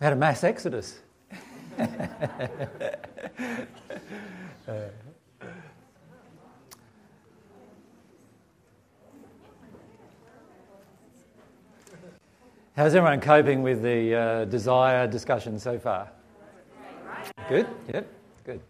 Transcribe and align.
We 0.00 0.04
had 0.04 0.12
a 0.12 0.16
mass 0.16 0.44
exodus. 0.44 1.00
how's 12.76 12.94
everyone 12.94 13.20
coping 13.20 13.62
with 13.62 13.82
the 13.82 14.14
uh, 14.14 14.44
desire 14.44 15.08
discussion 15.08 15.58
so 15.58 15.80
far? 15.80 16.08
Good? 17.48 17.66
Yep, 17.92 18.06
good. 18.44 18.60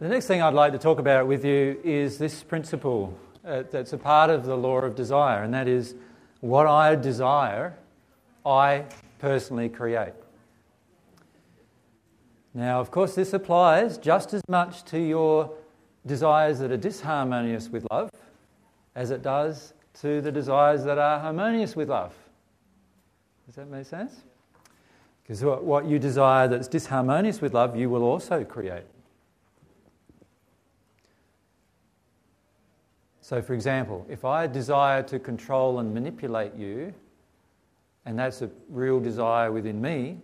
The 0.00 0.08
next 0.08 0.26
thing 0.26 0.42
I'd 0.42 0.52
like 0.52 0.72
to 0.72 0.78
talk 0.78 0.98
about 0.98 1.26
with 1.26 1.46
you 1.46 1.80
is 1.82 2.18
this 2.18 2.42
principle 2.42 3.18
uh, 3.42 3.62
that's 3.70 3.94
a 3.94 3.98
part 3.98 4.28
of 4.28 4.44
the 4.44 4.56
law 4.56 4.80
of 4.80 4.94
desire, 4.94 5.44
and 5.44 5.54
that 5.54 5.66
is 5.66 5.94
what 6.40 6.66
I 6.66 6.94
desire, 6.94 7.74
I 8.44 8.84
personally 9.18 9.68
create. 9.68 10.14
Now, 12.54 12.80
of 12.80 12.90
course, 12.90 13.14
this 13.14 13.32
applies 13.32 13.96
just 13.96 14.34
as 14.34 14.42
much 14.48 14.84
to 14.84 14.98
your 14.98 15.54
desires 16.04 16.58
that 16.58 16.70
are 16.70 16.78
disharmonious 16.78 17.70
with 17.70 17.86
love 17.90 18.10
as 18.94 19.10
it 19.10 19.22
does 19.22 19.72
to 20.00 20.20
the 20.20 20.32
desires 20.32 20.84
that 20.84 20.98
are 20.98 21.18
harmonious 21.18 21.76
with 21.76 21.88
love. 21.88 22.14
Does 23.46 23.56
that 23.56 23.68
make 23.68 23.86
sense? 23.86 24.22
Because 25.22 25.42
what 25.44 25.86
you 25.86 25.98
desire 25.98 26.48
that's 26.48 26.68
disharmonious 26.68 27.40
with 27.40 27.54
love, 27.54 27.76
you 27.76 27.88
will 27.88 28.02
also 28.02 28.44
create. 28.44 28.84
So, 33.20 33.40
for 33.40 33.54
example, 33.54 34.04
if 34.10 34.24
I 34.24 34.46
desire 34.46 35.02
to 35.04 35.18
control 35.18 35.78
and 35.78 35.94
manipulate 35.94 36.54
you, 36.54 36.92
and 38.04 38.18
that's 38.18 38.42
a 38.42 38.50
real 38.68 39.00
desire 39.00 39.52
within 39.52 39.80
me, 39.80 40.18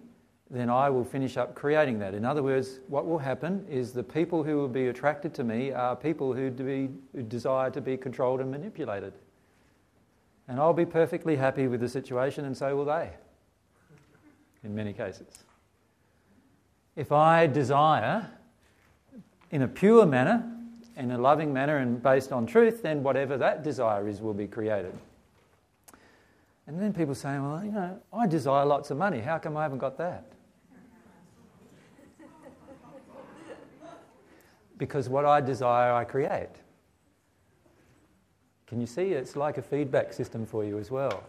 then 0.50 0.70
I 0.70 0.88
will 0.88 1.04
finish 1.04 1.36
up 1.36 1.54
creating 1.54 1.98
that. 1.98 2.14
In 2.14 2.24
other 2.24 2.42
words, 2.42 2.80
what 2.88 3.06
will 3.06 3.18
happen 3.18 3.66
is 3.68 3.92
the 3.92 4.02
people 4.02 4.42
who 4.42 4.56
will 4.56 4.68
be 4.68 4.88
attracted 4.88 5.34
to 5.34 5.44
me 5.44 5.72
are 5.72 5.94
people 5.94 6.32
who, 6.32 6.50
be, 6.50 6.88
who 7.14 7.22
desire 7.22 7.70
to 7.70 7.80
be 7.80 7.96
controlled 7.96 8.40
and 8.40 8.50
manipulated. 8.50 9.12
And 10.48 10.58
I'll 10.58 10.72
be 10.72 10.86
perfectly 10.86 11.36
happy 11.36 11.68
with 11.68 11.80
the 11.80 11.88
situation, 11.88 12.46
and 12.46 12.56
so 12.56 12.74
will 12.74 12.86
they, 12.86 13.10
in 14.64 14.74
many 14.74 14.94
cases. 14.94 15.44
If 16.96 17.12
I 17.12 17.46
desire, 17.46 18.28
in 19.50 19.62
a 19.62 19.68
pure 19.68 20.06
manner, 20.06 20.50
in 20.96 21.10
a 21.10 21.18
loving 21.18 21.52
manner, 21.52 21.76
and 21.76 22.02
based 22.02 22.32
on 22.32 22.46
truth, 22.46 22.82
then 22.82 23.02
whatever 23.02 23.36
that 23.36 23.62
desire 23.62 24.08
is 24.08 24.22
will 24.22 24.34
be 24.34 24.46
created. 24.46 24.94
And 26.68 26.78
then 26.78 26.92
people 26.92 27.14
say, 27.14 27.38
well, 27.38 27.64
you 27.64 27.72
know, 27.72 27.98
I 28.12 28.26
desire 28.26 28.66
lots 28.66 28.90
of 28.90 28.98
money. 28.98 29.20
How 29.20 29.38
come 29.38 29.56
I 29.56 29.62
haven't 29.62 29.78
got 29.78 29.96
that? 29.96 30.30
because 34.76 35.08
what 35.08 35.24
I 35.24 35.40
desire, 35.40 35.94
I 35.94 36.04
create. 36.04 36.50
Can 38.66 38.82
you 38.82 38.86
see? 38.86 39.12
It's 39.12 39.34
like 39.34 39.56
a 39.56 39.62
feedback 39.62 40.12
system 40.12 40.44
for 40.44 40.62
you 40.62 40.78
as 40.78 40.90
well. 40.90 41.24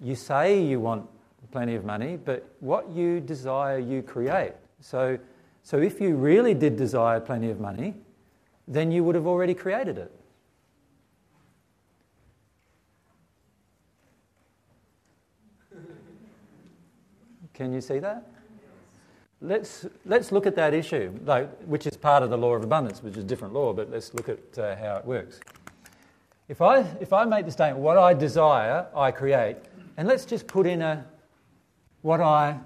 You 0.00 0.14
say 0.14 0.62
you 0.62 0.78
want 0.78 1.08
plenty 1.50 1.74
of 1.74 1.84
money, 1.84 2.16
but 2.16 2.48
what 2.60 2.88
you 2.90 3.18
desire, 3.18 3.80
you 3.80 4.02
create. 4.02 4.52
So, 4.80 5.18
so 5.64 5.78
if 5.78 6.00
you 6.00 6.14
really 6.14 6.54
did 6.54 6.76
desire 6.76 7.18
plenty 7.18 7.50
of 7.50 7.58
money, 7.58 7.94
then 8.68 8.92
you 8.92 9.02
would 9.02 9.16
have 9.16 9.26
already 9.26 9.54
created 9.54 9.98
it. 9.98 10.12
Can 17.54 17.72
you 17.72 17.80
see 17.80 18.00
that? 18.00 18.26
Let's, 19.40 19.86
let's 20.04 20.32
look 20.32 20.46
at 20.46 20.56
that 20.56 20.74
issue, 20.74 21.12
though, 21.22 21.46
which 21.66 21.86
is 21.86 21.96
part 21.96 22.22
of 22.22 22.30
the 22.30 22.36
law 22.36 22.54
of 22.54 22.64
abundance, 22.64 23.02
which 23.02 23.16
is 23.16 23.24
a 23.24 23.26
different 23.26 23.54
law, 23.54 23.72
but 23.72 23.90
let's 23.90 24.12
look 24.14 24.28
at 24.28 24.58
uh, 24.58 24.74
how 24.76 24.96
it 24.96 25.04
works. 25.04 25.40
If 26.48 26.60
I, 26.60 26.80
if 27.00 27.12
I 27.12 27.24
make 27.24 27.46
the 27.46 27.52
statement, 27.52 27.80
what 27.80 27.96
I 27.96 28.14
desire, 28.14 28.86
I 28.94 29.10
create, 29.10 29.56
and 29.96 30.08
let's 30.08 30.24
just 30.24 30.46
put 30.46 30.66
in 30.66 30.82
a 30.82 31.06
what 32.02 32.20
I 32.20 32.58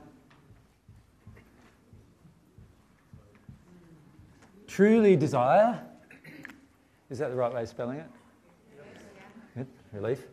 truly 4.66 5.16
desire. 5.16 5.80
Is 7.10 7.18
that 7.18 7.30
the 7.30 7.36
right 7.36 7.52
way 7.52 7.62
of 7.62 7.68
spelling 7.68 7.98
it? 7.98 8.06
Good. 9.56 9.66
Relief. 9.92 10.26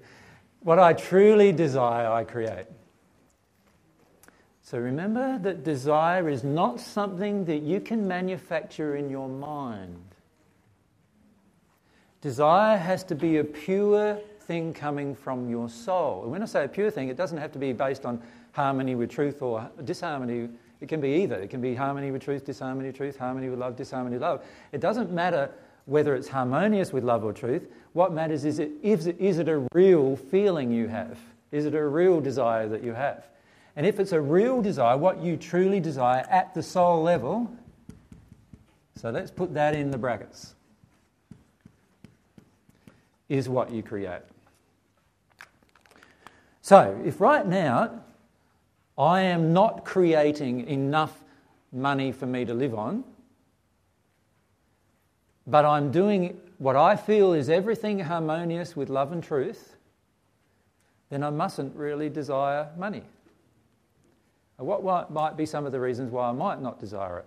What 0.61 0.79
I 0.79 0.93
truly 0.93 1.51
desire, 1.51 2.11
I 2.11 2.23
create. 2.23 2.65
So 4.65 4.79
remember 4.79 5.37
that 5.43 5.63
desire 5.63 6.27
is 6.27 6.43
not 6.43 6.79
something 6.79 7.45
that 7.45 7.61
you 7.61 7.79
can 7.79 8.07
manufacture 8.07 8.95
in 8.95 9.11
your 9.11 9.29
mind. 9.29 10.03
Desire 12.21 12.75
has 12.75 13.03
to 13.03 13.13
be 13.13 13.37
a 13.37 13.43
pure 13.43 14.19
thing 14.39 14.73
coming 14.73 15.13
from 15.13 15.47
your 15.51 15.69
soul. 15.69 16.23
And 16.23 16.31
when 16.31 16.41
I 16.41 16.45
say 16.45 16.65
a 16.65 16.67
pure 16.67 16.89
thing, 16.89 17.09
it 17.09 17.15
doesn't 17.15 17.37
have 17.37 17.51
to 17.51 17.59
be 17.59 17.73
based 17.73 18.07
on 18.07 18.19
harmony 18.53 18.95
with 18.95 19.11
truth 19.11 19.43
or 19.43 19.69
disharmony. 19.83 20.49
It 20.81 20.89
can 20.89 20.99
be 20.99 21.09
either. 21.09 21.35
It 21.35 21.51
can 21.51 21.61
be 21.61 21.75
harmony 21.75 22.09
with 22.09 22.23
truth, 22.23 22.43
disharmony 22.43 22.87
with 22.87 22.97
truth, 22.97 23.17
harmony 23.17 23.49
with 23.49 23.59
love, 23.59 23.75
disharmony 23.75 24.15
with 24.15 24.23
love. 24.23 24.43
It 24.71 24.81
doesn't 24.81 25.11
matter 25.11 25.51
whether 25.85 26.15
it's 26.15 26.27
harmonious 26.27 26.91
with 26.91 27.03
love 27.03 27.23
or 27.23 27.33
truth. 27.33 27.67
What 27.93 28.13
matters 28.13 28.45
is, 28.45 28.57
it, 28.57 28.71
is, 28.81 29.05
it, 29.05 29.17
is 29.19 29.37
it 29.37 29.47
a 29.47 29.67
real 29.73 30.15
feeling 30.15 30.71
you 30.71 30.87
have? 30.87 31.19
Is 31.51 31.67
it 31.67 31.75
a 31.75 31.85
real 31.87 32.19
desire 32.19 32.67
that 32.69 32.83
you 32.83 32.93
have? 32.93 33.27
And 33.75 33.85
if 33.85 33.99
it's 33.99 34.13
a 34.13 34.21
real 34.21 34.61
desire, 34.61 34.97
what 34.97 35.21
you 35.21 35.35
truly 35.35 35.79
desire 35.79 36.25
at 36.29 36.53
the 36.53 36.63
soul 36.63 37.03
level, 37.03 37.51
so 38.95 39.09
let's 39.09 39.31
put 39.31 39.53
that 39.53 39.75
in 39.75 39.91
the 39.91 39.97
brackets, 39.97 40.55
is 43.27 43.49
what 43.49 43.71
you 43.71 43.83
create. 43.83 44.21
So, 46.61 46.99
if 47.05 47.19
right 47.19 47.45
now 47.45 48.01
I 48.97 49.21
am 49.21 49.51
not 49.51 49.83
creating 49.83 50.67
enough 50.67 51.21
money 51.71 52.11
for 52.11 52.25
me 52.25 52.45
to 52.45 52.53
live 52.53 52.73
on, 52.73 53.03
but 55.45 55.65
I'm 55.65 55.91
doing 55.91 56.39
what 56.57 56.75
I 56.75 56.95
feel 56.95 57.33
is 57.33 57.49
everything 57.49 57.99
harmonious 57.99 58.75
with 58.75 58.89
love 58.89 59.11
and 59.11 59.21
truth, 59.21 59.75
then 61.09 61.23
I 61.23 61.29
mustn't 61.29 61.75
really 61.75 62.09
desire 62.09 62.69
money. 62.77 63.03
What 64.57 65.11
might 65.11 65.35
be 65.35 65.45
some 65.45 65.65
of 65.65 65.71
the 65.71 65.79
reasons 65.79 66.11
why 66.11 66.29
I 66.29 66.31
might 66.31 66.61
not 66.61 66.79
desire 66.79 67.19
it? 67.19 67.25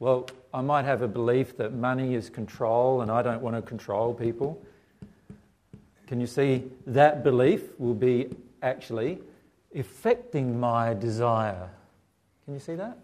Well, 0.00 0.26
I 0.54 0.62
might 0.62 0.84
have 0.84 1.02
a 1.02 1.08
belief 1.08 1.56
that 1.58 1.74
money 1.74 2.14
is 2.14 2.30
control 2.30 3.02
and 3.02 3.10
I 3.10 3.22
don't 3.22 3.42
want 3.42 3.56
to 3.56 3.62
control 3.62 4.14
people. 4.14 4.60
Can 6.06 6.20
you 6.20 6.26
see 6.26 6.64
that 6.86 7.22
belief 7.22 7.78
will 7.78 7.94
be 7.94 8.34
actually 8.62 9.18
affecting 9.74 10.58
my 10.58 10.94
desire? 10.94 11.68
Can 12.44 12.54
you 12.54 12.60
see 12.60 12.74
that? 12.74 12.98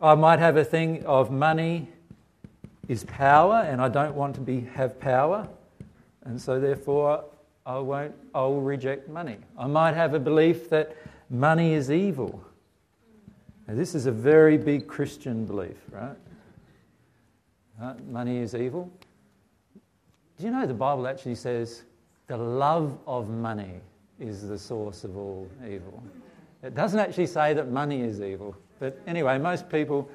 I 0.00 0.14
might 0.14 0.38
have 0.38 0.56
a 0.56 0.64
thing 0.64 1.04
of 1.04 1.30
money 1.30 1.88
is 2.88 3.04
power 3.04 3.66
and 3.68 3.80
I 3.80 3.88
don't 3.88 4.14
want 4.14 4.34
to 4.36 4.40
be, 4.40 4.60
have 4.74 4.98
power, 5.00 5.46
and 6.24 6.40
so 6.40 6.58
therefore 6.60 7.24
I 7.66 7.78
won't, 7.78 8.14
I'll 8.34 8.60
reject 8.60 9.08
money. 9.08 9.36
I 9.58 9.66
might 9.66 9.94
have 9.94 10.14
a 10.14 10.20
belief 10.20 10.70
that 10.70 10.96
money 11.28 11.74
is 11.74 11.90
evil 11.90 12.42
now, 13.68 13.74
this 13.74 13.94
is 13.94 14.06
a 14.06 14.12
very 14.12 14.56
big 14.56 14.86
Christian 14.86 15.44
belief, 15.44 15.76
right? 15.92 16.16
Money 18.08 18.38
is 18.38 18.54
evil. 18.54 18.90
Do 20.38 20.44
you 20.44 20.50
know 20.50 20.66
the 20.66 20.72
Bible 20.72 21.06
actually 21.06 21.34
says 21.34 21.82
the 22.28 22.36
love 22.36 22.98
of 23.06 23.28
money 23.28 23.80
is 24.18 24.48
the 24.48 24.58
source 24.58 25.04
of 25.04 25.18
all 25.18 25.46
evil? 25.62 26.02
It 26.62 26.74
doesn't 26.74 26.98
actually 26.98 27.26
say 27.26 27.52
that 27.52 27.70
money 27.70 28.00
is 28.00 28.22
evil. 28.22 28.56
But 28.80 28.98
anyway, 29.06 29.36
most 29.36 29.68
people 29.68 30.08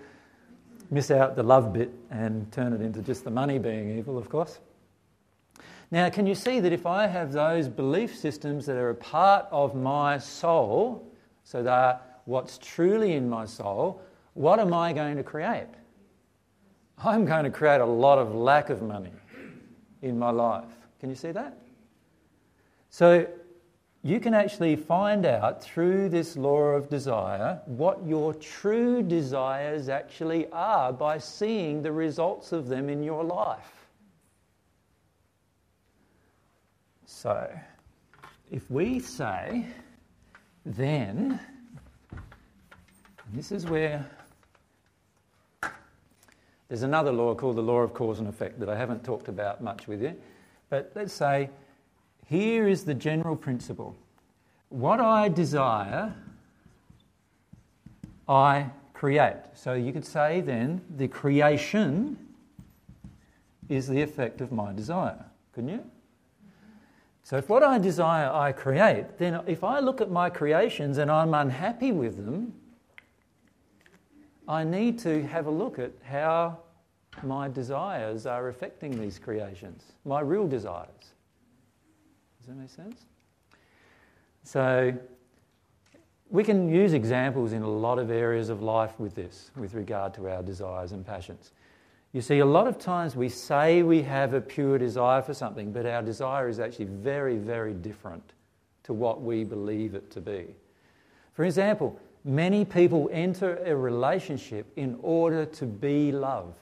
miss 0.89 1.11
out 1.11 1.35
the 1.35 1.43
love 1.43 1.73
bit 1.73 1.91
and 2.09 2.51
turn 2.51 2.73
it 2.73 2.81
into 2.81 3.01
just 3.03 3.23
the 3.23 3.31
money 3.31 3.59
being 3.59 3.97
evil, 3.97 4.17
of 4.17 4.29
course. 4.29 4.59
Now, 5.91 6.09
can 6.09 6.25
you 6.25 6.33
see 6.33 6.59
that 6.59 6.73
if 6.73 6.87
I 6.87 7.05
have 7.05 7.31
those 7.31 7.67
belief 7.67 8.17
systems 8.17 8.65
that 8.65 8.77
are 8.77 8.89
a 8.89 8.95
part 8.95 9.45
of 9.51 9.75
my 9.75 10.17
soul, 10.17 11.07
so 11.43 11.61
they 11.61 11.69
are 11.69 12.01
what's 12.25 12.57
truly 12.57 13.13
in 13.13 13.29
my 13.29 13.45
soul, 13.45 14.01
what 14.33 14.59
am 14.59 14.73
I 14.73 14.93
going 14.93 15.17
to 15.17 15.23
create? 15.23 15.67
I'm 17.03 17.25
going 17.25 17.43
to 17.43 17.49
create 17.49 17.81
a 17.81 17.85
lot 17.85 18.17
of 18.17 18.33
lack 18.33 18.69
of 18.69 18.81
money 18.81 19.11
in 20.01 20.17
my 20.17 20.29
life. 20.29 20.69
Can 20.99 21.09
you 21.09 21.15
see 21.15 21.31
that? 21.31 21.57
So, 22.89 23.27
you 24.05 24.19
can 24.19 24.33
actually 24.33 24.75
find 24.75 25.25
out 25.25 25.63
through 25.63 26.09
this 26.09 26.35
law 26.35 26.71
of 26.71 26.89
desire 26.89 27.61
what 27.65 28.05
your 28.05 28.33
true 28.33 29.01
desires 29.01 29.87
actually 29.87 30.47
are 30.51 30.91
by 30.91 31.17
seeing 31.17 31.81
the 31.81 31.91
results 31.91 32.51
of 32.51 32.67
them 32.67 32.89
in 32.89 33.01
your 33.01 33.23
life. 33.23 33.87
So, 37.05 37.49
if 38.51 38.69
we 38.69 38.99
say 38.99 39.65
then, 40.65 41.39
this 43.33 43.51
is 43.51 43.65
where 43.65 44.05
there's 46.67 46.83
another 46.83 47.11
law 47.11 47.33
called 47.33 47.55
the 47.55 47.63
law 47.63 47.79
of 47.79 47.93
cause 47.93 48.19
and 48.19 48.27
effect 48.27 48.59
that 48.59 48.69
I 48.69 48.77
haven't 48.77 49.03
talked 49.03 49.27
about 49.27 49.61
much 49.61 49.87
with 49.87 50.01
you. 50.01 50.15
But 50.69 50.91
let's 50.93 51.13
say 51.13 51.49
here 52.27 52.67
is 52.67 52.83
the 52.83 52.93
general 52.93 53.35
principle 53.35 53.95
what 54.69 54.99
I 54.99 55.29
desire, 55.29 56.15
I 58.27 58.71
create. 58.93 59.37
So 59.53 59.73
you 59.73 59.93
could 59.93 60.05
say 60.05 60.41
then 60.41 60.81
the 60.97 61.07
creation 61.07 62.17
is 63.69 63.87
the 63.87 64.01
effect 64.01 64.41
of 64.41 64.51
my 64.51 64.73
desire, 64.73 65.23
couldn't 65.53 65.69
you? 65.69 65.83
So 67.23 67.37
if 67.37 67.49
what 67.49 67.63
I 67.63 67.77
desire 67.77 68.31
I 68.31 68.51
create, 68.51 69.17
then 69.17 69.41
if 69.47 69.63
I 69.63 69.79
look 69.79 70.01
at 70.01 70.09
my 70.09 70.29
creations 70.29 70.97
and 70.97 71.11
I'm 71.11 71.33
unhappy 71.33 71.91
with 71.91 72.25
them, 72.25 72.53
I 74.47 74.63
need 74.63 74.99
to 74.99 75.25
have 75.27 75.47
a 75.47 75.51
look 75.51 75.79
at 75.79 75.91
how 76.03 76.59
my 77.21 77.47
desires 77.47 78.25
are 78.25 78.49
affecting 78.49 78.99
these 78.99 79.19
creations, 79.19 79.93
my 80.05 80.19
real 80.19 80.47
desires. 80.47 81.13
Does 82.39 82.47
that 82.47 82.55
make 82.55 82.69
sense? 82.69 83.05
So, 84.43 84.93
we 86.29 86.43
can 86.43 86.67
use 86.67 86.93
examples 86.93 87.53
in 87.53 87.61
a 87.61 87.69
lot 87.69 87.99
of 87.99 88.09
areas 88.09 88.49
of 88.49 88.61
life 88.61 88.99
with 88.99 89.13
this, 89.13 89.51
with 89.55 89.75
regard 89.75 90.13
to 90.15 90.27
our 90.27 90.41
desires 90.41 90.91
and 90.91 91.05
passions. 91.05 91.51
You 92.11 92.21
see, 92.21 92.39
a 92.39 92.45
lot 92.45 92.67
of 92.67 92.77
times 92.77 93.15
we 93.15 93.29
say 93.29 93.83
we 93.83 94.01
have 94.01 94.33
a 94.33 94.41
pure 94.41 94.77
desire 94.77 95.21
for 95.21 95.33
something, 95.33 95.71
but 95.71 95.85
our 95.85 96.01
desire 96.01 96.49
is 96.49 96.59
actually 96.59 96.85
very, 96.85 97.37
very 97.37 97.73
different 97.73 98.33
to 98.83 98.93
what 98.93 99.21
we 99.21 99.43
believe 99.43 99.95
it 99.95 100.11
to 100.11 100.21
be. 100.21 100.55
For 101.33 101.45
example, 101.45 101.99
many 102.23 102.65
people 102.65 103.09
enter 103.11 103.57
a 103.65 103.75
relationship 103.75 104.71
in 104.75 104.97
order 105.01 105.45
to 105.45 105.65
be 105.65 106.11
loved. 106.11 106.57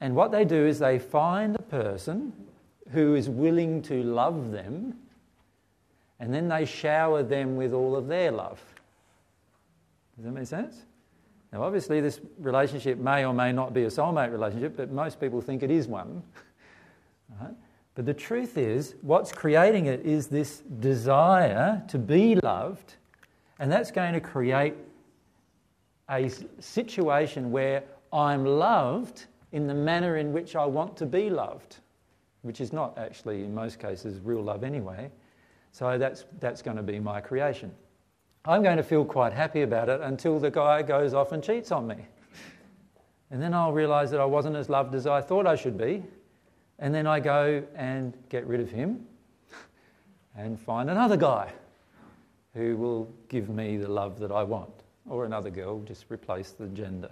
And 0.00 0.14
what 0.14 0.30
they 0.30 0.44
do 0.44 0.66
is 0.66 0.78
they 0.78 0.98
find 0.98 1.56
a 1.56 1.62
person 1.62 2.32
who 2.90 3.14
is 3.14 3.28
willing 3.28 3.82
to 3.82 4.02
love 4.02 4.50
them, 4.50 4.96
and 6.20 6.32
then 6.32 6.48
they 6.48 6.64
shower 6.64 7.22
them 7.22 7.56
with 7.56 7.72
all 7.72 7.96
of 7.96 8.06
their 8.06 8.30
love. 8.30 8.62
Does 10.16 10.24
that 10.24 10.32
make 10.32 10.46
sense? 10.46 10.84
Now, 11.52 11.62
obviously, 11.62 12.00
this 12.00 12.20
relationship 12.38 12.98
may 12.98 13.24
or 13.24 13.32
may 13.32 13.52
not 13.52 13.72
be 13.72 13.84
a 13.84 13.88
soulmate 13.88 14.32
relationship, 14.32 14.76
but 14.76 14.90
most 14.90 15.20
people 15.20 15.40
think 15.40 15.62
it 15.62 15.70
is 15.70 15.86
one. 15.86 16.22
right? 17.40 17.54
But 17.96 18.04
the 18.04 18.14
truth 18.14 18.58
is, 18.58 18.94
what's 19.00 19.32
creating 19.32 19.86
it 19.86 20.04
is 20.04 20.28
this 20.28 20.58
desire 20.80 21.82
to 21.88 21.98
be 21.98 22.36
loved, 22.36 22.94
and 23.58 23.72
that's 23.72 23.90
going 23.90 24.12
to 24.12 24.20
create 24.20 24.74
a 26.10 26.30
situation 26.60 27.50
where 27.50 27.82
I'm 28.12 28.44
loved 28.44 29.24
in 29.52 29.66
the 29.66 29.74
manner 29.74 30.18
in 30.18 30.32
which 30.34 30.54
I 30.56 30.66
want 30.66 30.94
to 30.98 31.06
be 31.06 31.30
loved, 31.30 31.78
which 32.42 32.60
is 32.60 32.70
not 32.70 32.98
actually, 32.98 33.44
in 33.44 33.54
most 33.54 33.78
cases, 33.78 34.20
real 34.22 34.42
love 34.42 34.62
anyway. 34.62 35.10
So 35.72 35.96
that's, 35.96 36.26
that's 36.38 36.60
going 36.60 36.76
to 36.76 36.82
be 36.82 37.00
my 37.00 37.22
creation. 37.22 37.72
I'm 38.44 38.62
going 38.62 38.76
to 38.76 38.82
feel 38.82 39.06
quite 39.06 39.32
happy 39.32 39.62
about 39.62 39.88
it 39.88 40.02
until 40.02 40.38
the 40.38 40.50
guy 40.50 40.82
goes 40.82 41.14
off 41.14 41.32
and 41.32 41.42
cheats 41.42 41.72
on 41.72 41.86
me. 41.86 41.96
And 43.30 43.42
then 43.42 43.54
I'll 43.54 43.72
realise 43.72 44.10
that 44.10 44.20
I 44.20 44.24
wasn't 44.26 44.54
as 44.54 44.68
loved 44.68 44.94
as 44.94 45.06
I 45.06 45.22
thought 45.22 45.46
I 45.46 45.56
should 45.56 45.78
be. 45.78 46.02
And 46.78 46.94
then 46.94 47.06
I 47.06 47.20
go 47.20 47.62
and 47.74 48.12
get 48.28 48.46
rid 48.46 48.60
of 48.60 48.70
him 48.70 49.06
and 50.36 50.60
find 50.60 50.90
another 50.90 51.16
guy 51.16 51.52
who 52.54 52.76
will 52.76 53.08
give 53.28 53.48
me 53.48 53.76
the 53.76 53.88
love 53.88 54.18
that 54.18 54.30
I 54.30 54.42
want. 54.42 54.70
Or 55.08 55.24
another 55.24 55.50
girl, 55.50 55.80
just 55.80 56.06
replace 56.10 56.50
the 56.50 56.66
gender. 56.66 57.10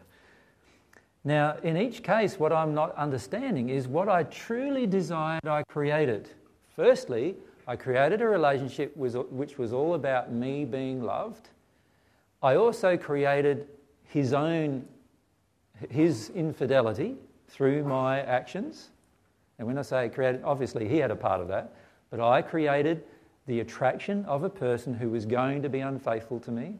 Now, 1.22 1.56
in 1.62 1.76
each 1.76 2.02
case, 2.02 2.38
what 2.38 2.52
I'm 2.52 2.74
not 2.74 2.94
understanding 2.96 3.70
is 3.70 3.88
what 3.88 4.08
I 4.08 4.24
truly 4.24 4.86
desired, 4.86 5.46
I 5.46 5.62
created. 5.62 6.28
Firstly, 6.76 7.36
I 7.66 7.76
created 7.76 8.20
a 8.20 8.26
relationship 8.26 8.94
which 8.96 9.56
was 9.56 9.72
all 9.72 9.94
about 9.94 10.32
me 10.32 10.66
being 10.66 11.02
loved. 11.02 11.48
I 12.42 12.56
also 12.56 12.96
created 12.98 13.68
his 14.02 14.34
own, 14.34 14.86
his 15.88 16.28
infidelity 16.30 17.16
through 17.48 17.84
my 17.84 18.20
actions. 18.20 18.90
And 19.58 19.66
when 19.66 19.78
I 19.78 19.82
say 19.82 20.08
created, 20.08 20.42
obviously 20.44 20.88
he 20.88 20.98
had 20.98 21.10
a 21.10 21.16
part 21.16 21.40
of 21.40 21.48
that. 21.48 21.74
But 22.10 22.20
I 22.20 22.42
created 22.42 23.04
the 23.46 23.60
attraction 23.60 24.24
of 24.24 24.44
a 24.44 24.50
person 24.50 24.94
who 24.94 25.10
was 25.10 25.26
going 25.26 25.62
to 25.62 25.68
be 25.68 25.80
unfaithful 25.80 26.40
to 26.40 26.50
me. 26.50 26.76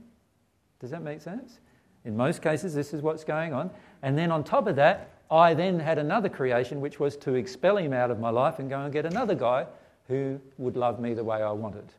Does 0.81 0.91
that 0.91 1.03
make 1.03 1.21
sense? 1.21 1.61
In 2.05 2.17
most 2.17 2.43
cases, 2.43 2.75
this 2.75 2.93
is 2.93 3.03
what's 3.03 3.25
going 3.25 3.53
on. 3.53 3.71
And 4.03 4.17
then 4.17 4.31
on 4.31 4.45
top 4.45 4.67
of 4.67 4.77
that, 4.77 5.11
I 5.31 5.55
then 5.55 5.79
had 5.79 5.99
another 5.99 6.29
creation, 6.29 6.81
which 6.81 7.01
was 7.01 7.17
to 7.19 7.35
expel 7.35 7.79
him 7.79 7.93
out 7.93 8.11
of 8.11 8.21
my 8.21 8.31
life 8.31 8.59
and 8.59 8.69
go 8.69 8.81
and 8.81 8.93
get 8.93 9.07
another 9.07 9.35
guy 9.35 9.67
who 10.09 10.39
would 10.59 10.77
love 10.77 11.01
me 11.01 11.15
the 11.15 11.25
way 11.25 11.43
I 11.43 11.51
wanted. 11.51 11.93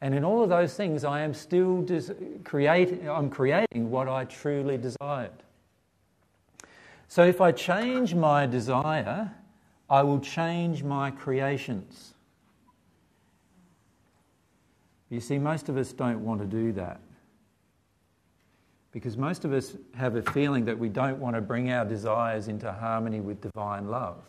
And 0.00 0.14
in 0.14 0.24
all 0.24 0.42
of 0.42 0.48
those 0.48 0.74
things, 0.74 1.04
I 1.04 1.20
am 1.20 1.32
still 1.32 1.82
des- 1.82 2.12
I'm 3.08 3.30
creating 3.30 3.90
what 3.90 4.08
I 4.08 4.24
truly 4.24 4.76
desired. 4.76 5.30
So 7.06 7.24
if 7.24 7.40
I 7.40 7.52
change 7.52 8.14
my 8.14 8.46
desire, 8.46 9.30
I 9.92 10.02
will 10.02 10.20
change 10.20 10.82
my 10.82 11.10
creations. 11.10 12.14
You 15.10 15.20
see, 15.20 15.38
most 15.38 15.68
of 15.68 15.76
us 15.76 15.92
don't 15.92 16.24
want 16.24 16.40
to 16.40 16.46
do 16.46 16.72
that. 16.72 16.98
Because 18.90 19.18
most 19.18 19.44
of 19.44 19.52
us 19.52 19.76
have 19.94 20.16
a 20.16 20.22
feeling 20.22 20.64
that 20.64 20.78
we 20.78 20.88
don't 20.88 21.18
want 21.18 21.36
to 21.36 21.42
bring 21.42 21.70
our 21.70 21.84
desires 21.84 22.48
into 22.48 22.72
harmony 22.72 23.20
with 23.20 23.42
divine 23.42 23.88
love 23.88 24.24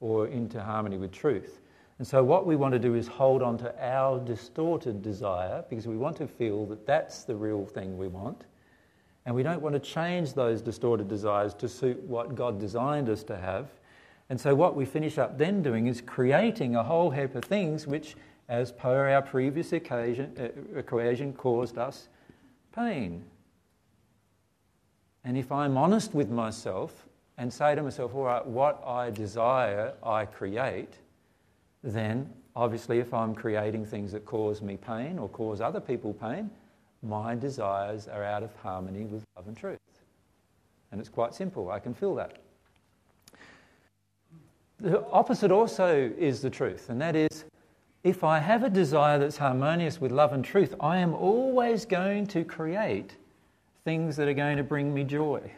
or 0.00 0.28
into 0.28 0.62
harmony 0.62 0.96
with 0.96 1.12
truth. 1.12 1.60
And 1.98 2.06
so, 2.06 2.24
what 2.24 2.46
we 2.46 2.56
want 2.56 2.72
to 2.72 2.78
do 2.78 2.94
is 2.94 3.06
hold 3.06 3.42
on 3.42 3.58
to 3.58 3.74
our 3.86 4.18
distorted 4.18 5.02
desire 5.02 5.62
because 5.68 5.86
we 5.86 5.98
want 5.98 6.16
to 6.16 6.26
feel 6.26 6.64
that 6.66 6.86
that's 6.86 7.24
the 7.24 7.36
real 7.36 7.66
thing 7.66 7.98
we 7.98 8.08
want. 8.08 8.44
And 9.26 9.34
we 9.34 9.42
don't 9.42 9.60
want 9.60 9.74
to 9.74 9.80
change 9.80 10.32
those 10.32 10.62
distorted 10.62 11.06
desires 11.06 11.52
to 11.54 11.68
suit 11.68 12.02
what 12.04 12.34
God 12.34 12.58
designed 12.58 13.10
us 13.10 13.22
to 13.24 13.36
have. 13.36 13.68
And 14.30 14.40
so, 14.40 14.54
what 14.54 14.76
we 14.76 14.84
finish 14.84 15.16
up 15.16 15.38
then 15.38 15.62
doing 15.62 15.86
is 15.86 16.00
creating 16.00 16.76
a 16.76 16.82
whole 16.82 17.10
heap 17.10 17.34
of 17.34 17.44
things 17.44 17.86
which, 17.86 18.14
as 18.48 18.72
per 18.72 19.08
our 19.10 19.22
previous 19.22 19.72
occasion, 19.72 20.34
uh, 20.38 20.78
equation, 20.78 21.32
caused 21.32 21.78
us 21.78 22.08
pain. 22.74 23.24
And 25.24 25.36
if 25.36 25.50
I'm 25.50 25.76
honest 25.76 26.14
with 26.14 26.30
myself 26.30 27.06
and 27.38 27.52
say 27.52 27.74
to 27.74 27.82
myself, 27.82 28.14
all 28.14 28.24
right, 28.24 28.46
what 28.46 28.82
I 28.86 29.10
desire, 29.10 29.94
I 30.02 30.24
create, 30.26 30.94
then 31.82 32.30
obviously, 32.54 32.98
if 32.98 33.14
I'm 33.14 33.34
creating 33.34 33.86
things 33.86 34.12
that 34.12 34.26
cause 34.26 34.60
me 34.60 34.76
pain 34.76 35.18
or 35.18 35.28
cause 35.28 35.60
other 35.60 35.80
people 35.80 36.12
pain, 36.12 36.50
my 37.02 37.34
desires 37.34 38.08
are 38.08 38.24
out 38.24 38.42
of 38.42 38.54
harmony 38.56 39.04
with 39.04 39.24
love 39.36 39.46
and 39.48 39.56
truth. 39.56 39.78
And 40.90 41.00
it's 41.00 41.08
quite 41.08 41.34
simple, 41.34 41.70
I 41.70 41.78
can 41.78 41.94
feel 41.94 42.14
that. 42.16 42.38
The 44.80 45.04
opposite 45.10 45.50
also 45.50 46.12
is 46.18 46.40
the 46.40 46.50
truth, 46.50 46.88
and 46.88 47.00
that 47.00 47.16
is 47.16 47.44
if 48.04 48.22
I 48.22 48.38
have 48.38 48.62
a 48.62 48.70
desire 48.70 49.18
that's 49.18 49.36
harmonious 49.36 50.00
with 50.00 50.12
love 50.12 50.32
and 50.32 50.44
truth, 50.44 50.74
I 50.78 50.98
am 50.98 51.14
always 51.14 51.84
going 51.84 52.26
to 52.28 52.44
create 52.44 53.16
things 53.84 54.16
that 54.16 54.28
are 54.28 54.34
going 54.34 54.56
to 54.56 54.62
bring 54.62 54.94
me 54.94 55.02
joy. 55.02 55.50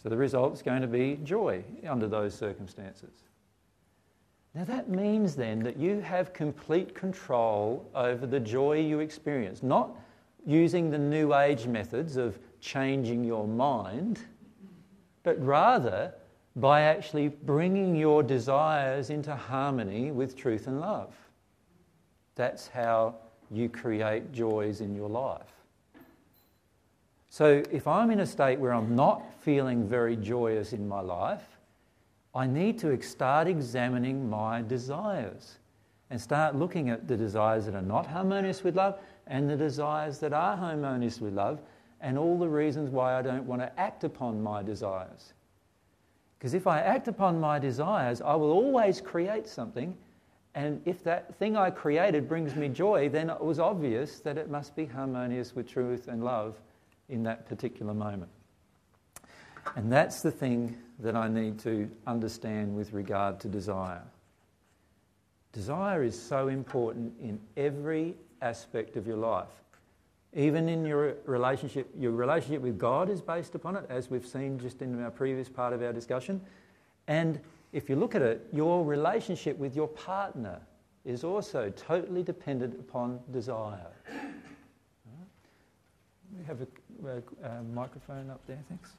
So 0.00 0.08
the 0.08 0.16
result 0.16 0.54
is 0.54 0.62
going 0.62 0.82
to 0.82 0.86
be 0.86 1.18
joy 1.24 1.64
under 1.88 2.06
those 2.06 2.34
circumstances. 2.34 3.10
Now, 4.54 4.64
that 4.64 4.88
means 4.88 5.34
then 5.34 5.58
that 5.64 5.76
you 5.76 6.00
have 6.00 6.32
complete 6.32 6.94
control 6.94 7.84
over 7.94 8.26
the 8.26 8.40
joy 8.40 8.78
you 8.78 9.00
experience, 9.00 9.62
not 9.62 9.90
using 10.46 10.90
the 10.90 10.98
New 10.98 11.34
Age 11.34 11.66
methods 11.66 12.16
of 12.16 12.38
changing 12.60 13.24
your 13.24 13.46
mind, 13.46 14.20
but 15.24 15.44
rather 15.44 16.14
by 16.56 16.80
actually 16.82 17.28
bringing 17.28 17.94
your 17.94 18.22
desires 18.22 19.10
into 19.10 19.36
harmony 19.36 20.10
with 20.10 20.36
truth 20.36 20.66
and 20.66 20.80
love. 20.80 21.14
That's 22.34 22.66
how 22.66 23.16
you 23.50 23.68
create 23.68 24.32
joys 24.32 24.80
in 24.80 24.94
your 24.94 25.08
life. 25.08 25.52
So 27.28 27.62
if 27.70 27.86
I'm 27.86 28.10
in 28.10 28.20
a 28.20 28.26
state 28.26 28.58
where 28.58 28.72
I'm 28.72 28.96
not 28.96 29.22
feeling 29.42 29.86
very 29.86 30.16
joyous 30.16 30.72
in 30.72 30.88
my 30.88 31.00
life, 31.00 31.44
I 32.34 32.46
need 32.46 32.78
to 32.80 33.00
start 33.02 33.46
examining 33.46 34.28
my 34.28 34.62
desires 34.62 35.58
and 36.08 36.20
start 36.20 36.56
looking 36.56 36.88
at 36.88 37.06
the 37.06 37.16
desires 37.16 37.66
that 37.66 37.74
are 37.74 37.82
not 37.82 38.06
harmonious 38.06 38.64
with 38.64 38.76
love 38.76 38.98
and 39.26 39.50
the 39.50 39.56
desires 39.56 40.18
that 40.20 40.32
are 40.32 40.56
harmonious 40.56 41.20
with 41.20 41.34
love 41.34 41.60
and 42.00 42.16
all 42.16 42.38
the 42.38 42.48
reasons 42.48 42.90
why 42.90 43.18
I 43.18 43.22
don't 43.22 43.44
want 43.44 43.60
to 43.60 43.80
act 43.80 44.04
upon 44.04 44.42
my 44.42 44.62
desires. 44.62 45.34
Because 46.38 46.54
if 46.54 46.66
I 46.66 46.80
act 46.80 47.08
upon 47.08 47.40
my 47.40 47.58
desires, 47.58 48.20
I 48.20 48.34
will 48.34 48.52
always 48.52 49.00
create 49.00 49.48
something 49.48 49.96
And 50.56 50.80
if 50.86 51.04
that 51.04 51.34
thing 51.36 51.54
I 51.54 51.68
created 51.68 52.26
brings 52.26 52.56
me 52.56 52.70
joy, 52.70 53.10
then 53.10 53.28
it 53.28 53.42
was 53.42 53.58
obvious 53.58 54.20
that 54.20 54.38
it 54.38 54.48
must 54.48 54.74
be 54.74 54.86
harmonious 54.86 55.54
with 55.54 55.68
truth 55.68 56.08
and 56.08 56.24
love 56.24 56.56
in 57.10 57.22
that 57.24 57.46
particular 57.46 57.92
moment. 57.92 58.30
And 59.76 59.92
that's 59.92 60.22
the 60.22 60.30
thing 60.30 60.78
that 61.00 61.14
I 61.14 61.28
need 61.28 61.58
to 61.60 61.90
understand 62.06 62.74
with 62.74 62.94
regard 62.94 63.38
to 63.40 63.48
desire. 63.48 64.02
Desire 65.52 66.02
is 66.02 66.18
so 66.20 66.48
important 66.48 67.12
in 67.20 67.38
every 67.58 68.14
aspect 68.40 68.96
of 68.96 69.06
your 69.06 69.18
life. 69.18 69.52
Even 70.36 70.68
in 70.68 70.84
your 70.84 71.14
relationship, 71.24 71.88
your 71.98 72.12
relationship 72.12 72.60
with 72.60 72.78
God 72.78 73.08
is 73.08 73.22
based 73.22 73.54
upon 73.54 73.74
it, 73.74 73.86
as 73.88 74.10
we've 74.10 74.26
seen 74.26 74.58
just 74.58 74.82
in 74.82 75.02
our 75.02 75.10
previous 75.10 75.48
part 75.48 75.72
of 75.72 75.82
our 75.82 75.94
discussion. 75.94 76.42
And 77.08 77.40
if 77.72 77.88
you 77.88 77.96
look 77.96 78.14
at 78.14 78.20
it, 78.20 78.46
your 78.52 78.84
relationship 78.84 79.56
with 79.56 79.74
your 79.74 79.88
partner 79.88 80.60
is 81.06 81.24
also 81.24 81.70
totally 81.70 82.22
dependent 82.22 82.78
upon 82.78 83.18
desire. 83.32 83.86
We 86.38 86.44
have 86.44 86.60
a, 86.60 86.66
a, 87.08 87.48
a 87.48 87.62
microphone 87.62 88.28
up 88.28 88.40
there, 88.46 88.62
thanks. 88.68 88.90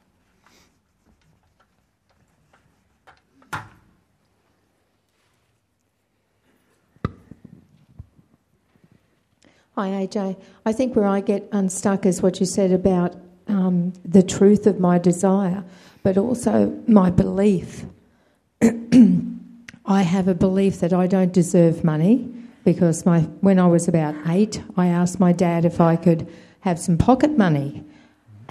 Hi, 9.78 9.90
AJ. 9.90 10.36
I 10.66 10.72
think 10.72 10.96
where 10.96 11.06
I 11.06 11.20
get 11.20 11.48
unstuck 11.52 12.04
is 12.04 12.20
what 12.20 12.40
you 12.40 12.46
said 12.46 12.72
about 12.72 13.14
um, 13.46 13.92
the 14.04 14.24
truth 14.24 14.66
of 14.66 14.80
my 14.80 14.98
desire, 14.98 15.62
but 16.02 16.18
also 16.18 16.76
my 16.88 17.10
belief. 17.10 17.84
I 18.60 20.02
have 20.02 20.26
a 20.26 20.34
belief 20.34 20.80
that 20.80 20.92
I 20.92 21.06
don't 21.06 21.32
deserve 21.32 21.84
money 21.84 22.28
because 22.64 23.06
my, 23.06 23.20
when 23.40 23.60
I 23.60 23.68
was 23.68 23.86
about 23.86 24.16
eight, 24.26 24.60
I 24.76 24.88
asked 24.88 25.20
my 25.20 25.30
dad 25.30 25.64
if 25.64 25.80
I 25.80 25.94
could 25.94 26.26
have 26.62 26.80
some 26.80 26.98
pocket 26.98 27.38
money. 27.38 27.84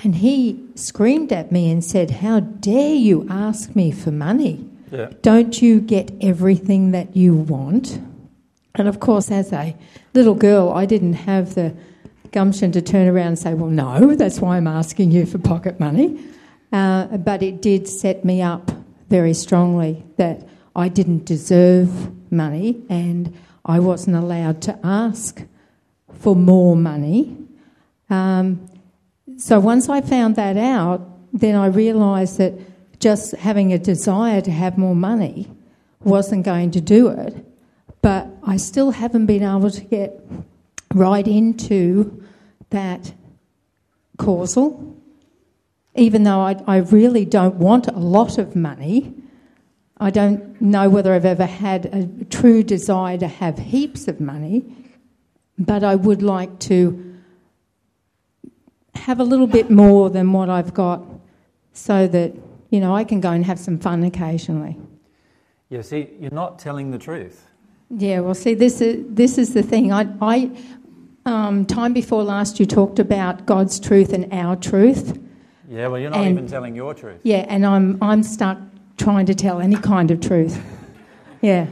And 0.06 0.16
he 0.16 0.66
screamed 0.76 1.34
at 1.34 1.52
me 1.52 1.70
and 1.70 1.84
said, 1.84 2.10
How 2.10 2.40
dare 2.40 2.96
you 2.96 3.28
ask 3.30 3.76
me 3.76 3.92
for 3.92 4.12
money? 4.12 4.66
Yeah. 4.94 5.10
Don't 5.24 5.62
you 5.62 5.82
get 5.82 6.10
everything 6.22 6.92
that 6.92 7.18
you 7.18 7.36
want? 7.36 8.00
And 8.78 8.88
of 8.88 9.00
course, 9.00 9.32
as 9.32 9.52
a 9.52 9.76
little 10.14 10.36
girl, 10.36 10.70
I 10.70 10.86
didn't 10.86 11.14
have 11.14 11.56
the 11.56 11.76
gumption 12.32 12.72
to 12.74 12.82
turn 12.82 13.08
around 13.08 13.28
and 13.28 13.40
say, 13.40 13.54
Well, 13.54 13.72
no, 13.72 14.16
that's 14.16 14.40
why 14.40 14.58
I'm 14.58 14.68
asking 14.68 15.12
you 15.12 15.26
for 15.26 15.40
pocket 15.40 15.80
money. 15.80 16.24
Uh, 16.72 17.18
but 17.18 17.42
it 17.42 17.62
did 17.62 17.88
set 17.88 18.24
me 18.24 18.42
up 18.42 18.72
very 19.10 19.34
strongly 19.34 20.06
that 20.18 20.48
I 20.76 20.90
didn't 20.90 21.26
deserve 21.26 22.32
money 22.32 22.84
and 22.90 23.36
I 23.66 23.80
wasn't 23.80 24.18
allowed 24.18 24.62
to 24.64 24.80
ask 24.84 25.42
for 26.20 26.36
more 26.36 26.76
money. 26.76 27.38
Um, 28.10 28.70
so 29.38 29.60
once 29.60 29.90
I 29.90 30.02
found 30.02 30.36
that 30.36 30.58
out, 30.58 31.08
then 31.34 31.56
I 31.56 31.68
realised 31.68 32.38
that 32.38 32.54
just 33.00 33.32
having 33.34 33.74
a 33.74 33.78
desire 33.78 34.42
to 34.42 34.52
have 34.52 34.78
more 34.78 34.96
money 34.96 35.50
wasn't 36.04 36.46
going 36.46 36.72
to 36.72 36.82
do 36.82 37.08
it 37.08 37.47
but 38.02 38.28
I 38.44 38.58
still 38.58 38.92
haven't 38.92 39.26
been 39.26 39.44
able 39.44 39.72
to 39.72 39.82
get 39.82 40.22
right 40.94 41.28
into 41.28 42.24
that 42.70 43.14
causal. 44.18 44.96
Even 45.96 46.24
though 46.24 46.42
I, 46.42 46.62
I 46.68 46.78
really 46.78 47.26
don't 47.26 47.56
want 47.56 47.88
a 47.88 47.98
lot 47.98 48.38
of 48.38 48.56
money, 48.56 49.14
I 50.00 50.12
don't 50.12 50.62
know 50.62 50.90
whether 50.90 51.14
I've 51.14 51.26
ever 51.26 51.46
had 51.46 51.88
a 51.88 52.26
true 52.26 52.62
desire 52.62 53.18
to 53.18 53.28
have 53.28 53.58
heaps 53.58 54.08
of 54.08 54.22
money, 54.22 54.64
but 55.58 55.84
I 55.84 55.96
would 55.96 56.22
like 56.22 56.60
to 56.60 57.16
have 58.94 59.20
a 59.20 59.24
little 59.24 59.48
bit 59.48 59.72
more 59.72 60.10
than 60.10 60.34
what 60.34 60.50
I've 60.50 60.74
got 60.74 61.04
so 61.74 62.08
that, 62.08 62.34
you 62.70 62.80
know, 62.80 62.96
I 62.96 63.04
can 63.04 63.22
go 63.22 63.32
and 63.32 63.46
have 63.46 63.60
some 63.60 63.80
fun 63.80 64.04
occasionally. 64.04 64.78
Yeah, 65.70 65.82
see, 65.82 66.10
you're 66.20 66.32
not 66.32 66.60
telling 66.60 66.92
the 66.92 66.98
truth. 66.98 67.47
Yeah, 67.90 68.20
well, 68.20 68.36
see, 68.36 68.54
this 68.54 68.82
is 68.82 69.06
this 69.08 69.38
is 69.38 69.54
the 69.54 69.64
thing. 69.64 69.94
I, 69.94 70.08
I 70.22 70.52
um, 71.26 71.66
time 71.66 71.94
before 71.94 72.24
last, 72.24 72.60
you 72.60 72.66
talked 72.66 73.00
about 73.00 73.46
God's 73.46 73.80
truth 73.80 74.12
and 74.12 74.32
our 74.34 74.56
truth. 74.56 75.20
Yeah, 75.70 75.88
well, 75.88 76.00
you're 76.00 76.10
not 76.10 76.22
and, 76.22 76.32
even 76.32 76.48
telling 76.48 76.76
your 76.76 76.94
truth. 76.94 77.22
Yeah, 77.24 77.46
and 77.48 77.66
I'm 77.66 78.02
I'm 78.02 78.24
stuck 78.24 78.58
trying 78.98 79.26
to 79.28 79.36
tell 79.36 79.62
any 79.62 79.78
kind 79.78 80.12
of 80.12 80.20
truth. 80.22 80.62
Yeah, 81.40 81.68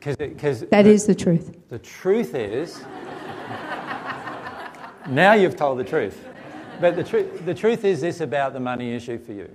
because 0.00 0.16
that 0.16 0.82
the, 0.82 0.90
is 0.90 1.06
the 1.06 1.14
truth. 1.14 1.56
The 1.68 1.78
truth 1.78 2.34
is. 2.34 2.82
now 5.08 5.34
you've 5.34 5.54
told 5.54 5.78
the 5.78 5.84
truth, 5.84 6.26
but 6.80 6.96
the 6.96 7.04
truth 7.04 7.46
the 7.46 7.54
truth 7.54 7.84
is 7.84 8.00
this 8.00 8.20
about 8.20 8.54
the 8.54 8.60
money 8.60 8.92
issue 8.92 9.18
for 9.18 9.32
you. 9.32 9.48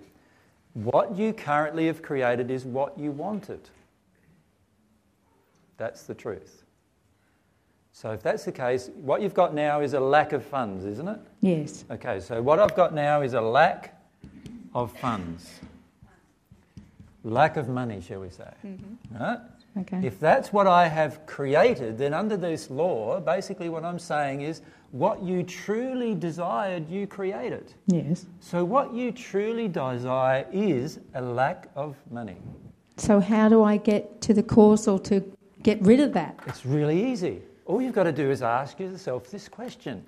What 0.75 1.18
you 1.18 1.34
currently 1.34 1.88
have 1.88 2.01
created 2.01 2.50
is 2.50 2.63
what 2.63 2.98
you 2.98 3.12
wanted. 3.12 3.70
That's 5.79 6.03
the 6.03 6.13
truth. 6.13 6.65
So, 7.93 8.12
if 8.12 8.21
that's 8.21 8.45
the 8.45 8.51
case, 8.51 8.91
what 8.95 9.21
you've 9.21 9.33
got 9.33 9.55
now 9.55 9.79
is 9.79 9.93
a 9.93 10.00
lack 10.00 10.33
of 10.33 10.45
funds, 10.45 10.86
isn't 10.86 11.07
it? 11.07 11.19
Yes. 11.41 11.86
Okay, 11.89 12.19
so 12.19 12.41
what 12.41 12.59
I've 12.59 12.75
got 12.75 12.93
now 12.93 13.21
is 13.21 13.33
a 13.33 13.41
lack 13.41 14.00
of 14.75 14.95
funds. 15.00 15.50
Lack 17.24 17.57
of 17.57 17.67
money, 17.67 18.00
shall 18.00 18.19
we 18.19 18.29
say. 18.29 18.51
Mm-hmm. 18.65 19.24
Right? 19.24 19.39
Okay. 19.79 20.05
If 20.05 20.19
that's 20.19 20.53
what 20.53 20.67
I 20.67 20.88
have 20.88 21.25
created, 21.25 21.98
then 21.98 22.13
under 22.13 22.38
this 22.38 22.69
law, 22.69 23.19
basically 23.19 23.69
what 23.69 23.83
I'm 23.83 24.00
saying 24.00 24.41
is 24.41 24.62
what 24.91 25.24
you 25.24 25.43
truly 25.43 26.13
desired, 26.13 26.89
you 26.89 27.07
created. 27.07 27.74
Yes. 27.88 28.25
So, 28.41 28.65
what 28.65 28.93
you 28.93 29.12
truly 29.12 29.69
desire 29.69 30.45
is 30.51 31.00
a 31.15 31.21
lack 31.21 31.69
of 31.75 31.95
money. 32.12 32.38
So, 32.98 33.21
how 33.21 33.48
do 33.48 33.63
I 33.63 33.77
get 33.77 34.21
to 34.21 34.33
the 34.33 34.43
causal 34.43 35.00
to 35.00 35.24
get 35.63 35.82
rid 35.82 36.00
of 36.00 36.13
that? 36.13 36.39
It's 36.48 36.66
really 36.66 37.12
easy. 37.12 37.42
All 37.66 37.82
you've 37.82 37.94
got 37.94 38.04
to 38.04 38.12
do 38.12 38.32
is 38.32 38.42
ask 38.42 38.80
yourself 38.80 39.30
this 39.30 39.48
question 39.48 40.04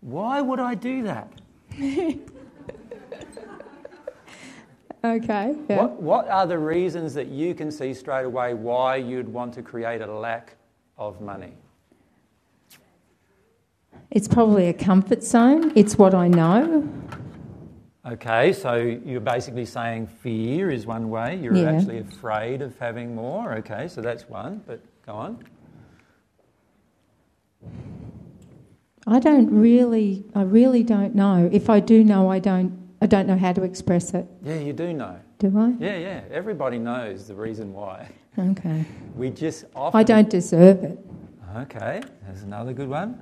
Why 0.00 0.40
would 0.40 0.60
I 0.60 0.74
do 0.74 1.02
that? 1.04 1.32
okay. 5.04 5.54
Yeah. 5.68 5.82
What, 5.82 6.02
what 6.02 6.28
are 6.28 6.46
the 6.46 6.58
reasons 6.58 7.14
that 7.14 7.28
you 7.28 7.54
can 7.54 7.70
see 7.70 7.94
straight 7.94 8.24
away 8.24 8.54
why 8.54 8.96
you'd 8.96 9.28
want 9.28 9.54
to 9.54 9.62
create 9.62 10.02
a 10.02 10.06
lack 10.06 10.56
of 10.98 11.20
money? 11.20 11.52
It's 14.10 14.28
probably 14.28 14.68
a 14.68 14.72
comfort 14.72 15.24
zone. 15.24 15.72
It's 15.74 15.98
what 15.98 16.14
I 16.14 16.28
know. 16.28 16.88
Okay, 18.06 18.52
so 18.52 18.74
you're 18.74 19.20
basically 19.20 19.64
saying 19.64 20.06
fear 20.06 20.70
is 20.70 20.84
one 20.84 21.08
way. 21.08 21.36
You're 21.36 21.56
yeah. 21.56 21.72
actually 21.72 21.98
afraid 21.98 22.60
of 22.60 22.78
having 22.78 23.14
more. 23.14 23.54
Okay, 23.54 23.88
so 23.88 24.02
that's 24.02 24.28
one, 24.28 24.62
but 24.66 24.80
go 25.06 25.14
on. 25.14 25.42
I 29.06 29.18
don't 29.20 29.50
really, 29.50 30.22
I 30.34 30.42
really 30.42 30.82
don't 30.82 31.14
know. 31.14 31.48
If 31.50 31.70
I 31.70 31.80
do 31.80 32.04
know, 32.04 32.30
I 32.30 32.38
don't, 32.38 32.78
I 33.00 33.06
don't 33.06 33.26
know 33.26 33.38
how 33.38 33.54
to 33.54 33.62
express 33.62 34.12
it. 34.12 34.26
Yeah, 34.42 34.58
you 34.58 34.74
do 34.74 34.92
know. 34.92 35.18
Do 35.38 35.58
I? 35.58 35.74
Yeah, 35.78 35.96
yeah. 35.96 36.20
Everybody 36.30 36.78
knows 36.78 37.26
the 37.26 37.34
reason 37.34 37.72
why. 37.72 38.10
Okay. 38.38 38.84
We 39.14 39.30
just 39.30 39.64
often. 39.74 39.98
I 39.98 40.02
don't 40.02 40.28
deserve 40.28 40.84
it. 40.84 40.98
Okay, 41.56 42.02
there's 42.26 42.42
another 42.42 42.74
good 42.74 42.88
one. 42.88 43.18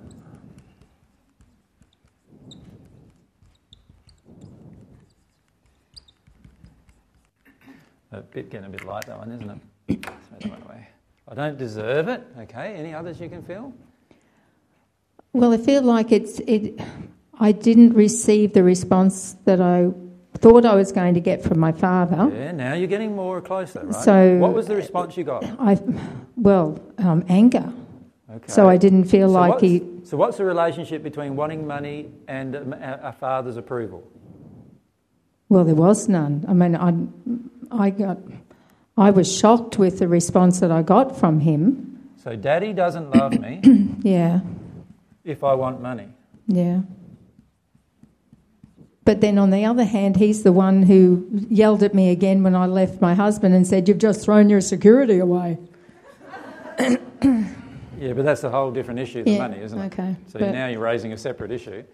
A 8.13 8.21
bit 8.21 8.51
getting 8.51 8.67
a 8.67 8.71
bit 8.71 8.85
light 8.85 9.07
that 9.07 9.19
one, 9.19 9.33
isn't 9.33 9.51
it? 9.89 10.03
Throw 10.03 10.51
that 10.51 10.63
away. 10.65 10.89
I 11.29 11.35
don't 11.35 11.57
deserve 11.57 12.09
it. 12.09 12.23
Okay. 12.41 12.75
Any 12.75 12.93
others 12.93 13.21
you 13.21 13.29
can 13.29 13.43
feel? 13.43 13.73
Well, 15.33 15.53
I 15.53 15.57
feel 15.57 15.83
like 15.83 16.13
it's 16.13 16.39
it. 16.41 16.79
I 17.41 17.53
didn't 17.53 17.95
receive 17.95 18.53
the 18.53 18.63
response 18.63 19.37
that 19.47 19.61
I 19.63 19.91
thought 20.35 20.67
I 20.67 20.75
was 20.75 20.93
going 20.93 21.15
to 21.15 21.21
get 21.21 21.43
from 21.43 21.59
my 21.59 21.73
father. 21.73 22.31
Yeah. 22.35 22.53
Now 22.53 22.75
you're 22.75 22.87
getting 22.87 23.17
more 23.17 23.41
closer, 23.41 23.81
right? 23.81 23.95
So, 24.05 24.37
what 24.37 24.53
was 24.53 24.67
the 24.67 24.77
response 24.77 25.17
you 25.17 25.25
got? 25.25 25.45
I, 25.59 25.81
well, 26.37 26.79
um, 26.99 27.25
anger. 27.31 27.73
Okay. 28.31 28.45
So 28.47 28.69
I 28.69 28.77
didn't 28.77 29.05
feel 29.05 29.29
so 29.29 29.41
like 29.41 29.61
he. 29.61 29.83
So 30.05 30.17
what's 30.19 30.37
the 30.37 30.45
relationship 30.45 31.03
between 31.03 31.35
wanting 31.37 31.67
money 31.67 32.11
and 32.29 32.55
a 32.55 33.15
father's 33.19 33.57
approval? 33.57 34.07
Well, 35.49 35.65
there 35.65 35.75
was 35.75 36.09
none. 36.09 36.45
I 36.49 36.55
mean, 36.55 36.77
I 36.77 36.95
I 37.73 37.91
got, 37.91 38.19
I 38.97 39.11
was 39.11 39.35
shocked 39.35 39.79
with 39.79 39.99
the 39.99 40.09
response 40.09 40.61
that 40.61 40.71
I 40.71 40.83
got 40.83 41.19
from 41.19 41.41
him. 41.41 42.09
So, 42.23 42.37
Daddy 42.37 42.73
doesn't 42.73 43.11
love 43.15 43.39
me. 43.41 43.61
yeah. 44.03 44.41
If 45.25 45.43
I 45.45 45.55
want 45.55 45.81
money. 45.81 46.09
Yeah. 46.47 46.83
But 49.05 49.21
then 49.21 49.37
on 49.39 49.51
the 49.51 49.65
other 49.65 49.85
hand, 49.85 50.17
he's 50.17 50.45
the 50.45 50.53
one 50.53 50.85
who 50.85 51.27
yelled 51.49 51.83
at 51.83 51.93
me 51.95 52.11
again 52.11 52.43
when 52.45 52.55
I 52.55 52.67
left 52.67 53.01
my 53.01 53.15
husband 53.15 53.53
and 53.55 53.67
said, 53.67 53.89
You've 53.89 53.99
just 53.99 54.25
thrown 54.25 54.49
your 54.49 54.61
security 54.61 55.19
away. 55.19 55.59
Yeah, 57.99 58.15
but 58.15 58.25
that's 58.25 58.43
a 58.43 58.51
whole 58.51 58.73
different 58.73 58.99
issue 58.99 59.23
than 59.23 59.35
Yeah, 59.35 59.39
money, 59.47 59.63
isn't 59.63 59.79
it? 59.79 59.87
okay, 59.93 60.17
So 60.27 60.41
Hmm. 60.41 60.51
now 60.51 60.67
you're 60.67 60.81
raising 60.81 61.13
a 61.13 61.17
separate 61.17 61.53
issue. 61.53 61.85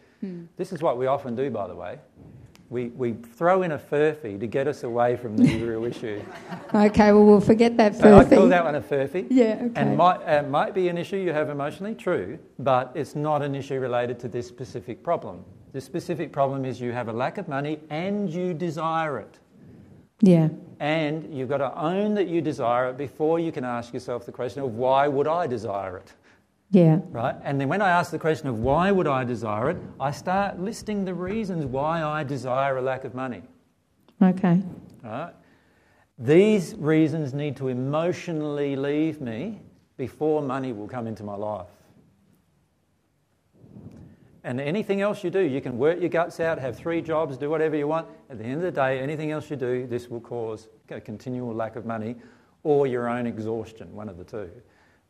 This 0.57 0.73
is 0.73 0.81
what 0.81 0.97
we 0.97 1.07
often 1.07 1.37
do, 1.37 1.51
by 1.51 1.69
the 1.69 1.75
way. 1.75 1.99
We, 2.71 2.89
we 2.89 3.15
throw 3.15 3.63
in 3.63 3.73
a 3.73 3.79
furphy 3.79 4.39
to 4.39 4.47
get 4.47 4.69
us 4.69 4.83
away 4.83 5.17
from 5.17 5.39
the 5.39 5.59
real 5.65 5.85
issue. 5.87 6.23
Okay, 6.75 7.13
well, 7.13 7.25
we'll 7.25 7.41
forget 7.41 7.79
that 7.79 7.95
So 7.95 8.19
I 8.19 8.25
call 8.25 8.49
that 8.49 8.63
one 8.65 8.75
a 8.75 8.81
furphy. 8.83 9.27
Yeah, 9.31 9.59
okay. 9.63 9.73
And 9.75 9.97
might, 9.97 10.23
uh, 10.25 10.43
might 10.43 10.75
be 10.75 10.89
an 10.89 10.99
issue 10.99 11.17
you 11.17 11.33
have 11.33 11.49
emotionally, 11.49 11.95
true, 11.95 12.39
but 12.59 12.93
it's 12.95 13.15
not 13.15 13.41
an 13.43 13.55
issue 13.55 13.81
related 13.81 14.19
to 14.21 14.29
this 14.29 14.47
specific 14.47 15.03
problem. 15.03 15.45
The 15.73 15.81
specific 15.81 16.31
problem 16.31 16.67
is 16.67 16.79
you 16.79 16.93
have 16.93 17.09
a 17.09 17.13
lack 17.13 17.39
of 17.39 17.49
money 17.49 17.81
and 17.89 18.29
you 18.29 18.53
desire 18.53 19.19
it. 19.19 19.39
yeah, 20.21 20.49
And 20.81 21.33
you've 21.35 21.49
got 21.49 21.59
to 21.59 21.75
own 21.79 22.13
that 22.15 22.29
you 22.29 22.43
desire 22.43 22.91
it 22.91 22.99
before 22.99 23.39
you 23.41 23.51
can 23.51 23.65
ask 23.65 23.95
yourself 23.95 24.27
the 24.27 24.33
question 24.33 24.63
of 24.63 24.75
why 24.75 25.09
would 25.09 25.27
I 25.27 25.47
desire 25.47 25.97
it? 25.97 26.13
Yeah, 26.71 27.01
Right? 27.11 27.35
And 27.45 27.61
then 27.61 27.69
when 27.69 27.81
I 27.81 27.91
ask 27.91 28.11
the 28.11 28.19
question 28.19 28.49
of 28.49 28.59
why 28.59 28.91
would 28.91 29.07
I 29.07 29.25
desire 29.25 29.71
it, 29.71 29.79
I 29.99 30.11
start 30.11 30.59
listing 30.61 31.05
the 31.05 31.15
reasons 31.15 31.65
why 31.65 32.03
I 32.03 32.25
desire 32.25 32.77
a 32.77 32.83
lack 32.83 33.05
of 33.05 33.15
money. 33.15 33.43
okay, 34.23 34.63
Right? 35.03 35.33
These 36.19 36.75
reasons 36.75 37.33
need 37.33 37.57
to 37.57 37.69
emotionally 37.69 38.75
leave 38.77 39.21
me 39.21 39.61
before 39.97 40.43
money 40.43 40.73
will 40.73 40.89
come 40.89 41.07
into 41.07 41.23
my 41.23 41.37
life. 41.37 41.67
And 44.45 44.61
anything 44.61 45.01
else 45.01 45.23
you 45.23 45.31
do, 45.31 45.41
you 45.41 45.61
can 45.61 45.79
work 45.79 46.01
your 46.01 46.09
guts 46.09 46.41
out, 46.41 46.59
have 46.59 46.77
three 46.77 47.03
jobs, 47.03 47.37
do 47.37 47.51
whatever 47.51 47.77
you 47.77 47.87
want. 47.87 48.09
At 48.31 48.39
the 48.39 48.45
end 48.45 48.55
of 48.55 48.63
the 48.63 48.71
day, 48.71 48.99
anything 48.99 49.31
else 49.31 49.51
you 49.51 49.57
do, 49.57 49.87
this 49.87 50.09
will 50.09 50.21
cause 50.21 50.69
a 50.91 51.01
continual 51.01 51.55
lack 51.55 51.77
of 51.77 51.85
money 51.87 52.17
or 52.63 52.87
your 52.87 53.09
own 53.09 53.27
exhaustion, 53.27 53.95
one 53.95 54.09
of 54.09 54.17
the 54.17 54.25
two. 54.25 54.51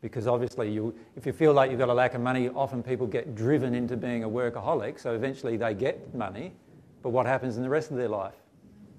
Because 0.01 0.27
obviously, 0.27 0.71
you, 0.71 0.95
if 1.17 1.25
you 1.25 1.33
feel 1.33 1.51
like 1.53 1.71
you've 1.71 1.79
got 1.79 1.89
a 1.89 1.93
lack 1.93 2.13
of 2.13 2.21
money, 2.21 2.47
often 2.49 2.81
people 2.81 3.05
get 3.05 3.35
driven 3.35 3.75
into 3.75 3.97
being 3.97 4.23
a 4.23 4.29
workaholic, 4.29 4.99
so 4.99 5.13
eventually 5.13 5.57
they 5.57 5.73
get 5.73 6.15
money, 6.15 6.53
but 7.03 7.09
what 7.09 7.25
happens 7.25 7.57
in 7.57 7.63
the 7.63 7.69
rest 7.69 7.91
of 7.91 7.97
their 7.97 8.07
life? 8.07 8.35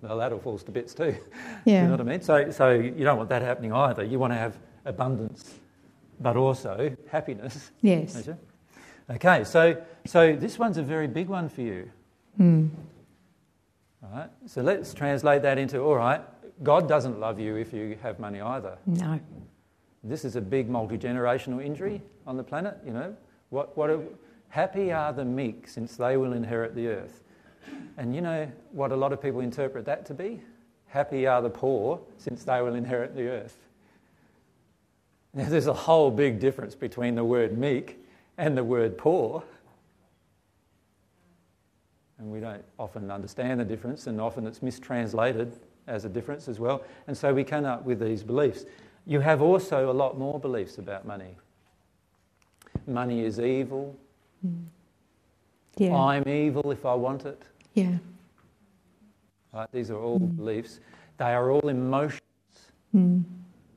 Well, 0.02 0.19
that 0.19 0.33
all 0.33 0.38
falls 0.38 0.62
to 0.64 0.73
bits 0.73 0.95
too. 0.95 1.16
Yeah. 1.66 1.83
you 1.83 1.88
know 1.88 1.92
what 1.92 2.00
I 2.00 2.04
mean? 2.04 2.23
So, 2.23 2.50
so 2.50 2.71
you 2.73 3.04
don't 3.04 3.19
want 3.19 3.28
that 3.28 3.42
happening 3.42 3.73
either. 3.73 4.02
You 4.02 4.19
want 4.19 4.33
to 4.33 4.38
have 4.38 4.59
abundance, 4.87 5.54
but 6.21 6.37
also 6.37 6.97
happiness. 7.11 7.71
yes? 7.83 8.28
Okay, 9.11 9.45
so, 9.45 9.83
so 10.07 10.35
this 10.37 10.59
one's 10.59 10.78
a 10.78 10.83
very 10.83 11.07
big 11.07 11.28
one 11.28 11.49
for 11.49 11.61
you. 11.62 11.90
Hmm. 12.37 12.69
All 14.02 14.11
right, 14.11 14.30
so 14.47 14.62
let's 14.62 14.95
translate 14.95 15.42
that 15.42 15.59
into 15.59 15.80
all 15.80 15.97
right, 15.97 16.23
God 16.62 16.88
doesn't 16.88 17.21
love 17.21 17.38
you 17.38 17.57
if 17.57 17.73
you 17.73 17.99
have 18.02 18.19
money 18.19 18.40
either. 18.40 18.78
no, 18.87 19.21
This 20.02 20.25
is 20.25 20.37
a 20.37 20.40
big 20.40 20.69
multi 20.69 20.97
generational 20.97 21.64
injury 21.64 22.00
on 22.26 22.37
the 22.37 22.42
planet, 22.42 22.78
you 22.85 22.92
know. 22.92 23.14
What, 23.50 23.76
what 23.76 23.90
are, 23.90 24.00
happy 24.49 24.92
are 24.92 25.12
the 25.12 25.25
meek, 25.25 25.69
since 25.69 25.97
they 25.97 26.16
will 26.16 26.33
inherit 26.33 26.75
the 26.75 26.88
earth. 26.88 27.23
And 27.98 28.14
you 28.14 28.20
know 28.20 28.51
what 28.72 28.92
a 28.92 28.96
lot 28.96 29.12
of 29.12 29.20
people 29.20 29.40
interpret 29.40 29.85
that 29.85 30.07
to 30.07 30.14
be? 30.14 30.40
Happy 30.87 31.27
are 31.27 31.42
the 31.42 31.51
poor, 31.51 32.01
since 32.16 32.44
they 32.44 32.62
will 32.62 32.74
inherit 32.74 33.14
the 33.14 33.29
earth. 33.29 33.59
Now, 35.35 35.48
there's 35.48 35.68
a 35.68 35.74
whole 35.74 36.11
big 36.11 36.40
difference 36.40 36.74
between 36.74 37.14
the 37.14 37.24
word 37.24 37.57
meek 37.57 37.98
and 38.38 38.57
the 38.57 38.64
word 38.64 38.98
poor. 38.98 39.44
And 42.18 42.31
we 42.31 42.40
don't 42.40 42.64
often 42.79 43.11
understand 43.11 43.61
the 43.61 43.64
difference, 43.64 44.07
and 44.07 44.20
often 44.20 44.46
it's 44.46 44.62
mistranslated 44.62 45.53
as 45.87 46.05
a 46.05 46.09
difference 46.09 46.48
as 46.48 46.59
well. 46.59 46.83
And 47.07 47.16
so 47.16 47.33
we 47.33 47.44
come 47.44 47.64
up 47.64 47.85
with 47.85 48.01
these 48.01 48.22
beliefs. 48.22 48.64
You 49.06 49.20
have 49.20 49.42
also 49.42 49.90
a 49.90 49.94
lot 49.94 50.18
more 50.18 50.38
beliefs 50.38 50.78
about 50.78 51.06
money. 51.06 51.36
Money 52.86 53.24
is 53.24 53.40
evil. 53.40 53.96
yeah, 55.76 55.94
I'm 55.94 56.28
evil 56.28 56.70
if 56.70 56.84
I 56.84 56.94
want 56.94 57.24
it. 57.24 57.42
yeah, 57.74 57.98
Right? 59.52 59.68
These 59.72 59.90
are 59.90 59.98
all 59.98 60.18
beliefs. 60.18 60.80
They 61.18 61.32
are 61.32 61.50
all 61.50 61.68
emotions 61.68 62.20
mm. 62.94 63.22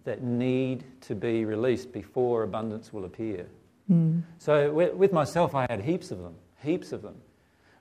that 0.04 0.22
need 0.24 0.84
to 1.02 1.16
be 1.16 1.46
released 1.46 1.92
before 1.92 2.44
abundance 2.44 2.94
will 2.94 3.06
appear. 3.06 3.48
Mm. 3.92 4.24
So 4.38 4.72
with 4.72 4.94
with 4.94 5.12
myself, 5.12 5.56
I 5.56 5.66
had 5.70 5.82
heaps 5.82 6.12
of 6.12 6.20
them, 6.20 6.36
heaps 6.64 6.92
of 6.92 7.02
them, 7.02 7.16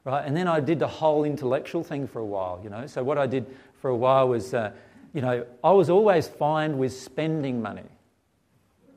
right? 0.04 0.24
And 0.26 0.36
then 0.36 0.48
I 0.48 0.60
did 0.60 0.78
the 0.78 0.88
whole 0.88 1.24
intellectual 1.24 1.84
thing 1.84 2.06
for 2.06 2.18
a 2.20 2.26
while, 2.26 2.60
you 2.62 2.70
know. 2.70 2.86
So 2.86 3.02
what 3.04 3.18
I 3.18 3.26
did 3.26 3.46
for 3.80 3.90
a 3.90 3.96
while 3.96 4.28
was, 4.28 4.54
uh, 4.54 4.72
you 5.12 5.20
know, 5.20 5.44
I 5.62 5.70
was 5.72 5.90
always 5.90 6.26
fine 6.28 6.78
with 6.78 6.92
spending 6.92 7.60
money, 7.60 7.82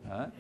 right? 0.10 0.32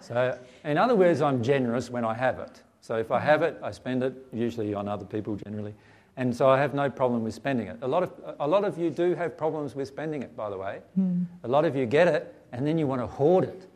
so 0.00 0.38
in 0.64 0.78
other 0.78 0.94
words, 0.94 1.20
I'm 1.20 1.42
generous 1.42 1.90
when 1.90 2.04
I 2.04 2.14
have 2.14 2.38
it. 2.38 2.62
So 2.80 2.96
if 2.96 3.10
I 3.10 3.20
have 3.20 3.42
it, 3.42 3.58
I 3.62 3.70
spend 3.70 4.02
it, 4.02 4.14
usually 4.32 4.74
on 4.74 4.88
other 4.88 5.04
people 5.04 5.36
generally. 5.36 5.74
And 6.16 6.34
so 6.34 6.48
I 6.48 6.58
have 6.58 6.74
no 6.74 6.90
problem 6.90 7.22
with 7.22 7.34
spending 7.34 7.68
it. 7.68 7.78
A 7.82 7.88
lot 7.88 8.02
of, 8.02 8.12
a 8.40 8.46
lot 8.46 8.64
of 8.64 8.76
you 8.76 8.90
do 8.90 9.14
have 9.14 9.36
problems 9.36 9.74
with 9.74 9.88
spending 9.88 10.22
it, 10.22 10.36
by 10.36 10.50
the 10.50 10.58
way. 10.58 10.80
Hmm. 10.94 11.22
A 11.44 11.48
lot 11.48 11.64
of 11.64 11.74
you 11.74 11.86
get 11.86 12.08
it 12.08 12.34
and 12.52 12.66
then 12.66 12.78
you 12.78 12.86
want 12.86 13.00
to 13.00 13.06
hoard 13.06 13.44
it. 13.44 13.66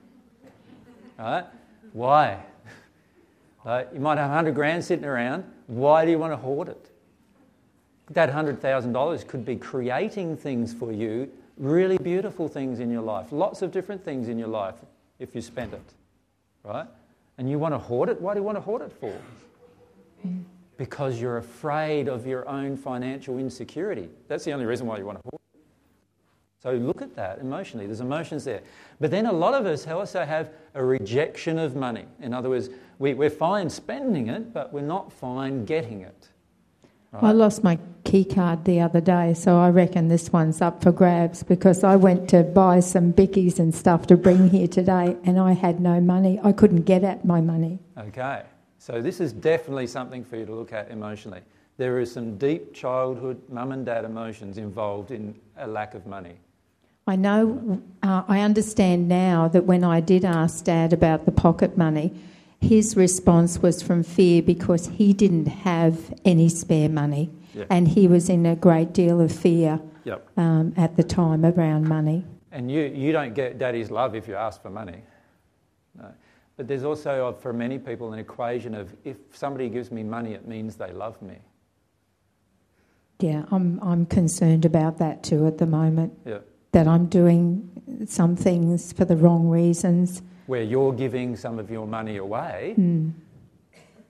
Right? 1.18 1.44
Why? 1.92 2.38
Right? 3.64 3.88
You 3.92 3.98
might 3.98 4.16
have 4.16 4.28
100 4.28 4.54
grand 4.54 4.84
sitting 4.84 5.04
around. 5.04 5.42
Why 5.66 6.04
do 6.04 6.12
you 6.12 6.20
want 6.20 6.32
to 6.32 6.36
hoard 6.36 6.68
it? 6.68 6.85
That 8.10 8.32
$100,000 8.32 9.26
could 9.26 9.44
be 9.44 9.56
creating 9.56 10.36
things 10.36 10.72
for 10.72 10.92
you, 10.92 11.30
really 11.56 11.98
beautiful 11.98 12.48
things 12.48 12.80
in 12.80 12.90
your 12.90 13.02
life, 13.02 13.32
lots 13.32 13.62
of 13.62 13.72
different 13.72 14.04
things 14.04 14.28
in 14.28 14.38
your 14.38 14.48
life 14.48 14.76
if 15.18 15.34
you 15.34 15.40
spend 15.40 15.74
it. 15.74 15.94
Right? 16.62 16.86
And 17.38 17.50
you 17.50 17.58
want 17.58 17.74
to 17.74 17.78
hoard 17.78 18.08
it? 18.08 18.20
Why 18.20 18.34
do 18.34 18.40
you 18.40 18.44
want 18.44 18.56
to 18.56 18.62
hoard 18.62 18.82
it 18.82 18.92
for? 18.92 19.16
Because 20.76 21.20
you're 21.20 21.38
afraid 21.38 22.08
of 22.08 22.26
your 22.26 22.48
own 22.48 22.76
financial 22.76 23.38
insecurity. 23.38 24.08
That's 24.28 24.44
the 24.44 24.52
only 24.52 24.66
reason 24.66 24.86
why 24.86 24.98
you 24.98 25.06
want 25.06 25.18
to 25.18 25.22
hoard. 25.22 25.40
it. 25.54 25.60
So 26.62 26.72
look 26.72 27.02
at 27.02 27.14
that 27.16 27.38
emotionally. 27.38 27.86
There's 27.86 28.00
emotions 28.00 28.44
there. 28.44 28.62
But 29.00 29.10
then 29.10 29.26
a 29.26 29.32
lot 29.32 29.54
of 29.54 29.66
us 29.66 29.86
also 29.86 30.24
have 30.24 30.50
a 30.74 30.84
rejection 30.84 31.58
of 31.58 31.76
money. 31.76 32.06
In 32.20 32.34
other 32.34 32.48
words, 32.48 32.70
we, 32.98 33.14
we're 33.14 33.30
fine 33.30 33.70
spending 33.70 34.28
it, 34.28 34.52
but 34.52 34.72
we're 34.72 34.80
not 34.80 35.12
fine 35.12 35.64
getting 35.64 36.00
it. 36.00 36.28
I 37.22 37.32
lost 37.32 37.64
my 37.64 37.78
key 38.04 38.24
card 38.24 38.64
the 38.64 38.80
other 38.80 39.00
day, 39.00 39.34
so 39.34 39.58
I 39.58 39.70
reckon 39.70 40.08
this 40.08 40.32
one's 40.32 40.60
up 40.60 40.82
for 40.82 40.92
grabs 40.92 41.42
because 41.42 41.82
I 41.82 41.96
went 41.96 42.28
to 42.30 42.42
buy 42.42 42.80
some 42.80 43.12
bickies 43.12 43.58
and 43.58 43.74
stuff 43.74 44.06
to 44.08 44.16
bring 44.16 44.50
here 44.50 44.68
today 44.68 45.16
and 45.24 45.38
I 45.38 45.52
had 45.52 45.80
no 45.80 46.00
money. 46.00 46.38
I 46.42 46.52
couldn't 46.52 46.82
get 46.82 47.04
at 47.04 47.24
my 47.24 47.40
money. 47.40 47.78
Okay. 47.98 48.42
So 48.78 49.02
this 49.02 49.20
is 49.20 49.32
definitely 49.32 49.86
something 49.86 50.24
for 50.24 50.36
you 50.36 50.46
to 50.46 50.54
look 50.54 50.72
at 50.72 50.90
emotionally. 50.90 51.40
There 51.76 51.98
is 51.98 52.12
some 52.12 52.38
deep 52.38 52.72
childhood 52.72 53.40
mum 53.48 53.72
and 53.72 53.84
dad 53.84 54.04
emotions 54.04 54.58
involved 54.58 55.10
in 55.10 55.34
a 55.56 55.66
lack 55.66 55.94
of 55.94 56.06
money. 56.06 56.36
I 57.08 57.16
know, 57.16 57.80
uh, 58.02 58.24
I 58.26 58.40
understand 58.40 59.08
now 59.08 59.46
that 59.48 59.64
when 59.64 59.84
I 59.84 60.00
did 60.00 60.24
ask 60.24 60.64
Dad 60.64 60.92
about 60.92 61.24
the 61.24 61.30
pocket 61.30 61.76
money, 61.76 62.12
his 62.60 62.96
response 62.96 63.58
was 63.60 63.82
from 63.82 64.02
fear 64.02 64.42
because 64.42 64.86
he 64.88 65.12
didn't 65.12 65.46
have 65.46 66.12
any 66.24 66.48
spare 66.48 66.88
money 66.88 67.30
Yeah. 67.54 67.64
and 67.70 67.86
he 67.88 68.08
was 68.08 68.28
in 68.28 68.46
a 68.46 68.56
great 68.56 68.92
deal 68.92 69.20
of 69.20 69.30
fear 69.32 69.80
Yep. 70.04 70.28
um, 70.38 70.72
at 70.76 70.96
the 70.96 71.02
time 71.02 71.44
around 71.44 71.88
money. 71.88 72.24
And 72.52 72.70
you, 72.70 72.82
you 72.82 73.12
don't 73.12 73.34
get 73.34 73.58
daddy's 73.58 73.90
love 73.90 74.14
if 74.14 74.26
you 74.28 74.34
ask 74.34 74.62
for 74.62 74.70
money. 74.70 75.02
No. 75.98 76.06
But 76.56 76.68
there's 76.68 76.84
also, 76.84 77.28
uh, 77.28 77.32
for 77.32 77.52
many 77.52 77.78
people, 77.78 78.12
an 78.12 78.18
equation 78.18 78.74
of 78.74 78.94
if 79.04 79.16
somebody 79.32 79.68
gives 79.68 79.90
me 79.92 80.02
money, 80.02 80.32
it 80.32 80.48
means 80.48 80.76
they 80.76 80.92
love 80.92 81.20
me. 81.20 81.36
Yeah, 83.20 83.44
I'm, 83.50 83.78
I'm 83.82 84.06
concerned 84.06 84.64
about 84.64 84.98
that 84.98 85.22
too 85.22 85.46
at 85.46 85.58
the 85.58 85.66
moment, 85.66 86.12
Yeah. 86.24 86.38
that 86.72 86.86
I'm 86.86 87.06
doing 87.06 88.04
some 88.06 88.36
things 88.36 88.92
for 88.92 89.04
the 89.04 89.16
wrong 89.16 89.48
reasons. 89.48 90.22
Where 90.46 90.62
you're 90.62 90.92
giving 90.92 91.36
some 91.36 91.58
of 91.58 91.70
your 91.70 91.86
money 91.86 92.16
away, 92.18 92.74
Mm. 92.78 93.12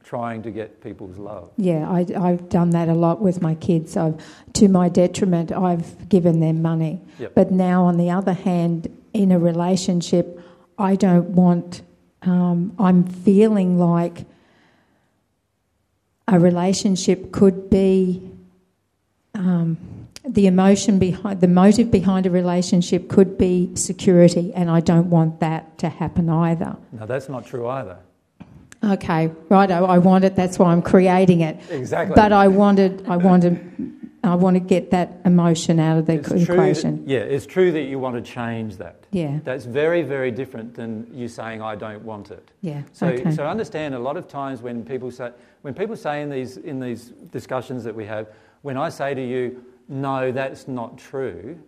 trying 0.05 0.43
to 0.43 0.51
get 0.51 0.81
people's 0.83 1.19
love. 1.19 1.51
Yeah, 1.57 1.91
I, 1.91 2.07
I've 2.17 2.49
done 2.49 2.71
that 2.71 2.89
a 2.89 2.95
lot 2.95 3.21
with 3.21 3.43
my 3.43 3.55
kids. 3.57 3.97
I've, 3.97 4.15
to 4.53 4.69
my 4.69 4.89
detriment, 4.89 5.51
I've 5.51 6.09
given 6.09 6.39
them 6.41 6.63
money. 6.63 7.01
Yep. 7.19 7.35
But 7.35 7.51
now, 7.51 7.85
on 7.85 7.97
the 7.97 8.11
other 8.11 8.35
hand, 8.35 8.89
in 9.13 9.33
a 9.33 9.39
relationship, 9.39 10.41
I 10.79 10.95
don't 10.95 11.31
want, 11.31 11.83
um, 12.23 12.73
I'm 12.79 13.03
feeling 13.05 13.79
like 13.79 14.27
a 16.29 16.39
relationship 16.39 17.33
could 17.33 17.71
be 17.71 18.23
um, 19.35 19.77
the 20.29 20.47
emotion 20.47 20.99
behind, 20.99 21.41
the 21.41 21.49
motive 21.49 21.91
behind 21.91 22.27
a 22.27 22.31
relationship 22.31 23.09
could 23.09 23.39
be 23.39 23.75
security, 23.77 24.53
and 24.55 24.71
I 24.71 24.81
don't 24.81 25.09
want 25.11 25.41
that 25.41 25.79
to 25.79 25.89
happen 25.89 26.29
either. 26.29 26.77
No, 26.93 27.07
that's 27.07 27.29
not 27.29 27.47
true 27.47 27.67
either. 27.69 27.99
Okay, 28.85 29.31
right. 29.49 29.71
I, 29.71 29.79
I 29.79 29.99
want 29.99 30.25
it. 30.25 30.37
That's 30.37 30.59
why 30.59 30.71
I'm 30.73 30.83
creating 30.83 31.41
it. 31.41 31.59
Exactly. 31.71 32.15
But 32.15 32.33
I 32.33 32.49
wanted, 32.49 33.07
I 33.09 33.17
wanted 33.17 33.97
I 34.27 34.35
want 34.35 34.55
to 34.55 34.61
get 34.61 34.91
that 34.91 35.21
emotion 35.25 35.79
out 35.79 35.99
of 35.99 36.07
the 36.07 36.15
It's 36.15 36.29
true 36.29 36.39
that- 36.41 36.53
equation. 36.53 37.05
yeah, 37.07 37.19
it's 37.21 37.47
true 37.47 37.71
that 37.73 37.83
you 37.83 37.99
want 37.99 38.17
to 38.17 38.23
change 38.23 38.77
that. 38.79 38.97
Yeah, 39.13 39.39
That's 39.45 39.65
very, 39.65 40.03
very 40.03 40.31
different 40.31 40.75
than 40.75 41.07
you 41.13 41.29
saying, 41.29 41.63
I 41.63 41.77
don't 41.77 42.03
want 42.03 42.31
it. 42.33 42.51
yeah. 42.61 42.83
So, 42.93 43.07
okay. 43.07 43.31
so 43.31 43.47
understand 43.47 43.95
a 43.95 43.99
lot 43.99 44.17
of 44.17 44.27
times 44.27 44.63
when 44.63 44.85
people 44.85 45.11
say, 45.11 45.31
when 45.63 45.75
people 45.75 45.97
say 45.97 46.23
in 46.23 46.29
these, 46.29 46.57
in 46.57 46.81
these 46.81 47.11
discussions 47.31 47.85
that 47.85 47.95
we 47.95 48.05
have, 48.07 48.27
when 48.63 48.77
I 48.77 48.89
say 48.89 49.15
to 49.15 49.25
you, 49.25 49.65
no, 49.89 50.33
that's 50.33 50.69
not 50.69 50.99
true, 50.99 51.59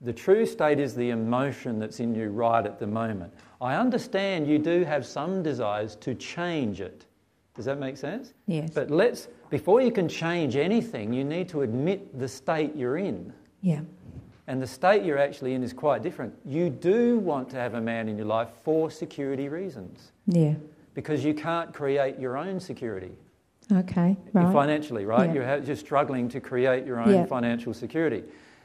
the 0.00 0.12
true 0.12 0.44
state 0.46 0.78
is 0.78 0.94
the 0.94 1.10
emotion 1.10 1.78
that's 1.78 2.00
in 2.00 2.14
you 2.14 2.28
right 2.28 2.64
at 2.66 2.78
the 2.78 2.86
moment. 2.86 3.32
I 3.60 3.74
understand 3.76 4.46
you 4.46 4.58
do 4.58 4.84
have 4.84 5.06
some 5.06 5.42
desires 5.42 5.96
to 5.96 6.14
change 6.14 6.80
it. 6.80 7.06
Does 7.54 7.64
that 7.64 7.78
make 7.78 7.96
sense? 7.96 8.34
yes. 8.46 8.70
But 8.74 8.90
let's, 8.90 9.28
before 9.48 9.80
you 9.80 9.90
can 9.90 10.08
change 10.08 10.56
anything, 10.56 11.12
you 11.14 11.24
need 11.24 11.48
to 11.48 11.62
admit 11.62 12.18
the 12.18 12.28
state 12.28 12.74
you're 12.76 12.98
in. 12.98 13.32
yeah. 13.62 13.80
And 14.48 14.62
the 14.62 14.66
state 14.66 15.02
you're 15.02 15.18
actually 15.18 15.54
in 15.54 15.64
is 15.64 15.72
quite 15.72 16.02
different. 16.04 16.32
You 16.44 16.70
do 16.70 17.18
want 17.18 17.50
to 17.50 17.56
have 17.56 17.74
a 17.74 17.80
man 17.80 18.08
in 18.08 18.16
your 18.16 18.26
life 18.28 18.50
for 18.62 18.92
security 18.92 19.48
reasons 19.48 20.12
Yeah. 20.26 20.54
because 20.94 21.24
you 21.24 21.34
can't 21.34 21.74
create 21.74 22.16
your 22.20 22.36
own 22.36 22.60
security 22.60 23.10
Okay. 23.72 24.16
Right. 24.32 24.52
financially, 24.52 25.04
right? 25.04 25.28
Yeah. 25.34 25.56
You're, 25.56 25.64
you're 25.64 25.76
struggling 25.76 26.28
to 26.30 26.40
create 26.40 26.86
your 26.86 27.00
own 27.00 27.10
Yeah. 27.12 27.26
financial 27.26 27.74
security. 27.74 28.22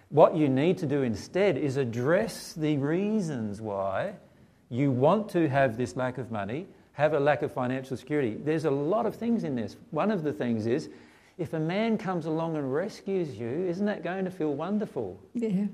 What 0.10 0.36
you 0.36 0.48
need 0.50 0.78
to 0.80 0.86
do 0.86 1.02
instead 1.04 1.58
is 1.58 1.78
address 1.78 2.54
the 2.54 2.78
reasons 2.78 3.62
why 3.62 4.14
you 4.70 4.92
want 4.92 5.30
to 5.30 5.48
have 5.50 5.78
this 5.78 5.96
lack 5.96 6.18
of 6.18 6.32
money, 6.32 6.68
have 6.94 7.14
a 7.14 7.20
lack 7.20 7.42
of 7.42 7.52
financial 7.52 7.98
security. 7.98 8.36
There's 8.44 8.66
a 8.66 8.72
lot 8.72 9.06
of 9.06 9.16
things 9.16 9.44
in 9.44 9.56
this. 9.56 9.76
One 9.92 10.12
of 10.12 10.24
the 10.24 10.34
things 10.34 10.68
is 10.68 10.90
if 11.38 11.54
a 11.54 11.60
man 11.60 11.98
comes 11.98 12.26
along 12.26 12.58
and 12.58 12.72
rescues 12.74 13.36
you, 13.40 13.48
isn't 13.68 13.86
that 13.86 14.04
going 14.04 14.26
to 14.26 14.32
feel 14.32 14.54
wonderful? 14.54 15.20
yeah. 15.34 15.66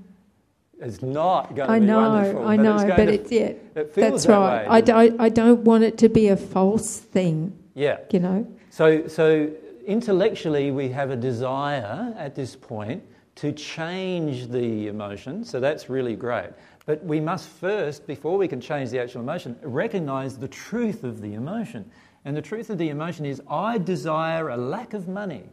It's 0.80 1.02
not 1.02 1.56
going 1.56 1.66
to 1.66 1.72
I 1.74 1.80
be 1.80 1.86
know. 1.86 1.98
wonderful. 2.08 2.46
I 2.46 2.56
but 2.56 2.62
know. 2.62 2.74
it's 2.76 2.84
going 2.84 2.96
But 2.96 3.04
to, 3.06 3.12
it's 3.14 3.32
yeah. 3.32 3.40
it 3.40 3.90
feels 3.92 3.94
That's 3.94 4.24
that 4.26 4.32
right. 4.38 4.62
way. 4.62 4.66
I 4.68 4.80
don't. 4.80 5.20
I 5.20 5.28
don't 5.28 5.62
want 5.64 5.82
it 5.82 5.98
to 5.98 6.08
be 6.08 6.28
a 6.28 6.36
false 6.36 6.98
thing. 7.00 7.57
Yeah. 7.78 7.98
You 8.10 8.18
know. 8.18 8.46
So, 8.70 9.06
so 9.06 9.50
intellectually, 9.86 10.72
we 10.72 10.88
have 10.88 11.10
a 11.10 11.16
desire 11.16 12.12
at 12.18 12.34
this 12.34 12.56
point 12.56 13.04
to 13.36 13.52
change 13.52 14.48
the 14.48 14.88
emotion. 14.88 15.44
So 15.44 15.60
that's 15.60 15.88
really 15.88 16.16
great. 16.16 16.50
But 16.86 17.04
we 17.04 17.20
must 17.20 17.48
first, 17.48 18.04
before 18.06 18.36
we 18.36 18.48
can 18.48 18.60
change 18.60 18.90
the 18.90 18.98
actual 18.98 19.20
emotion, 19.20 19.56
recognize 19.62 20.36
the 20.36 20.48
truth 20.48 21.04
of 21.04 21.20
the 21.20 21.34
emotion. 21.34 21.88
And 22.24 22.36
the 22.36 22.42
truth 22.42 22.68
of 22.68 22.78
the 22.78 22.88
emotion 22.88 23.24
is 23.24 23.40
I 23.48 23.78
desire 23.78 24.48
a 24.48 24.56
lack 24.56 24.92
of 24.92 25.06
money. 25.06 25.44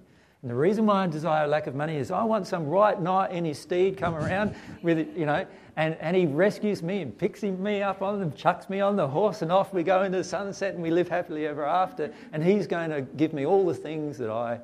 And 0.41 0.49
the 0.49 0.55
reason 0.55 0.87
why 0.87 1.03
I 1.03 1.07
desire 1.07 1.45
a 1.45 1.47
lack 1.47 1.67
of 1.67 1.75
money 1.75 1.97
is 1.97 2.09
I 2.09 2.23
want 2.23 2.47
some 2.47 2.67
right 2.67 2.99
knight 2.99 3.31
in 3.31 3.45
his 3.45 3.59
steed 3.59 3.97
come 3.97 4.15
around 4.15 4.55
with 4.81 4.97
it, 4.97 5.09
you 5.15 5.25
know, 5.27 5.45
and, 5.77 5.97
and 5.99 6.15
he 6.15 6.25
rescues 6.25 6.81
me 6.81 7.01
and 7.01 7.17
picks 7.17 7.43
me 7.43 7.81
up 7.81 8.01
on 8.01 8.21
and 8.21 8.35
chucks 8.35 8.69
me 8.69 8.79
on 8.79 8.95
the 8.95 9.07
horse 9.07 9.41
and 9.41 9.51
off 9.51 9.73
we 9.73 9.83
go 9.83 10.03
into 10.03 10.17
the 10.17 10.23
sunset 10.23 10.73
and 10.73 10.81
we 10.81 10.89
live 10.89 11.09
happily 11.09 11.45
ever 11.47 11.65
after. 11.65 12.13
And 12.31 12.43
he's 12.43 12.65
going 12.65 12.91
to 12.91 13.01
give 13.01 13.33
me 13.33 13.45
all 13.45 13.65
the 13.65 13.73
things 13.73 14.17
that 14.19 14.29
I 14.29 14.59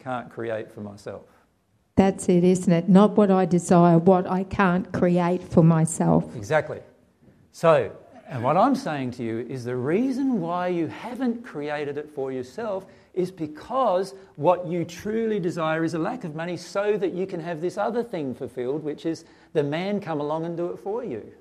can't 0.00 0.28
create 0.28 0.72
for 0.72 0.80
myself. 0.80 1.22
That's 1.94 2.28
it, 2.28 2.42
isn't 2.42 2.72
it? 2.72 2.88
Not 2.88 3.12
what 3.12 3.30
I 3.30 3.44
desire, 3.44 3.98
what 3.98 4.26
I 4.26 4.44
can't 4.44 4.90
create 4.92 5.44
for 5.44 5.62
myself. 5.62 6.34
Exactly. 6.34 6.80
So, 7.52 7.92
and 8.26 8.42
what 8.42 8.56
I'm 8.56 8.74
saying 8.74 9.12
to 9.12 9.22
you 9.22 9.46
is 9.48 9.64
the 9.64 9.76
reason 9.76 10.40
why 10.40 10.68
you 10.68 10.88
haven't 10.88 11.44
created 11.44 11.98
it 11.98 12.10
for 12.14 12.32
yourself 12.32 12.86
is 13.14 13.30
because 13.30 14.14
what 14.36 14.66
you 14.66 14.84
truly 14.84 15.38
desire 15.38 15.84
is 15.84 15.94
a 15.94 15.98
lack 15.98 16.24
of 16.24 16.34
money 16.34 16.56
so 16.56 16.96
that 16.96 17.12
you 17.12 17.26
can 17.26 17.40
have 17.40 17.60
this 17.60 17.76
other 17.76 18.02
thing 18.02 18.34
fulfilled, 18.34 18.82
which 18.82 19.04
is 19.04 19.24
the 19.52 19.62
man 19.62 20.00
come 20.00 20.20
along 20.20 20.44
and 20.44 20.56
do 20.56 20.70
it 20.70 20.78
for 20.78 21.04
you. 21.04 21.32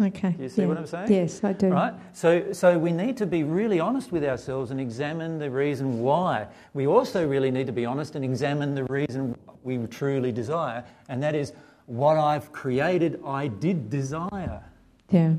Okay. 0.00 0.30
Do 0.32 0.42
you 0.42 0.48
see 0.48 0.62
yeah. 0.62 0.68
what 0.68 0.76
I'm 0.76 0.86
saying? 0.86 1.10
Yes, 1.10 1.42
I 1.42 1.54
do. 1.54 1.68
Right? 1.68 1.94
So, 2.12 2.52
so 2.52 2.78
we 2.78 2.92
need 2.92 3.16
to 3.16 3.26
be 3.26 3.44
really 3.44 3.80
honest 3.80 4.12
with 4.12 4.24
ourselves 4.24 4.70
and 4.70 4.78
examine 4.78 5.38
the 5.38 5.50
reason 5.50 6.00
why. 6.00 6.46
We 6.74 6.86
also 6.86 7.26
really 7.26 7.50
need 7.50 7.66
to 7.66 7.72
be 7.72 7.86
honest 7.86 8.14
and 8.14 8.24
examine 8.24 8.74
the 8.74 8.84
reason 8.84 9.36
we 9.62 9.78
truly 9.86 10.32
desire, 10.32 10.84
and 11.08 11.22
that 11.22 11.34
is 11.34 11.52
what 11.86 12.18
I've 12.18 12.52
created, 12.52 13.20
I 13.24 13.48
did 13.48 13.88
desire. 13.88 14.62
Yeah. 15.10 15.34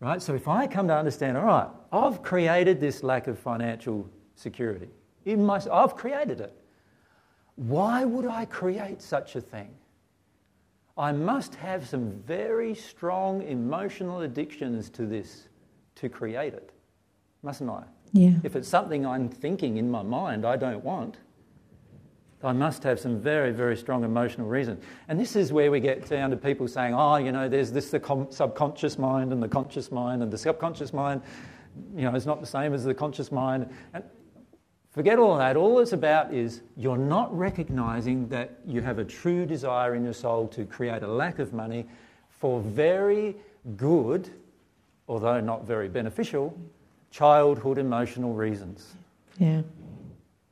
Right? 0.00 0.22
So 0.22 0.34
if 0.34 0.46
I 0.46 0.66
come 0.66 0.86
to 0.88 0.96
understand, 0.96 1.36
all 1.36 1.44
right, 1.44 1.68
I've 1.92 2.22
created 2.22 2.80
this 2.80 3.02
lack 3.02 3.26
of 3.26 3.38
financial 3.38 4.08
security. 4.38 4.88
In 5.24 5.44
my, 5.44 5.60
I've 5.70 5.96
created 5.96 6.40
it. 6.40 6.54
Why 7.56 8.04
would 8.04 8.26
I 8.26 8.44
create 8.44 9.02
such 9.02 9.36
a 9.36 9.40
thing? 9.40 9.70
I 10.96 11.12
must 11.12 11.54
have 11.56 11.88
some 11.88 12.10
very 12.26 12.74
strong 12.74 13.42
emotional 13.42 14.20
addictions 14.22 14.90
to 14.90 15.06
this 15.06 15.48
to 15.96 16.08
create 16.08 16.54
it, 16.54 16.70
mustn't 17.42 17.70
I? 17.70 17.84
Yeah. 18.12 18.32
If 18.42 18.56
it's 18.56 18.68
something 18.68 19.04
I'm 19.04 19.28
thinking 19.28 19.76
in 19.76 19.90
my 19.90 20.02
mind 20.02 20.44
I 20.44 20.56
don't 20.56 20.82
want, 20.82 21.18
I 22.42 22.52
must 22.52 22.84
have 22.84 23.00
some 23.00 23.20
very, 23.20 23.50
very 23.52 23.76
strong 23.76 24.04
emotional 24.04 24.46
reason. 24.46 24.80
And 25.08 25.18
this 25.18 25.34
is 25.34 25.52
where 25.52 25.72
we 25.72 25.80
get 25.80 26.08
down 26.08 26.30
to 26.30 26.36
people 26.36 26.68
saying, 26.68 26.94
oh, 26.94 27.16
you 27.16 27.32
know, 27.32 27.48
there's 27.48 27.72
this 27.72 27.90
the 27.90 27.98
com- 27.98 28.30
subconscious 28.30 28.98
mind 28.98 29.32
and 29.32 29.42
the 29.42 29.48
conscious 29.48 29.90
mind, 29.90 30.22
and 30.22 30.32
the 30.32 30.38
subconscious 30.38 30.92
mind, 30.92 31.20
you 31.96 32.02
know, 32.02 32.14
is 32.14 32.26
not 32.26 32.40
the 32.40 32.46
same 32.46 32.74
as 32.74 32.84
the 32.84 32.94
conscious 32.94 33.32
mind. 33.32 33.68
And 33.92 34.04
forget 34.90 35.18
all 35.18 35.36
that. 35.38 35.56
All 35.56 35.78
it's 35.80 35.92
about 35.92 36.32
is 36.32 36.62
you're 36.76 36.98
not 36.98 37.36
recognizing 37.36 38.28
that 38.28 38.58
you 38.66 38.80
have 38.82 38.98
a 38.98 39.04
true 39.04 39.46
desire 39.46 39.94
in 39.94 40.04
your 40.04 40.12
soul 40.12 40.48
to 40.48 40.64
create 40.64 41.02
a 41.02 41.06
lack 41.06 41.38
of 41.38 41.52
money 41.52 41.86
for 42.30 42.60
very 42.60 43.36
good, 43.76 44.30
although 45.08 45.40
not 45.40 45.66
very 45.66 45.88
beneficial, 45.88 46.58
childhood 47.10 47.78
emotional 47.78 48.34
reasons. 48.34 48.94
Yeah. 49.38 49.62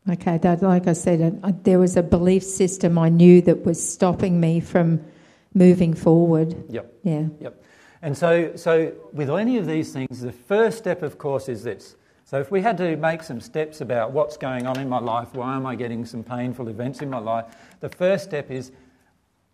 Okay, 0.09 0.39
that, 0.39 0.63
like 0.63 0.87
I 0.87 0.93
said, 0.93 1.43
there 1.65 1.81
was 1.81 1.97
a 1.97 2.03
belief 2.03 2.45
system 2.45 2.97
I 2.97 3.09
knew 3.09 3.43
that 3.43 3.65
was 3.65 3.83
stopping 3.83 4.39
me 4.39 4.61
from 4.61 5.05
moving 5.53 5.95
forward. 5.95 6.55
Yep. 6.71 6.95
Yeah. 7.03 7.27
Yep. 7.41 7.65
And 8.03 8.17
so, 8.17 8.55
so 8.55 8.93
with 9.13 9.31
any 9.31 9.59
of 9.59 9.67
these 9.67 9.93
things, 9.93 10.21
the 10.21 10.31
first 10.31 10.79
step, 10.79 11.03
of 11.03 11.19
course, 11.19 11.49
is 11.49 11.65
this. 11.65 11.97
So 12.27 12.41
if 12.41 12.51
we 12.51 12.61
had 12.61 12.77
to 12.79 12.97
make 12.97 13.23
some 13.23 13.41
steps 13.41 13.81
about 13.81 14.11
what's 14.11 14.37
going 14.37 14.67
on 14.67 14.81
in 14.81 14.89
my 14.89 14.99
life, 14.99 15.33
why 15.33 15.55
am 15.55 15.65
I 15.65 15.77
getting 15.77 16.05
some 16.05 16.25
painful 16.25 16.67
events 16.67 17.01
in 17.01 17.09
my 17.09 17.21
life, 17.21 17.45
the 17.79 17.89
first 17.89 18.25
step 18.25 18.51
is 18.51 18.73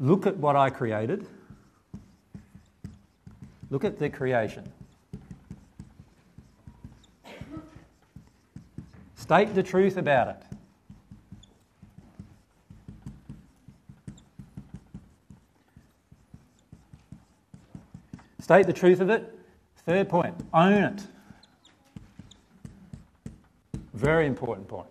look 0.00 0.26
at 0.26 0.38
what 0.38 0.56
I 0.56 0.70
created. 0.70 1.26
Look 3.68 3.84
at 3.84 3.98
the 3.98 4.08
creation. 4.08 4.72
State 9.16 9.54
the 9.54 9.62
truth 9.62 9.98
about 9.98 10.28
it. 10.28 10.36
State 18.40 18.66
the 18.66 18.72
truth 18.72 19.00
of 19.00 19.10
it. 19.10 19.38
Third 19.84 20.08
point, 20.08 20.34
own 20.54 20.72
it. 20.72 21.02
Very 23.94 24.26
important 24.26 24.68
point. 24.68 24.88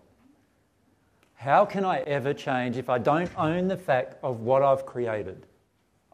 How 1.34 1.64
can 1.64 1.84
I 1.84 2.00
ever 2.00 2.32
change 2.32 2.76
if 2.76 2.88
I 2.88 2.98
don't 2.98 3.30
own 3.36 3.66
the 3.66 3.76
fact 3.76 4.16
of 4.22 4.40
what 4.40 4.62
I've 4.62 4.86
created? 4.86 5.46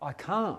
I 0.01 0.13
can't 0.13 0.59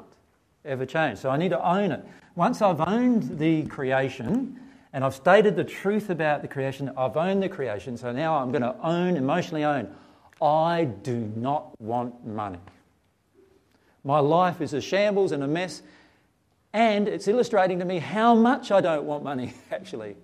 ever 0.63 0.85
change. 0.85 1.17
So 1.17 1.29
I 1.29 1.37
need 1.37 1.49
to 1.49 1.67
own 1.67 1.91
it. 1.91 2.05
Once 2.35 2.61
I've 2.61 2.81
owned 2.81 3.39
the 3.39 3.65
creation 3.65 4.59
and 4.93 5.03
I've 5.03 5.15
stated 5.15 5.55
the 5.55 5.63
truth 5.63 6.11
about 6.11 6.41
the 6.43 6.47
creation, 6.47 6.91
I've 6.95 7.17
owned 7.17 7.41
the 7.41 7.49
creation. 7.49 7.97
So 7.97 8.11
now 8.11 8.37
I'm 8.37 8.51
going 8.51 8.61
to 8.61 8.75
own, 8.81 9.17
emotionally 9.17 9.63
own. 9.63 9.93
I 10.41 10.85
do 10.85 11.31
not 11.35 11.79
want 11.81 12.25
money. 12.25 12.59
My 14.03 14.19
life 14.19 14.61
is 14.61 14.73
a 14.73 14.81
shambles 14.81 15.31
and 15.31 15.43
a 15.43 15.47
mess, 15.47 15.81
and 16.73 17.07
it's 17.07 17.27
illustrating 17.27 17.79
to 17.79 17.85
me 17.85 17.99
how 17.99 18.35
much 18.35 18.71
I 18.71 18.81
don't 18.81 19.03
want 19.03 19.23
money, 19.23 19.53
actually. 19.71 20.15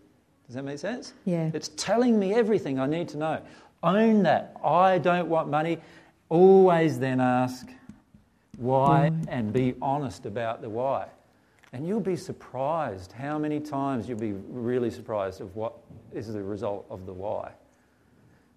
Does 0.48 0.56
that 0.56 0.64
make 0.64 0.80
sense? 0.80 1.14
Yeah. 1.26 1.50
It's 1.54 1.70
telling 1.76 2.20
me 2.20 2.34
everything 2.34 2.80
I 2.80 2.86
need 2.86 3.10
to 3.10 3.18
know. 3.18 3.42
Own 3.84 4.24
that. 4.24 4.56
I 4.64 4.98
don't 5.00 5.28
want 5.28 5.50
money. 5.50 5.80
Always 6.30 7.00
then 7.00 7.20
ask 7.20 7.68
why 8.58 9.10
Why? 9.10 9.12
and 9.28 9.52
be 9.52 9.76
honest 9.82 10.26
about 10.26 10.62
the 10.62 10.70
why. 10.70 11.08
And 11.74 11.86
you'll 11.86 12.00
be 12.00 12.16
surprised 12.16 13.12
how 13.12 13.38
many 13.38 13.60
times 13.60 14.08
you'll 14.08 14.18
be 14.20 14.34
really 14.50 14.90
surprised 14.90 15.42
of 15.42 15.56
what 15.56 15.74
is 16.14 16.32
the 16.32 16.42
result 16.42 16.86
of 16.90 17.06
the 17.06 17.14
why. 17.14 17.52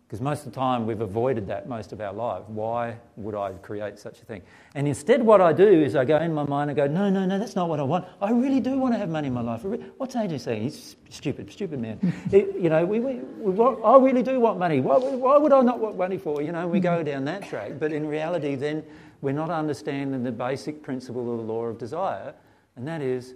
Because 0.09 0.23
most 0.23 0.47
of 0.47 0.55
the 0.55 0.59
time 0.59 0.87
we've 0.87 1.03
avoided 1.03 1.47
that 1.49 1.69
most 1.69 1.93
of 1.93 2.01
our 2.01 2.15
life. 2.15 2.43
Why 2.47 2.97
would 3.17 3.35
I 3.35 3.53
create 3.61 3.99
such 3.99 4.23
a 4.23 4.25
thing? 4.25 4.41
And 4.75 4.89
instead, 4.89 5.23
what 5.23 5.43
I 5.43 5.53
do 5.53 5.69
is 5.69 5.95
I 5.95 6.07
go 6.07 6.17
in 6.17 6.33
my 6.33 6.45
mind 6.45 6.71
and 6.71 6.77
go, 6.79 6.87
no, 6.87 7.11
no, 7.11 7.27
no, 7.27 7.39
that's 7.39 7.55
not 7.55 7.69
what 7.69 7.79
I 7.79 7.83
want. 7.83 8.07
I 8.23 8.31
really 8.31 8.59
do 8.59 8.79
want 8.79 8.95
to 8.95 8.99
have 8.99 9.11
money 9.11 9.29
in 9.29 9.35
my 9.35 9.43
life. 9.43 9.65
What's 9.99 10.15
AJ 10.15 10.41
saying? 10.41 10.63
He's 10.63 10.97
stupid, 11.11 11.53
stupid 11.53 11.79
man. 11.79 11.99
it, 12.33 12.57
you 12.57 12.71
know, 12.71 12.87
we, 12.87 13.01
we, 13.01 13.17
we 13.17 13.53
want, 13.53 13.85
I 13.85 13.99
really 13.99 14.23
do 14.23 14.41
want 14.41 14.59
money. 14.59 14.81
Why, 14.81 14.97
why 14.97 15.37
would 15.37 15.53
I 15.53 15.61
not 15.61 15.79
want 15.79 15.99
money 15.99 16.17
for? 16.17 16.41
You 16.41 16.53
know, 16.53 16.67
we 16.67 16.81
go 16.81 17.03
down 17.03 17.27
that 17.27 17.47
track. 17.47 17.73
But 17.79 17.93
in 17.93 18.07
reality, 18.07 18.55
then 18.55 18.83
we're 19.21 19.33
not 19.33 19.51
understanding 19.51 20.23
the 20.23 20.33
basic 20.33 20.83
principle 20.83 21.31
of 21.33 21.37
the 21.37 21.53
law 21.53 21.67
of 21.67 21.77
desire, 21.77 22.33
and 22.77 22.89
that 22.89 23.03
is 23.03 23.35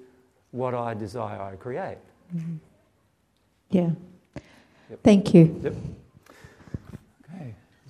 what 0.53 0.73
I 0.73 0.95
desire, 0.95 1.43
I 1.43 1.57
create. 1.57 1.99
Mm-hmm. 2.35 2.57
Yeah. 3.69 3.91
Yep. 4.89 5.01
Thank 5.03 5.35
you. 5.35 5.61
Yep. 5.65 5.75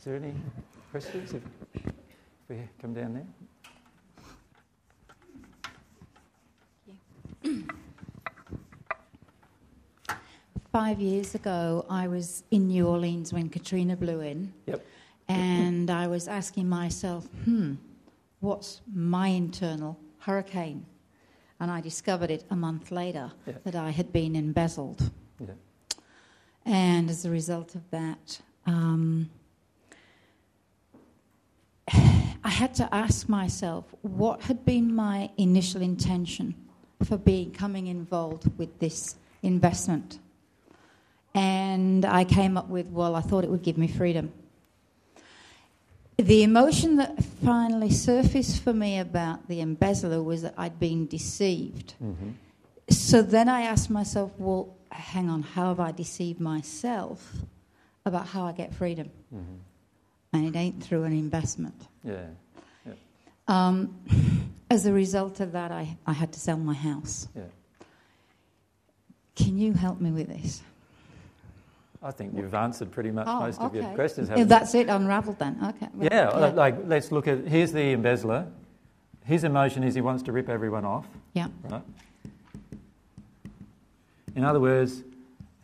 Is 0.02 0.06
there 0.06 0.16
any 0.16 0.34
questions? 0.90 1.32
If, 1.32 1.42
we 2.48 2.56
come 2.80 2.92
down 2.92 3.24
there. 7.44 7.54
Five 10.72 10.98
years 10.98 11.36
ago, 11.36 11.86
I 11.88 12.08
was 12.08 12.42
in 12.50 12.66
New 12.66 12.88
Orleans 12.88 13.32
when 13.32 13.48
Katrina 13.48 13.94
blew 13.94 14.22
in. 14.22 14.52
Yep. 14.66 14.84
And 15.28 15.88
I 15.88 16.08
was 16.08 16.26
asking 16.26 16.68
myself, 16.68 17.28
hmm, 17.44 17.74
what's 18.40 18.80
my 18.92 19.28
internal 19.28 20.00
hurricane? 20.18 20.84
And 21.60 21.70
I 21.70 21.80
discovered 21.80 22.32
it 22.32 22.42
a 22.50 22.56
month 22.56 22.90
later 22.90 23.30
yeah. 23.46 23.52
that 23.62 23.76
I 23.76 23.90
had 23.90 24.12
been 24.12 24.34
embezzled. 24.34 25.12
Yeah. 25.38 25.54
And 26.64 27.08
as 27.08 27.24
a 27.24 27.30
result 27.30 27.76
of 27.76 27.88
that, 27.92 28.40
um, 28.66 29.30
I 32.44 32.48
had 32.48 32.74
to 32.74 32.88
ask 32.92 33.28
myself 33.28 33.84
what 34.02 34.42
had 34.42 34.64
been 34.64 34.94
my 34.94 35.30
initial 35.36 35.80
intention 35.80 36.54
for 37.04 37.16
becoming 37.16 37.86
involved 37.86 38.50
with 38.58 38.78
this 38.78 39.16
investment. 39.42 40.18
And 41.34 42.04
I 42.04 42.24
came 42.24 42.56
up 42.56 42.68
with, 42.68 42.86
well, 42.86 43.14
I 43.14 43.20
thought 43.20 43.44
it 43.44 43.50
would 43.50 43.62
give 43.62 43.78
me 43.78 43.88
freedom. 43.88 44.32
The 46.16 46.42
emotion 46.42 46.96
that 46.96 47.24
finally 47.24 47.90
surfaced 47.90 48.62
for 48.62 48.72
me 48.72 48.98
about 48.98 49.48
the 49.48 49.60
embezzler 49.60 50.22
was 50.22 50.42
that 50.42 50.54
I'd 50.56 50.78
been 50.78 51.06
deceived. 51.06 51.94
Mm-hmm. 52.02 52.30
So 52.90 53.22
then 53.22 53.48
I 53.48 53.62
asked 53.62 53.88
myself, 53.88 54.32
well, 54.36 54.76
hang 54.90 55.30
on, 55.30 55.42
how 55.42 55.68
have 55.68 55.80
I 55.80 55.90
deceived 55.92 56.38
myself 56.38 57.32
about 58.04 58.26
how 58.26 58.46
I 58.46 58.52
get 58.52 58.74
freedom? 58.74 59.10
Mm-hmm 59.34 59.54
and 60.32 60.46
it 60.46 60.58
ain't 60.58 60.82
through 60.82 61.04
an 61.04 61.12
investment. 61.12 61.88
Yeah. 62.04 62.26
yeah. 62.86 62.92
Um, 63.48 63.94
as 64.70 64.86
a 64.86 64.92
result 64.92 65.40
of 65.40 65.52
that, 65.52 65.70
I, 65.70 65.96
I 66.06 66.12
had 66.12 66.32
to 66.32 66.40
sell 66.40 66.56
my 66.56 66.74
house. 66.74 67.28
Yeah. 67.36 67.42
Can 69.36 69.58
you 69.58 69.72
help 69.72 70.00
me 70.00 70.10
with 70.10 70.28
this? 70.28 70.62
I 72.02 72.10
think 72.10 72.34
you've 72.36 72.54
answered 72.54 72.90
pretty 72.90 73.12
much 73.12 73.26
oh, 73.28 73.40
most 73.40 73.60
okay. 73.60 73.66
of 73.78 73.84
your 73.84 73.94
questions. 73.94 74.28
If 74.28 74.48
that's 74.48 74.74
it, 74.74 74.88
unravelled 74.88 75.38
then. 75.38 75.56
Okay. 75.62 75.88
Well, 75.94 76.08
yeah, 76.10 76.36
yeah, 76.36 76.46
like 76.46 76.76
let's 76.86 77.12
look 77.12 77.28
at 77.28 77.46
here's 77.46 77.70
the 77.70 77.92
embezzler. 77.92 78.46
His 79.24 79.44
emotion 79.44 79.84
is 79.84 79.94
he 79.94 80.00
wants 80.00 80.24
to 80.24 80.32
rip 80.32 80.48
everyone 80.48 80.84
off. 80.84 81.06
Yeah. 81.32 81.46
Right. 81.62 81.82
In 84.34 84.44
other 84.44 84.58
words, 84.58 85.04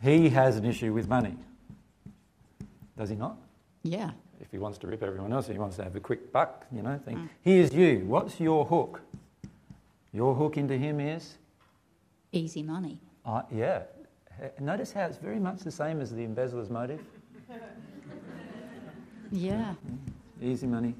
he 0.01 0.29
has 0.29 0.55
an 0.55 0.63
issue 0.63 0.93
with 0.93 1.09
money. 1.09 1.35
Does 2.97 3.09
he 3.09 3.17
not? 3.17 3.35
Yeah 3.83 4.11
if 4.49 4.53
he 4.53 4.57
wants 4.57 4.79
to 4.79 4.87
rip 4.87 5.03
everyone 5.03 5.31
else, 5.31 5.45
he 5.45 5.59
wants 5.59 5.75
to 5.75 5.83
have 5.83 5.95
a 5.95 5.99
quick 5.99 6.31
buck, 6.31 6.65
you 6.71 6.81
know. 6.81 6.99
thing. 7.05 7.17
mm. 7.17 7.29
here's 7.41 7.71
you. 7.71 7.99
What's 8.07 8.39
your 8.39 8.65
hook? 8.65 8.99
Your 10.11 10.33
hook 10.33 10.57
into 10.57 10.75
him 10.75 10.99
is 10.99 11.37
easy 12.31 12.63
money. 12.63 12.99
Uh, 13.23 13.43
yeah. 13.51 13.83
Notice 14.59 14.91
how 14.91 15.05
it's 15.05 15.17
very 15.17 15.39
much 15.39 15.59
the 15.59 15.69
same 15.69 16.01
as 16.01 16.09
the 16.09 16.23
embezzler's 16.23 16.71
motive. 16.71 16.99
yeah. 19.31 19.75
Easy 20.41 20.65
money. 20.65 20.95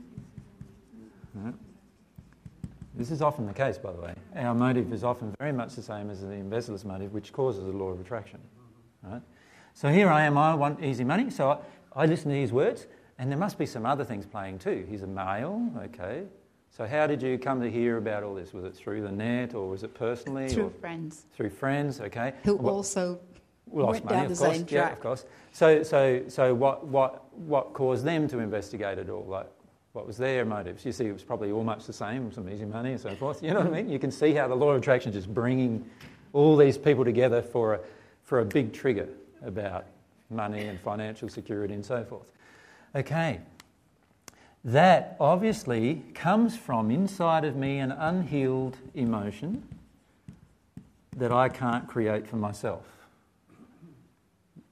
Right. 1.33 1.55
This 2.93 3.09
is 3.09 3.23
often 3.23 3.47
the 3.47 3.53
case, 3.53 3.79
by 3.79 3.93
the 3.93 3.99
way. 3.99 4.13
Our 4.35 4.53
motive 4.53 4.93
is 4.93 5.03
often 5.03 5.33
very 5.39 5.53
much 5.53 5.73
the 5.73 5.81
same 5.81 6.11
as 6.11 6.21
the 6.21 6.33
embezzler's 6.33 6.85
motive, 6.85 7.13
which 7.13 7.33
causes 7.33 7.65
the 7.65 7.71
law 7.71 7.87
of 7.87 7.99
attraction. 7.99 8.41
Right? 9.01 9.23
So 9.73 9.89
here 9.89 10.09
I 10.09 10.25
am, 10.25 10.37
I 10.37 10.53
want 10.53 10.83
easy 10.83 11.03
money. 11.03 11.31
So 11.31 11.49
I, 11.49 12.03
I 12.03 12.05
listen 12.05 12.29
to 12.29 12.35
these 12.35 12.51
words. 12.51 12.85
And 13.19 13.29
there 13.29 13.37
must 13.37 13.57
be 13.57 13.65
some 13.65 13.85
other 13.85 14.05
things 14.05 14.25
playing 14.25 14.59
too. 14.59 14.87
He's 14.89 15.03
a 15.03 15.07
male, 15.07 15.69
okay. 15.83 16.23
So 16.71 16.87
how 16.87 17.05
did 17.05 17.21
you 17.21 17.37
come 17.37 17.61
to 17.61 17.69
hear 17.69 17.97
about 17.97 18.23
all 18.23 18.33
this? 18.33 18.53
Was 18.53 18.63
it 18.63 18.73
through 18.73 19.01
the 19.01 19.11
net 19.11 19.53
or 19.53 19.67
was 19.67 19.83
it 19.83 19.93
personally? 19.93 20.47
Through 20.47 20.73
friends. 20.79 21.25
Through 21.35 21.49
friends, 21.49 21.99
okay. 21.99 22.33
Who 22.45 22.55
what, 22.55 22.71
also 22.71 23.19
lost 23.69 24.05
money, 24.05 24.31
of 24.31 24.37
course. 24.37 24.63
Yeah, 24.69 24.93
of 24.93 24.99
course. 25.01 25.25
So, 25.51 25.83
so, 25.83 26.23
so 26.29 26.55
what, 26.55 26.87
what, 26.87 27.37
what 27.37 27.73
caused 27.73 28.05
them 28.05 28.29
to 28.29 28.39
investigate 28.39 28.97
it 28.97 29.09
all? 29.09 29.25
Like, 29.25 29.47
what 29.91 30.07
was 30.07 30.17
their 30.17 30.45
motives? 30.45 30.85
You 30.85 30.93
see, 30.93 31.07
it 31.07 31.11
was 31.11 31.23
probably 31.23 31.51
almost 31.51 31.87
the 31.87 31.93
same, 31.93 32.31
some 32.31 32.47
easy 32.47 32.63
money 32.63 32.91
and 32.91 33.01
so 33.01 33.13
forth. 33.15 33.43
You 33.43 33.51
know 33.51 33.59
what 33.59 33.67
I 33.67 33.81
mean? 33.81 33.89
You 33.89 33.99
can 33.99 34.11
see 34.11 34.33
how 34.33 34.47
the 34.47 34.55
law 34.55 34.71
of 34.71 34.81
attraction 34.81 35.09
is 35.09 35.15
just 35.17 35.33
bringing 35.33 35.83
all 36.31 36.55
these 36.55 36.77
people 36.77 37.03
together 37.03 37.41
for 37.41 37.73
a, 37.73 37.79
for 38.23 38.39
a 38.39 38.45
big 38.45 38.71
trigger 38.71 39.09
about 39.43 39.87
money 40.29 40.67
and 40.67 40.79
financial 40.79 41.27
security 41.27 41.73
and 41.73 41.85
so 41.85 42.03
forth. 42.05 42.27
Okay. 42.95 43.41
That 44.63 45.15
obviously 45.19 46.03
comes 46.13 46.57
from 46.57 46.91
inside 46.91 47.45
of 47.45 47.55
me 47.55 47.79
an 47.79 47.91
unhealed 47.91 48.77
emotion 48.93 49.63
that 51.15 51.31
I 51.31 51.49
can't 51.49 51.87
create 51.87 52.27
for 52.27 52.35
myself. 52.35 52.85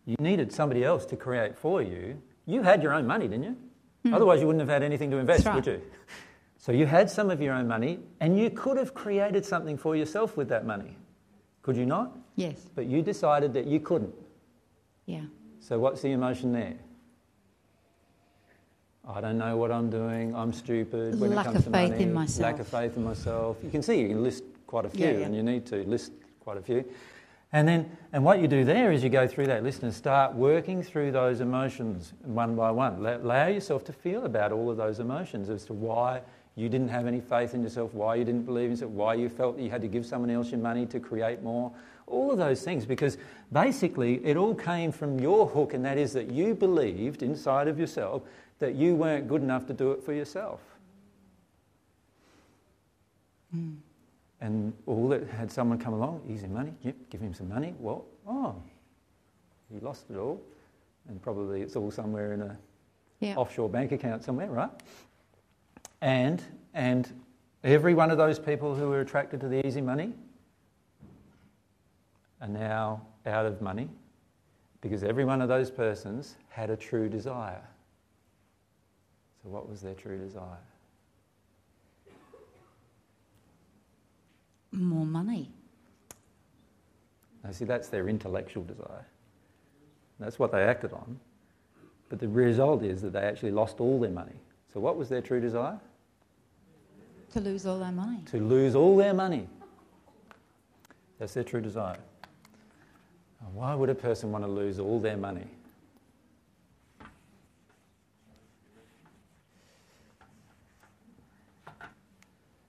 You 0.05 0.15
needed 0.19 0.51
somebody 0.51 0.83
else 0.83 1.05
to 1.07 1.15
create 1.15 1.57
for 1.57 1.81
you. 1.81 2.21
You 2.45 2.61
had 2.63 2.81
your 2.81 2.93
own 2.93 3.05
money, 3.05 3.27
didn't 3.27 3.43
you? 3.43 3.57
Mm. 4.05 4.13
Otherwise, 4.15 4.39
you 4.39 4.47
wouldn't 4.47 4.61
have 4.61 4.69
had 4.69 4.83
anything 4.83 5.11
to 5.11 5.17
invest, 5.17 5.45
right. 5.45 5.55
would 5.55 5.67
you? 5.67 5.81
So 6.57 6.71
you 6.71 6.85
had 6.85 7.09
some 7.09 7.29
of 7.29 7.41
your 7.41 7.53
own 7.53 7.67
money, 7.67 7.99
and 8.19 8.37
you 8.37 8.49
could 8.49 8.77
have 8.77 8.93
created 8.93 9.45
something 9.45 9.77
for 9.77 9.95
yourself 9.95 10.37
with 10.37 10.49
that 10.49 10.65
money. 10.65 10.97
Could 11.61 11.75
you 11.75 11.85
not? 11.85 12.15
Yes. 12.35 12.69
But 12.75 12.85
you 12.87 13.01
decided 13.01 13.53
that 13.53 13.67
you 13.67 13.79
couldn't. 13.79 14.13
Yeah. 15.05 15.23
So 15.59 15.79
what's 15.79 16.01
the 16.01 16.11
emotion 16.11 16.51
there? 16.53 16.75
I 19.09 19.21
don't 19.21 19.37
know 19.37 19.55
what 19.55 19.71
I'm 19.71 19.89
doing. 19.89 20.35
I'm 20.35 20.51
stupid. 20.51 21.19
When 21.19 21.33
lack 21.33 21.45
it 21.45 21.53
comes 21.53 21.59
of 21.59 21.65
to 21.65 21.71
faith 21.71 21.91
money, 21.91 22.03
in 22.03 22.13
myself. 22.13 22.43
Lack 22.43 22.59
of 22.59 22.67
faith 22.67 22.97
in 22.97 23.03
myself. 23.05 23.57
You 23.63 23.69
can 23.69 23.81
see 23.81 24.01
you 24.01 24.09
can 24.09 24.21
list 24.21 24.43
quite 24.67 24.85
a 24.85 24.89
few, 24.89 25.05
yeah, 25.05 25.11
yeah. 25.11 25.25
and 25.25 25.35
you 25.35 25.43
need 25.43 25.65
to 25.67 25.77
list 25.83 26.11
quite 26.43 26.57
a 26.57 26.61
few. 26.61 26.83
And 27.53 27.65
then, 27.65 27.89
and 28.11 28.25
what 28.25 28.41
you 28.41 28.49
do 28.49 28.65
there 28.65 28.91
is 28.91 29.03
you 29.03 29.09
go 29.09 29.25
through 29.25 29.47
that 29.47 29.63
list 29.63 29.81
and 29.83 29.93
start 29.93 30.35
working 30.35 30.83
through 30.83 31.13
those 31.13 31.39
emotions 31.39 32.11
one 32.23 32.55
by 32.55 32.71
one. 32.71 33.05
Allow 33.05 33.47
yourself 33.47 33.85
to 33.85 33.93
feel 33.93 34.25
about 34.25 34.51
all 34.51 34.69
of 34.69 34.75
those 34.75 34.99
emotions 34.99 35.49
as 35.49 35.63
to 35.65 35.73
why 35.73 36.21
you 36.55 36.67
didn't 36.67 36.89
have 36.89 37.07
any 37.07 37.21
faith 37.21 37.53
in 37.53 37.63
yourself, 37.63 37.93
why 37.93 38.15
you 38.15 38.25
didn't 38.25 38.43
believe 38.43 38.65
in 38.65 38.71
yourself, 38.71 38.91
why 38.91 39.13
you 39.13 39.29
felt 39.29 39.55
that 39.55 39.63
you 39.63 39.69
had 39.69 39.81
to 39.81 39.87
give 39.87 40.05
someone 40.05 40.29
else 40.29 40.51
your 40.51 40.59
money 40.59 40.85
to 40.87 40.99
create 40.99 41.41
more. 41.41 41.71
All 42.07 42.31
of 42.31 42.37
those 42.37 42.63
things, 42.63 42.85
because 42.85 43.17
basically 43.53 44.25
it 44.25 44.35
all 44.35 44.55
came 44.55 44.91
from 44.91 45.19
your 45.19 45.47
hook, 45.47 45.73
and 45.73 45.85
that 45.85 45.97
is 45.97 46.11
that 46.13 46.31
you 46.31 46.53
believed 46.53 47.23
inside 47.23 47.69
of 47.69 47.79
yourself 47.79 48.23
that 48.59 48.75
you 48.75 48.95
weren't 48.95 49.27
good 49.27 49.41
enough 49.41 49.65
to 49.67 49.73
do 49.73 49.91
it 49.91 50.03
for 50.03 50.13
yourself. 50.13 50.61
Mm. 53.55 53.77
And 54.41 54.73
all 54.85 55.07
that 55.09 55.27
had 55.27 55.51
someone 55.51 55.79
come 55.79 55.93
along, 55.93 56.21
easy 56.29 56.47
money, 56.47 56.73
yep, 56.83 56.95
give 57.09 57.21
him 57.21 57.33
some 57.33 57.49
money. 57.49 57.73
Well, 57.79 58.05
oh, 58.27 58.55
he 59.73 59.79
lost 59.79 60.05
it 60.11 60.17
all, 60.17 60.41
and 61.07 61.21
probably 61.21 61.61
it's 61.61 61.75
all 61.75 61.89
somewhere 61.89 62.33
in 62.33 62.41
a 62.41 62.57
yeah. 63.19 63.35
offshore 63.35 63.69
bank 63.69 63.91
account 63.91 64.23
somewhere, 64.23 64.47
right? 64.47 64.69
And 66.01 66.43
and 66.73 67.11
every 67.63 67.95
one 67.95 68.11
of 68.11 68.17
those 68.17 68.37
people 68.37 68.75
who 68.75 68.89
were 68.89 69.01
attracted 69.01 69.41
to 69.41 69.47
the 69.47 69.65
easy 69.65 69.81
money 69.81 70.13
are 72.41 72.47
now 72.47 73.01
out 73.25 73.45
of 73.45 73.61
money 73.61 73.89
because 74.81 75.03
every 75.03 75.25
one 75.25 75.41
of 75.41 75.49
those 75.49 75.71
persons 75.71 76.35
had 76.49 76.69
a 76.69 76.77
true 76.77 77.09
desire. 77.09 77.63
So, 79.47 79.53
what 79.53 79.69
was 79.69 79.79
their 79.79 79.93
true 79.93 80.17
desire? 80.17 80.59
More 84.73 85.05
money. 85.05 85.49
Now, 87.43 87.51
see, 87.51 87.63
that's 87.63 87.87
their 87.87 88.09
intellectual 88.09 88.65
desire. 88.65 89.05
That's 90.19 90.37
what 90.37 90.51
they 90.51 90.63
acted 90.63 90.91
on. 90.91 91.17
But 92.09 92.19
the 92.19 92.27
result 92.27 92.83
is 92.83 93.01
that 93.03 93.13
they 93.13 93.21
actually 93.21 93.51
lost 93.51 93.79
all 93.79 94.01
their 94.01 94.11
money. 94.11 94.35
So, 94.73 94.81
what 94.81 94.97
was 94.97 95.07
their 95.07 95.21
true 95.21 95.39
desire? 95.39 95.79
To 97.31 97.39
lose 97.39 97.65
all 97.65 97.79
their 97.79 97.93
money. 97.93 98.19
To 98.31 98.37
lose 98.39 98.75
all 98.75 98.97
their 98.97 99.13
money. 99.13 99.47
That's 101.19 101.33
their 101.33 101.45
true 101.45 101.61
desire. 101.61 101.99
Why 103.53 103.73
would 103.75 103.89
a 103.89 103.95
person 103.95 104.29
want 104.33 104.43
to 104.43 104.51
lose 104.51 104.77
all 104.77 104.99
their 104.99 105.17
money? 105.17 105.47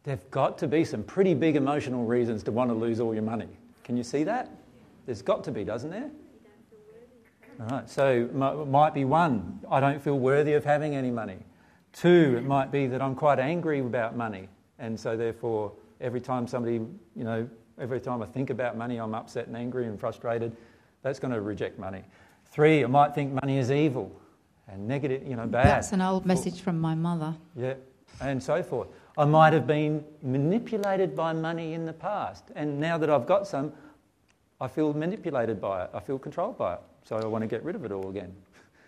There've 0.08 0.30
got 0.30 0.56
to 0.58 0.66
be 0.66 0.84
some 0.84 1.02
pretty 1.02 1.34
big 1.34 1.54
emotional 1.54 2.04
reasons 2.04 2.42
to 2.44 2.52
want 2.52 2.70
to 2.70 2.74
lose 2.74 2.98
all 2.98 3.12
your 3.12 3.22
money. 3.22 3.48
Can 3.84 3.96
you 3.96 4.02
see 4.02 4.24
that? 4.24 4.50
There's 5.06 5.22
got 5.22 5.44
to 5.44 5.50
be, 5.50 5.64
doesn't 5.64 5.90
there? 5.90 6.10
All 7.60 7.66
right, 7.66 7.90
so 7.90 8.28
it 8.32 8.34
might 8.34 8.94
be 8.94 9.04
one, 9.04 9.60
I 9.68 9.80
don't 9.80 10.00
feel 10.00 10.18
worthy 10.18 10.52
of 10.52 10.64
having 10.64 10.94
any 10.94 11.10
money. 11.10 11.38
Two, 11.92 12.36
it 12.38 12.44
might 12.44 12.70
be 12.70 12.86
that 12.86 13.02
I'm 13.02 13.14
quite 13.16 13.40
angry 13.40 13.80
about 13.80 14.16
money, 14.16 14.48
and 14.78 14.98
so 14.98 15.16
therefore, 15.16 15.72
every 16.00 16.20
time 16.20 16.46
somebody, 16.46 16.74
you 16.74 17.24
know, 17.24 17.48
every 17.80 18.00
time 18.00 18.22
I 18.22 18.26
think 18.26 18.50
about 18.50 18.76
money, 18.76 18.98
I'm 18.98 19.14
upset 19.14 19.48
and 19.48 19.56
angry 19.56 19.86
and 19.86 19.98
frustrated. 19.98 20.56
That's 21.02 21.18
going 21.18 21.32
to 21.32 21.40
reject 21.40 21.78
money. 21.78 22.04
Three, 22.46 22.84
I 22.84 22.86
might 22.86 23.14
think 23.14 23.32
money 23.32 23.58
is 23.58 23.72
evil 23.72 24.12
and 24.68 24.86
negative, 24.86 25.26
you 25.26 25.34
know, 25.34 25.46
bad. 25.46 25.66
That's 25.66 25.92
an 25.92 26.00
old 26.00 26.26
message 26.26 26.60
from 26.60 26.78
my 26.78 26.94
mother. 26.94 27.34
Yeah, 27.56 27.74
and 28.20 28.40
so 28.40 28.62
forth. 28.62 28.88
I 29.18 29.24
might 29.24 29.52
have 29.52 29.66
been 29.66 30.04
manipulated 30.22 31.16
by 31.16 31.32
money 31.32 31.74
in 31.74 31.84
the 31.84 31.92
past, 31.92 32.44
and 32.54 32.78
now 32.78 32.96
that 32.98 33.10
I've 33.10 33.26
got 33.26 33.48
some, 33.48 33.72
I 34.60 34.68
feel 34.68 34.94
manipulated 34.94 35.60
by 35.60 35.82
it. 35.84 35.90
I 35.92 35.98
feel 35.98 36.20
controlled 36.20 36.56
by 36.56 36.74
it. 36.74 36.80
So 37.02 37.16
I 37.16 37.26
want 37.26 37.42
to 37.42 37.48
get 37.48 37.64
rid 37.64 37.74
of 37.74 37.84
it 37.84 37.90
all 37.90 38.10
again. 38.10 38.32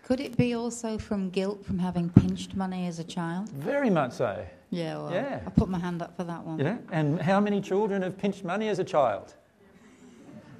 Could 0.04 0.20
it 0.20 0.36
be 0.36 0.54
also 0.54 0.98
from 0.98 1.30
guilt 1.30 1.64
from 1.64 1.80
having 1.80 2.10
pinched 2.10 2.54
money 2.54 2.86
as 2.86 3.00
a 3.00 3.04
child? 3.04 3.48
Very 3.48 3.90
much 3.90 4.12
so. 4.12 4.46
Yeah, 4.70 4.98
well, 4.98 5.12
Yeah. 5.12 5.40
I 5.44 5.50
put 5.50 5.68
my 5.68 5.80
hand 5.80 6.00
up 6.00 6.16
for 6.16 6.22
that 6.22 6.44
one. 6.44 6.60
Yeah, 6.60 6.78
and 6.92 7.20
how 7.20 7.40
many 7.40 7.60
children 7.60 8.02
have 8.02 8.16
pinched 8.16 8.44
money 8.44 8.68
as 8.68 8.78
a 8.78 8.84
child? 8.84 9.34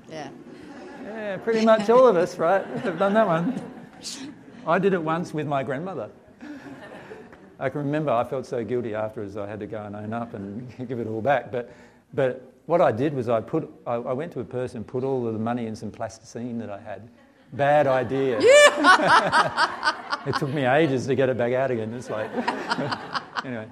Yeah. 0.09 0.31
Yeah, 1.05 1.37
pretty 1.37 1.65
much 1.65 1.89
all 1.89 2.09
of 2.09 2.17
us, 2.17 2.39
right? 2.39 2.65
Have 2.85 2.99
done 2.99 3.15
that 3.15 3.27
one. 3.27 3.61
I 4.67 4.79
did 4.79 4.93
it 4.93 5.03
once 5.03 5.33
with 5.33 5.47
my 5.47 5.63
grandmother. 5.63 6.11
I 7.61 7.69
can 7.69 7.83
remember 7.83 8.11
I 8.11 8.25
felt 8.25 8.47
so 8.47 8.65
guilty 8.65 8.95
afterwards 8.95 9.37
I 9.37 9.47
had 9.47 9.61
to 9.61 9.67
go 9.67 9.83
and 9.83 9.95
own 9.95 10.13
up 10.13 10.35
and 10.35 10.73
give 10.89 10.99
it 10.99 11.07
all 11.07 11.21
back. 11.21 11.53
But, 11.53 11.71
but 12.15 12.51
what 12.67 12.81
I 12.81 12.91
did 12.91 13.15
was 13.15 13.29
I, 13.29 13.41
put, 13.41 13.71
I, 13.87 13.95
I 13.95 14.13
went 14.13 14.33
to 14.33 14.41
a 14.41 14.45
person, 14.45 14.83
put 14.83 15.05
all 15.05 15.27
of 15.27 15.35
the 15.35 15.39
money 15.39 15.67
in 15.67 15.77
some 15.77 15.91
plasticine 15.91 16.59
that 16.59 16.71
I 16.71 16.81
had. 16.81 17.09
Bad 17.53 17.87
idea. 17.87 18.41
Yeah. 18.41 19.95
it 20.27 20.37
took 20.37 20.51
me 20.51 20.65
ages 20.65 21.07
to 21.07 21.15
get 21.15 21.29
it 21.29 21.37
back 21.37 21.53
out 21.53 21.71
again. 21.71 21.93
It's 21.93 22.09
like, 22.09 22.31
anyway. 23.45 23.67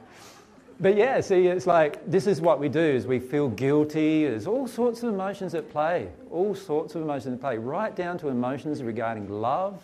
But 0.80 0.96
yeah, 0.96 1.20
see, 1.20 1.46
it's 1.46 1.66
like 1.66 2.08
this 2.08 2.26
is 2.26 2.40
what 2.40 2.60
we 2.60 2.68
do: 2.68 2.80
is 2.80 3.06
we 3.06 3.18
feel 3.18 3.48
guilty. 3.48 4.24
There's 4.26 4.46
all 4.46 4.68
sorts 4.68 5.02
of 5.02 5.12
emotions 5.12 5.54
at 5.54 5.70
play. 5.70 6.08
All 6.30 6.54
sorts 6.54 6.94
of 6.94 7.02
emotions 7.02 7.34
at 7.34 7.40
play, 7.40 7.58
right 7.58 7.94
down 7.94 8.18
to 8.18 8.28
emotions 8.28 8.82
regarding 8.82 9.28
love, 9.28 9.82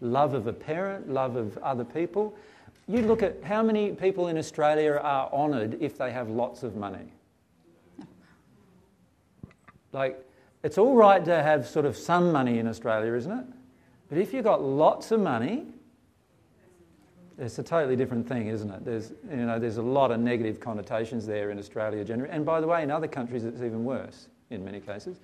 love 0.00 0.34
of 0.34 0.46
a 0.46 0.52
parent, 0.52 1.10
love 1.10 1.36
of 1.36 1.56
other 1.58 1.84
people. 1.84 2.34
You 2.86 3.02
look 3.02 3.22
at 3.22 3.42
how 3.42 3.62
many 3.62 3.92
people 3.92 4.28
in 4.28 4.36
Australia 4.36 5.00
are 5.02 5.30
honoured 5.32 5.78
if 5.80 5.96
they 5.96 6.12
have 6.12 6.28
lots 6.28 6.62
of 6.62 6.76
money. 6.76 7.12
Like, 9.92 10.18
it's 10.62 10.76
all 10.76 10.96
right 10.96 11.24
to 11.24 11.42
have 11.42 11.66
sort 11.66 11.86
of 11.86 11.96
some 11.96 12.32
money 12.32 12.58
in 12.58 12.66
Australia, 12.66 13.14
isn't 13.14 13.32
it? 13.32 13.46
But 14.08 14.18
if 14.18 14.34
you've 14.34 14.44
got 14.44 14.62
lots 14.62 15.12
of 15.12 15.20
money, 15.20 15.66
it's 17.38 17.58
a 17.58 17.62
totally 17.62 17.96
different 17.96 18.28
thing, 18.28 18.48
isn't 18.48 18.70
it? 18.70 18.84
There's, 18.84 19.12
you 19.30 19.46
know, 19.46 19.58
there's 19.58 19.78
a 19.78 19.82
lot 19.82 20.10
of 20.10 20.20
negative 20.20 20.60
connotations 20.60 21.26
there 21.26 21.50
in 21.50 21.58
Australia 21.58 22.04
generally. 22.04 22.30
And 22.32 22.44
by 22.44 22.60
the 22.60 22.66
way, 22.66 22.82
in 22.82 22.90
other 22.90 23.08
countries, 23.08 23.44
it's 23.44 23.62
even 23.62 23.84
worse 23.84 24.28
in 24.50 24.64
many 24.64 24.80
cases. 24.80 25.20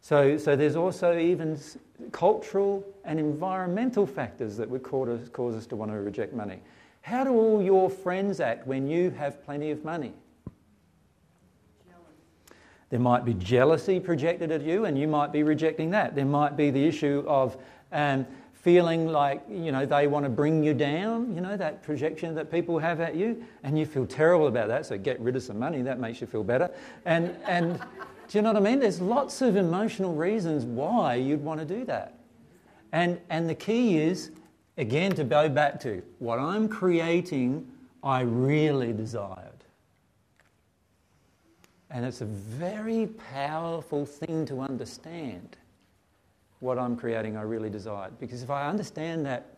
So, 0.00 0.38
so 0.38 0.56
there's 0.56 0.76
also 0.76 1.18
even 1.18 1.58
cultural 2.12 2.84
and 3.04 3.18
environmental 3.18 4.06
factors 4.06 4.56
that 4.56 4.68
would 4.68 4.82
cause 4.82 5.08
us, 5.08 5.28
cause 5.28 5.54
us 5.56 5.66
to 5.66 5.76
want 5.76 5.90
to 5.90 5.98
reject 5.98 6.32
money. 6.32 6.60
How 7.06 7.22
do 7.22 7.30
all 7.30 7.62
your 7.62 7.88
friends 7.88 8.40
act 8.40 8.66
when 8.66 8.88
you 8.88 9.10
have 9.10 9.40
plenty 9.44 9.70
of 9.70 9.84
money? 9.84 10.12
There 12.90 12.98
might 12.98 13.24
be 13.24 13.32
jealousy 13.34 14.00
projected 14.00 14.50
at 14.50 14.62
you, 14.62 14.86
and 14.86 14.98
you 14.98 15.06
might 15.06 15.30
be 15.30 15.44
rejecting 15.44 15.90
that. 15.90 16.16
There 16.16 16.24
might 16.24 16.56
be 16.56 16.72
the 16.72 16.84
issue 16.84 17.22
of 17.28 17.58
um, 17.92 18.26
feeling 18.54 19.06
like 19.06 19.40
you 19.48 19.70
know 19.70 19.86
they 19.86 20.08
want 20.08 20.24
to 20.24 20.28
bring 20.28 20.64
you 20.64 20.74
down. 20.74 21.32
You 21.32 21.40
know 21.40 21.56
that 21.56 21.84
projection 21.84 22.34
that 22.34 22.50
people 22.50 22.76
have 22.80 23.00
at 23.00 23.14
you, 23.14 23.40
and 23.62 23.78
you 23.78 23.86
feel 23.86 24.04
terrible 24.04 24.48
about 24.48 24.66
that. 24.66 24.84
So 24.84 24.98
get 24.98 25.20
rid 25.20 25.36
of 25.36 25.44
some 25.44 25.60
money. 25.60 25.82
That 25.82 26.00
makes 26.00 26.20
you 26.20 26.26
feel 26.26 26.42
better. 26.42 26.72
And 27.04 27.36
and 27.46 27.78
do 27.78 28.36
you 28.36 28.42
know 28.42 28.52
what 28.52 28.60
I 28.60 28.68
mean? 28.68 28.80
There's 28.80 29.00
lots 29.00 29.42
of 29.42 29.54
emotional 29.54 30.12
reasons 30.12 30.64
why 30.64 31.14
you'd 31.14 31.44
want 31.44 31.60
to 31.60 31.66
do 31.66 31.84
that. 31.84 32.18
And 32.90 33.20
and 33.30 33.48
the 33.48 33.54
key 33.54 33.98
is 33.98 34.32
again 34.76 35.12
to 35.12 35.24
go 35.24 35.48
back 35.48 35.80
to 35.80 36.02
what 36.18 36.38
I'm 36.38 36.68
creating. 36.68 37.66
I 38.02 38.20
really 38.20 38.92
desired. 38.92 39.50
And 41.90 42.04
it's 42.04 42.20
a 42.20 42.26
very 42.26 43.06
powerful 43.32 44.04
thing 44.04 44.44
to 44.46 44.60
understand 44.60 45.56
what 46.60 46.78
I'm 46.78 46.96
creating 46.96 47.36
I 47.36 47.42
really 47.42 47.70
desired. 47.70 48.18
Because 48.18 48.42
if 48.42 48.50
I 48.50 48.68
understand 48.68 49.24
that, 49.26 49.54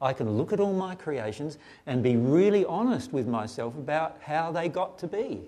I 0.00 0.12
can 0.12 0.30
look 0.36 0.52
at 0.52 0.60
all 0.60 0.72
my 0.72 0.94
creations 0.94 1.58
and 1.86 2.02
be 2.02 2.16
really 2.16 2.64
honest 2.64 3.12
with 3.12 3.26
myself 3.26 3.76
about 3.76 4.18
how 4.20 4.50
they 4.52 4.68
got 4.68 4.98
to 4.98 5.06
be. 5.06 5.42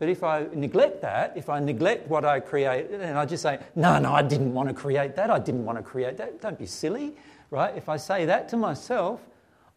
But 0.00 0.08
if 0.08 0.24
I 0.24 0.46
neglect 0.54 1.02
that, 1.02 1.34
if 1.36 1.50
I 1.50 1.60
neglect 1.60 2.08
what 2.08 2.24
I 2.24 2.40
create, 2.40 2.90
and 2.90 3.18
I 3.18 3.26
just 3.26 3.42
say, 3.42 3.58
no, 3.76 3.98
no, 3.98 4.14
I 4.14 4.22
didn't 4.22 4.54
want 4.54 4.70
to 4.70 4.74
create 4.74 5.14
that, 5.16 5.30
I 5.30 5.38
didn't 5.38 5.66
want 5.66 5.76
to 5.76 5.84
create 5.84 6.16
that, 6.16 6.40
don't 6.40 6.58
be 6.58 6.64
silly, 6.64 7.12
right? 7.50 7.76
If 7.76 7.90
I 7.90 7.98
say 7.98 8.24
that 8.24 8.48
to 8.48 8.56
myself, 8.56 9.20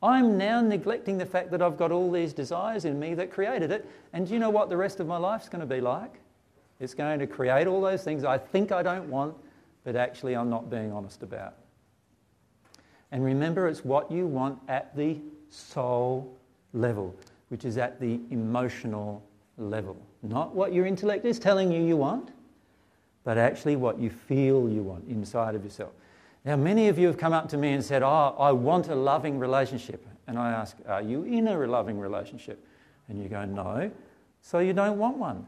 I'm 0.01 0.38
now 0.38 0.62
neglecting 0.62 1.17
the 1.17 1.25
fact 1.25 1.51
that 1.51 1.62
I've 1.62 1.77
got 1.77 1.91
all 1.91 2.09
these 2.09 2.31
desires 2.31 2.86
in 2.86 2.97
me 3.01 3.15
that 3.15 3.31
created 3.31 3.69
it. 3.69 3.86
And 4.13 4.25
do 4.25 4.33
you 4.33 4.39
know 4.39 4.49
what 4.49 4.69
the 4.69 4.77
rest 4.77 5.01
of 5.01 5.07
my 5.07 5.17
life's 5.17 5.49
going 5.49 5.59
to 5.59 5.75
be 5.75 5.81
like? 5.81 6.13
It's 6.79 6.93
going 6.93 7.19
to 7.19 7.27
create 7.27 7.67
all 7.67 7.81
those 7.81 8.05
things 8.05 8.23
I 8.23 8.38
think 8.38 8.71
I 8.71 8.81
don't 8.81 9.09
want, 9.09 9.36
but 9.83 9.97
actually 9.97 10.38
I'm 10.38 10.49
not 10.49 10.69
being 10.69 10.93
honest 10.93 11.21
about. 11.23 11.55
And 13.12 13.25
remember, 13.25 13.67
it's 13.67 13.83
what 13.83 14.09
you 14.09 14.25
want 14.25 14.57
at 14.69 14.95
the 14.95 15.17
soul 15.49 16.33
level, 16.71 17.13
which 17.49 17.65
is 17.65 17.77
at 17.77 17.99
the 17.99 18.21
emotional 18.31 19.21
level. 19.57 19.97
Not 20.23 20.55
what 20.55 20.73
your 20.73 20.86
intellect 20.86 21.25
is 21.25 21.38
telling 21.38 21.71
you 21.71 21.83
you 21.83 21.97
want, 21.97 22.31
but 23.25 23.38
actually 23.38 23.75
what 23.75 23.99
you 23.99 24.09
feel 24.09 24.69
you 24.69 24.81
want 24.81 25.07
inside 25.09 25.53
of 25.53 25.63
yourself. 25.63 25.91
Now, 26.45 26.55
many 26.55 26.88
of 26.88 26.97
you 26.97 27.07
have 27.07 27.17
come 27.17 27.33
up 27.33 27.47
to 27.49 27.57
me 27.57 27.73
and 27.73 27.83
said, 27.83 28.03
Oh, 28.03 28.36
I 28.39 28.51
want 28.51 28.88
a 28.88 28.95
loving 28.95 29.38
relationship. 29.38 30.05
And 30.27 30.38
I 30.39 30.51
ask, 30.51 30.77
Are 30.88 31.01
you 31.01 31.23
in 31.23 31.47
a 31.47 31.57
loving 31.67 31.99
relationship? 31.99 32.65
And 33.09 33.21
you 33.21 33.29
go, 33.29 33.45
No. 33.45 33.91
So 34.41 34.59
you 34.59 34.73
don't 34.73 34.97
want 34.97 35.17
one. 35.17 35.45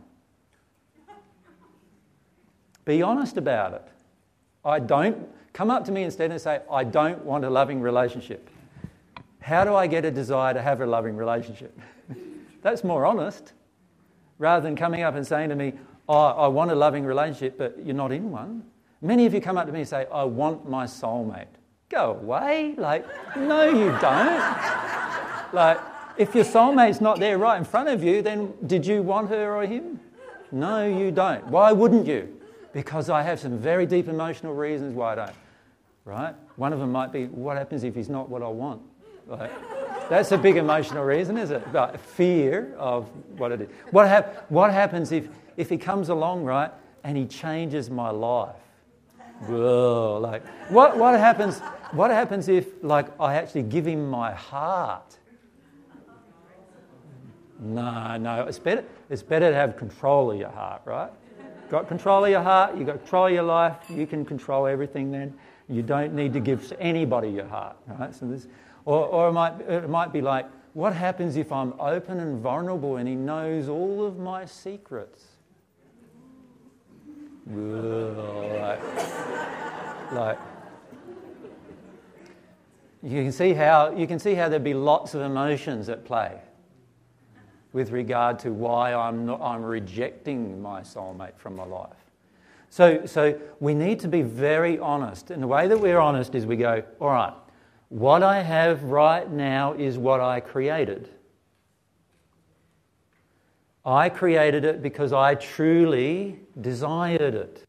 Be 2.86 3.02
honest 3.02 3.38
about 3.38 3.74
it. 3.74 3.88
I 4.64 4.80
don't. 4.80 5.28
Come 5.54 5.72
up 5.72 5.86
to 5.86 5.92
me 5.92 6.04
instead 6.04 6.32
and 6.32 6.40
say, 6.40 6.60
I 6.70 6.84
don't 6.84 7.24
want 7.24 7.46
a 7.46 7.50
loving 7.50 7.82
relationship. 7.82 8.50
How 9.40 9.64
do 9.64 9.76
I 9.76 9.88
get 9.88 10.06
a 10.06 10.12
desire 10.12 10.54
to 10.54 10.62
have 10.62 10.82
a 10.82 10.86
loving 10.86 11.16
relationship? 11.16 11.78
That's 12.62 12.84
more 12.84 13.06
honest. 13.06 13.54
Rather 14.38 14.62
than 14.62 14.76
coming 14.76 15.02
up 15.02 15.16
and 15.16 15.26
saying 15.26 15.50
to 15.50 15.56
me, 15.56 15.74
oh, 16.10 16.16
I 16.16 16.48
want 16.48 16.72
a 16.72 16.76
loving 16.76 17.06
relationship, 17.06 17.58
but 17.58 17.78
you're 17.84 17.96
not 17.96 18.12
in 18.12 18.32
one. 18.32 18.64
Many 19.02 19.26
of 19.26 19.34
you 19.34 19.42
come 19.42 19.58
up 19.58 19.68
to 19.68 19.72
me 19.72 19.80
and 19.80 19.88
say, 19.88 20.08
I 20.12 20.24
want 20.24 20.70
my 20.70 20.86
soulmate. 20.86 21.48
Go 21.90 22.12
away. 22.12 22.76
Like, 22.78 23.06
no, 23.38 23.70
you 23.70 23.92
don't. 24.00 25.54
like, 25.54 25.80
if 26.18 26.34
your 26.34 26.46
soulmate's 26.46 27.02
not 27.02 27.20
there 27.20 27.38
right 27.38 27.58
in 27.58 27.64
front 27.64 27.90
of 27.90 28.04
you, 28.04 28.22
then 28.22 28.54
did 28.66 28.86
you 28.86 29.02
want 29.02 29.30
her 29.30 29.56
or 29.56 29.66
him? 29.66 30.00
No, 30.52 30.88
you 30.88 31.12
don't. 31.12 31.46
Why 31.48 31.72
wouldn't 31.72 32.08
you? 32.08 32.40
Because 32.74 33.10
I 33.10 33.22
have 33.22 33.40
some 33.40 33.58
very 33.58 33.86
deep 33.86 34.08
emotional 34.08 34.54
reasons 34.54 34.94
why 34.94 35.14
I 35.14 35.16
don't. 35.16 35.36
Right? 36.04 36.36
One 36.56 36.74
of 36.74 36.80
them 36.80 36.92
might 36.92 37.12
be, 37.12 37.26
what 37.26 37.58
happens 37.58 37.84
if 37.84 37.96
he's 37.96 38.10
not 38.10 38.30
what 38.30 38.42
I 38.42 38.48
want? 38.48 38.82
Like, 39.28 39.52
that's 40.10 40.32
a 40.32 40.38
big 40.38 40.58
emotional 40.58 41.04
reason, 41.04 41.38
is 41.38 41.52
it? 41.52 41.72
But 41.72 42.00
fear 42.00 42.74
of 42.78 43.08
what 43.38 43.52
it 43.52 43.62
is. 43.62 43.70
What, 43.92 44.08
hap- 44.08 44.50
what 44.50 44.72
happens 44.72 45.12
if, 45.12 45.28
if 45.58 45.70
he 45.70 45.78
comes 45.78 46.10
along, 46.10 46.44
right, 46.44 46.72
and 47.04 47.18
he 47.18 47.26
changes 47.26 47.90
my 47.90 48.10
life? 48.10 48.56
Whoa, 49.48 50.20
like, 50.22 50.46
what, 50.70 50.98
what, 50.98 51.20
happens, 51.20 51.60
what 51.92 52.10
happens 52.10 52.48
if, 52.48 52.68
like, 52.82 53.08
I 53.20 53.36
actually 53.36 53.64
give 53.64 53.86
him 53.86 54.10
my 54.10 54.34
heart? 54.34 55.18
No, 57.60 58.18
no, 58.18 58.46
it's 58.46 58.60
better, 58.60 58.84
it's 59.10 59.24
better 59.24 59.50
to 59.50 59.56
have 59.56 59.78
control 59.78 60.32
of 60.32 60.40
your 60.40 60.50
heart, 60.50 60.82
right? 60.86 61.12
Got 61.70 61.88
control 61.88 62.26
of 62.26 62.32
your 62.32 62.44
heart, 62.44 62.78
you've 62.78 62.88
got 62.88 63.00
control 63.00 63.28
of 63.28 63.34
your 63.34 63.44
life, 63.44 63.76
you 63.90 64.06
can 64.06 64.24
control 64.24 64.68
everything 64.68 65.12
then. 65.12 65.34
You 65.68 65.82
don't 65.82 66.14
need 66.14 66.34
to 66.34 66.40
give 66.40 66.72
anybody 66.80 67.30
your 67.30 67.48
heart, 67.48 67.76
right? 67.88 68.14
So 68.14 68.28
this, 68.28 68.48
or, 68.86 69.06
or 69.06 69.30
it, 69.30 69.34
might, 69.34 69.62
it 69.62 69.90
might 69.90 70.14
be 70.14 70.22
like, 70.22 70.48
what 70.74 70.94
happens 70.94 71.38
if 71.38 71.52
I'm 71.52 71.74
open 71.80 72.20
and 72.20 72.40
vulnerable 72.42 72.98
and 72.98 73.08
he 73.08 73.16
knows 73.16 73.68
all 73.70 74.06
of 74.06 74.18
my 74.18 74.46
secrets? 74.46 75.26
like, 77.48 78.80
like, 80.12 80.40
you 83.04 83.22
can 83.22 83.32
see 83.32 83.54
how 83.54 83.92
you 83.92 84.08
can 84.08 84.18
see 84.18 84.34
how 84.34 84.50
there'd 84.50 84.64
be 84.64 84.74
lots 84.74 85.14
of 85.14 85.22
emotions 85.22 85.90
at 85.90 86.06
play 86.06 86.40
with 87.72 87.92
regard 87.92 88.40
to 88.40 88.52
why 88.52 88.94
I'm, 88.94 89.26
not, 89.26 89.42
I'm 89.42 89.62
rejecting 89.62 90.62
my 90.62 90.82
soulmate 90.82 91.38
from 91.38 91.56
my 91.56 91.66
life. 91.66 91.92
So, 92.70 93.06
so 93.06 93.40
we 93.60 93.74
need 93.74 94.00
to 94.00 94.08
be 94.08 94.22
very 94.22 94.80
honest. 94.80 95.30
And 95.30 95.44
the 95.44 95.48
way 95.48 95.68
that 95.68 95.78
we're 95.78 96.00
honest 96.00 96.36
is 96.36 96.46
we 96.46 96.56
go, 96.56 96.84
all 97.00 97.10
right, 97.10 97.34
what 97.90 98.24
I 98.24 98.42
have 98.42 98.84
right 98.84 99.30
now 99.30 99.74
is 99.74 99.98
what 99.98 100.20
I 100.20 100.40
created. 100.40 101.10
I 103.86 104.10
created 104.10 104.66
it 104.66 104.82
because 104.82 105.14
I 105.14 105.36
truly 105.36 106.40
desired 106.60 107.36
it. 107.36 107.64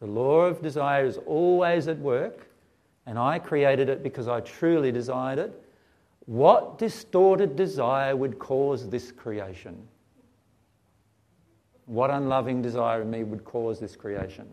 The 0.00 0.06
law 0.06 0.42
of 0.42 0.60
desire 0.60 1.06
is 1.06 1.18
always 1.26 1.88
at 1.88 1.98
work, 1.98 2.46
and 3.06 3.18
I 3.18 3.38
created 3.38 3.88
it 3.88 4.02
because 4.02 4.28
I 4.28 4.40
truly 4.40 4.92
desired 4.92 5.38
it. 5.38 5.62
What 6.26 6.78
distorted 6.78 7.56
desire 7.56 8.14
would 8.14 8.38
cause 8.38 8.88
this 8.88 9.10
creation? 9.10 9.88
What 11.86 12.10
unloving 12.10 12.60
desire 12.60 13.02
in 13.02 13.10
me 13.10 13.24
would 13.24 13.44
cause 13.44 13.80
this 13.80 13.96
creation? 13.96 14.52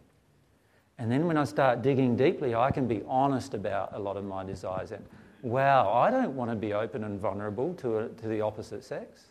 And 1.01 1.11
then 1.11 1.25
when 1.25 1.35
I 1.35 1.45
start 1.45 1.81
digging 1.81 2.15
deeply, 2.15 2.53
I 2.53 2.69
can 2.69 2.87
be 2.87 3.01
honest 3.07 3.55
about 3.55 3.95
a 3.95 3.97
lot 3.97 4.17
of 4.17 4.23
my 4.23 4.43
desires. 4.43 4.91
And 4.91 5.03
wow, 5.41 5.91
I 5.91 6.11
don't 6.11 6.35
want 6.35 6.51
to 6.51 6.55
be 6.55 6.73
open 6.73 7.03
and 7.05 7.19
vulnerable 7.19 7.73
to, 7.73 7.97
a, 7.97 8.07
to 8.09 8.27
the 8.27 8.41
opposite 8.41 8.83
sex. 8.83 9.23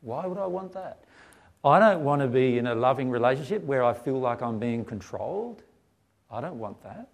Why 0.00 0.26
would 0.26 0.38
I 0.38 0.46
want 0.46 0.72
that? 0.72 1.04
I 1.64 1.78
don't 1.78 2.02
want 2.02 2.22
to 2.22 2.26
be 2.26 2.58
in 2.58 2.66
a 2.66 2.74
loving 2.74 3.10
relationship 3.10 3.62
where 3.62 3.84
I 3.84 3.94
feel 3.94 4.18
like 4.18 4.42
I'm 4.42 4.58
being 4.58 4.84
controlled. 4.84 5.62
I 6.32 6.40
don't 6.40 6.58
want 6.58 6.82
that. 6.82 7.06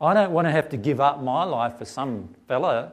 I 0.00 0.14
don't 0.14 0.30
want 0.30 0.46
to 0.46 0.52
have 0.52 0.68
to 0.68 0.76
give 0.76 1.00
up 1.00 1.20
my 1.20 1.42
life 1.42 1.78
for 1.78 1.86
some 1.86 2.28
fella. 2.46 2.92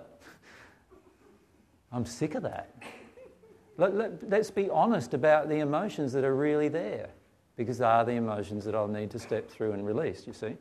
I'm 1.91 2.07
sick 2.07 2.33
of 2.33 2.41
that. 2.41 2.73
Let, 3.77 3.93
let, 3.93 4.27
let's 4.27 4.49
be 4.49 4.71
honest 4.71 5.13
about 5.13 5.49
the 5.49 5.59
emotions 5.59 6.11
that 6.13 6.23
are 6.23 6.35
really 6.35 6.67
there 6.67 7.11
because 7.61 7.77
they 7.77 7.85
are 7.85 8.03
the 8.03 8.13
emotions 8.13 8.65
that 8.65 8.75
I'll 8.75 8.87
need 8.87 9.11
to 9.11 9.19
step 9.19 9.49
through 9.49 9.73
and 9.73 9.85
release, 9.85 10.25
you 10.25 10.33
see. 10.33 10.55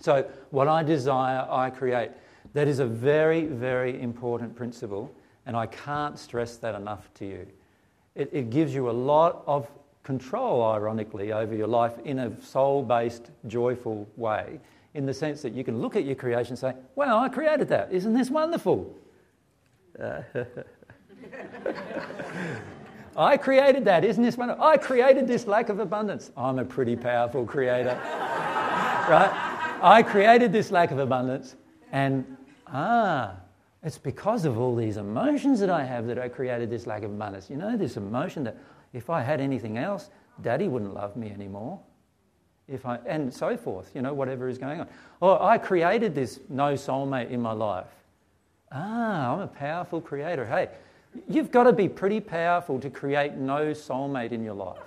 So, 0.00 0.28
what 0.50 0.68
I 0.68 0.82
desire, 0.82 1.46
I 1.48 1.70
create. 1.70 2.10
That 2.52 2.68
is 2.68 2.78
a 2.78 2.86
very, 2.86 3.46
very 3.46 4.00
important 4.00 4.54
principle, 4.54 5.14
and 5.46 5.56
I 5.56 5.66
can't 5.66 6.18
stress 6.18 6.56
that 6.58 6.74
enough 6.74 7.12
to 7.14 7.26
you. 7.26 7.46
It, 8.14 8.30
it 8.32 8.50
gives 8.50 8.74
you 8.74 8.90
a 8.90 8.92
lot 8.92 9.42
of 9.46 9.68
control, 10.02 10.62
ironically, 10.62 11.32
over 11.32 11.54
your 11.54 11.66
life 11.66 11.94
in 12.04 12.18
a 12.18 12.40
soul 12.42 12.82
based, 12.82 13.30
joyful 13.46 14.08
way, 14.16 14.60
in 14.94 15.06
the 15.06 15.14
sense 15.14 15.42
that 15.42 15.52
you 15.52 15.64
can 15.64 15.80
look 15.80 15.96
at 15.96 16.04
your 16.04 16.14
creation 16.14 16.52
and 16.52 16.58
say, 16.58 16.74
Wow, 16.94 17.18
I 17.18 17.28
created 17.28 17.68
that. 17.68 17.92
Isn't 17.92 18.14
this 18.14 18.30
wonderful? 18.30 18.94
Uh, 20.00 20.22
I 23.16 23.36
created 23.36 23.84
that. 23.84 24.04
Isn't 24.04 24.22
this 24.22 24.36
wonderful? 24.36 24.64
I 24.64 24.76
created 24.76 25.26
this 25.26 25.46
lack 25.46 25.68
of 25.68 25.80
abundance. 25.80 26.30
I'm 26.36 26.58
a 26.58 26.64
pretty 26.64 26.96
powerful 26.96 27.44
creator. 27.44 27.98
right? 29.08 29.30
I 29.82 30.02
created 30.02 30.52
this 30.52 30.70
lack 30.70 30.90
of 30.90 30.98
abundance, 30.98 31.56
and 31.92 32.24
ah, 32.66 33.36
it's 33.82 33.98
because 33.98 34.44
of 34.44 34.58
all 34.58 34.74
these 34.74 34.96
emotions 34.96 35.60
that 35.60 35.70
I 35.70 35.84
have 35.84 36.06
that 36.06 36.18
I 36.18 36.28
created 36.28 36.70
this 36.70 36.86
lack 36.86 37.02
of 37.02 37.10
abundance. 37.10 37.50
You 37.50 37.56
know, 37.56 37.76
this 37.76 37.96
emotion 37.96 38.44
that 38.44 38.56
if 38.92 39.10
I 39.10 39.22
had 39.22 39.40
anything 39.40 39.76
else, 39.76 40.10
daddy 40.40 40.68
wouldn't 40.68 40.94
love 40.94 41.16
me 41.16 41.30
anymore. 41.30 41.80
If 42.66 42.86
I, 42.86 42.98
and 43.06 43.32
so 43.32 43.58
forth, 43.58 43.90
you 43.94 44.00
know, 44.00 44.14
whatever 44.14 44.48
is 44.48 44.56
going 44.56 44.80
on. 44.80 44.88
Or 45.20 45.42
I 45.42 45.58
created 45.58 46.14
this 46.14 46.40
no 46.48 46.72
soulmate 46.72 47.30
in 47.30 47.42
my 47.42 47.52
life. 47.52 47.88
Ah, 48.72 49.34
I'm 49.34 49.40
a 49.40 49.46
powerful 49.46 50.00
creator. 50.00 50.46
Hey, 50.46 50.70
you've 51.28 51.50
got 51.50 51.64
to 51.64 51.72
be 51.72 51.88
pretty 51.88 52.20
powerful 52.20 52.78
to 52.80 52.90
create 52.90 53.34
no 53.34 53.72
soulmate 53.72 54.32
in 54.32 54.42
your 54.42 54.54
life. 54.54 54.78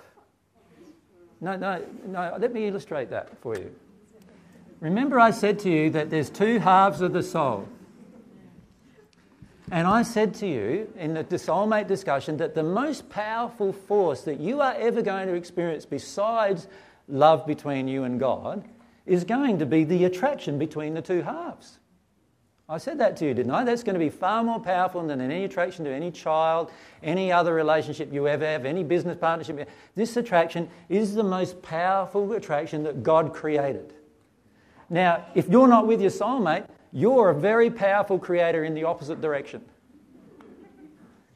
No, 1.40 1.56
no, 1.56 1.84
no, 2.06 2.36
let 2.38 2.52
me 2.52 2.66
illustrate 2.66 3.10
that 3.10 3.36
for 3.40 3.56
you. 3.56 3.72
Remember, 4.80 5.18
I 5.18 5.30
said 5.30 5.58
to 5.60 5.70
you 5.70 5.90
that 5.90 6.10
there's 6.10 6.30
two 6.30 6.58
halves 6.58 7.00
of 7.00 7.12
the 7.12 7.22
soul. 7.22 7.68
And 9.70 9.86
I 9.86 10.02
said 10.02 10.34
to 10.34 10.46
you 10.46 10.92
in 10.96 11.14
the 11.14 11.24
soulmate 11.24 11.88
discussion 11.88 12.38
that 12.38 12.54
the 12.54 12.62
most 12.62 13.10
powerful 13.10 13.72
force 13.72 14.22
that 14.22 14.40
you 14.40 14.60
are 14.60 14.74
ever 14.74 15.02
going 15.02 15.26
to 15.26 15.34
experience 15.34 15.84
besides 15.84 16.68
love 17.06 17.46
between 17.46 17.86
you 17.86 18.04
and 18.04 18.18
God 18.18 18.64
is 19.04 19.24
going 19.24 19.58
to 19.58 19.66
be 19.66 19.84
the 19.84 20.04
attraction 20.04 20.58
between 20.58 20.94
the 20.94 21.02
two 21.02 21.22
halves. 21.22 21.78
I 22.70 22.76
said 22.76 22.98
that 22.98 23.16
to 23.18 23.24
you, 23.24 23.32
didn't 23.32 23.50
I? 23.50 23.64
That's 23.64 23.82
going 23.82 23.94
to 23.94 23.98
be 23.98 24.10
far 24.10 24.44
more 24.44 24.60
powerful 24.60 25.06
than 25.06 25.22
any 25.22 25.44
attraction 25.44 25.86
to 25.86 25.90
any 25.90 26.10
child, 26.10 26.70
any 27.02 27.32
other 27.32 27.54
relationship 27.54 28.12
you 28.12 28.28
ever 28.28 28.44
have, 28.44 28.66
any 28.66 28.84
business 28.84 29.16
partnership. 29.16 29.70
This 29.94 30.18
attraction 30.18 30.68
is 30.90 31.14
the 31.14 31.24
most 31.24 31.62
powerful 31.62 32.30
attraction 32.34 32.82
that 32.82 33.02
God 33.02 33.32
created. 33.32 33.94
Now, 34.90 35.24
if 35.34 35.48
you're 35.48 35.68
not 35.68 35.86
with 35.86 36.02
your 36.02 36.10
soulmate, 36.10 36.66
you're 36.92 37.30
a 37.30 37.34
very 37.34 37.70
powerful 37.70 38.18
creator 38.18 38.64
in 38.64 38.74
the 38.74 38.84
opposite 38.84 39.22
direction. 39.22 39.62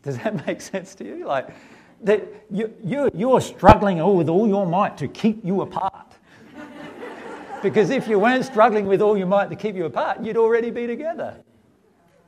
Does 0.02 0.18
that 0.18 0.46
make 0.46 0.60
sense 0.60 0.94
to 0.96 1.04
you? 1.04 1.26
Like, 1.26 1.48
that 2.02 2.26
you, 2.50 2.74
you, 2.84 3.10
you're 3.14 3.40
struggling 3.40 4.04
with 4.16 4.28
all 4.28 4.46
your 4.46 4.66
might 4.66 4.98
to 4.98 5.08
keep 5.08 5.42
you 5.44 5.62
apart. 5.62 6.11
Because 7.62 7.90
if 7.90 8.08
you 8.08 8.18
weren't 8.18 8.44
struggling 8.44 8.86
with 8.86 9.00
all 9.00 9.16
your 9.16 9.26
might 9.26 9.50
to 9.50 9.56
keep 9.56 9.76
you 9.76 9.84
apart, 9.84 10.22
you'd 10.22 10.36
already 10.36 10.70
be 10.70 10.86
together. 10.86 11.36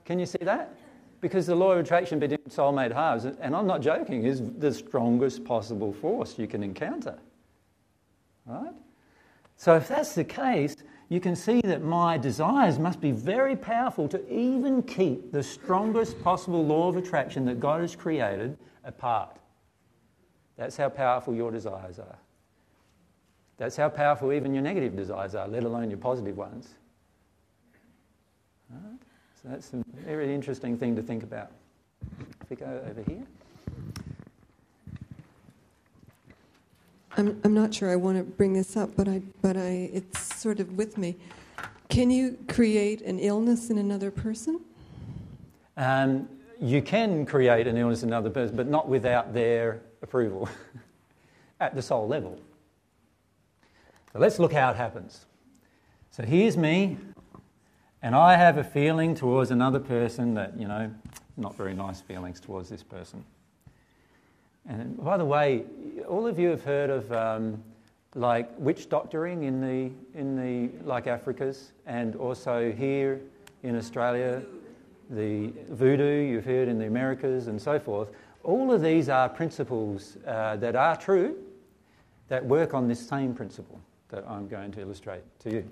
Can 0.04 0.18
you 0.18 0.26
see 0.26 0.38
that? 0.42 0.76
Because 1.20 1.46
the 1.46 1.54
law 1.54 1.72
of 1.72 1.78
attraction 1.78 2.18
between 2.18 2.38
soulmate 2.48 2.92
halves, 2.92 3.24
and 3.24 3.56
I'm 3.56 3.66
not 3.66 3.80
joking, 3.80 4.24
is 4.24 4.42
the 4.58 4.72
strongest 4.72 5.44
possible 5.44 5.92
force 5.92 6.38
you 6.38 6.46
can 6.46 6.62
encounter. 6.62 7.18
Right? 8.46 8.74
So 9.56 9.74
if 9.76 9.88
that's 9.88 10.14
the 10.14 10.24
case, 10.24 10.76
you 11.08 11.20
can 11.20 11.36
see 11.36 11.60
that 11.62 11.82
my 11.82 12.18
desires 12.18 12.78
must 12.78 13.00
be 13.00 13.10
very 13.10 13.56
powerful 13.56 14.08
to 14.08 14.32
even 14.32 14.82
keep 14.82 15.32
the 15.32 15.42
strongest 15.42 16.22
possible 16.22 16.64
law 16.64 16.88
of 16.88 16.96
attraction 16.96 17.44
that 17.46 17.60
God 17.60 17.80
has 17.80 17.96
created 17.96 18.58
apart. 18.84 19.36
That's 20.56 20.76
how 20.76 20.88
powerful 20.88 21.34
your 21.34 21.50
desires 21.50 21.98
are. 21.98 22.18
That's 23.56 23.76
how 23.76 23.88
powerful 23.88 24.32
even 24.32 24.52
your 24.52 24.62
negative 24.62 24.96
desires 24.96 25.34
are, 25.34 25.46
let 25.46 25.62
alone 25.62 25.90
your 25.90 25.98
positive 25.98 26.36
ones. 26.36 26.70
Right? 28.70 28.98
So 29.42 29.48
that's 29.48 29.72
a 29.72 29.84
very 30.04 30.34
interesting 30.34 30.76
thing 30.76 30.96
to 30.96 31.02
think 31.02 31.22
about. 31.22 31.50
If 32.42 32.50
we 32.50 32.56
go 32.56 32.82
over 32.88 33.02
here. 33.02 33.22
I'm, 37.16 37.40
I'm 37.44 37.54
not 37.54 37.72
sure 37.72 37.90
I 37.90 37.96
want 37.96 38.18
to 38.18 38.24
bring 38.24 38.52
this 38.54 38.76
up, 38.76 38.96
but 38.96 39.06
I 39.06 39.22
but 39.40 39.56
I 39.56 39.90
it's 39.92 40.34
sort 40.34 40.58
of 40.58 40.76
with 40.76 40.98
me. 40.98 41.16
Can 41.88 42.10
you 42.10 42.36
create 42.48 43.02
an 43.02 43.20
illness 43.20 43.70
in 43.70 43.78
another 43.78 44.10
person? 44.10 44.60
Um, 45.76 46.28
you 46.60 46.82
can 46.82 47.24
create 47.24 47.66
an 47.68 47.76
illness 47.76 48.02
in 48.02 48.08
another 48.08 48.30
person, 48.30 48.56
but 48.56 48.66
not 48.66 48.88
without 48.88 49.32
their 49.32 49.80
approval 50.02 50.48
at 51.60 51.74
the 51.74 51.82
soul 51.82 52.08
level. 52.08 52.40
So 54.14 54.20
let's 54.20 54.38
look 54.38 54.52
how 54.52 54.70
it 54.70 54.76
happens. 54.76 55.26
So 56.12 56.22
here's 56.22 56.56
me, 56.56 56.98
and 58.00 58.14
I 58.14 58.36
have 58.36 58.58
a 58.58 58.62
feeling 58.62 59.12
towards 59.16 59.50
another 59.50 59.80
person 59.80 60.34
that, 60.34 60.56
you 60.56 60.68
know, 60.68 60.88
not 61.36 61.56
very 61.56 61.74
nice 61.74 62.00
feelings 62.00 62.38
towards 62.38 62.68
this 62.68 62.84
person. 62.84 63.24
And 64.68 64.96
by 65.02 65.16
the 65.16 65.24
way, 65.24 65.64
all 66.08 66.28
of 66.28 66.38
you 66.38 66.48
have 66.50 66.62
heard 66.62 66.90
of 66.90 67.10
um, 67.10 67.60
like 68.14 68.48
witch 68.56 68.88
doctoring 68.88 69.42
in 69.42 69.60
the 69.60 69.90
in 70.16 70.36
the 70.36 70.70
like 70.84 71.08
Africa's, 71.08 71.72
and 71.84 72.14
also 72.14 72.70
here 72.70 73.20
in 73.64 73.76
Australia, 73.76 74.44
the 75.10 75.50
voodoo 75.70 76.20
you've 76.20 76.44
heard 76.44 76.68
in 76.68 76.78
the 76.78 76.86
Americas 76.86 77.48
and 77.48 77.60
so 77.60 77.80
forth. 77.80 78.10
All 78.44 78.72
of 78.72 78.80
these 78.80 79.08
are 79.08 79.28
principles 79.28 80.18
uh, 80.24 80.54
that 80.58 80.76
are 80.76 80.96
true, 80.96 81.36
that 82.28 82.44
work 82.46 82.74
on 82.74 82.86
this 82.86 83.04
same 83.04 83.34
principle 83.34 83.80
that 84.08 84.24
I'm 84.28 84.48
going 84.48 84.72
to 84.72 84.80
illustrate 84.80 85.22
to 85.40 85.50
you. 85.50 85.70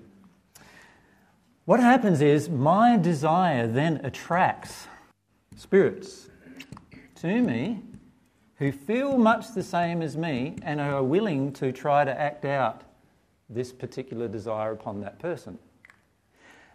What 1.65 1.79
happens 1.79 2.21
is 2.21 2.49
my 2.49 2.97
desire 2.97 3.67
then 3.67 4.01
attracts 4.03 4.87
spirits 5.55 6.29
to 7.15 7.41
me 7.41 7.79
who 8.55 8.71
feel 8.71 9.17
much 9.17 9.53
the 9.53 9.63
same 9.63 10.01
as 10.01 10.17
me 10.17 10.55
and 10.61 10.81
are 10.81 11.03
willing 11.03 11.53
to 11.53 11.71
try 11.71 12.03
to 12.03 12.19
act 12.19 12.43
out 12.43 12.83
this 13.49 13.71
particular 13.71 14.27
desire 14.27 14.71
upon 14.71 15.01
that 15.01 15.19
person. 15.19 15.57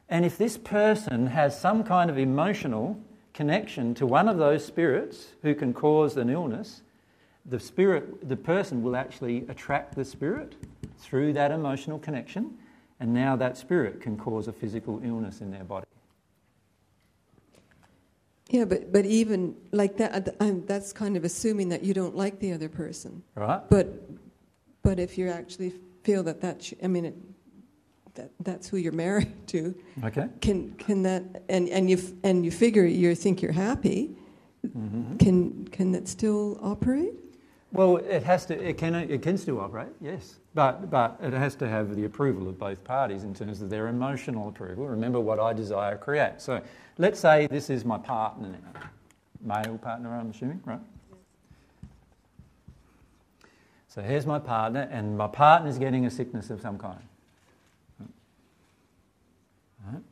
And 0.08 0.24
if 0.24 0.38
this 0.38 0.56
person 0.56 1.26
has 1.26 1.58
some 1.58 1.84
kind 1.84 2.08
of 2.08 2.16
emotional 2.16 2.98
connection 3.34 3.94
to 3.94 4.06
one 4.06 4.28
of 4.28 4.38
those 4.38 4.64
spirits 4.64 5.28
who 5.42 5.54
can 5.54 5.74
cause 5.74 6.16
an 6.16 6.30
illness, 6.30 6.82
the 7.44 7.60
spirit, 7.60 8.28
the 8.28 8.36
person 8.36 8.82
will 8.82 8.96
actually 8.96 9.44
attract 9.48 9.94
the 9.94 10.04
spirit 10.04 10.56
through 10.98 11.32
that 11.34 11.50
emotional 11.50 11.98
connection, 11.98 12.56
and 13.00 13.12
now 13.14 13.36
that 13.36 13.56
spirit 13.56 14.00
can 14.00 14.16
cause 14.16 14.48
a 14.48 14.52
physical 14.52 15.00
illness 15.04 15.40
in 15.40 15.50
their 15.50 15.64
body. 15.64 15.86
Yeah, 18.50 18.64
but 18.64 18.92
but 18.92 19.04
even 19.04 19.54
like 19.72 19.98
that, 19.98 20.34
I'm, 20.40 20.64
that's 20.66 20.92
kind 20.92 21.16
of 21.16 21.24
assuming 21.24 21.68
that 21.68 21.84
you 21.84 21.92
don't 21.92 22.16
like 22.16 22.38
the 22.40 22.52
other 22.52 22.68
person. 22.68 23.22
Right? 23.34 23.60
But 23.68 23.86
but 24.82 24.98
if 24.98 25.18
you 25.18 25.28
actually 25.28 25.74
feel 26.02 26.22
that 26.24 26.40
that 26.40 26.72
I 26.82 26.86
mean, 26.86 27.04
it, 27.04 27.14
that 28.14 28.30
that's 28.40 28.66
who 28.68 28.78
you're 28.78 28.92
married 28.92 29.46
to, 29.48 29.74
Okay. 30.02 30.28
can 30.40 30.72
can 30.72 31.02
that 31.02 31.22
and 31.48 31.68
and 31.68 31.90
you 31.90 31.98
and 32.24 32.44
you 32.44 32.50
figure 32.50 32.86
you 32.86 33.14
think 33.14 33.42
you're 33.42 33.52
happy, 33.52 34.16
hmm 34.72 35.16
can 35.18 35.68
can 35.68 35.92
that 35.92 36.08
still 36.08 36.58
operate? 36.62 37.12
Well, 37.70 37.98
it 37.98 38.22
has 38.22 38.46
to. 38.46 38.54
It 38.54 38.78
can. 38.78 38.94
It 38.94 39.20
can 39.20 39.36
still 39.36 39.60
operate. 39.60 39.92
Yes, 40.00 40.36
but 40.58 40.90
but 40.90 41.16
it 41.22 41.32
has 41.32 41.54
to 41.54 41.68
have 41.68 41.94
the 41.94 42.04
approval 42.04 42.48
of 42.48 42.58
both 42.58 42.82
parties 42.82 43.22
in 43.22 43.32
terms 43.32 43.62
of 43.62 43.70
their 43.70 43.86
emotional 43.86 44.48
approval. 44.48 44.88
Remember 44.88 45.20
what 45.20 45.38
I 45.38 45.52
desire 45.52 45.96
create. 45.96 46.40
So, 46.40 46.60
let's 46.96 47.20
say 47.20 47.46
this 47.46 47.70
is 47.70 47.84
my 47.84 47.96
partner 47.96 48.48
now, 48.48 48.80
male 49.40 49.78
partner. 49.78 50.12
I'm 50.12 50.30
assuming, 50.30 50.60
right? 50.64 50.80
So 53.86 54.02
here's 54.02 54.26
my 54.26 54.40
partner, 54.40 54.88
and 54.90 55.16
my 55.16 55.28
partner's 55.28 55.78
getting 55.78 56.06
a 56.06 56.10
sickness 56.10 56.50
of 56.50 56.60
some 56.60 56.76
kind. 56.76 57.02
Right. 59.86 60.02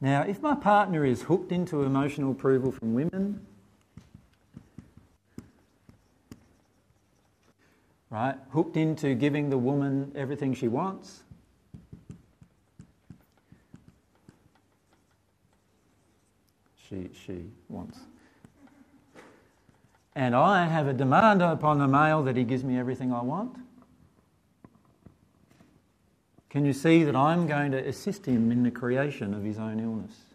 Now, 0.00 0.22
if 0.22 0.42
my 0.42 0.56
partner 0.56 1.04
is 1.04 1.22
hooked 1.22 1.52
into 1.52 1.84
emotional 1.84 2.32
approval 2.32 2.72
from 2.72 2.92
women, 2.92 3.46
right? 8.10 8.36
Hooked 8.50 8.76
into 8.76 9.14
giving 9.14 9.50
the 9.50 9.58
woman 9.58 10.12
everything 10.14 10.54
she 10.54 10.68
wants. 10.68 11.22
She, 16.88 17.10
she 17.26 17.46
wants. 17.68 17.98
And 20.14 20.34
I 20.34 20.66
have 20.66 20.86
a 20.86 20.94
demand 20.94 21.42
upon 21.42 21.78
the 21.78 21.88
male 21.88 22.22
that 22.22 22.36
he 22.36 22.44
gives 22.44 22.64
me 22.64 22.78
everything 22.78 23.12
I 23.12 23.22
want. 23.22 23.56
Can 26.48 26.64
you 26.64 26.72
see 26.72 27.04
that 27.04 27.14
I'm 27.14 27.46
going 27.46 27.72
to 27.72 27.78
assist 27.86 28.24
him 28.24 28.50
in 28.50 28.62
the 28.62 28.70
creation 28.70 29.34
of 29.34 29.42
his 29.42 29.58
own 29.58 29.78
illness? 29.78 30.25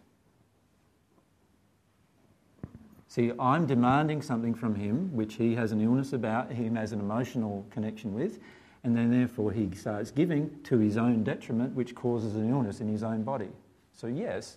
See, 3.12 3.30
I'm 3.38 3.66
demanding 3.66 4.22
something 4.22 4.54
from 4.54 4.74
him 4.74 5.14
which 5.14 5.34
he 5.34 5.54
has 5.54 5.70
an 5.70 5.82
illness 5.82 6.14
about, 6.14 6.50
he 6.50 6.64
has 6.68 6.92
an 6.92 7.00
emotional 7.00 7.66
connection 7.68 8.14
with, 8.14 8.38
and 8.84 8.96
then 8.96 9.10
therefore 9.10 9.52
he 9.52 9.68
starts 9.74 10.10
giving 10.10 10.48
to 10.62 10.78
his 10.78 10.96
own 10.96 11.22
detriment, 11.22 11.74
which 11.74 11.94
causes 11.94 12.36
an 12.36 12.48
illness 12.48 12.80
in 12.80 12.88
his 12.88 13.02
own 13.02 13.22
body. 13.22 13.50
So, 13.92 14.06
yes, 14.06 14.56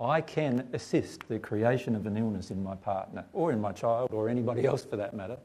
I 0.00 0.22
can 0.22 0.66
assist 0.72 1.28
the 1.28 1.38
creation 1.38 1.94
of 1.94 2.06
an 2.06 2.16
illness 2.16 2.50
in 2.50 2.62
my 2.62 2.76
partner, 2.76 3.26
or 3.34 3.52
in 3.52 3.60
my 3.60 3.72
child, 3.72 4.08
or 4.10 4.30
anybody 4.30 4.64
else 4.64 4.86
for 4.86 4.96
that 4.96 5.12
matter, 5.12 5.36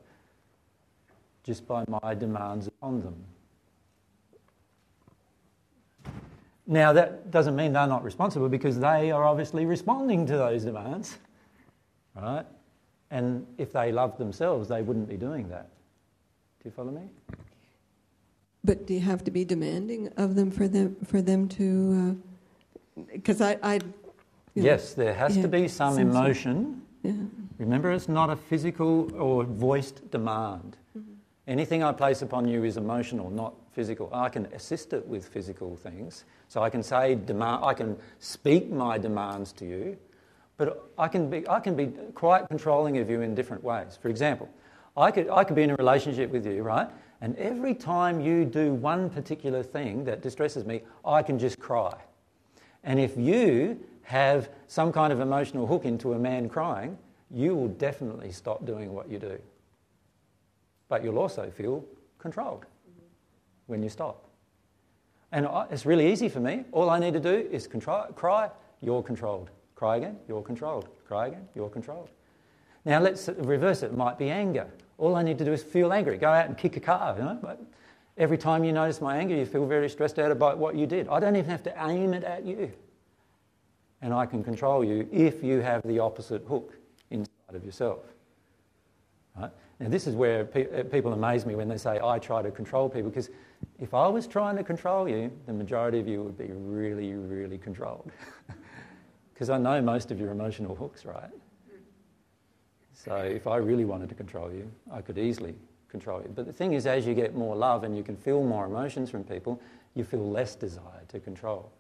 just 1.44 1.68
by 1.68 1.84
my 2.02 2.14
demands 2.14 2.68
upon 2.68 3.02
them. 3.02 3.26
Now, 6.66 6.94
that 6.94 7.30
doesn't 7.30 7.58
mean 7.58 7.74
they're 7.74 7.88
not 7.88 8.06
responsible 8.06 8.48
because 8.48 8.80
they 8.80 9.12
are 9.12 9.26
obviously 9.26 9.66
responding 9.66 10.26
to 10.28 10.38
those 10.38 10.64
demands, 10.64 11.18
right? 12.22 12.46
And 13.12 13.46
if 13.58 13.72
they 13.72 13.92
loved 13.92 14.18
themselves, 14.18 14.68
they 14.68 14.82
wouldn't 14.82 15.08
be 15.08 15.18
doing 15.18 15.48
that. 15.50 15.70
Do 16.62 16.70
you 16.70 16.72
follow 16.72 16.92
me? 16.92 17.04
But 18.64 18.86
do 18.86 18.94
you 18.94 19.00
have 19.00 19.24
to 19.24 19.32
be 19.32 19.46
demanding 19.46 20.10
of 20.18 20.36
them 20.36 20.52
for 20.52 20.68
them 20.68 20.96
for 21.06 21.22
them 21.22 21.48
to? 21.50 22.22
Because 23.12 23.40
I, 23.42 23.58
I 23.64 23.76
you 23.76 23.80
know, 24.64 24.64
Yes, 24.64 24.94
there 24.94 25.14
has 25.14 25.36
yeah, 25.38 25.44
to 25.44 25.48
be 25.48 25.68
some 25.68 25.96
some 25.96 26.12
sort- 26.12 26.26
emotion. 26.26 26.82
yeah. 27.04 27.14
Remember, 27.60 27.92
it's 27.92 28.10
not 28.10 28.30
a 28.30 28.36
physical 28.36 29.12
or 29.16 29.44
voiced 29.44 30.12
demand. 30.12 30.78
Mm-hmm. 30.98 31.14
Anything 31.48 31.84
I 31.84 31.92
place 31.92 32.22
upon 32.22 32.48
you 32.48 32.64
is 32.66 32.78
emotional, 32.78 33.30
not 33.32 33.54
physical. 33.72 34.10
I 34.14 34.30
can 34.30 34.46
assist 34.48 34.94
it 34.94 35.08
with 35.08 35.28
physical 35.28 35.76
things. 35.76 36.26
So 36.50 36.62
I 36.62 36.70
can 36.70 36.84
say 36.84 37.16
demand, 37.16 37.64
I 37.64 37.74
can 37.74 37.98
speak 38.20 38.70
my 38.70 38.98
demands 38.98 39.54
to 39.54 39.66
you, 39.66 39.98
but 40.58 40.92
I 40.98 41.08
can 41.08 41.30
be, 41.30 41.48
I 41.48 41.60
can 41.60 41.76
be 41.76 41.88
quite 42.14 42.48
controlling 42.50 42.98
of 42.98 43.10
you 43.10 43.22
in 43.22 43.36
different 43.36 43.64
ways. 43.64 43.98
For 44.02 44.10
example, 44.10 44.50
I 44.96 45.12
could, 45.12 45.30
I 45.30 45.44
could 45.44 45.56
be 45.56 45.64
in 45.64 45.70
a 45.70 45.76
relationship 45.76 46.32
with 46.32 46.46
you, 46.46 46.64
right? 46.64 46.90
And 47.22 47.36
every 47.38 47.74
time 47.74 48.20
you 48.20 48.46
do 48.46 48.74
one 48.74 49.10
particular 49.10 49.64
thing 49.64 50.04
that 50.06 50.22
distresses 50.22 50.66
me, 50.66 50.82
I 51.06 51.22
can 51.22 51.38
just 51.38 51.60
cry. 51.60 51.96
And 52.84 53.00
if 53.00 53.18
you 53.18 53.80
have 54.04 54.50
some 54.68 54.92
kind 54.92 55.14
of 55.14 55.20
emotional 55.20 55.68
hook 55.68 55.86
into 55.86 56.14
a 56.14 56.20
man 56.20 56.50
crying, 56.50 56.98
you 57.30 57.56
will 57.56 57.68
definitely 57.68 58.32
stop 58.32 58.66
doing 58.66 58.94
what 58.94 59.10
you 59.10 59.20
do. 59.20 59.38
But 60.90 61.04
you'll 61.04 61.20
also 61.20 61.52
feel 61.52 61.84
controlled 62.18 62.66
when 63.68 63.84
you 63.84 63.90
stop. 63.90 64.24
And 65.32 65.46
I, 65.46 65.66
it's 65.70 65.86
really 65.86 66.12
easy 66.12 66.30
for 66.30 66.40
me. 66.40 66.64
All 66.72 66.90
I 66.90 67.00
need 67.00 67.14
to 67.14 67.20
do 67.20 67.48
is 67.52 67.68
contri- 67.68 68.16
cry, 68.16 68.50
you're 68.82 69.04
controlled. 69.04 69.50
Cry 69.78 69.98
again, 69.98 70.18
you're 70.28 70.42
controlled. 70.42 70.88
Cry 71.08 71.28
again, 71.28 71.48
you're 71.54 71.70
controlled. 71.70 72.10
Now 72.84 73.00
let's 73.00 73.30
reverse 73.30 73.84
it. 73.84 73.92
It 73.92 73.98
might 73.98 74.18
be 74.18 74.32
anger. 74.32 74.68
All 74.98 75.16
I 75.16 75.22
need 75.22 75.38
to 75.38 75.46
do 75.46 75.54
is 75.54 75.62
feel 75.62 75.94
angry. 75.94 76.18
Go 76.18 76.30
out 76.30 76.48
and 76.48 76.58
kick 76.58 76.78
a 76.78 76.80
car, 76.80 77.16
you 77.16 77.24
know. 77.24 77.38
But 77.40 77.62
every 78.18 78.40
time 78.40 78.64
you 78.64 78.74
notice 78.74 79.02
my 79.02 79.18
anger, 79.18 79.36
you 79.36 79.46
feel 79.46 79.68
very 79.68 79.88
stressed 79.88 80.18
out 80.18 80.32
about 80.32 80.58
what 80.58 80.76
you 80.76 80.88
did. 80.88 81.08
I 81.10 81.20
don't 81.20 81.36
even 81.36 81.52
have 81.52 81.62
to 81.64 81.88
aim 81.88 82.16
it 82.16 82.24
at 82.24 82.44
you. 82.44 82.72
And 84.02 84.16
I 84.16 84.26
can 84.26 84.44
control 84.44 84.84
you 84.84 85.08
if 85.12 85.44
you 85.44 85.60
have 85.60 85.84
the 85.84 86.00
opposite 86.00 86.44
hook 86.48 86.74
inside 87.12 87.54
of 87.54 87.64
yourself. 87.64 88.00
Right? 89.40 89.52
Now, 89.80 89.90
this 89.90 90.08
is 90.08 90.16
where 90.16 90.44
pe- 90.44 90.80
uh, 90.80 90.84
people 90.86 91.14
amaze 91.14 91.46
me 91.46 91.54
when 91.54 91.68
they 91.68 91.78
say, 91.78 92.00
I 92.04 92.18
try 92.18 92.42
to 92.42 92.50
control 92.50 92.90
people, 92.90 93.12
because 93.12 93.30
if 93.80 93.94
I 93.94 94.08
was 94.08 94.26
trying 94.26 94.56
to 94.56 94.64
control 94.64 95.08
you, 95.08 95.32
the 95.46 95.54
majority 95.54 96.00
of 96.00 96.08
you 96.08 96.24
would 96.24 96.38
be 96.38 96.50
really, 96.52 97.14
really 97.14 97.60
controlled. 97.60 98.12
Because 99.38 99.52
I 99.52 99.60
know 99.60 99.80
most 99.84 100.10
of 100.10 100.20
your 100.20 100.32
emotional 100.32 100.74
hooks, 100.74 101.06
right? 101.06 101.30
So 102.92 103.18
if 103.18 103.46
I 103.46 103.58
really 103.58 103.86
wanted 103.86 104.10
to 104.10 104.16
control 104.16 104.52
you, 104.52 104.72
I 104.92 105.02
could 105.02 105.20
easily 105.20 105.54
control 105.90 106.24
you. 106.24 106.32
But 106.34 106.48
the 106.48 106.52
thing 106.52 106.74
is, 106.74 106.88
as 106.88 107.06
you 107.06 107.14
get 107.14 107.36
more 107.36 107.56
love 107.56 107.84
and 107.84 107.96
you 107.96 108.02
can 108.02 108.18
feel 108.18 108.42
more 108.42 108.66
emotions 108.66 109.12
from 109.12 109.24
people, 109.24 109.62
you 109.94 110.04
feel 110.04 110.28
less 110.28 110.56
desire 110.56 111.04
to 111.10 111.20
control. 111.20 111.72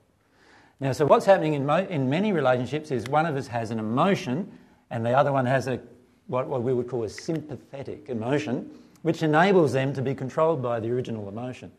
Now, 0.79 0.91
so 0.91 1.07
what's 1.07 1.25
happening 1.25 1.55
in, 1.55 1.65
mo- 1.65 1.87
in 1.89 2.07
many 2.07 2.31
relationships 2.31 2.91
is 2.91 3.07
one 3.07 3.25
of 3.25 3.35
us 3.35 3.47
has 3.47 3.71
an 3.71 3.79
emotion 3.79 4.51
and 4.91 5.03
the 5.03 5.17
other 5.17 5.31
one 5.31 5.47
has 5.47 5.65
a, 5.65 5.79
what, 6.27 6.45
what 6.45 6.61
we 6.61 6.75
would 6.75 6.87
call 6.87 7.05
a 7.05 7.09
sympathetic 7.09 8.07
emotion, 8.09 8.69
which 9.01 9.23
enables 9.23 9.73
them 9.73 9.93
to 9.93 10.03
be 10.03 10.13
controlled 10.13 10.61
by 10.61 10.79
the 10.79 10.91
original 10.91 11.27
emotion. 11.27 11.71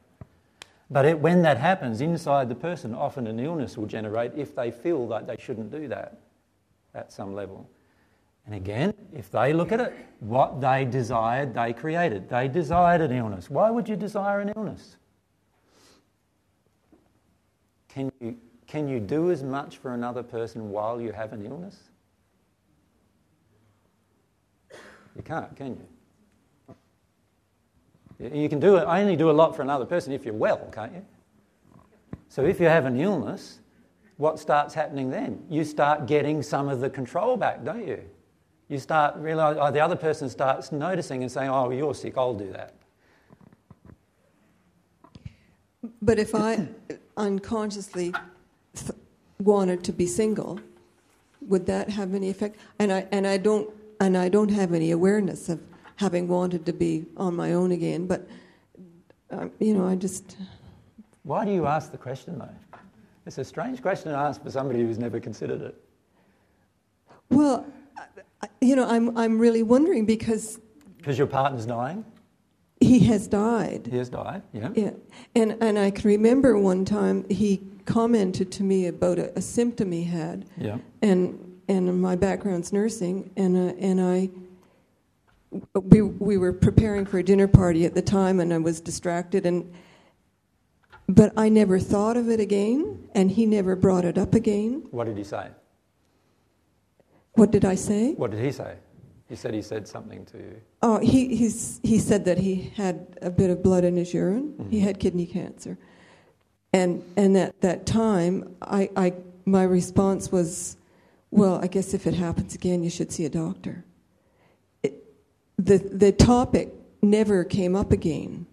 But 0.90 1.04
it, 1.04 1.18
when 1.18 1.42
that 1.42 1.58
happens 1.58 2.00
inside 2.00 2.48
the 2.48 2.54
person, 2.54 2.94
often 2.94 3.26
an 3.26 3.38
illness 3.38 3.76
will 3.76 3.86
generate 3.86 4.32
if 4.34 4.54
they 4.54 4.70
feel 4.70 5.06
that 5.08 5.26
they 5.26 5.36
shouldn't 5.38 5.70
do 5.70 5.86
that 5.88 6.20
at 6.94 7.12
some 7.12 7.34
level. 7.34 7.68
And 8.46 8.54
again, 8.54 8.94
if 9.12 9.30
they 9.30 9.52
look 9.52 9.72
at 9.72 9.80
it, 9.80 9.92
what 10.20 10.60
they 10.60 10.86
desired, 10.86 11.52
they 11.52 11.74
created. 11.74 12.30
They 12.30 12.48
desired 12.48 13.02
an 13.02 13.12
illness. 13.12 13.50
Why 13.50 13.70
would 13.70 13.86
you 13.86 13.96
desire 13.96 14.40
an 14.40 14.52
illness? 14.56 14.96
Can 17.88 18.10
you, 18.20 18.38
can 18.66 18.88
you 18.88 19.00
do 19.00 19.30
as 19.30 19.42
much 19.42 19.76
for 19.76 19.92
another 19.92 20.22
person 20.22 20.70
while 20.70 20.98
you 20.98 21.12
have 21.12 21.34
an 21.34 21.44
illness? 21.44 21.78
You 25.14 25.22
can't, 25.22 25.54
can 25.54 25.76
you? 25.76 25.86
You- 28.18 28.48
can 28.48 28.60
do 28.60 28.76
it, 28.76 28.82
I 28.82 29.00
only 29.00 29.16
do 29.16 29.30
a 29.30 29.32
lot 29.32 29.54
for 29.54 29.62
another 29.62 29.84
person 29.84 30.12
if 30.12 30.24
you're 30.24 30.34
well, 30.34 30.68
can't 30.72 30.92
you? 30.92 31.04
So 32.28 32.44
if 32.44 32.60
you 32.60 32.66
have 32.66 32.84
an 32.84 33.00
illness, 33.00 33.60
what 34.16 34.38
starts 34.38 34.74
happening 34.74 35.10
then? 35.10 35.44
You 35.48 35.64
start 35.64 36.06
getting 36.06 36.42
some 36.42 36.68
of 36.68 36.80
the 36.80 36.90
control 36.90 37.36
back, 37.36 37.64
don't 37.64 37.86
you? 37.86 38.02
You 38.68 38.78
start 38.78 39.16
realize 39.16 39.56
oh, 39.58 39.70
the 39.70 39.80
other 39.80 39.96
person 39.96 40.28
starts 40.28 40.72
noticing 40.72 41.22
and 41.22 41.32
saying, 41.32 41.48
"Oh, 41.48 41.70
you're 41.70 41.94
sick. 41.94 42.18
I'll 42.18 42.34
do 42.34 42.52
that." 42.52 42.74
But 46.02 46.18
if 46.18 46.34
I 46.34 46.68
unconsciously 47.16 48.12
th- 48.74 48.90
wanted 49.38 49.84
to 49.84 49.92
be 49.92 50.06
single, 50.06 50.60
would 51.40 51.64
that 51.66 51.88
have 51.88 52.14
any 52.14 52.28
effect? 52.28 52.56
And 52.78 52.92
I 52.92 53.06
and 53.10 53.26
I 53.26 53.38
don't 53.38 53.70
and 54.00 54.18
I 54.18 54.28
don't 54.28 54.50
have 54.50 54.74
any 54.74 54.90
awareness 54.90 55.48
of 55.48 55.60
having 55.98 56.28
wanted 56.28 56.64
to 56.64 56.72
be 56.72 57.04
on 57.16 57.34
my 57.34 57.52
own 57.54 57.72
again. 57.72 58.06
But 58.06 58.26
um, 59.30 59.50
you 59.58 59.74
know, 59.74 59.86
I 59.86 59.96
just 59.96 60.36
Why 61.24 61.44
do 61.44 61.52
you 61.52 61.66
ask 61.66 61.90
the 61.90 61.98
question 61.98 62.38
though? 62.38 62.78
It's 63.26 63.36
a 63.38 63.44
strange 63.44 63.82
question 63.82 64.12
to 64.12 64.16
ask 64.16 64.42
for 64.42 64.50
somebody 64.50 64.80
who's 64.82 64.98
never 64.98 65.20
considered 65.20 65.60
it. 65.60 65.74
well, 67.30 67.66
you 68.60 68.76
know, 68.76 68.86
I'm 68.88 69.16
I'm 69.18 69.38
really 69.38 69.62
wondering 69.62 70.06
because 70.06 70.60
Because 70.96 71.18
your 71.18 71.26
partner's 71.26 71.66
dying. 71.66 72.04
he 72.80 73.00
has 73.00 73.26
died. 73.26 73.88
He 73.90 73.98
has 73.98 74.08
died. 74.08 74.42
Yeah. 74.52 74.70
Yeah, 74.74 74.90
and 75.34 75.56
and 75.60 75.78
I 75.78 75.90
can 75.90 76.08
remember 76.08 76.56
one 76.58 76.84
time 76.84 77.28
he 77.28 77.60
commented 77.84 78.52
to 78.52 78.62
me 78.62 78.86
about 78.86 79.18
a, 79.18 79.36
a 79.36 79.40
symptom 79.42 79.90
he 79.92 80.04
had, 80.04 80.44
Yeah. 80.56 80.78
and 81.02 81.38
and 81.68 82.00
my 82.00 82.14
background's 82.16 82.72
nursing, 82.72 83.30
and 83.36 83.56
uh, 83.56 83.74
and 83.80 84.00
I. 84.00 84.30
We, 85.74 86.02
we 86.02 86.36
were 86.36 86.52
preparing 86.52 87.06
for 87.06 87.18
a 87.18 87.22
dinner 87.22 87.48
party 87.48 87.84
at 87.84 87.94
the 87.94 88.02
time, 88.02 88.40
and 88.40 88.52
I 88.52 88.58
was 88.58 88.80
distracted, 88.80 89.46
and 89.46 89.72
but 91.08 91.32
I 91.38 91.48
never 91.48 91.78
thought 91.78 92.18
of 92.18 92.28
it 92.28 92.38
again, 92.38 93.08
and 93.14 93.30
he 93.30 93.46
never 93.46 93.74
brought 93.74 94.04
it 94.04 94.18
up 94.18 94.34
again. 94.34 94.86
What 94.90 95.06
did 95.06 95.16
he 95.16 95.24
say? 95.24 95.48
What 97.32 97.50
did 97.50 97.64
I 97.64 97.76
say? 97.76 98.12
What 98.12 98.30
did 98.30 98.44
he 98.44 98.52
say? 98.52 98.74
He 99.28 99.36
said 99.36 99.54
he 99.54 99.62
said 99.62 99.88
something 99.88 100.24
to 100.26 100.38
you. 100.38 100.60
Oh, 100.82 100.98
he, 101.00 101.34
he's, 101.36 101.80
he 101.82 101.98
said 101.98 102.24
that 102.24 102.38
he 102.38 102.72
had 102.76 103.18
a 103.22 103.30
bit 103.30 103.50
of 103.50 103.62
blood 103.62 103.84
in 103.84 103.96
his 103.96 104.12
urine. 104.12 104.52
Mm-hmm. 104.52 104.70
He 104.70 104.80
had 104.80 104.98
kidney 104.98 105.26
cancer. 105.26 105.78
And, 106.72 107.02
and 107.16 107.36
at 107.36 107.60
that 107.60 107.86
time, 107.86 108.56
I, 108.60 108.90
I, 108.96 109.14
my 109.44 109.62
response 109.62 110.32
was, 110.32 110.76
well, 111.30 111.60
I 111.62 111.66
guess 111.66 111.94
if 111.94 112.06
it 112.06 112.14
happens 112.14 112.54
again, 112.54 112.82
you 112.82 112.90
should 112.90 113.12
see 113.12 113.24
a 113.24 113.30
doctor. 113.30 113.84
The, 115.58 115.78
the 115.78 116.12
topic 116.12 116.72
never 117.02 117.44
came 117.44 117.74
up 117.74 117.92
again, 117.92 118.46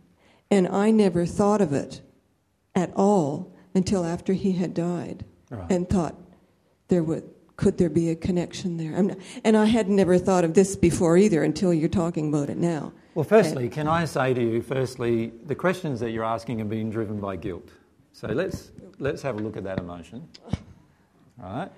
and 0.49 0.67
I 0.67 0.91
never 0.91 1.25
thought 1.25 1.61
of 1.61 1.71
it 1.71 2.01
at 2.73 2.91
all 2.95 3.53
until 3.73 4.03
after 4.05 4.33
he 4.33 4.53
had 4.53 4.73
died 4.73 5.23
right. 5.49 5.69
and 5.71 5.89
thought 5.89 6.15
there 6.87 7.03
would 7.03 7.29
could 7.57 7.77
there 7.77 7.89
be 7.89 8.09
a 8.09 8.15
connection 8.15 8.75
there? 8.75 9.01
Not, 9.01 9.17
and 9.45 9.55
i 9.55 9.63
had 9.63 9.87
never 9.87 10.17
thought 10.17 10.43
of 10.43 10.55
this 10.55 10.75
before 10.75 11.15
either 11.15 11.41
until 11.41 11.73
you're 11.73 11.87
talking 11.87 12.27
about 12.27 12.49
it 12.49 12.57
now. 12.57 12.91
Well 13.13 13.23
firstly 13.23 13.63
and, 13.63 13.71
can 13.71 13.87
i 13.87 14.03
say 14.03 14.33
to 14.33 14.41
you 14.41 14.61
firstly 14.61 15.31
the 15.45 15.55
questions 15.55 15.99
that 16.01 16.11
you're 16.11 16.25
asking 16.25 16.59
are 16.61 16.65
being 16.65 16.89
driven 16.89 17.19
by 17.19 17.37
guilt. 17.37 17.69
So 18.11 18.27
let's 18.27 18.71
let's 18.99 19.21
have 19.21 19.37
a 19.37 19.39
look 19.39 19.55
at 19.55 19.63
that 19.63 19.79
emotion. 19.79 20.27
All 21.41 21.55
right? 21.55 21.71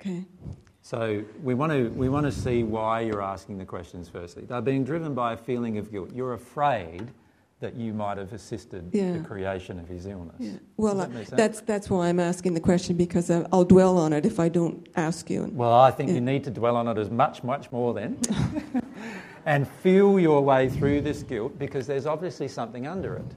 Okay 0.00 0.24
so 0.88 1.22
we 1.42 1.52
want 1.52 1.70
to 1.70 1.90
we 1.90 2.08
want 2.08 2.24
to 2.24 2.32
see 2.32 2.62
why 2.62 3.00
you're 3.00 3.20
asking 3.20 3.58
the 3.58 3.64
questions 3.64 4.08
firstly 4.08 4.44
they're 4.46 4.62
being 4.62 4.84
driven 4.84 5.14
by 5.14 5.34
a 5.34 5.36
feeling 5.36 5.76
of 5.76 5.92
guilt 5.92 6.10
you're 6.14 6.32
afraid 6.32 7.10
that 7.60 7.74
you 7.74 7.92
might 7.92 8.16
have 8.16 8.32
assisted 8.32 8.88
yeah. 8.92 9.12
the 9.12 9.18
creation 9.18 9.80
of 9.80 9.88
his 9.88 10.06
illness. 10.06 10.36
Yeah. 10.38 10.52
Well, 10.76 10.94
that 10.94 11.26
that's 11.26 11.60
that's 11.62 11.90
why 11.90 12.08
I'm 12.08 12.20
asking 12.20 12.54
the 12.54 12.60
question 12.60 12.96
because 12.96 13.30
I'll 13.30 13.64
dwell 13.64 13.98
on 13.98 14.12
it 14.12 14.24
if 14.24 14.38
I 14.38 14.48
don't 14.48 14.88
ask 14.94 15.28
you. 15.28 15.50
Well, 15.52 15.72
I 15.72 15.90
think 15.90 16.08
yeah. 16.08 16.16
you 16.16 16.20
need 16.20 16.44
to 16.44 16.50
dwell 16.50 16.76
on 16.76 16.86
it 16.86 16.98
as 16.98 17.10
much, 17.10 17.42
much 17.42 17.72
more 17.72 17.92
then, 17.94 18.20
and 19.46 19.66
feel 19.66 20.20
your 20.20 20.40
way 20.40 20.68
through 20.68 21.00
this 21.00 21.24
guilt 21.24 21.58
because 21.58 21.84
there's 21.84 22.06
obviously 22.06 22.46
something 22.46 22.86
under 22.86 23.16
it. 23.16 23.34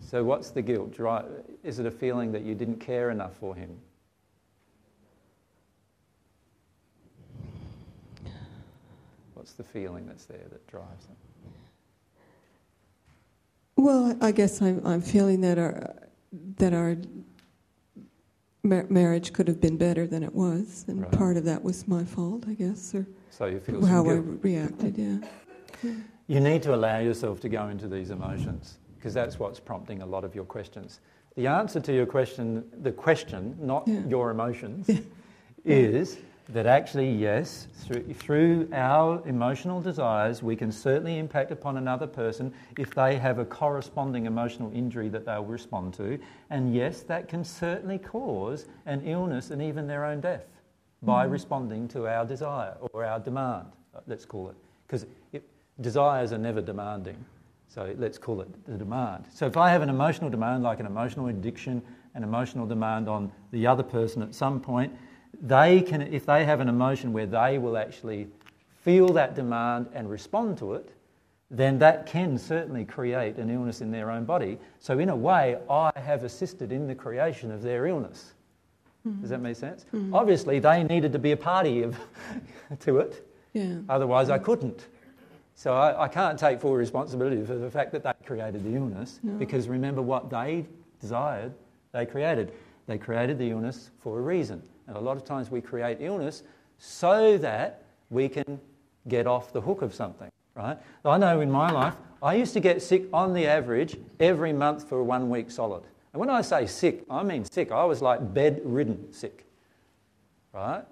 So, 0.00 0.24
what's 0.24 0.50
the 0.50 0.62
guilt? 0.62 0.98
Is 1.62 1.78
it 1.78 1.86
a 1.86 1.90
feeling 1.90 2.32
that 2.32 2.42
you 2.42 2.56
didn't 2.56 2.80
care 2.80 3.10
enough 3.10 3.36
for 3.36 3.54
him? 3.54 3.76
What's 9.46 9.54
the 9.54 9.62
feeling 9.62 10.06
that's 10.06 10.24
there 10.24 10.48
that 10.50 10.66
drives 10.66 11.04
it? 11.04 11.16
Well, 13.76 14.18
I 14.20 14.32
guess 14.32 14.60
I'm, 14.60 14.84
I'm 14.84 15.00
feeling 15.00 15.40
that 15.42 15.56
our 15.56 15.94
that 16.56 16.74
our 16.74 16.96
mar- 18.64 18.86
marriage 18.88 19.32
could 19.32 19.46
have 19.46 19.60
been 19.60 19.76
better 19.76 20.04
than 20.04 20.24
it 20.24 20.34
was, 20.34 20.84
and 20.88 21.00
right. 21.00 21.12
part 21.12 21.36
of 21.36 21.44
that 21.44 21.62
was 21.62 21.86
my 21.86 22.02
fault, 22.02 22.42
I 22.48 22.54
guess, 22.54 22.92
or 22.92 23.06
so 23.30 23.46
you 23.46 23.60
feel 23.60 23.86
how 23.86 24.08
I 24.08 24.14
reacted. 24.14 24.98
Yeah. 24.98 25.18
yeah. 25.84 25.92
You 26.26 26.40
need 26.40 26.60
to 26.64 26.74
allow 26.74 26.98
yourself 26.98 27.38
to 27.42 27.48
go 27.48 27.68
into 27.68 27.86
these 27.86 28.10
emotions 28.10 28.78
because 28.96 29.14
that's 29.14 29.38
what's 29.38 29.60
prompting 29.60 30.02
a 30.02 30.06
lot 30.06 30.24
of 30.24 30.34
your 30.34 30.44
questions. 30.44 30.98
The 31.36 31.46
answer 31.46 31.78
to 31.78 31.92
your 31.94 32.06
question, 32.06 32.64
the 32.82 32.90
question, 32.90 33.56
not 33.60 33.86
yeah. 33.86 34.00
your 34.08 34.32
emotions, 34.32 34.88
yeah. 34.88 34.98
is 35.64 36.18
that 36.48 36.66
actually, 36.66 37.10
yes, 37.10 37.66
through, 37.74 38.14
through 38.14 38.68
our 38.72 39.20
emotional 39.26 39.80
desires, 39.80 40.42
we 40.42 40.54
can 40.54 40.70
certainly 40.70 41.18
impact 41.18 41.50
upon 41.50 41.76
another 41.76 42.06
person 42.06 42.52
if 42.78 42.94
they 42.94 43.16
have 43.16 43.38
a 43.38 43.44
corresponding 43.44 44.26
emotional 44.26 44.70
injury 44.72 45.08
that 45.08 45.24
they'll 45.24 45.44
respond 45.44 45.92
to. 45.94 46.18
And 46.50 46.72
yes, 46.74 47.02
that 47.02 47.28
can 47.28 47.42
certainly 47.44 47.98
cause 47.98 48.66
an 48.86 49.02
illness 49.04 49.50
and 49.50 49.60
even 49.60 49.86
their 49.86 50.04
own 50.04 50.20
death 50.20 50.44
by 51.02 51.24
mm-hmm. 51.24 51.32
responding 51.32 51.88
to 51.88 52.06
our 52.06 52.24
desire 52.24 52.76
or 52.80 53.04
our 53.04 53.18
demand, 53.18 53.66
let's 54.06 54.24
call 54.24 54.50
it. 54.50 54.56
Because 54.86 55.06
desires 55.80 56.32
are 56.32 56.38
never 56.38 56.60
demanding. 56.60 57.16
So 57.68 57.92
let's 57.98 58.18
call 58.18 58.40
it 58.40 58.66
the 58.66 58.78
demand. 58.78 59.24
So 59.32 59.46
if 59.46 59.56
I 59.56 59.70
have 59.70 59.82
an 59.82 59.90
emotional 59.90 60.30
demand, 60.30 60.62
like 60.62 60.80
an 60.80 60.86
emotional 60.86 61.26
addiction, 61.26 61.82
an 62.14 62.22
emotional 62.22 62.66
demand 62.66 63.08
on 63.08 63.30
the 63.50 63.66
other 63.66 63.82
person 63.82 64.22
at 64.22 64.34
some 64.34 64.60
point, 64.60 64.92
they 65.40 65.80
can, 65.80 66.02
if 66.02 66.26
they 66.26 66.44
have 66.44 66.60
an 66.60 66.68
emotion 66.68 67.12
where 67.12 67.26
they 67.26 67.58
will 67.58 67.76
actually 67.76 68.28
feel 68.82 69.08
that 69.08 69.34
demand 69.34 69.88
and 69.92 70.08
respond 70.10 70.58
to 70.58 70.74
it, 70.74 70.90
then 71.50 71.78
that 71.78 72.06
can 72.06 72.38
certainly 72.38 72.84
create 72.84 73.36
an 73.36 73.50
illness 73.50 73.80
in 73.80 73.90
their 73.90 74.10
own 74.10 74.24
body. 74.24 74.58
So, 74.80 74.98
in 74.98 75.10
a 75.10 75.16
way, 75.16 75.58
I 75.70 75.92
have 75.96 76.24
assisted 76.24 76.72
in 76.72 76.86
the 76.86 76.94
creation 76.94 77.52
of 77.52 77.62
their 77.62 77.86
illness. 77.86 78.34
Mm-hmm. 79.06 79.20
Does 79.20 79.30
that 79.30 79.40
make 79.40 79.56
sense? 79.56 79.86
Mm-hmm. 79.94 80.14
Obviously, 80.14 80.58
they 80.58 80.82
needed 80.82 81.12
to 81.12 81.18
be 81.18 81.32
a 81.32 81.36
party 81.36 81.82
of 81.82 81.96
to 82.80 82.98
it. 82.98 83.28
Yeah. 83.52 83.76
Otherwise, 83.88 84.28
I 84.28 84.38
couldn't. 84.38 84.86
So 85.54 85.72
I, 85.74 86.04
I, 86.04 86.08
can't 86.08 86.38
take 86.38 86.60
full 86.60 86.74
responsibility 86.74 87.42
for 87.42 87.54
the 87.54 87.70
fact 87.70 87.90
that 87.92 88.02
they 88.02 88.12
created 88.26 88.62
the 88.62 88.76
illness 88.76 89.20
no. 89.22 89.32
because 89.38 89.68
remember 89.68 90.02
what 90.02 90.28
they 90.28 90.66
desired, 91.00 91.54
they 91.92 92.04
created. 92.04 92.52
They 92.86 92.98
created 92.98 93.38
the 93.38 93.50
illness 93.50 93.90
for 94.02 94.18
a 94.18 94.22
reason. 94.22 94.62
And 94.86 94.96
a 94.96 95.00
lot 95.00 95.16
of 95.16 95.24
times 95.24 95.50
we 95.50 95.60
create 95.60 95.98
illness 96.00 96.42
so 96.78 97.38
that 97.38 97.82
we 98.10 98.28
can 98.28 98.60
get 99.08 99.26
off 99.26 99.52
the 99.52 99.60
hook 99.60 99.82
of 99.82 99.94
something, 99.94 100.30
right? 100.54 100.78
I 101.04 101.18
know 101.18 101.40
in 101.40 101.50
my 101.50 101.70
life, 101.70 101.94
I 102.22 102.34
used 102.34 102.52
to 102.54 102.60
get 102.60 102.82
sick 102.82 103.04
on 103.12 103.32
the 103.32 103.46
average 103.46 103.96
every 104.20 104.52
month 104.52 104.88
for 104.88 105.02
one 105.02 105.28
week 105.30 105.50
solid. 105.50 105.84
And 106.12 106.20
when 106.20 106.30
I 106.30 106.40
say 106.40 106.66
sick, 106.66 107.04
I 107.10 107.22
mean 107.22 107.44
sick. 107.44 107.70
I 107.70 107.84
was 107.84 108.00
like 108.00 108.32
bedridden 108.32 109.12
sick, 109.12 109.44
right? 110.52 110.82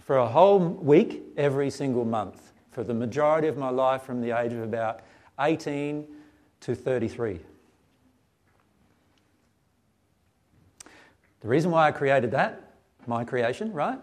For 0.00 0.18
a 0.18 0.26
whole 0.26 0.58
week 0.58 1.22
every 1.36 1.70
single 1.70 2.04
month 2.04 2.52
for 2.70 2.82
the 2.84 2.94
majority 2.94 3.48
of 3.48 3.56
my 3.56 3.68
life 3.68 4.02
from 4.02 4.20
the 4.20 4.38
age 4.38 4.52
of 4.52 4.62
about 4.62 5.00
18 5.40 6.06
to 6.60 6.74
33. 6.74 7.40
The 11.40 11.48
reason 11.48 11.70
why 11.70 11.88
I 11.88 11.90
created 11.90 12.30
that 12.30 12.71
my 13.06 13.24
creation, 13.24 13.72
right? 13.72 13.98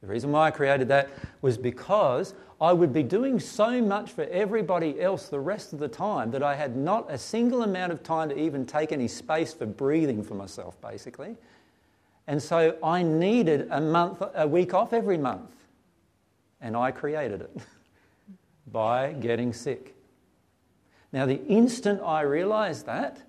The 0.00 0.06
reason 0.06 0.30
why 0.30 0.48
I 0.48 0.50
created 0.50 0.88
that 0.88 1.10
was 1.42 1.56
because 1.58 2.34
I 2.60 2.72
would 2.72 2.92
be 2.92 3.02
doing 3.02 3.40
so 3.40 3.82
much 3.82 4.12
for 4.12 4.24
everybody 4.24 5.00
else 5.00 5.28
the 5.28 5.40
rest 5.40 5.72
of 5.72 5.78
the 5.78 5.88
time 5.88 6.30
that 6.30 6.42
I 6.42 6.54
had 6.54 6.76
not 6.76 7.10
a 7.10 7.18
single 7.18 7.62
amount 7.62 7.92
of 7.92 8.02
time 8.02 8.28
to 8.30 8.38
even 8.38 8.64
take 8.64 8.92
any 8.92 9.08
space 9.08 9.52
for 9.52 9.66
breathing 9.66 10.22
for 10.22 10.34
myself, 10.34 10.80
basically. 10.80 11.36
And 12.26 12.42
so 12.42 12.76
I 12.82 13.02
needed 13.02 13.68
a 13.70 13.80
month, 13.80 14.22
a 14.34 14.46
week 14.46 14.74
off 14.74 14.92
every 14.92 15.18
month. 15.18 15.50
And 16.60 16.76
I 16.76 16.90
created 16.90 17.42
it 17.42 17.56
by 18.72 19.12
getting 19.12 19.52
sick. 19.52 19.94
Now, 21.12 21.26
the 21.26 21.44
instant 21.46 22.00
I 22.02 22.22
realized 22.22 22.86
that, 22.86 23.20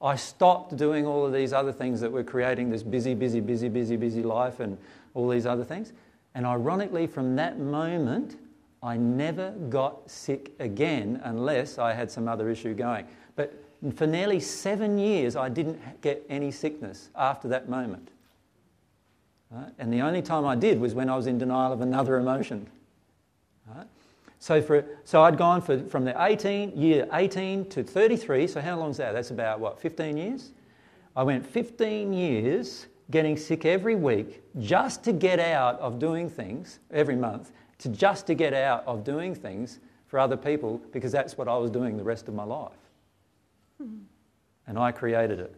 I 0.00 0.16
stopped 0.16 0.76
doing 0.76 1.06
all 1.06 1.26
of 1.26 1.32
these 1.32 1.52
other 1.52 1.72
things 1.72 2.00
that 2.00 2.12
were 2.12 2.22
creating 2.22 2.70
this 2.70 2.82
busy, 2.82 3.14
busy, 3.14 3.40
busy, 3.40 3.68
busy, 3.68 3.96
busy 3.96 4.22
life 4.22 4.60
and 4.60 4.78
all 5.14 5.28
these 5.28 5.46
other 5.46 5.64
things. 5.64 5.92
And 6.34 6.46
ironically, 6.46 7.06
from 7.06 7.34
that 7.36 7.58
moment, 7.58 8.38
I 8.82 8.96
never 8.96 9.50
got 9.70 10.08
sick 10.08 10.52
again 10.60 11.20
unless 11.24 11.78
I 11.78 11.94
had 11.94 12.10
some 12.10 12.28
other 12.28 12.48
issue 12.48 12.74
going. 12.74 13.06
But 13.34 13.52
for 13.96 14.06
nearly 14.06 14.38
seven 14.38 14.98
years, 14.98 15.34
I 15.34 15.48
didn't 15.48 16.00
get 16.00 16.24
any 16.28 16.52
sickness 16.52 17.10
after 17.16 17.48
that 17.48 17.68
moment. 17.68 18.10
Right? 19.50 19.72
And 19.78 19.92
the 19.92 20.02
only 20.02 20.22
time 20.22 20.44
I 20.44 20.54
did 20.54 20.78
was 20.78 20.94
when 20.94 21.08
I 21.08 21.16
was 21.16 21.26
in 21.26 21.38
denial 21.38 21.72
of 21.72 21.80
another 21.80 22.18
emotion. 22.18 22.68
Right? 23.66 23.86
So, 24.38 24.62
for, 24.62 24.84
so 25.04 25.22
I'd 25.22 25.36
gone 25.36 25.60
for, 25.60 25.80
from 25.88 26.04
the 26.04 26.14
18, 26.22 26.76
year 26.76 27.08
18 27.12 27.68
to 27.70 27.82
33. 27.82 28.46
So 28.46 28.60
how 28.60 28.70
long 28.70 28.80
long's 28.80 28.96
that? 28.98 29.12
That's 29.12 29.30
about, 29.30 29.60
what, 29.60 29.80
15 29.80 30.16
years? 30.16 30.52
I 31.16 31.22
went 31.22 31.44
15 31.44 32.12
years 32.12 32.86
getting 33.10 33.36
sick 33.36 33.64
every 33.64 33.96
week 33.96 34.42
just 34.60 35.02
to 35.04 35.12
get 35.12 35.40
out 35.40 35.80
of 35.80 35.98
doing 35.98 36.28
things 36.28 36.78
every 36.92 37.16
month, 37.16 37.52
to 37.78 37.88
just 37.88 38.26
to 38.28 38.34
get 38.34 38.54
out 38.54 38.84
of 38.86 39.02
doing 39.02 39.34
things 39.34 39.80
for 40.06 40.18
other 40.18 40.36
people 40.36 40.80
because 40.92 41.10
that's 41.10 41.36
what 41.36 41.48
I 41.48 41.56
was 41.56 41.70
doing 41.70 41.96
the 41.96 42.04
rest 42.04 42.28
of 42.28 42.34
my 42.34 42.44
life. 42.44 42.72
Mm-hmm. 43.82 44.02
And 44.66 44.78
I 44.78 44.92
created 44.92 45.40
it. 45.40 45.54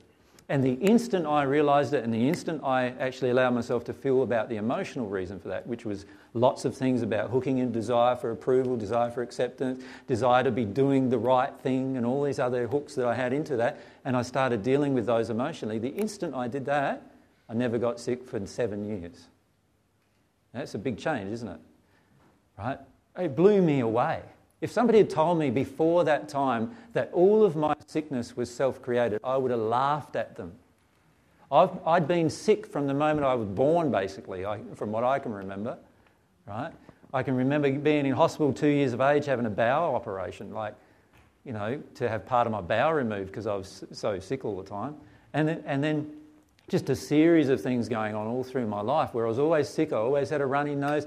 And 0.51 0.65
the 0.65 0.73
instant 0.73 1.27
I 1.27 1.45
realized 1.45 1.95
it, 1.95 2.03
and 2.03 2.13
the 2.13 2.29
instant 2.29 2.65
I 2.65 2.87
actually 2.99 3.31
allowed 3.31 3.55
myself 3.55 3.85
to 3.85 3.93
feel 3.93 4.25
about 4.25 4.49
the 4.49 4.57
emotional 4.57 5.07
reason 5.07 5.39
for 5.39 5.47
that, 5.47 5.65
which 5.65 5.85
was 5.85 6.07
lots 6.35 6.65
of 6.65 6.77
things 6.77 7.03
about 7.03 7.31
hooking 7.31 7.59
in 7.59 7.71
desire 7.71 8.17
for 8.17 8.33
approval, 8.33 8.77
desire 8.77 9.13
for 9.13 9.23
acceptance, 9.23 9.85
desire 10.09 10.43
to 10.43 10.51
be 10.51 10.65
doing 10.65 11.09
the 11.09 11.19
right 11.19 11.55
thing, 11.61 11.97
and 11.97 12.05
all 12.05 12.25
these 12.25 12.41
other 12.41 12.67
hooks 12.67 12.97
that 12.97 13.07
I 13.07 13.15
had 13.15 13.33
into 13.33 13.57
that, 13.59 13.81
and 14.05 14.17
I 14.17 14.23
started 14.23 14.65
dealing 14.65 14.93
with 14.93 15.07
those 15.07 15.31
emotionally, 15.31 15.79
the 15.79 15.95
instant 15.95 16.35
I 16.35 16.49
did 16.49 16.65
that, 16.65 17.01
I 17.49 17.55
never 17.55 17.79
got 17.79 18.01
sick 18.01 18.25
for 18.25 18.45
seven 18.45 18.85
years. 18.85 19.29
That's 20.53 20.75
a 20.75 20.79
big 20.79 20.99
change, 20.99 21.31
isn't 21.31 21.49
it? 21.49 21.61
Right? 22.59 22.79
It 23.17 23.37
blew 23.37 23.63
me 23.63 23.81
away. 23.81 24.23
If 24.61 24.71
somebody 24.71 24.99
had 24.99 25.09
told 25.09 25.39
me 25.39 25.51
before 25.51 26.05
that 26.05 26.29
time 26.29 26.77
that 26.93 27.11
all 27.13 27.45
of 27.45 27.57
my 27.57 27.75
sickness 27.87 28.37
was 28.37 28.53
self 28.53 28.83
created, 28.83 29.21
I 29.25 29.37
would 29.37 29.51
have 29.51 29.61
laughed 29.61 30.17
at 30.17 30.37
them. 30.37 30.53
i 31.51 31.69
had 31.87 32.07
been 32.07 32.29
sick 32.29 32.67
from 32.67 32.87
the 32.87 32.95
moment 32.95 33.27
I 33.27 33.35
was 33.35 33.49
born, 33.49 33.91
basically, 33.91 34.45
I, 34.45 34.61
from 34.75 34.93
what 34.93 35.03
I 35.03 35.19
can 35.19 35.33
remember. 35.33 35.79
Right? 36.47 36.73
I 37.13 37.23
can 37.23 37.37
remember 37.37 37.73
being 37.73 38.07
in 38.07 38.13
hospital 38.13 38.53
two 38.53 38.69
years 38.69 38.93
of 38.93 39.01
age 39.01 39.25
having 39.25 39.47
a 39.47 39.51
bowel 39.51 39.95
operation, 39.95 40.53
like, 40.53 40.75
you 41.45 41.53
know, 41.53 41.83
to 41.95 42.09
have 42.09 42.27
part 42.27 42.47
of 42.47 42.53
my 42.53 42.61
bowel 42.61 42.93
removed 42.93 43.29
because 43.29 43.47
I 43.47 43.55
was 43.55 43.85
so 43.93 44.19
sick 44.21 44.45
all 44.45 44.57
the 44.57 44.69
time. 44.69 44.95
And 45.33 45.49
then, 45.49 45.63
and 45.67 45.83
then 45.83 46.13
just 46.69 46.91
a 46.91 46.95
series 46.95 47.49
of 47.49 47.61
things 47.61 47.89
going 47.89 48.15
on 48.15 48.27
all 48.27 48.45
through 48.45 48.67
my 48.67 48.81
life 48.81 49.15
where 49.15 49.25
I 49.25 49.29
was 49.29 49.39
always 49.39 49.69
sick, 49.69 49.93
I 49.93 49.97
always 49.97 50.29
had 50.29 50.41
a 50.41 50.47
runny 50.47 50.75
nose. 50.75 51.07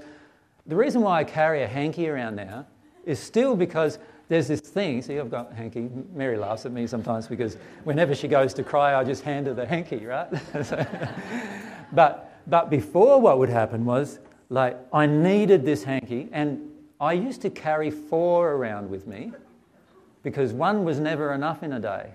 The 0.66 0.76
reason 0.76 1.02
why 1.02 1.20
I 1.20 1.24
carry 1.24 1.62
a 1.62 1.68
hanky 1.68 2.08
around 2.08 2.36
now 2.36 2.66
is 3.06 3.18
still 3.18 3.56
because 3.56 3.98
there's 4.28 4.48
this 4.48 4.60
thing. 4.60 5.02
See, 5.02 5.18
I've 5.18 5.30
got 5.30 5.52
hanky. 5.52 5.90
Mary 6.14 6.36
laughs 6.36 6.64
at 6.66 6.72
me 6.72 6.86
sometimes 6.86 7.26
because 7.26 7.56
whenever 7.84 8.14
she 8.14 8.28
goes 8.28 8.54
to 8.54 8.62
cry, 8.62 8.98
I 8.98 9.04
just 9.04 9.22
hand 9.22 9.46
her 9.46 9.54
the 9.54 9.66
hanky, 9.66 10.06
right? 10.06 10.28
but, 11.92 12.40
but 12.46 12.70
before, 12.70 13.20
what 13.20 13.38
would 13.38 13.50
happen 13.50 13.84
was 13.84 14.18
like 14.48 14.78
I 14.92 15.06
needed 15.06 15.64
this 15.64 15.84
hanky, 15.84 16.28
and 16.32 16.70
I 17.00 17.12
used 17.12 17.42
to 17.42 17.50
carry 17.50 17.90
four 17.90 18.52
around 18.52 18.88
with 18.88 19.06
me 19.06 19.32
because 20.22 20.52
one 20.52 20.84
was 20.84 21.00
never 21.00 21.32
enough 21.32 21.62
in 21.62 21.72
a 21.72 21.80
day. 21.80 22.10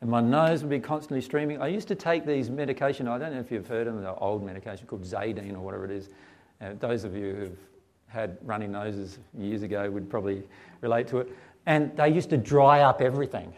And 0.00 0.10
my 0.10 0.20
nose 0.20 0.60
would 0.60 0.68
be 0.68 0.80
constantly 0.80 1.22
streaming. 1.22 1.62
I 1.62 1.68
used 1.68 1.88
to 1.88 1.94
take 1.94 2.26
these 2.26 2.50
medication. 2.50 3.08
I 3.08 3.16
don't 3.16 3.32
know 3.32 3.40
if 3.40 3.50
you've 3.50 3.66
heard 3.66 3.86
of 3.86 3.94
them, 3.94 4.02
the 4.02 4.14
old 4.16 4.44
medication 4.44 4.86
called 4.86 5.02
Zadine 5.02 5.54
or 5.54 5.60
whatever 5.60 5.86
it 5.86 5.90
is. 5.90 6.10
Uh, 6.60 6.74
those 6.78 7.04
of 7.04 7.16
you 7.16 7.34
who've 7.34 7.58
had 8.14 8.38
runny 8.42 8.68
noses 8.68 9.18
years 9.36 9.62
ago 9.62 9.90
would 9.90 10.08
probably 10.08 10.44
relate 10.80 11.08
to 11.08 11.18
it. 11.18 11.28
And 11.66 11.94
they 11.96 12.08
used 12.08 12.30
to 12.30 12.36
dry 12.36 12.80
up 12.80 13.02
everything, 13.02 13.52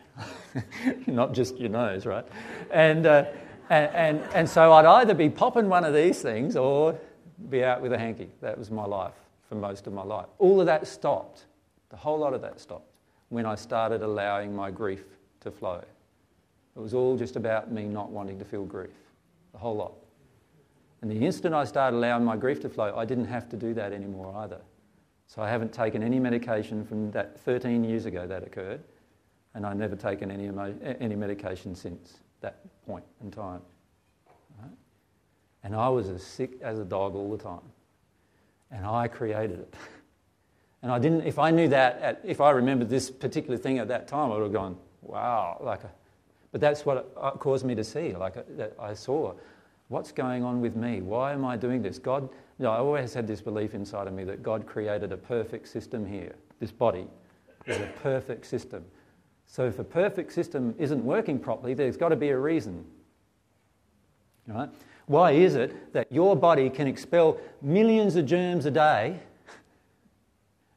not 1.07 1.35
just 1.35 1.59
your 1.59 1.69
nose, 1.69 2.07
right? 2.07 2.25
And, 2.71 3.07
uh, 3.07 3.27
and, 3.69 3.95
and, 3.95 4.21
and 4.35 4.49
so 4.49 4.73
I'd 4.73 4.87
either 4.87 5.15
be 5.15 5.29
popping 5.29 5.69
one 5.69 5.85
of 5.85 5.93
these 5.93 6.23
things 6.23 6.57
or 6.57 6.99
be 7.51 7.63
out 7.63 7.83
with 7.83 7.93
a 7.93 7.99
hanky. 7.99 8.31
That 8.41 8.57
was 8.57 8.71
my 8.71 8.87
life 8.87 9.15
for 9.49 9.57
most 9.57 9.87
of 9.87 9.93
my 9.93 10.05
life. 10.05 10.27
All 10.39 10.61
of 10.61 10.67
that 10.67 10.87
stopped. 10.87 11.45
The 11.91 11.97
whole 11.97 12.19
lot 12.19 12.33
of 12.33 12.41
that 12.43 12.61
stopped 12.61 12.91
when 13.29 13.45
I 13.45 13.57
started 13.57 14.03
allowing 14.03 14.55
my 14.55 14.71
grief 14.71 15.05
to 15.41 15.51
flow. 15.51 15.83
It 16.77 16.81
was 16.81 16.95
all 16.95 17.17
just 17.17 17.37
about 17.37 17.73
me 17.73 17.85
not 17.85 18.11
wanting 18.11 18.39
to 18.39 18.45
feel 18.45 18.65
grief. 18.65 18.91
The 19.53 19.59
whole 19.59 19.77
lot. 19.77 19.93
And 21.03 21.11
the 21.11 21.25
instant 21.27 21.55
I 21.55 21.65
started 21.65 21.97
allowing 21.97 22.25
my 22.25 22.37
grief 22.37 22.61
to 22.61 22.69
flow, 22.69 22.95
I 22.97 23.05
didn't 23.05 23.27
have 23.27 23.49
to 23.51 23.57
do 23.57 23.75
that 23.75 23.93
anymore 23.93 24.35
either. 24.39 24.61
So 25.27 25.43
I 25.43 25.49
haven't 25.49 25.73
taken 25.73 26.03
any 26.03 26.19
medication 26.19 26.85
from 26.85 27.11
that 27.11 27.39
13 27.41 27.85
years 27.85 28.07
ago 28.07 28.27
that 28.27 28.43
occurred, 28.43 28.83
and 29.55 29.67
I've 29.67 29.77
never 29.77 29.97
taken 29.97 30.31
any, 30.31 30.47
emo- 30.47 30.75
any 31.01 31.17
medication 31.17 31.75
since 31.75 32.21
that 32.41 32.61
point 32.87 33.05
in 33.23 33.31
time. 33.31 33.61
Right? 34.61 34.71
And 35.65 35.75
I 35.75 35.89
was 35.89 36.09
as 36.09 36.23
sick 36.23 36.53
as 36.63 36.79
a 36.79 36.85
dog 36.85 37.15
all 37.15 37.31
the 37.31 37.43
time. 37.43 37.73
And 38.71 38.87
I 38.87 39.09
created 39.09 39.61
it. 39.61 39.75
And 40.83 40.93
I 40.93 41.01
didn't, 41.01 41.23
if 41.23 41.41
I 41.41 41.51
knew 41.51 41.67
that, 41.69 42.01
at, 42.01 42.21
if 42.23 42.41
I 42.41 42.51
remembered 42.51 42.89
this 42.89 43.11
particular 43.11 43.57
thing 43.57 43.79
at 43.79 43.89
that 43.89 44.07
time, 44.07 44.31
I 44.31 44.35
would 44.35 44.43
have 44.43 44.53
gone, 44.53 44.77
wow. 45.03 45.59
Like 45.61 45.83
a, 45.83 45.91
but 46.53 46.61
that's 46.61 46.87
what 46.87 46.99
it 46.99 47.15
caused 47.41 47.65
me 47.65 47.75
to 47.75 47.83
see. 47.83 48.15
Like 48.15 48.37
uh, 48.37 48.43
a, 48.59 48.83
I 48.83 48.95
saw, 48.95 49.33
what's 49.89 50.13
going 50.13 50.43
on 50.43 50.61
with 50.61 50.77
me? 50.77 51.01
Why 51.01 51.33
am 51.33 51.45
I 51.45 51.57
doing 51.57 51.83
this? 51.83 51.99
God, 51.99 52.23
you 52.59 52.65
know, 52.65 52.71
I 52.71 52.79
always 52.79 53.15
had 53.15 53.27
this 53.27 53.41
belief 53.41 53.75
inside 53.75 54.07
of 54.07 54.15
me 54.15 54.25
that 54.25 54.43
God 54.43 54.67
created 54.67 55.13
a 55.13 55.17
perfect 55.17 55.69
system 55.69 56.05
here. 56.05 56.35
This 56.59 56.73
body 56.73 57.07
is 57.67 57.77
a 57.77 57.91
perfect 58.03 58.47
system. 58.47 58.85
So 59.47 59.67
if 59.67 59.79
a 59.79 59.85
perfect 59.85 60.33
system 60.33 60.75
isn't 60.79 61.05
working 61.05 61.39
properly, 61.39 61.75
there's 61.75 61.97
got 61.97 62.09
to 62.09 62.17
be 62.17 62.31
a 62.31 62.39
reason. 62.39 62.85
Right? 64.49 64.69
Why 65.07 65.33
is 65.33 65.55
it 65.55 65.93
that 65.93 66.11
your 66.11 66.35
body 66.35 66.69
can 66.69 66.87
expel 66.87 67.39
millions 67.63 68.17
of 68.17 68.27
germs 68.27 68.67
a 68.67 68.71
day 68.71 69.21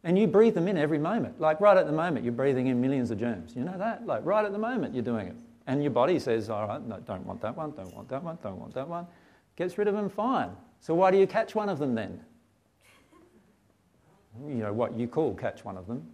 and 0.03 0.18
you 0.18 0.28
breathe 0.28 0.53
them 0.53 0.68
in 0.68 0.78
every 0.78 0.99
moment? 0.99 1.39
Like 1.39 1.60
right 1.60 1.78
at 1.78 1.88
the 1.88 1.91
moment, 1.91 2.24
you're 2.24 2.34
breathing 2.34 2.68
in 2.68 2.80
millions 2.80 3.10
of 3.10 3.20
germs. 3.20 3.55
You 3.55 3.64
know 3.64 3.78
that? 3.78 4.05
Like 4.05 4.24
right 4.24 4.45
at 4.45 4.51
the 4.51 4.60
moment, 4.60 4.93
you're 4.93 5.03
doing 5.03 5.28
it. 5.28 5.36
And 5.70 5.84
your 5.84 5.91
body 5.91 6.17
says, 6.17 6.49
all 6.49 6.67
right, 6.67 6.84
no, 6.84 6.99
don't 7.01 7.24
want 7.28 7.41
that 7.41 7.55
one, 7.55 7.70
don't 7.70 7.93
want 7.93 8.09
that 8.09 8.24
one, 8.24 8.39
don't 8.41 8.59
want 8.59 8.74
that 8.74 8.88
one. 8.88 9.05
Gets 9.55 9.78
rid 9.78 9.88
of 9.88 9.93
them, 9.93 10.09
fine. 10.09 10.49
So 10.80 10.95
why 10.95 11.11
do 11.11 11.17
you 11.20 11.28
catch 11.28 11.53
one 11.53 11.70
of 11.70 11.78
them 11.78 11.93
then? 11.93 12.20
You 14.47 14.55
know 14.55 14.74
what 14.74 14.97
you 14.97 15.07
call 15.07 15.36
catch 15.36 15.63
one 15.63 15.78
of 15.78 15.86
them. 15.86 16.09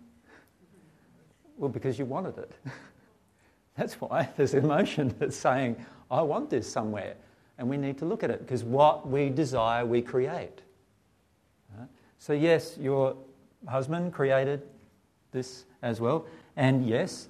Well, 1.56 1.70
because 1.70 1.98
you 1.98 2.04
wanted 2.04 2.38
it. 2.38 2.52
That's 3.78 3.94
why 3.94 4.28
there's 4.36 4.56
emotion 4.56 5.16
that's 5.20 5.38
saying, 5.38 5.78
I 6.12 6.22
want 6.22 6.50
this 6.50 6.70
somewhere. 6.70 7.16
And 7.58 7.70
we 7.70 7.78
need 7.78 7.98
to 8.00 8.06
look 8.06 8.26
at 8.26 8.30
it 8.30 8.40
because 8.40 8.66
what 8.66 9.08
we 9.08 9.30
desire, 9.30 9.86
we 9.86 10.02
create. 10.02 10.64
Right? 11.78 11.88
So, 12.20 12.34
yes, 12.34 12.78
your 12.78 13.16
husband 13.70 14.12
created 14.12 14.64
this 15.32 15.64
as 15.82 16.02
well. 16.02 16.26
And 16.58 16.86
yes, 16.86 17.30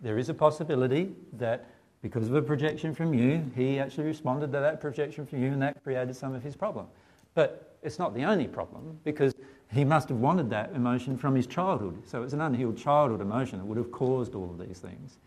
there 0.00 0.18
is 0.18 0.28
a 0.28 0.34
possibility 0.34 1.12
that 1.34 1.66
because 2.02 2.28
of 2.28 2.34
a 2.34 2.42
projection 2.42 2.94
from 2.94 3.14
you, 3.14 3.44
he 3.54 3.78
actually 3.78 4.04
responded 4.04 4.52
to 4.52 4.60
that 4.60 4.80
projection 4.80 5.26
from 5.26 5.42
you 5.42 5.48
and 5.48 5.60
that 5.62 5.82
created 5.82 6.14
some 6.14 6.34
of 6.34 6.42
his 6.42 6.54
problem. 6.54 6.86
But 7.34 7.78
it's 7.82 7.98
not 7.98 8.14
the 8.14 8.24
only 8.24 8.46
problem 8.46 8.98
because 9.04 9.34
he 9.72 9.84
must 9.84 10.08
have 10.08 10.18
wanted 10.18 10.48
that 10.50 10.72
emotion 10.74 11.16
from 11.16 11.34
his 11.34 11.46
childhood. 11.46 12.02
So 12.06 12.22
it's 12.22 12.32
an 12.32 12.40
unhealed 12.40 12.78
childhood 12.78 13.20
emotion 13.20 13.58
that 13.58 13.64
would 13.64 13.78
have 13.78 13.90
caused 13.90 14.34
all 14.34 14.50
of 14.50 14.58
these 14.58 14.78
things. 14.78 15.18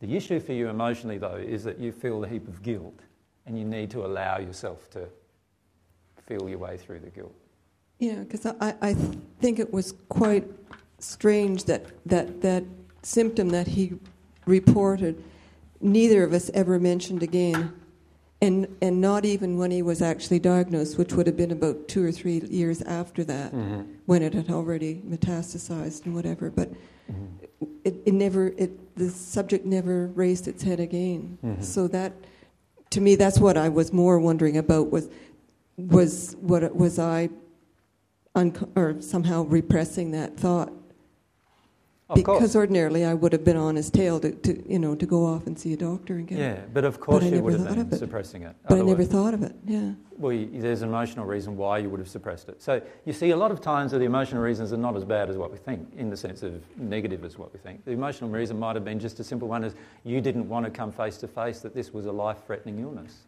The 0.00 0.16
issue 0.16 0.38
for 0.40 0.52
you 0.52 0.68
emotionally, 0.68 1.18
though, 1.18 1.36
is 1.36 1.64
that 1.64 1.78
you 1.78 1.92
feel 1.92 2.22
a 2.24 2.28
heap 2.28 2.46
of 2.46 2.62
guilt 2.62 3.00
and 3.46 3.58
you 3.58 3.64
need 3.64 3.90
to 3.90 4.04
allow 4.04 4.38
yourself 4.38 4.90
to 4.90 5.08
feel 6.26 6.48
your 6.48 6.58
way 6.58 6.76
through 6.76 7.00
the 7.00 7.10
guilt. 7.10 7.34
Yeah, 7.98 8.20
because 8.20 8.46
I, 8.46 8.74
I 8.80 8.94
think 9.40 9.58
it 9.58 9.72
was 9.72 9.92
quite 10.08 10.44
strange 10.98 11.64
that, 11.64 11.86
that 12.06 12.40
that 12.40 12.64
symptom 13.04 13.50
that 13.50 13.68
he 13.68 13.94
reported, 14.46 15.22
neither 15.80 16.24
of 16.24 16.32
us 16.32 16.50
ever 16.54 16.78
mentioned 16.78 17.22
again 17.22 17.72
and 18.44 18.76
and 18.82 19.00
not 19.00 19.24
even 19.24 19.56
when 19.56 19.70
he 19.70 19.80
was 19.80 20.02
actually 20.02 20.38
diagnosed, 20.38 20.98
which 20.98 21.12
would 21.14 21.26
have 21.26 21.36
been 21.36 21.50
about 21.50 21.88
two 21.88 22.04
or 22.04 22.12
three 22.12 22.40
years 22.40 22.82
after 22.82 23.24
that, 23.24 23.52
mm-hmm. 23.52 23.82
when 24.06 24.22
it 24.22 24.34
had 24.34 24.50
already 24.50 25.00
metastasized 25.06 26.04
and 26.04 26.14
whatever. 26.14 26.50
But 26.50 26.70
mm-hmm. 27.10 27.66
it, 27.84 27.94
it 28.04 28.12
never 28.12 28.48
it 28.58 28.96
the 28.96 29.08
subject 29.08 29.64
never 29.64 30.08
raised 30.08 30.46
its 30.46 30.62
head 30.62 30.78
again. 30.78 31.38
Mm-hmm. 31.44 31.62
So 31.62 31.88
that 31.88 32.12
to 32.90 33.00
me, 33.00 33.14
that's 33.14 33.38
what 33.38 33.56
I 33.56 33.70
was 33.70 33.92
more 33.92 34.18
wondering 34.18 34.58
about 34.58 34.90
was 34.90 35.08
was 35.76 36.36
what 36.40 36.76
was 36.76 36.98
I 36.98 37.30
un- 38.34 38.72
or 38.76 39.00
somehow 39.00 39.44
repressing 39.44 40.10
that 40.10 40.36
thought 40.36 40.72
of 42.14 42.24
because 42.24 42.38
course. 42.38 42.56
ordinarily 42.56 43.04
I 43.04 43.14
would 43.14 43.32
have 43.32 43.44
been 43.44 43.56
on 43.56 43.76
his 43.76 43.90
tail 43.90 44.20
to, 44.20 44.32
to, 44.32 44.70
you 44.70 44.78
know 44.78 44.94
to 44.94 45.06
go 45.06 45.26
off 45.26 45.46
and 45.46 45.58
see 45.58 45.72
a 45.72 45.76
doctor 45.76 46.14
and 46.14 46.26
get. 46.26 46.38
Yeah, 46.38 46.60
but 46.72 46.84
of 46.84 47.00
course 47.00 47.24
but 47.24 47.32
you 47.32 47.42
would 47.42 47.54
have 47.60 47.90
been 47.90 47.98
suppressing 47.98 48.42
it. 48.42 48.56
But 48.62 48.74
Otherwise, 48.74 48.94
I 48.94 48.98
never 48.98 49.04
thought 49.04 49.34
of 49.34 49.42
it. 49.42 49.54
Yeah. 49.66 49.92
Well, 50.16 50.32
you, 50.32 50.48
there's 50.60 50.82
an 50.82 50.88
emotional 50.88 51.26
reason 51.26 51.56
why 51.56 51.78
you 51.78 51.90
would 51.90 52.00
have 52.00 52.08
suppressed 52.08 52.48
it. 52.48 52.62
So 52.62 52.80
you 53.04 53.12
see, 53.12 53.30
a 53.30 53.36
lot 53.36 53.50
of 53.50 53.60
times 53.60 53.90
the 53.92 54.00
emotional 54.00 54.42
reasons 54.42 54.72
are 54.72 54.76
not 54.76 54.96
as 54.96 55.04
bad 55.04 55.28
as 55.28 55.36
what 55.36 55.50
we 55.50 55.58
think, 55.58 55.88
in 55.96 56.08
the 56.08 56.16
sense 56.16 56.42
of 56.42 56.62
negative 56.78 57.24
as 57.24 57.36
what 57.36 57.52
we 57.52 57.58
think. 57.58 57.84
The 57.84 57.90
emotional 57.92 58.30
reason 58.30 58.58
might 58.58 58.76
have 58.76 58.84
been 58.84 59.00
just 59.00 59.18
a 59.20 59.24
simple 59.24 59.48
one: 59.48 59.64
as 59.64 59.74
you 60.04 60.20
didn't 60.20 60.48
want 60.48 60.64
to 60.64 60.70
come 60.70 60.92
face 60.92 61.16
to 61.18 61.28
face 61.28 61.60
that 61.60 61.74
this 61.74 61.92
was 61.92 62.06
a 62.06 62.12
life-threatening 62.12 62.78
illness. 62.80 63.24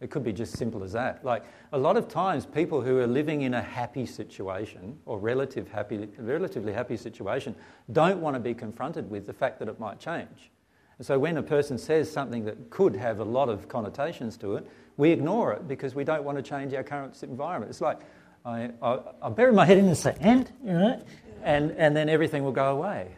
It 0.00 0.10
could 0.10 0.24
be 0.24 0.32
just 0.32 0.56
simple 0.56 0.82
as 0.82 0.92
that. 0.92 1.24
Like 1.24 1.44
a 1.72 1.78
lot 1.78 1.96
of 1.96 2.08
times, 2.08 2.46
people 2.46 2.80
who 2.80 2.98
are 2.98 3.06
living 3.06 3.42
in 3.42 3.54
a 3.54 3.62
happy 3.62 4.06
situation 4.06 4.98
or 5.04 5.18
relative 5.18 5.68
happy, 5.68 6.08
relatively 6.18 6.72
happy 6.72 6.96
situation 6.96 7.54
don't 7.92 8.20
want 8.20 8.34
to 8.34 8.40
be 8.40 8.54
confronted 8.54 9.10
with 9.10 9.26
the 9.26 9.32
fact 9.34 9.58
that 9.58 9.68
it 9.68 9.78
might 9.78 9.98
change. 9.98 10.50
And 10.96 11.06
so 11.06 11.18
when 11.18 11.36
a 11.36 11.42
person 11.42 11.78
says 11.78 12.10
something 12.10 12.44
that 12.44 12.70
could 12.70 12.96
have 12.96 13.20
a 13.20 13.24
lot 13.24 13.48
of 13.48 13.68
connotations 13.68 14.36
to 14.38 14.56
it, 14.56 14.66
we 14.96 15.10
ignore 15.10 15.52
it 15.52 15.68
because 15.68 15.94
we 15.94 16.04
don't 16.04 16.24
want 16.24 16.36
to 16.36 16.42
change 16.42 16.74
our 16.74 16.82
current 16.82 17.22
environment. 17.22 17.70
It's 17.70 17.80
like 17.80 18.00
I, 18.44 18.70
I, 18.82 18.98
I 19.22 19.28
bury 19.28 19.52
my 19.52 19.64
head 19.64 19.78
in 19.78 19.86
the 19.86 19.94
sand, 19.94 20.52
you 20.64 20.94
and, 21.42 21.70
and 21.72 21.96
then 21.96 22.08
everything 22.08 22.44
will 22.44 22.52
go 22.52 22.76
away. 22.76 23.08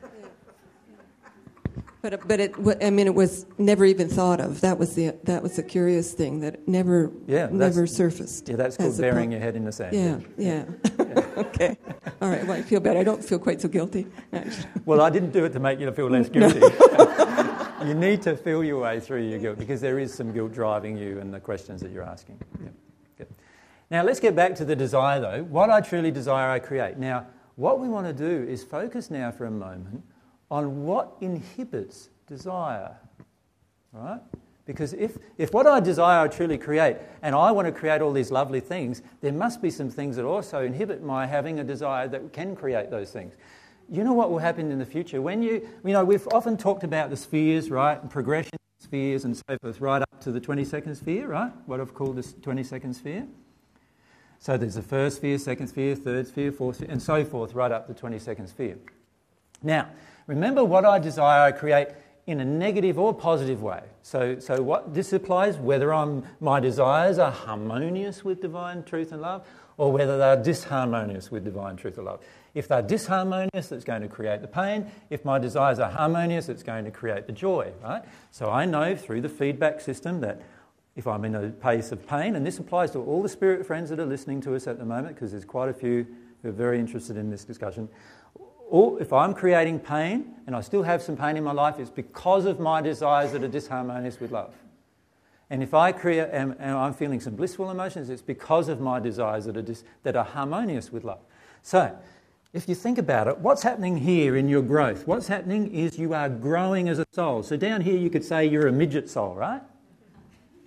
But 2.02 2.26
but 2.26 2.40
it 2.40 2.54
I 2.82 2.90
mean 2.90 3.06
it 3.06 3.14
was 3.14 3.46
never 3.58 3.84
even 3.84 4.08
thought 4.08 4.40
of. 4.40 4.60
That 4.60 4.76
was 4.76 4.96
the 4.96 5.14
that 5.22 5.40
was 5.40 5.54
the 5.54 5.62
curious 5.62 6.12
thing 6.12 6.40
that 6.40 6.66
never 6.66 7.12
yeah, 7.28 7.48
never 7.52 7.86
surfaced. 7.86 8.48
Yeah, 8.48 8.56
that's 8.56 8.76
called 8.76 8.98
burying 8.98 9.30
your 9.30 9.40
head 9.40 9.54
in 9.54 9.64
the 9.64 9.70
sand. 9.70 9.94
Yeah, 9.94 10.18
yeah. 10.36 10.64
yeah. 10.98 11.22
okay. 11.36 11.78
All 12.20 12.28
right. 12.28 12.44
Well, 12.44 12.58
I 12.58 12.62
feel 12.62 12.80
better. 12.80 12.98
I 12.98 13.04
don't 13.04 13.24
feel 13.24 13.38
quite 13.38 13.60
so 13.60 13.68
guilty. 13.68 14.08
Actually. 14.32 14.66
Well, 14.84 15.00
I 15.00 15.10
didn't 15.10 15.30
do 15.30 15.44
it 15.44 15.52
to 15.52 15.60
make 15.60 15.78
you 15.78 15.92
feel 15.92 16.10
less 16.10 16.28
guilty. 16.36 16.58
you 17.86 17.94
need 17.94 18.20
to 18.22 18.36
feel 18.36 18.64
your 18.64 18.80
way 18.80 18.98
through 18.98 19.22
your 19.22 19.38
guilt 19.38 19.60
because 19.60 19.80
there 19.80 20.00
is 20.00 20.12
some 20.12 20.32
guilt 20.32 20.52
driving 20.52 20.98
you 20.98 21.20
and 21.20 21.32
the 21.32 21.38
questions 21.38 21.80
that 21.82 21.92
you're 21.92 22.02
asking. 22.02 22.36
Yeah. 22.60 22.68
Good. 23.16 23.28
Now, 23.92 24.02
let's 24.02 24.18
get 24.18 24.34
back 24.34 24.56
to 24.56 24.64
the 24.64 24.74
desire 24.74 25.20
though. 25.20 25.44
What 25.44 25.70
I 25.70 25.80
truly 25.80 26.10
desire, 26.10 26.50
I 26.50 26.58
create. 26.58 26.98
Now, 26.98 27.28
what 27.54 27.78
we 27.78 27.88
want 27.88 28.08
to 28.08 28.12
do 28.12 28.50
is 28.50 28.64
focus 28.64 29.08
now 29.08 29.30
for 29.30 29.44
a 29.44 29.52
moment 29.52 30.02
on 30.52 30.84
what 30.84 31.16
inhibits 31.22 32.10
desire. 32.26 32.94
Right? 33.90 34.20
Because 34.66 34.92
if, 34.92 35.16
if 35.38 35.52
what 35.54 35.66
I 35.66 35.80
desire 35.80 36.20
I 36.20 36.28
truly 36.28 36.58
create, 36.58 36.98
and 37.22 37.34
I 37.34 37.50
want 37.50 37.66
to 37.66 37.72
create 37.72 38.02
all 38.02 38.12
these 38.12 38.30
lovely 38.30 38.60
things, 38.60 39.00
there 39.22 39.32
must 39.32 39.62
be 39.62 39.70
some 39.70 39.88
things 39.88 40.14
that 40.16 40.26
also 40.26 40.62
inhibit 40.62 41.02
my 41.02 41.26
having 41.26 41.58
a 41.58 41.64
desire 41.64 42.06
that 42.08 42.34
can 42.34 42.54
create 42.54 42.90
those 42.90 43.10
things. 43.10 43.34
You 43.90 44.04
know 44.04 44.12
what 44.12 44.30
will 44.30 44.38
happen 44.38 44.70
in 44.70 44.78
the 44.78 44.86
future? 44.86 45.22
When 45.22 45.42
you, 45.42 45.66
you 45.84 45.92
know, 45.92 46.04
we've 46.04 46.28
often 46.28 46.58
talked 46.58 46.84
about 46.84 47.08
the 47.08 47.16
spheres, 47.16 47.70
right, 47.70 48.00
and 48.00 48.10
progression 48.10 48.58
spheres 48.78 49.24
and 49.24 49.34
so 49.34 49.56
forth, 49.62 49.80
right 49.80 50.02
up 50.02 50.20
to 50.20 50.30
the 50.30 50.40
22nd 50.40 50.94
sphere, 50.96 51.28
right? 51.28 51.52
What 51.64 51.80
I've 51.80 51.94
called 51.94 52.16
the 52.16 52.22
22nd 52.22 52.94
sphere. 52.94 53.26
So 54.38 54.58
there's 54.58 54.74
the 54.74 54.82
first 54.82 55.16
sphere, 55.16 55.38
second 55.38 55.68
sphere, 55.68 55.94
third 55.94 56.26
sphere, 56.26 56.52
fourth 56.52 56.76
sphere, 56.76 56.88
and 56.90 57.00
so 57.00 57.24
forth, 57.24 57.54
right 57.54 57.72
up 57.72 57.86
to 57.86 57.94
the 57.94 58.00
22nd 58.00 58.48
sphere. 58.48 58.76
Now, 59.62 59.88
remember 60.32 60.64
what 60.64 60.84
I 60.84 60.98
desire 60.98 61.42
I 61.42 61.52
create 61.52 61.88
in 62.26 62.40
a 62.40 62.44
negative 62.44 62.98
or 62.98 63.12
positive 63.12 63.62
way. 63.62 63.82
So, 64.02 64.38
so 64.38 64.62
what 64.62 64.94
this 64.94 65.12
applies 65.12 65.58
whether 65.58 65.92
I'm, 65.92 66.24
my 66.40 66.60
desires 66.60 67.18
are 67.18 67.30
harmonious 67.30 68.24
with 68.24 68.40
divine 68.40 68.82
truth 68.84 69.12
and 69.12 69.20
love, 69.20 69.46
or 69.76 69.92
whether 69.92 70.18
they're 70.18 70.36
disharmonious 70.36 71.30
with 71.30 71.44
divine 71.44 71.76
truth 71.76 71.98
and 71.98 72.06
love. 72.06 72.20
If 72.54 72.68
they're 72.68 72.82
disharmonious, 72.82 73.72
it's 73.72 73.84
going 73.84 74.02
to 74.02 74.08
create 74.08 74.40
the 74.40 74.48
pain. 74.48 74.90
If 75.10 75.24
my 75.24 75.38
desires 75.38 75.78
are 75.78 75.90
harmonious, 75.90 76.48
it's 76.48 76.62
going 76.62 76.84
to 76.84 76.90
create 76.90 77.26
the 77.26 77.32
joy, 77.32 77.72
right? 77.82 78.02
So 78.30 78.50
I 78.50 78.64
know 78.64 78.94
through 78.94 79.22
the 79.22 79.28
feedback 79.28 79.80
system 79.80 80.20
that 80.20 80.42
if 80.94 81.06
I'm 81.06 81.24
in 81.24 81.34
a 81.34 81.48
pace 81.48 81.90
of 81.92 82.06
pain, 82.06 82.36
and 82.36 82.46
this 82.46 82.58
applies 82.58 82.90
to 82.92 82.98
all 83.00 83.22
the 83.22 83.28
spirit 83.28 83.66
friends 83.66 83.90
that 83.90 83.98
are 83.98 84.06
listening 84.06 84.40
to 84.42 84.54
us 84.54 84.66
at 84.66 84.78
the 84.78 84.84
moment, 84.84 85.14
because 85.14 85.32
there's 85.32 85.44
quite 85.44 85.68
a 85.68 85.74
few 85.74 86.06
who 86.42 86.48
are 86.48 86.52
very 86.52 86.78
interested 86.78 87.16
in 87.16 87.30
this 87.30 87.44
discussion 87.44 87.88
or 88.72 88.98
if 89.02 89.12
I'm 89.12 89.34
creating 89.34 89.80
pain 89.80 90.34
and 90.46 90.56
I 90.56 90.62
still 90.62 90.82
have 90.82 91.02
some 91.02 91.14
pain 91.14 91.36
in 91.36 91.44
my 91.44 91.52
life, 91.52 91.78
it's 91.78 91.90
because 91.90 92.46
of 92.46 92.58
my 92.58 92.80
desires 92.80 93.32
that 93.32 93.44
are 93.44 93.48
disharmonious 93.48 94.18
with 94.18 94.32
love. 94.32 94.54
And 95.50 95.62
if 95.62 95.74
I 95.74 95.92
create, 95.92 96.30
and, 96.32 96.56
I'm 96.58 96.94
feeling 96.94 97.20
some 97.20 97.36
blissful 97.36 97.70
emotions, 97.70 98.08
it's 98.08 98.22
because 98.22 98.70
of 98.70 98.80
my 98.80 98.98
desires 98.98 99.44
that 99.44 99.58
are, 99.58 99.62
dis, 99.62 99.84
that 100.04 100.16
are 100.16 100.24
harmonious 100.24 100.90
with 100.90 101.04
love. 101.04 101.18
So, 101.60 101.94
if 102.54 102.66
you 102.66 102.74
think 102.74 102.96
about 102.96 103.28
it, 103.28 103.36
what's 103.40 103.62
happening 103.62 103.98
here 103.98 104.38
in 104.38 104.48
your 104.48 104.62
growth? 104.62 105.06
What's 105.06 105.26
happening 105.26 105.74
is 105.74 105.98
you 105.98 106.14
are 106.14 106.30
growing 106.30 106.88
as 106.88 106.98
a 106.98 107.04
soul. 107.12 107.42
So, 107.42 107.58
down 107.58 107.82
here, 107.82 107.98
you 107.98 108.08
could 108.08 108.24
say 108.24 108.46
you're 108.46 108.68
a 108.68 108.72
midget 108.72 109.10
soul, 109.10 109.34
right? 109.34 109.60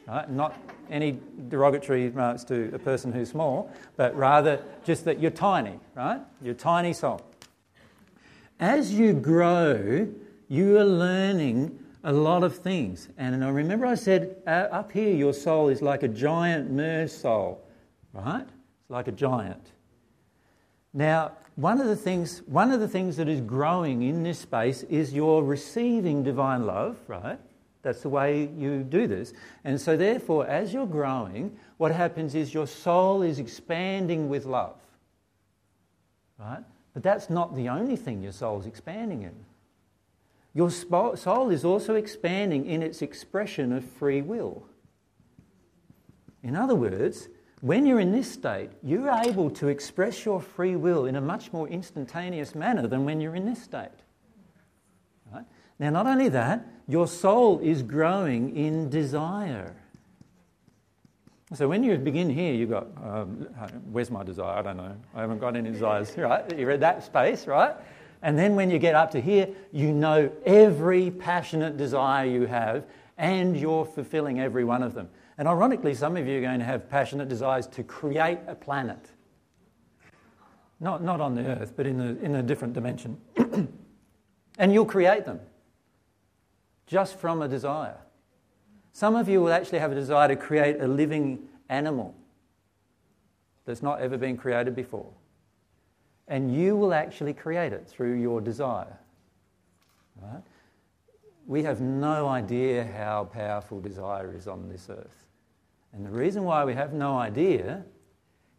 right? 0.08 0.30
Not 0.30 0.56
any 0.92 1.18
derogatory 1.50 2.10
remarks 2.10 2.44
to 2.46 2.70
a 2.72 2.78
person 2.78 3.12
who's 3.12 3.32
small, 3.32 3.72
but 3.98 4.16
rather 4.16 4.62
just 4.84 5.06
that 5.06 5.20
you're 5.20 5.32
tiny, 5.32 5.80
right? 5.96 6.22
You're 6.44 6.54
a 6.54 6.56
tiny 6.56 6.94
soul. 6.94 7.20
As 8.60 8.94
you 8.94 9.14
grow, 9.14 10.08
you 10.48 10.78
are 10.78 10.86
learning 10.86 11.78
a 12.04 12.14
lot 12.14 12.44
of 12.44 12.56
things. 12.56 13.10
And 13.18 13.44
I 13.44 13.50
remember 13.50 13.86
I 13.86 13.96
said, 13.96 14.38
uh, 14.48 14.68
up 14.72 14.92
here, 14.92 15.14
your 15.14 15.34
soul 15.34 15.70
is 15.70 15.82
like 15.82 16.04
a 16.04 16.08
giant 16.08 16.72
mer 16.72 17.08
soul, 17.08 17.62
right? 18.14 18.46
It's 18.46 18.90
like 18.90 19.08
a 19.08 19.12
giant. 19.12 19.72
Now, 20.94 21.34
one 21.56 21.82
of 21.82 21.88
the 21.88 21.96
things, 21.96 22.44
one 22.46 22.72
of 22.72 22.80
the 22.80 22.88
things 22.88 23.18
that 23.18 23.28
is 23.28 23.42
growing 23.42 24.04
in 24.04 24.24
this 24.24 24.40
space 24.40 24.84
is 24.84 25.14
you're 25.14 25.44
receiving 25.44 26.24
divine 26.24 26.66
love, 26.66 26.98
right? 27.08 27.40
That's 27.82 28.02
the 28.02 28.10
way 28.10 28.50
you 28.58 28.84
do 28.84 29.08
this. 29.08 29.34
And 29.64 29.80
so, 29.80 29.98
therefore, 29.98 30.48
as 30.48 30.74
you're 30.74 30.88
growing, 30.88 31.58
what 31.78 31.92
happens 31.92 32.36
is 32.36 32.54
your 32.54 32.68
soul 32.68 33.22
is 33.22 33.40
expanding 33.40 34.30
with 34.30 34.46
love, 34.46 34.76
right? 36.40 36.64
But 36.96 37.04
that's 37.04 37.30
not 37.30 37.56
the 37.56 37.70
only 37.70 37.98
thing 37.98 38.24
your 38.24 38.32
soul 38.32 38.60
is 38.60 38.66
expanding 38.66 39.22
in. 39.22 39.36
Your 40.54 40.72
soul 40.72 41.50
is 41.50 41.66
also 41.66 41.96
expanding 41.96 42.66
in 42.66 42.82
its 42.82 43.02
expression 43.02 43.74
of 43.74 43.84
free 43.84 44.22
will. 44.22 44.66
In 46.42 46.56
other 46.56 46.74
words, 46.74 47.28
when 47.60 47.86
you're 47.86 48.00
in 48.00 48.14
this 48.14 48.32
state, 48.32 48.70
you're 48.82 49.10
able 49.10 49.50
to 49.52 49.68
express 49.68 50.24
your 50.24 50.40
free 50.40 50.78
will 50.78 51.06
in 51.06 51.18
a 51.18 51.22
much 51.22 51.52
more 51.52 51.68
instantaneous 51.68 52.56
manner 52.56 52.88
than 52.88 53.04
when 53.04 53.20
you're 53.20 53.36
in 53.36 53.46
this 53.46 53.62
state. 53.62 53.90
Right? 55.34 55.46
Now, 55.78 55.90
not 55.90 56.08
only 56.08 56.30
that, 56.30 56.66
your 56.88 57.08
soul 57.08 57.60
is 57.60 57.84
growing 57.84 58.56
in 58.56 58.90
desire. 58.90 59.76
So 61.56 61.70
when 61.70 61.84
you 61.84 61.98
begin 61.98 62.30
here, 62.30 62.54
you've 62.54 62.72
got, 62.72 62.88
um, 63.02 63.48
where's 63.92 64.12
my 64.12 64.24
desire? 64.24 64.58
I 64.58 64.62
don't 64.62 64.76
know. 64.76 64.96
I 65.14 65.22
haven't 65.22 65.40
got 65.40 65.56
any 65.56 65.72
desires, 65.72 66.14
right? 66.18 66.58
You're 66.58 66.72
at 66.72 66.82
that 66.82 67.04
space, 67.04 67.48
right? 67.48 67.76
And 68.22 68.38
then 68.38 68.56
when 68.56 68.70
you 68.70 68.78
get 68.78 68.94
up 68.94 69.12
to 69.12 69.22
here, 69.22 69.48
you 69.72 69.94
know 69.94 70.30
every 70.46 71.12
passionate 71.12 71.78
desire 71.78 72.26
you 72.26 72.46
have 72.46 72.86
and 73.18 73.58
you're 73.58 73.86
fulfilling 73.86 74.42
every 74.42 74.66
one 74.66 74.84
of 74.84 74.94
them. 74.94 75.08
And 75.38 75.48
ironically, 75.48 75.96
some 75.96 76.18
of 76.18 76.28
you 76.28 76.40
are 76.40 76.42
going 76.42 76.60
to 76.60 76.66
have 76.66 76.90
passionate 76.90 77.30
desires 77.30 77.68
to 77.68 77.84
create 77.84 78.40
a 78.48 78.56
planet. 78.56 79.12
Not, 80.82 81.04
not 81.04 81.22
on 81.22 81.36
the 81.36 81.46
earth, 81.46 81.74
but 81.78 81.88
in 81.88 82.02
a, 82.02 82.26
in 82.26 82.36
a 82.36 82.44
different 82.44 82.74
dimension. 82.74 83.18
and 84.58 84.74
you'll 84.74 84.86
create 84.86 85.26
them 85.26 85.40
just 86.86 87.18
from 87.18 87.42
a 87.42 87.48
desire. 87.48 87.98
Some 88.96 89.18
of 89.18 89.28
you 89.28 89.42
will 89.42 89.52
actually 89.52 89.80
have 89.80 89.92
a 89.92 89.96
desire 89.96 90.30
to 90.30 90.38
create 90.38 90.80
a 90.80 90.88
living 90.88 91.50
animal 91.68 92.16
that's 93.66 93.84
not 93.84 94.00
ever 94.00 94.18
been 94.18 94.38
created 94.38 94.74
before. 94.74 95.12
And 96.30 96.56
you 96.56 96.78
will 96.78 96.94
actually 96.94 97.34
create 97.34 97.74
it 97.74 97.90
through 97.90 98.14
your 98.14 98.40
desire. 98.40 98.98
Right? 100.22 100.42
We 101.46 101.62
have 101.64 101.82
no 101.82 102.30
idea 102.30 102.86
how 102.86 103.26
powerful 103.26 103.82
desire 103.82 104.34
is 104.34 104.48
on 104.48 104.70
this 104.70 104.88
earth. 104.90 105.26
And 105.92 106.06
the 106.06 106.12
reason 106.12 106.46
why 106.46 106.64
we 106.64 106.74
have 106.74 106.94
no 106.94 107.18
idea 107.18 107.84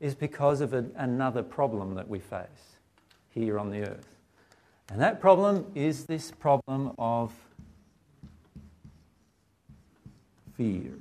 is 0.01 0.15
because 0.15 0.61
of 0.61 0.75
a, 0.75 0.85
another 0.97 1.43
problem 1.43 1.95
that 1.95 2.11
we 2.11 2.19
face 2.19 2.77
here 3.31 3.59
on 3.59 3.71
the 3.71 3.89
earth. 3.89 4.09
And 4.91 5.01
that 5.01 5.19
problem 5.19 5.65
is 5.75 6.05
this 6.05 6.31
problem 6.31 6.93
of 6.99 7.33
fear. 10.57 10.93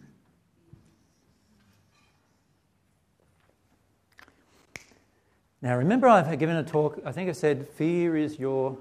Now, 5.62 5.78
remember, 5.78 6.08
I've 6.08 6.38
given 6.38 6.58
a 6.58 6.64
talk, 6.64 7.02
I 7.06 7.12
think 7.12 7.30
I 7.30 7.32
said, 7.32 7.68
fear 7.70 8.16
is 8.16 8.38
your. 8.38 8.78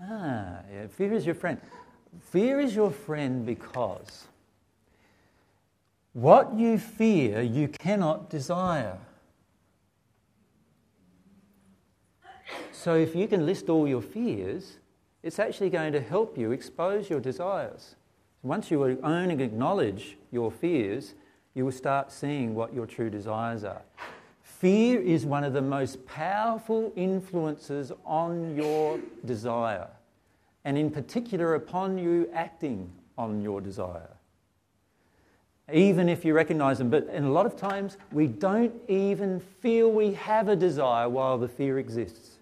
Ah, 0.00 0.58
yeah, 0.70 0.86
fear 0.88 1.12
is 1.14 1.24
your 1.24 1.34
friend. 1.34 1.58
Fear 2.20 2.60
is 2.60 2.74
your 2.74 2.90
friend 2.90 3.46
because 3.46 4.26
what 6.12 6.52
you 6.54 6.78
fear, 6.78 7.40
you 7.40 7.68
cannot 7.68 8.28
desire. 8.28 8.98
So, 12.72 12.96
if 12.96 13.14
you 13.14 13.26
can 13.26 13.46
list 13.46 13.70
all 13.70 13.88
your 13.88 14.02
fears, 14.02 14.76
it's 15.22 15.38
actually 15.38 15.70
going 15.70 15.92
to 15.92 16.00
help 16.00 16.36
you 16.36 16.52
expose 16.52 17.08
your 17.08 17.20
desires. 17.20 17.94
Once 18.42 18.70
you 18.70 18.82
own 18.82 19.30
and 19.30 19.40
acknowledge 19.40 20.16
your 20.32 20.50
fears, 20.50 21.14
you 21.54 21.64
will 21.64 21.72
start 21.72 22.10
seeing 22.10 22.54
what 22.54 22.74
your 22.74 22.86
true 22.86 23.08
desires 23.08 23.62
are. 23.62 23.82
Fear 24.42 25.00
is 25.00 25.24
one 25.24 25.44
of 25.44 25.52
the 25.52 25.62
most 25.62 26.04
powerful 26.06 26.92
influences 26.96 27.92
on 28.04 28.56
your 28.56 28.98
desire, 29.24 29.88
and 30.64 30.76
in 30.76 30.90
particular 30.90 31.54
upon 31.54 31.98
you 31.98 32.28
acting 32.32 32.90
on 33.16 33.42
your 33.42 33.60
desire. 33.60 34.10
Even 35.72 36.08
if 36.08 36.24
you 36.24 36.34
recognize 36.34 36.78
them, 36.78 36.90
but 36.90 37.06
in 37.08 37.24
a 37.24 37.30
lot 37.30 37.46
of 37.46 37.56
times 37.56 37.96
we 38.10 38.26
don't 38.26 38.74
even 38.88 39.38
feel 39.38 39.90
we 39.90 40.14
have 40.14 40.48
a 40.48 40.56
desire 40.56 41.08
while 41.08 41.38
the 41.38 41.48
fear 41.48 41.78
exists. 41.78 42.38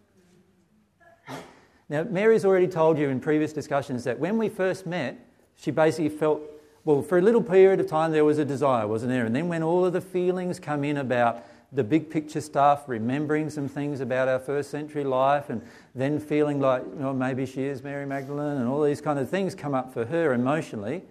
Now, 1.90 2.04
Mary's 2.04 2.44
already 2.44 2.68
told 2.68 2.98
you 2.98 3.08
in 3.08 3.20
previous 3.20 3.52
discussions 3.52 4.04
that 4.04 4.18
when 4.18 4.38
we 4.38 4.48
first 4.48 4.86
met, 4.86 5.18
she 5.60 5.70
basically 5.70 6.08
felt, 6.08 6.40
well, 6.84 7.02
for 7.02 7.18
a 7.18 7.22
little 7.22 7.42
period 7.42 7.80
of 7.80 7.86
time 7.86 8.12
there 8.12 8.24
was 8.24 8.38
a 8.38 8.44
desire, 8.44 8.86
wasn't 8.86 9.12
there? 9.12 9.26
And 9.26 9.36
then 9.36 9.48
when 9.48 9.62
all 9.62 9.84
of 9.84 9.92
the 9.92 10.00
feelings 10.00 10.58
come 10.58 10.84
in 10.84 10.96
about 10.96 11.44
the 11.72 11.84
big 11.84 12.10
picture 12.10 12.40
stuff, 12.40 12.88
remembering 12.88 13.50
some 13.50 13.68
things 13.68 14.00
about 14.00 14.26
our 14.26 14.40
first 14.40 14.70
century 14.70 15.04
life, 15.04 15.50
and 15.50 15.62
then 15.94 16.18
feeling 16.18 16.60
like, 16.60 16.84
know, 16.96 17.12
maybe 17.12 17.46
she 17.46 17.62
is 17.62 17.82
Mary 17.82 18.06
Magdalene, 18.06 18.56
and 18.56 18.66
all 18.66 18.82
these 18.82 19.00
kind 19.00 19.18
of 19.18 19.28
things 19.28 19.54
come 19.54 19.74
up 19.74 19.92
for 19.92 20.04
her 20.06 20.32
emotionally, 20.32 21.02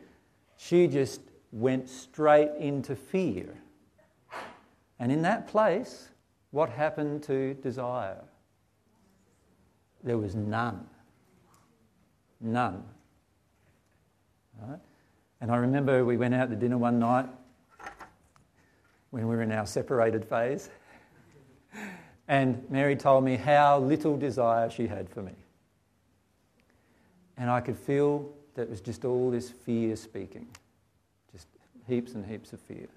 she 0.58 0.88
just 0.88 1.22
went 1.52 1.88
straight 1.88 2.52
into 2.58 2.96
fear. 2.96 3.56
And 5.00 5.12
in 5.12 5.22
that 5.22 5.48
place, 5.48 6.10
what 6.52 6.70
happened 6.70 7.24
to 7.24 7.54
desire? 7.54 8.22
There 10.04 10.18
was 10.18 10.36
none. 10.36 10.88
None. 12.42 12.84
Right? 14.68 14.80
And 15.42 15.52
I 15.52 15.58
remember 15.58 16.04
we 16.04 16.18
went 16.18 16.34
out 16.34 16.50
to 16.50 16.56
dinner 16.56 16.78
one 16.78 17.00
night, 17.00 17.28
when 19.12 19.28
we 19.28 19.36
were 19.36 19.42
in 19.42 19.52
our 19.52 19.66
separated 19.66 20.26
phase. 20.26 20.70
And 22.28 22.64
Mary 22.70 22.96
told 22.96 23.24
me 23.24 23.36
how 23.36 23.80
little 23.80 24.16
desire 24.16 24.70
she 24.70 24.86
had 24.86 25.10
for 25.10 25.24
me. 25.24 25.34
And 27.38 27.50
I 27.50 27.62
could 27.62 27.78
feel 27.78 28.30
that 28.54 28.64
it 28.64 28.70
was 28.70 28.82
just 28.82 29.06
all 29.06 29.32
this 29.32 29.50
fear 29.50 29.96
speaking, 29.96 30.48
just 31.32 31.48
heaps 31.88 32.14
and 32.14 32.26
heaps 32.26 32.54
of 32.54 32.60
fear. 32.60 32.88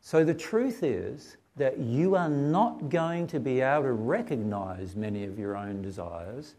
So 0.00 0.24
the 0.24 0.34
truth 0.34 0.82
is 0.82 1.36
that 1.56 1.78
you 1.78 2.16
are 2.16 2.28
not 2.28 2.88
going 2.88 3.26
to 3.28 3.38
be 3.38 3.60
able 3.60 3.84
to 3.84 3.92
recognize 3.92 4.96
many 4.96 5.24
of 5.24 5.38
your 5.38 5.56
own 5.56 5.82
desires 5.82 6.56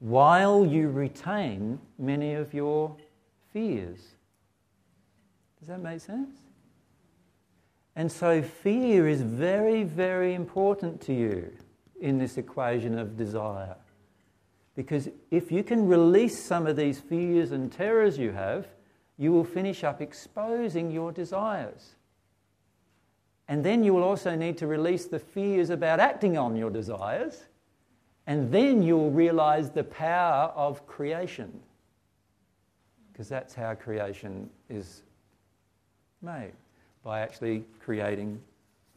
while 0.00 0.64
you 0.64 0.88
retain 0.88 1.78
many 1.98 2.34
of 2.34 2.54
your 2.54 2.96
fears. 3.58 3.98
Does 5.58 5.66
that 5.66 5.80
make 5.80 6.00
sense? 6.00 6.36
And 7.96 8.10
so 8.10 8.40
fear 8.40 9.08
is 9.08 9.22
very, 9.22 9.82
very 9.82 10.34
important 10.34 11.00
to 11.02 11.12
you 11.12 11.50
in 12.00 12.18
this 12.18 12.38
equation 12.38 12.96
of 12.96 13.16
desire. 13.16 13.74
Because 14.76 15.08
if 15.32 15.50
you 15.50 15.64
can 15.64 15.88
release 15.88 16.38
some 16.38 16.68
of 16.68 16.76
these 16.76 17.00
fears 17.00 17.50
and 17.50 17.72
terrors 17.72 18.16
you 18.16 18.30
have, 18.30 18.68
you 19.16 19.32
will 19.32 19.42
finish 19.42 19.82
up 19.82 20.00
exposing 20.00 20.92
your 20.92 21.10
desires. 21.10 21.96
And 23.48 23.64
then 23.64 23.82
you 23.82 23.92
will 23.92 24.04
also 24.04 24.36
need 24.36 24.56
to 24.58 24.68
release 24.68 25.06
the 25.06 25.18
fears 25.18 25.70
about 25.70 25.98
acting 25.98 26.38
on 26.38 26.54
your 26.54 26.70
desires. 26.70 27.42
And 28.24 28.52
then 28.52 28.84
you'll 28.84 29.10
realize 29.10 29.70
the 29.70 29.82
power 29.82 30.52
of 30.54 30.86
creation. 30.86 31.60
Because 33.18 33.28
that's 33.28 33.52
how 33.52 33.74
creation 33.74 34.48
is 34.70 35.02
made 36.22 36.52
by 37.02 37.18
actually 37.18 37.64
creating 37.80 38.40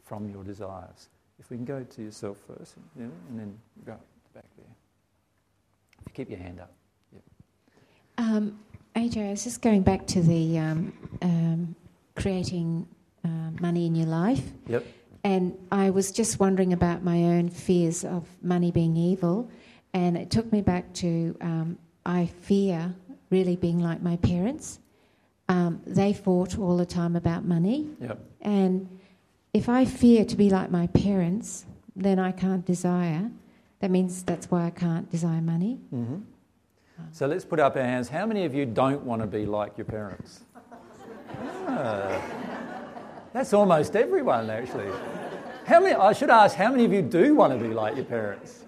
from 0.04 0.30
your 0.30 0.44
desires. 0.44 1.08
If 1.40 1.50
we 1.50 1.56
can 1.56 1.64
go 1.64 1.82
to 1.82 2.02
yourself 2.02 2.38
first, 2.46 2.76
and 2.96 3.10
then 3.34 3.58
go 3.84 3.96
back 4.32 4.44
there. 4.56 4.76
If 5.98 6.06
you 6.06 6.12
keep 6.14 6.30
your 6.30 6.38
hand 6.38 6.60
up. 6.60 6.72
Um, 8.16 8.60
AJ, 8.94 9.26
I 9.26 9.30
was 9.30 9.42
just 9.42 9.60
going 9.60 9.82
back 9.82 10.06
to 10.06 10.22
the 10.22 10.56
um, 10.56 10.92
um, 11.20 11.74
creating 12.14 12.86
uh, 13.24 13.50
money 13.60 13.86
in 13.86 13.96
your 13.96 14.06
life. 14.06 14.52
Yep. 14.68 14.86
And 15.24 15.58
I 15.72 15.90
was 15.90 16.12
just 16.12 16.38
wondering 16.38 16.72
about 16.72 17.02
my 17.02 17.24
own 17.24 17.48
fears 17.48 18.04
of 18.04 18.24
money 18.40 18.70
being 18.70 18.96
evil. 18.96 19.50
And 19.94 20.16
it 20.16 20.30
took 20.30 20.52
me 20.52 20.62
back 20.62 20.92
to 20.94 21.36
um, 21.40 21.78
I 22.04 22.26
fear 22.26 22.94
really 23.32 23.56
being 23.56 23.80
like 23.80 24.02
my 24.02 24.16
parents. 24.16 24.78
Um, 25.48 25.80
they 25.86 26.12
fought 26.12 26.58
all 26.58 26.76
the 26.76 26.86
time 26.86 27.16
about 27.16 27.44
money. 27.44 27.88
Yep. 28.00 28.18
And 28.42 28.88
if 29.52 29.68
I 29.68 29.84
fear 29.84 30.24
to 30.24 30.36
be 30.36 30.50
like 30.50 30.70
my 30.70 30.86
parents, 30.88 31.66
then 31.96 32.18
I 32.18 32.32
can't 32.32 32.64
desire. 32.64 33.30
That 33.80 33.90
means 33.90 34.22
that's 34.22 34.50
why 34.50 34.66
I 34.66 34.70
can't 34.70 35.10
desire 35.10 35.40
money. 35.40 35.80
Mm-hmm. 35.92 36.20
So 37.10 37.26
let's 37.26 37.44
put 37.44 37.58
up 37.58 37.74
our 37.76 37.82
hands. 37.82 38.08
How 38.08 38.26
many 38.26 38.44
of 38.44 38.54
you 38.54 38.64
don't 38.64 39.02
want 39.02 39.22
to 39.22 39.26
be 39.26 39.44
like 39.44 39.76
your 39.76 39.86
parents? 39.86 40.40
Ah, 41.66 42.20
that's 43.32 43.52
almost 43.52 43.96
everyone, 43.96 44.50
actually. 44.50 44.90
How 45.64 45.80
many? 45.80 45.94
I 45.94 46.12
should 46.12 46.30
ask. 46.30 46.54
How 46.54 46.70
many 46.70 46.84
of 46.84 46.92
you 46.92 47.02
do 47.02 47.34
want 47.34 47.52
to 47.52 47.58
be 47.58 47.72
like 47.74 47.96
your 47.96 48.04
parents? 48.04 48.61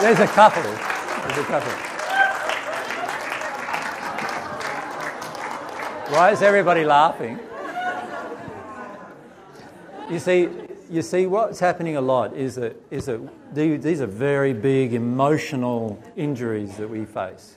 There's 0.00 0.20
a 0.20 0.28
couple. 0.28 0.62
There's 0.62 1.38
a 1.38 1.44
couple. 1.44 1.72
Why 6.14 6.30
is 6.30 6.40
everybody 6.40 6.84
laughing? 6.84 7.40
You 10.08 10.20
see, 10.20 10.48
you 10.88 11.02
see, 11.02 11.26
what's 11.26 11.58
happening 11.58 11.96
a 11.96 12.00
lot 12.00 12.36
is 12.36 12.54
that, 12.54 12.80
is 12.92 13.06
that 13.06 13.20
these 13.52 14.00
are 14.00 14.06
very 14.06 14.52
big 14.52 14.94
emotional 14.94 16.00
injuries 16.14 16.76
that 16.76 16.88
we 16.88 17.04
face. 17.04 17.56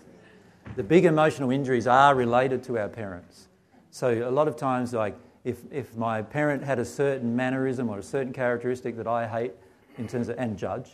The 0.75 0.83
big 0.83 1.05
emotional 1.05 1.51
injuries 1.51 1.85
are 1.85 2.15
related 2.15 2.63
to 2.63 2.79
our 2.79 2.89
parents. 2.89 3.49
So 3.91 4.27
a 4.27 4.31
lot 4.31 4.47
of 4.47 4.55
times, 4.55 4.93
like 4.93 5.15
if, 5.43 5.59
if 5.71 5.95
my 5.95 6.23
parent 6.23 6.63
had 6.63 6.79
a 6.79 6.85
certain 6.85 7.35
mannerism 7.35 7.87
or 7.87 7.99
a 7.99 8.03
certain 8.03 8.33
characteristic 8.33 8.97
that 8.97 9.07
I 9.07 9.27
hate 9.27 9.53
in 9.99 10.07
terms 10.07 10.27
of 10.27 10.39
and 10.39 10.57
judge, 10.57 10.93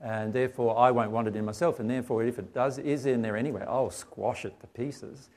and 0.00 0.32
therefore 0.32 0.78
I 0.78 0.90
won't 0.90 1.10
want 1.10 1.28
it 1.28 1.36
in 1.36 1.44
myself. 1.44 1.80
And 1.80 1.88
therefore, 1.88 2.22
if 2.24 2.38
it 2.38 2.52
does 2.52 2.78
is 2.78 3.06
in 3.06 3.22
there 3.22 3.36
anyway, 3.36 3.64
I'll 3.66 3.90
squash 3.90 4.44
it 4.44 4.58
to 4.60 4.66
pieces 4.68 5.30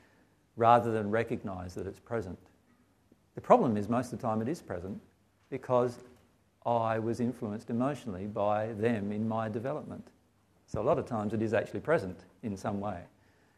rather 0.56 0.92
than 0.92 1.10
recognise 1.10 1.74
that 1.74 1.86
it's 1.86 2.00
present. 2.00 2.38
The 3.34 3.40
problem 3.40 3.76
is 3.76 3.88
most 3.88 4.12
of 4.12 4.20
the 4.20 4.26
time 4.26 4.42
it 4.42 4.48
is 4.48 4.60
present 4.60 5.00
because 5.48 5.98
I 6.66 6.98
was 6.98 7.20
influenced 7.20 7.70
emotionally 7.70 8.26
by 8.26 8.72
them 8.74 9.12
in 9.12 9.26
my 9.26 9.48
development. 9.48 10.08
So 10.66 10.80
a 10.80 10.84
lot 10.84 10.98
of 10.98 11.06
times 11.06 11.32
it 11.32 11.42
is 11.42 11.54
actually 11.54 11.80
present 11.80 12.18
in 12.42 12.56
some 12.56 12.80
way. 12.80 13.00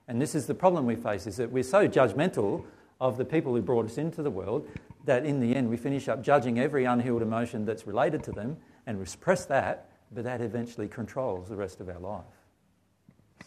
And 0.09 0.21
this 0.21 0.35
is 0.35 0.47
the 0.47 0.55
problem 0.55 0.87
we 0.87 0.97
face 0.97 1.27
is 1.27 1.37
that 1.37 1.51
we're 1.51 1.63
so 1.63 1.89
judgmental 1.89 2.65
of 3.01 3.17
the 3.17 3.25
people 3.25 3.55
who 3.55 3.63
brought 3.63 3.85
us 3.85 3.99
into 3.99 4.23
the 4.23 4.31
world 4.31 4.69
that 5.05 5.27
in 5.27 5.41
the 5.41 5.55
end 5.57 5.69
we 5.69 5.77
finish 5.77 6.09
up 6.09 6.23
judging 6.23 6.59
every 6.61 6.85
unhealed 6.85 7.23
emotion 7.23 7.65
that's 7.65 7.87
related 7.87 8.23
to 8.23 8.33
them 8.33 8.57
and 8.87 8.99
we 8.99 9.05
suppress 9.05 9.45
that 9.47 9.91
but 10.15 10.25
that 10.25 10.41
eventually 10.41 10.89
controls 10.89 11.49
the 11.49 11.57
rest 11.57 11.81
of 11.81 11.89
our 11.89 11.99
life. 11.99 12.25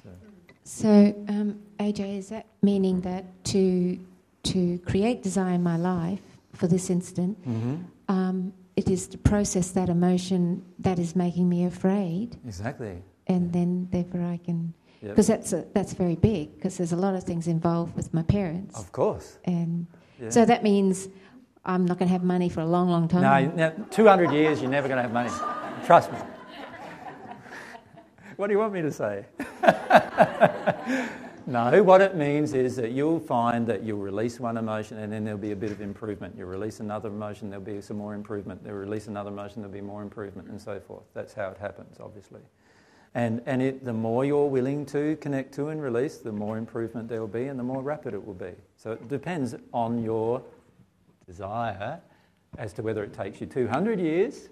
So, 0.04 0.10
so 0.64 0.90
um, 1.30 1.60
AJ, 1.80 2.18
is 2.18 2.30
that 2.30 2.46
meaning 2.62 3.02
that 3.02 3.26
to 3.46 4.00
to 4.44 4.78
create 4.80 5.24
desire 5.24 5.54
in 5.54 5.64
my 5.64 5.78
life 5.78 6.22
for 6.54 6.68
this 6.68 6.90
instant, 6.90 7.42
mm-hmm. 7.48 7.76
um, 8.08 8.54
it 8.76 8.90
is 8.90 9.08
to 9.08 9.18
process 9.18 9.72
that 9.72 9.90
emotion 9.90 10.64
that 10.80 11.00
is 11.00 11.16
making 11.16 11.50
me 11.50 11.66
afraid. 11.66 12.38
Exactly. 12.46 13.02
And 13.28 13.52
then, 13.52 13.88
therefore, 13.92 14.22
I 14.22 14.38
can 14.38 14.74
because 15.02 15.30
yep. 15.30 15.40
that's 15.40 15.54
a, 15.54 15.66
that's 15.74 15.94
very 15.94 16.16
big 16.16 16.56
because 16.56 16.78
there's 16.78 16.92
a 16.92 16.98
lot 16.98 17.16
of 17.16 17.24
things 17.24 17.48
involved 17.48 17.96
with 17.96 18.14
my 18.14 18.24
parents. 18.24 18.80
Of 18.80 18.92
course. 18.92 19.38
And 19.46 19.86
yeah. 20.20 20.30
so 20.30 20.46
that 20.46 20.64
means 20.64 21.10
I'm 21.64 21.86
not 21.86 22.00
going 22.00 22.08
to 22.08 22.14
have 22.14 22.24
money 22.24 22.50
for 22.50 22.62
a 22.62 22.66
long, 22.66 22.90
long 22.90 23.08
time. 23.08 23.56
No, 23.56 23.72
200 23.92 24.32
years, 24.32 24.62
you're 24.62 24.72
never 24.72 24.88
going 24.88 24.98
to 24.98 25.04
have 25.04 25.14
money. 25.14 25.30
Trust 25.86 26.12
me. 26.12 26.18
What 28.38 28.48
do 28.48 28.54
you 28.54 28.60
want 28.60 28.74
me 28.74 28.82
to 28.82 28.92
say? 28.92 29.26
no, 31.48 31.82
what 31.84 32.02
it 32.02 32.16
means 32.16 32.54
is 32.54 32.76
that 32.76 32.92
you'll 32.92 33.20
find 33.20 33.66
that 33.68 33.84
you'll 33.84 34.00
release 34.00 34.42
one 34.42 34.58
emotion 34.58 34.98
and 34.98 35.12
then 35.12 35.24
there'll 35.24 35.40
be 35.40 35.54
a 35.54 35.56
bit 35.56 35.72
of 35.72 35.80
improvement. 35.80 36.36
You'll 36.38 36.50
release 36.50 36.82
another 36.82 37.08
emotion, 37.08 37.50
there'll 37.50 37.64
be 37.64 37.80
some 37.80 37.96
more 37.98 38.14
improvement. 38.14 38.62
They'll 38.62 38.74
release 38.74 39.08
another 39.08 39.30
emotion, 39.30 39.62
there'll 39.62 39.74
be 39.74 39.80
more 39.80 40.02
improvement, 40.02 40.50
and 40.50 40.60
so 40.60 40.82
forth. 40.82 41.04
That's 41.14 41.34
how 41.34 41.48
it 41.50 41.58
happens, 41.58 41.98
obviously. 42.02 42.42
And, 43.14 43.42
and 43.46 43.62
it, 43.62 43.86
the 43.86 43.94
more 43.94 44.26
you're 44.26 44.50
willing 44.50 44.86
to 44.88 45.16
connect 45.22 45.54
to 45.54 45.70
and 45.70 45.82
release, 45.82 46.18
the 46.18 46.34
more 46.34 46.58
improvement 46.58 47.08
there 47.08 47.22
will 47.22 47.30
be 47.30 47.46
and 47.46 47.58
the 47.58 47.64
more 47.64 47.82
rapid 47.82 48.14
it 48.14 48.26
will 48.26 48.34
be. 48.34 48.52
So 48.76 48.92
it 48.92 49.08
depends 49.08 49.56
on 49.72 50.04
your 50.04 50.44
desire 51.26 52.02
as 52.58 52.74
to 52.74 52.84
whether 52.84 53.02
it 53.02 53.14
takes 53.14 53.40
you 53.40 53.48
200 53.48 53.98
years, 53.98 54.50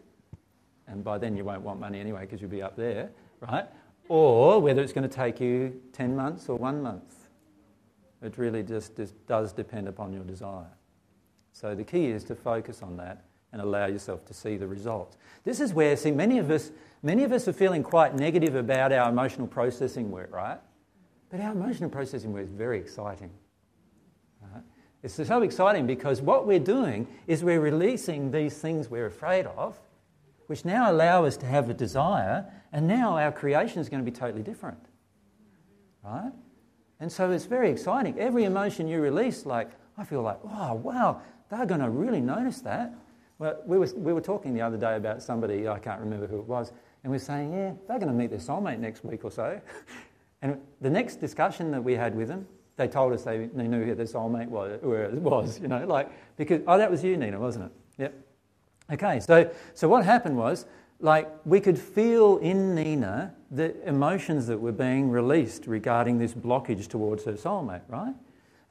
and 0.88 1.04
by 1.04 1.18
then 1.18 1.36
you 1.36 1.44
won't 1.44 1.64
want 1.64 1.82
money 1.82 2.00
anyway 2.00 2.22
because 2.22 2.40
you'll 2.40 2.50
be 2.50 2.62
up 2.62 2.78
there, 2.78 3.10
right? 3.52 3.66
Or 4.10 4.60
whether 4.60 4.82
it's 4.82 4.94
going 4.94 5.08
to 5.08 5.16
take 5.16 5.40
you 5.40 5.82
10 5.94 6.16
months 6.16 6.50
or 6.50 6.58
one 6.58 6.82
month. 6.82 7.16
It 8.22 8.38
really 8.38 8.64
just, 8.64 8.96
just 8.96 9.14
does 9.28 9.52
depend 9.52 9.88
upon 9.88 10.14
your 10.14 10.24
desire. 10.24 10.72
So 11.52 11.76
the 11.76 11.84
key 11.84 12.08
is 12.08 12.24
to 12.26 12.36
focus 12.36 12.82
on 12.82 12.98
that 12.98 13.26
and 13.52 13.62
allow 13.62 13.86
yourself 13.86 14.26
to 14.26 14.34
see 14.34 14.58
the 14.58 14.68
results. 14.68 15.18
This 15.44 15.60
is 15.60 15.74
where, 15.74 15.96
see, 15.96 16.12
many 16.12 16.40
of 16.40 16.50
us, 16.50 16.72
many 17.04 17.24
of 17.24 17.32
us 17.32 17.48
are 17.48 17.54
feeling 17.54 17.84
quite 17.84 18.16
negative 18.16 18.56
about 18.56 18.92
our 18.92 19.10
emotional 19.10 19.46
processing 19.46 20.10
work, 20.10 20.34
right? 20.34 20.58
But 21.30 21.42
our 21.42 21.52
emotional 21.52 21.90
processing 21.90 22.34
work 22.34 22.46
is 22.46 22.52
very 22.52 22.80
exciting. 22.80 23.30
Right? 24.42 24.64
It's 25.04 25.14
so 25.14 25.42
exciting 25.42 25.86
because 25.86 26.22
what 26.22 26.48
we're 26.48 26.60
doing 26.60 27.08
is 27.28 27.44
we're 27.44 27.60
releasing 27.60 28.32
these 28.32 28.58
things 28.58 28.90
we're 28.90 29.08
afraid 29.08 29.46
of, 29.46 29.80
which 30.48 30.66
now 30.66 30.92
allow 30.92 31.26
us 31.26 31.38
to 31.38 31.46
have 31.46 31.70
a 31.70 31.74
desire 31.74 32.46
and 32.74 32.88
now 32.88 33.18
our 33.18 33.32
creation 33.32 33.80
is 33.80 33.88
going 33.88 34.04
to 34.04 34.12
be 34.12 34.16
totally 34.16 34.44
different. 34.44 34.80
Right? 36.04 36.32
And 37.00 37.12
so 37.12 37.32
it's 37.32 37.46
very 37.46 37.70
exciting. 37.70 38.20
Every 38.20 38.44
emotion 38.46 38.88
you 38.88 39.00
release, 39.00 39.46
like, 39.46 39.70
I 39.98 40.04
feel 40.04 40.22
like, 40.22 40.40
oh, 40.44 40.74
wow, 40.74 41.22
they're 41.50 41.66
going 41.66 41.82
to 41.82 41.90
really 41.90 42.20
notice 42.20 42.62
that. 42.62 42.94
Well, 43.38 43.60
we 43.66 43.78
were, 43.78 43.90
we 43.96 44.12
were 44.12 44.22
talking 44.22 44.54
the 44.54 44.62
other 44.62 44.78
day 44.78 44.96
about 44.96 45.22
somebody, 45.22 45.68
I 45.68 45.80
can't 45.80 46.00
remember 46.00 46.28
who 46.28 46.40
it 46.40 46.46
was, 46.46 46.72
and 47.04 47.12
we 47.12 47.18
are 47.18 47.20
saying, 47.20 47.54
yeah, 47.54 47.74
they're 47.88 48.00
going 48.00 48.12
to 48.12 48.18
meet 48.18 48.30
their 48.30 48.40
soulmate 48.40 48.80
next 48.80 49.04
week 49.04 49.24
or 49.24 49.32
so. 49.32 49.60
and 50.42 50.60
the 50.82 50.90
next 50.90 51.18
discussion 51.18 51.72
that 51.72 51.84
we 51.84 51.94
had 51.94 52.16
with 52.16 52.28
them, 52.28 52.48
they 52.76 52.88
told 52.88 53.14
us 53.14 53.24
they, 53.24 53.48
they 53.54 53.68
knew 53.68 53.84
who 53.84 53.94
their 53.94 54.06
soulmate 54.06 54.48
was, 54.48 54.80
where 54.82 55.04
it 55.04 55.14
was, 55.14 55.60
you 55.60 55.68
know, 55.68 55.86
like, 55.86 56.10
because, 56.38 56.62
oh, 56.68 56.78
that 56.78 56.90
was 56.90 57.04
you, 57.04 57.18
Nina, 57.18 57.40
wasn't 57.40 57.66
it? 57.66 57.72
Yep. 58.02 58.14
Okay, 58.92 59.20
so, 59.20 59.50
so 59.74 59.88
what 59.88 60.04
happened 60.04 60.38
was 60.38 60.66
like 61.00 61.30
we 61.46 61.60
could 61.60 61.78
feel 61.78 62.38
in 62.38 62.76
Nina 62.76 63.34
the 63.52 63.76
emotions 63.88 64.48
that 64.48 64.60
were 64.60 64.72
being 64.72 65.10
released 65.10 65.68
regarding 65.68 66.18
this 66.18 66.34
blockage 66.34 66.88
towards 66.88 67.26
her 67.26 67.34
soulmate, 67.34 67.82
right? 67.88 68.14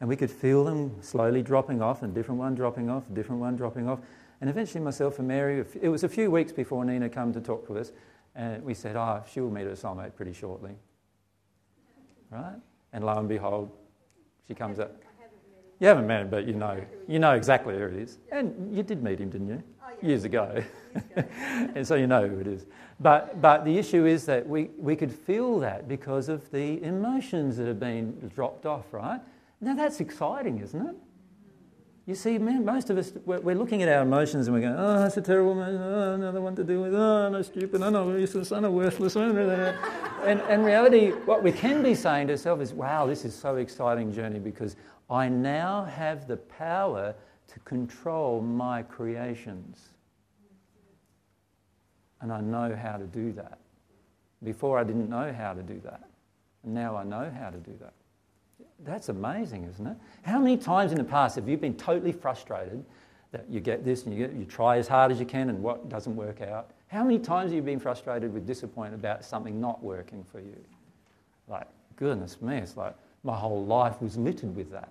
And 0.00 0.08
we 0.08 0.16
could 0.16 0.30
feel 0.30 0.64
them 0.64 0.96
slowly 1.00 1.42
dropping 1.42 1.80
off, 1.80 2.02
and 2.02 2.12
different 2.12 2.40
one 2.40 2.54
dropping 2.54 2.90
off, 2.90 3.04
different 3.12 3.40
one 3.40 3.54
dropping 3.54 3.88
off. 3.88 4.00
And 4.40 4.50
eventually, 4.50 4.82
myself 4.82 5.20
and 5.20 5.28
Mary, 5.28 5.64
it 5.80 5.88
was 5.88 6.02
a 6.02 6.08
few 6.08 6.30
weeks 6.30 6.50
before 6.50 6.84
Nina 6.84 7.08
came 7.08 7.32
to 7.32 7.40
talk 7.40 7.68
with 7.68 7.78
us, 7.78 7.92
and 8.34 8.64
we 8.64 8.74
said, 8.74 8.96
Oh, 8.96 9.22
she'll 9.32 9.50
meet 9.50 9.66
her 9.66 9.72
soulmate 9.72 10.16
pretty 10.16 10.32
shortly. 10.32 10.72
Right? 12.30 12.56
And 12.92 13.04
lo 13.04 13.16
and 13.18 13.28
behold, 13.28 13.70
she 14.48 14.54
comes 14.54 14.80
up. 14.80 15.00
You 15.78 15.88
haven't 15.88 16.06
met 16.06 16.22
him, 16.22 16.30
but 16.30 16.46
you 16.46 16.54
know, 16.54 16.80
you 17.06 17.18
know 17.18 17.32
exactly 17.32 17.74
who 17.74 17.84
it 17.84 17.94
is. 17.94 18.18
And 18.30 18.74
you 18.74 18.82
did 18.82 19.02
meet 19.02 19.20
him, 19.20 19.30
didn't 19.30 19.48
you? 19.48 19.62
Oh, 20.02 20.06
Years 20.06 20.24
ago. 20.24 20.62
and 21.74 21.86
so 21.86 21.94
you 21.94 22.06
know 22.06 22.26
who 22.26 22.38
it 22.38 22.46
is. 22.46 22.66
But, 23.00 23.40
but 23.40 23.64
the 23.64 23.78
issue 23.78 24.06
is 24.06 24.26
that 24.26 24.48
we, 24.48 24.70
we 24.78 24.94
could 24.96 25.12
feel 25.12 25.58
that 25.60 25.88
because 25.88 26.28
of 26.28 26.50
the 26.50 26.82
emotions 26.82 27.56
that 27.56 27.66
have 27.66 27.80
been 27.80 28.30
dropped 28.34 28.66
off, 28.66 28.92
right? 28.92 29.20
Now 29.60 29.74
that's 29.74 30.00
exciting, 30.00 30.60
isn't 30.60 30.86
it? 30.86 30.96
You 32.06 32.16
see, 32.16 32.36
man, 32.36 32.64
most 32.64 32.90
of 32.90 32.98
us, 32.98 33.12
we're, 33.24 33.40
we're, 33.40 33.54
looking 33.54 33.80
at 33.82 33.88
our 33.88 34.02
emotions 34.02 34.48
and 34.48 34.56
we're 34.56 34.62
going, 34.62 34.74
oh, 34.76 34.98
that's 34.98 35.16
a 35.16 35.22
terrible 35.22 35.54
man, 35.54 35.76
oh, 35.76 36.14
another 36.14 36.40
one 36.40 36.56
to 36.56 36.64
deal 36.64 36.82
with, 36.82 36.94
oh, 36.94 37.28
no, 37.28 37.42
stupid, 37.42 37.80
oh, 37.80 37.90
no, 37.90 38.16
useless, 38.16 38.50
oh, 38.50 38.58
no, 38.58 38.72
worthless. 38.72 39.14
Oh, 39.14 39.22
and 40.24 40.40
in 40.50 40.64
reality, 40.64 41.10
what 41.10 41.44
we 41.44 41.52
can 41.52 41.80
be 41.80 41.94
saying 41.94 42.26
to 42.26 42.32
ourselves 42.32 42.60
is, 42.60 42.72
wow, 42.72 43.06
this 43.06 43.24
is 43.24 43.32
so 43.36 43.54
exciting 43.56 44.12
journey 44.12 44.40
because 44.40 44.74
I 45.08 45.28
now 45.28 45.84
have 45.84 46.26
the 46.26 46.38
power 46.38 47.14
to 47.46 47.58
control 47.60 48.40
my 48.40 48.82
creations. 48.82 49.91
And 52.22 52.32
I 52.32 52.40
know 52.40 52.74
how 52.74 52.96
to 52.96 53.04
do 53.04 53.32
that. 53.32 53.58
Before 54.42 54.78
I 54.78 54.84
didn't 54.84 55.10
know 55.10 55.32
how 55.32 55.52
to 55.52 55.62
do 55.62 55.80
that. 55.84 56.08
And 56.64 56.74
now 56.74 56.96
I 56.96 57.04
know 57.04 57.30
how 57.38 57.50
to 57.50 57.58
do 57.58 57.72
that. 57.80 57.92
That's 58.84 59.08
amazing, 59.08 59.64
isn't 59.64 59.86
it? 59.86 59.96
How 60.22 60.38
many 60.38 60.56
times 60.56 60.92
in 60.92 60.98
the 60.98 61.04
past 61.04 61.36
have 61.36 61.48
you 61.48 61.56
been 61.56 61.76
totally 61.76 62.12
frustrated 62.12 62.84
that 63.30 63.46
you 63.48 63.60
get 63.60 63.84
this 63.84 64.04
and 64.04 64.16
you, 64.16 64.26
get, 64.26 64.36
you 64.36 64.44
try 64.44 64.78
as 64.78 64.88
hard 64.88 65.12
as 65.12 65.20
you 65.20 65.26
can 65.26 65.50
and 65.50 65.62
what 65.62 65.88
doesn't 65.88 66.16
work 66.16 66.40
out? 66.40 66.70
How 66.88 67.04
many 67.04 67.18
times 67.18 67.50
have 67.50 67.56
you 67.56 67.62
been 67.62 67.80
frustrated 67.80 68.32
with 68.32 68.46
disappointment 68.46 69.00
about 69.00 69.24
something 69.24 69.60
not 69.60 69.82
working 69.82 70.24
for 70.24 70.40
you? 70.40 70.56
Like, 71.48 71.66
goodness 71.96 72.40
me, 72.42 72.58
it's 72.58 72.76
like 72.76 72.94
my 73.24 73.36
whole 73.36 73.64
life 73.64 74.00
was 74.02 74.16
littered 74.16 74.54
with 74.54 74.70
that. 74.72 74.90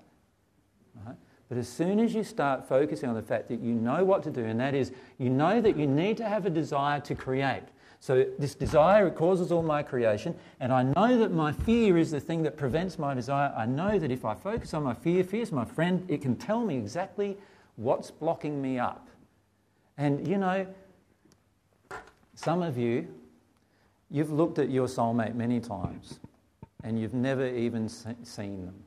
Right? 1.05 1.15
But 1.51 1.57
as 1.57 1.67
soon 1.67 1.99
as 1.99 2.13
you 2.13 2.23
start 2.23 2.65
focusing 2.65 3.09
on 3.09 3.15
the 3.15 3.21
fact 3.21 3.49
that 3.49 3.59
you 3.59 3.73
know 3.73 4.05
what 4.05 4.23
to 4.23 4.31
do, 4.31 4.45
and 4.45 4.57
that 4.61 4.73
is, 4.73 4.93
you 5.17 5.29
know 5.29 5.59
that 5.59 5.75
you 5.75 5.85
need 5.85 6.15
to 6.15 6.29
have 6.29 6.45
a 6.45 6.49
desire 6.49 7.01
to 7.01 7.13
create. 7.13 7.63
So, 7.99 8.25
this 8.39 8.55
desire 8.55 9.09
causes 9.09 9.51
all 9.51 9.61
my 9.61 9.83
creation, 9.83 10.33
and 10.61 10.71
I 10.71 10.83
know 10.83 11.17
that 11.19 11.33
my 11.33 11.51
fear 11.51 11.97
is 11.97 12.09
the 12.09 12.21
thing 12.21 12.41
that 12.43 12.55
prevents 12.55 12.97
my 12.97 13.13
desire. 13.13 13.53
I 13.53 13.65
know 13.65 13.99
that 13.99 14.11
if 14.11 14.23
I 14.23 14.33
focus 14.33 14.73
on 14.73 14.83
my 14.83 14.93
fear, 14.93 15.25
fear 15.25 15.41
is 15.41 15.51
my 15.51 15.65
friend, 15.65 16.05
it 16.07 16.21
can 16.21 16.37
tell 16.37 16.61
me 16.63 16.77
exactly 16.77 17.37
what's 17.75 18.11
blocking 18.11 18.61
me 18.61 18.79
up. 18.79 19.09
And 19.97 20.25
you 20.25 20.37
know, 20.37 20.65
some 22.33 22.61
of 22.63 22.77
you, 22.77 23.13
you've 24.09 24.31
looked 24.31 24.57
at 24.57 24.69
your 24.69 24.87
soulmate 24.87 25.35
many 25.35 25.59
times, 25.59 26.21
and 26.85 26.97
you've 26.97 27.13
never 27.13 27.45
even 27.45 27.89
seen 27.89 28.65
them, 28.65 28.85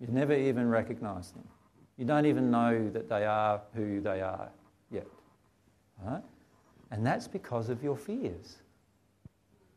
you've 0.00 0.14
never 0.14 0.32
even 0.32 0.70
recognized 0.70 1.34
them. 1.34 1.46
You 1.96 2.04
don't 2.04 2.26
even 2.26 2.50
know 2.50 2.90
that 2.90 3.08
they 3.08 3.24
are 3.24 3.60
who 3.74 4.00
they 4.00 4.20
are 4.20 4.48
yet. 4.90 5.06
Right? 6.04 6.22
And 6.90 7.06
that's 7.06 7.26
because 7.26 7.68
of 7.68 7.82
your 7.82 7.96
fears. 7.96 8.58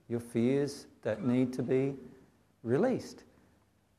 Your 0.10 0.20
fears 0.20 0.88
that 1.04 1.24
need 1.26 1.54
to 1.54 1.64
be 1.64 1.96
released. 2.64 3.24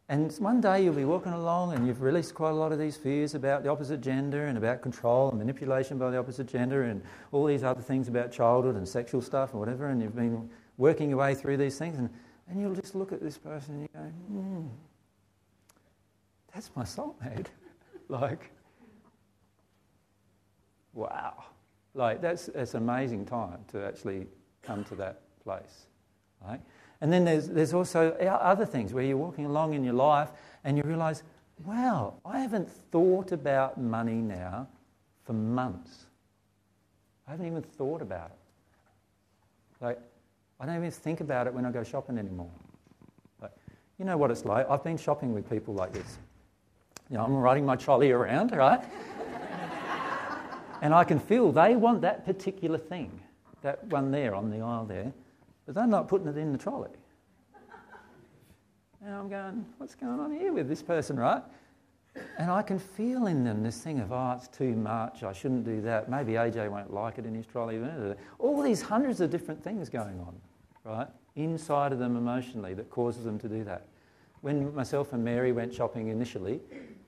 And 0.08 0.32
one 0.38 0.60
day 0.60 0.82
you'll 0.82 0.94
be 0.94 1.04
walking 1.04 1.32
along 1.32 1.72
and 1.72 1.86
you've 1.86 2.02
released 2.02 2.34
quite 2.34 2.50
a 2.50 2.54
lot 2.54 2.72
of 2.72 2.80
these 2.80 2.96
fears 2.96 3.36
about 3.36 3.62
the 3.62 3.68
opposite 3.68 4.00
gender 4.00 4.46
and 4.46 4.58
about 4.58 4.82
control 4.82 5.30
and 5.30 5.38
manipulation 5.38 5.98
by 5.98 6.10
the 6.10 6.18
opposite 6.18 6.48
gender 6.48 6.82
and 6.82 7.00
all 7.30 7.46
these 7.46 7.62
other 7.62 7.80
things 7.80 8.08
about 8.08 8.32
childhood 8.32 8.74
and 8.74 8.86
sexual 8.88 9.22
stuff 9.22 9.52
and 9.52 9.60
whatever. 9.60 9.86
And 9.86 10.02
you've 10.02 10.16
been 10.16 10.50
working 10.78 11.10
your 11.10 11.18
way 11.18 11.36
through 11.36 11.58
these 11.58 11.78
things. 11.78 11.96
And, 11.96 12.10
and 12.48 12.60
you'll 12.60 12.74
just 12.74 12.96
look 12.96 13.12
at 13.12 13.22
this 13.22 13.38
person 13.38 13.74
and 13.74 13.82
you 13.82 13.88
go, 13.94 14.00
hmm, 14.00 14.66
that's 16.52 16.70
my 16.74 16.82
soulmate. 16.82 17.46
like, 18.10 18.50
wow. 20.92 21.44
Like, 21.94 22.20
that's, 22.20 22.46
that's 22.46 22.74
an 22.74 22.82
amazing 22.82 23.26
time 23.26 23.58
to 23.72 23.84
actually 23.84 24.26
come 24.62 24.84
to 24.84 24.94
that 24.96 25.22
place. 25.42 25.86
Right? 26.46 26.60
And 27.00 27.12
then 27.12 27.24
there's, 27.24 27.48
there's 27.48 27.74
also 27.74 28.12
other 28.12 28.66
things 28.66 28.92
where 28.92 29.04
you're 29.04 29.16
walking 29.16 29.46
along 29.46 29.74
in 29.74 29.84
your 29.84 29.94
life 29.94 30.30
and 30.64 30.76
you 30.76 30.82
realize, 30.82 31.22
wow, 31.64 32.14
I 32.24 32.40
haven't 32.40 32.68
thought 32.68 33.32
about 33.32 33.80
money 33.80 34.14
now 34.14 34.68
for 35.24 35.32
months. 35.32 36.06
I 37.26 37.32
haven't 37.32 37.46
even 37.46 37.62
thought 37.62 38.02
about 38.02 38.30
it. 38.30 39.84
Like, 39.84 39.98
I 40.58 40.66
don't 40.66 40.76
even 40.76 40.90
think 40.90 41.20
about 41.20 41.46
it 41.46 41.54
when 41.54 41.64
I 41.64 41.70
go 41.70 41.82
shopping 41.82 42.18
anymore. 42.18 42.50
Like, 43.40 43.52
you 43.98 44.04
know 44.04 44.16
what 44.16 44.30
it's 44.30 44.44
like. 44.44 44.68
I've 44.68 44.84
been 44.84 44.98
shopping 44.98 45.32
with 45.32 45.48
people 45.48 45.72
like 45.74 45.92
this. 45.92 46.18
You 47.10 47.16
know, 47.16 47.24
I'm 47.24 47.34
riding 47.34 47.66
my 47.66 47.74
trolley 47.76 48.12
around, 48.12 48.52
right? 48.52 48.80
And 50.80 50.94
I 50.94 51.04
can 51.04 51.18
feel 51.18 51.50
they 51.52 51.76
want 51.76 52.00
that 52.02 52.24
particular 52.24 52.78
thing, 52.78 53.20
that 53.62 53.84
one 53.88 54.10
there 54.10 54.34
on 54.34 54.48
the 54.48 54.60
aisle 54.60 54.86
there, 54.86 55.12
but 55.66 55.74
they're 55.74 55.86
not 55.86 56.08
putting 56.08 56.28
it 56.28 56.38
in 56.38 56.52
the 56.52 56.58
trolley. 56.58 56.90
And 59.04 59.14
I'm 59.14 59.28
going, 59.28 59.66
what's 59.78 59.94
going 59.94 60.20
on 60.20 60.30
here 60.30 60.52
with 60.52 60.68
this 60.68 60.82
person, 60.82 61.18
right? 61.18 61.42
And 62.38 62.50
I 62.50 62.62
can 62.62 62.78
feel 62.78 63.26
in 63.26 63.44
them 63.44 63.62
this 63.62 63.80
thing 63.80 64.00
of, 64.00 64.12
oh, 64.12 64.34
it's 64.36 64.48
too 64.48 64.74
much, 64.76 65.22
I 65.22 65.32
shouldn't 65.32 65.64
do 65.64 65.80
that, 65.82 66.08
maybe 66.08 66.32
AJ 66.32 66.70
won't 66.70 66.92
like 66.92 67.18
it 67.18 67.26
in 67.26 67.34
his 67.34 67.46
trolley. 67.46 67.80
All 68.38 68.62
these 68.62 68.82
hundreds 68.82 69.20
of 69.20 69.30
different 69.30 69.62
things 69.62 69.88
going 69.88 70.20
on, 70.20 70.34
right, 70.84 71.08
inside 71.34 71.92
of 71.92 71.98
them 71.98 72.16
emotionally 72.16 72.74
that 72.74 72.88
causes 72.88 73.24
them 73.24 73.38
to 73.40 73.48
do 73.48 73.64
that. 73.64 73.86
When 74.42 74.74
myself 74.74 75.12
and 75.12 75.24
Mary 75.24 75.52
went 75.52 75.74
shopping 75.74 76.08
initially, 76.08 76.60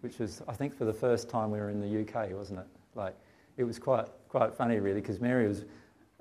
which 0.02 0.18
was, 0.18 0.42
I 0.46 0.52
think, 0.52 0.76
for 0.76 0.84
the 0.84 0.92
first 0.92 1.28
time 1.28 1.50
we 1.50 1.58
were 1.58 1.70
in 1.70 1.80
the 1.80 2.02
UK, 2.02 2.30
wasn't 2.32 2.60
it? 2.60 2.66
Like, 2.94 3.16
it 3.56 3.64
was 3.64 3.78
quite, 3.78 4.06
quite 4.28 4.54
funny, 4.54 4.78
really, 4.78 5.00
because 5.00 5.20
Mary 5.20 5.48
was, 5.48 5.64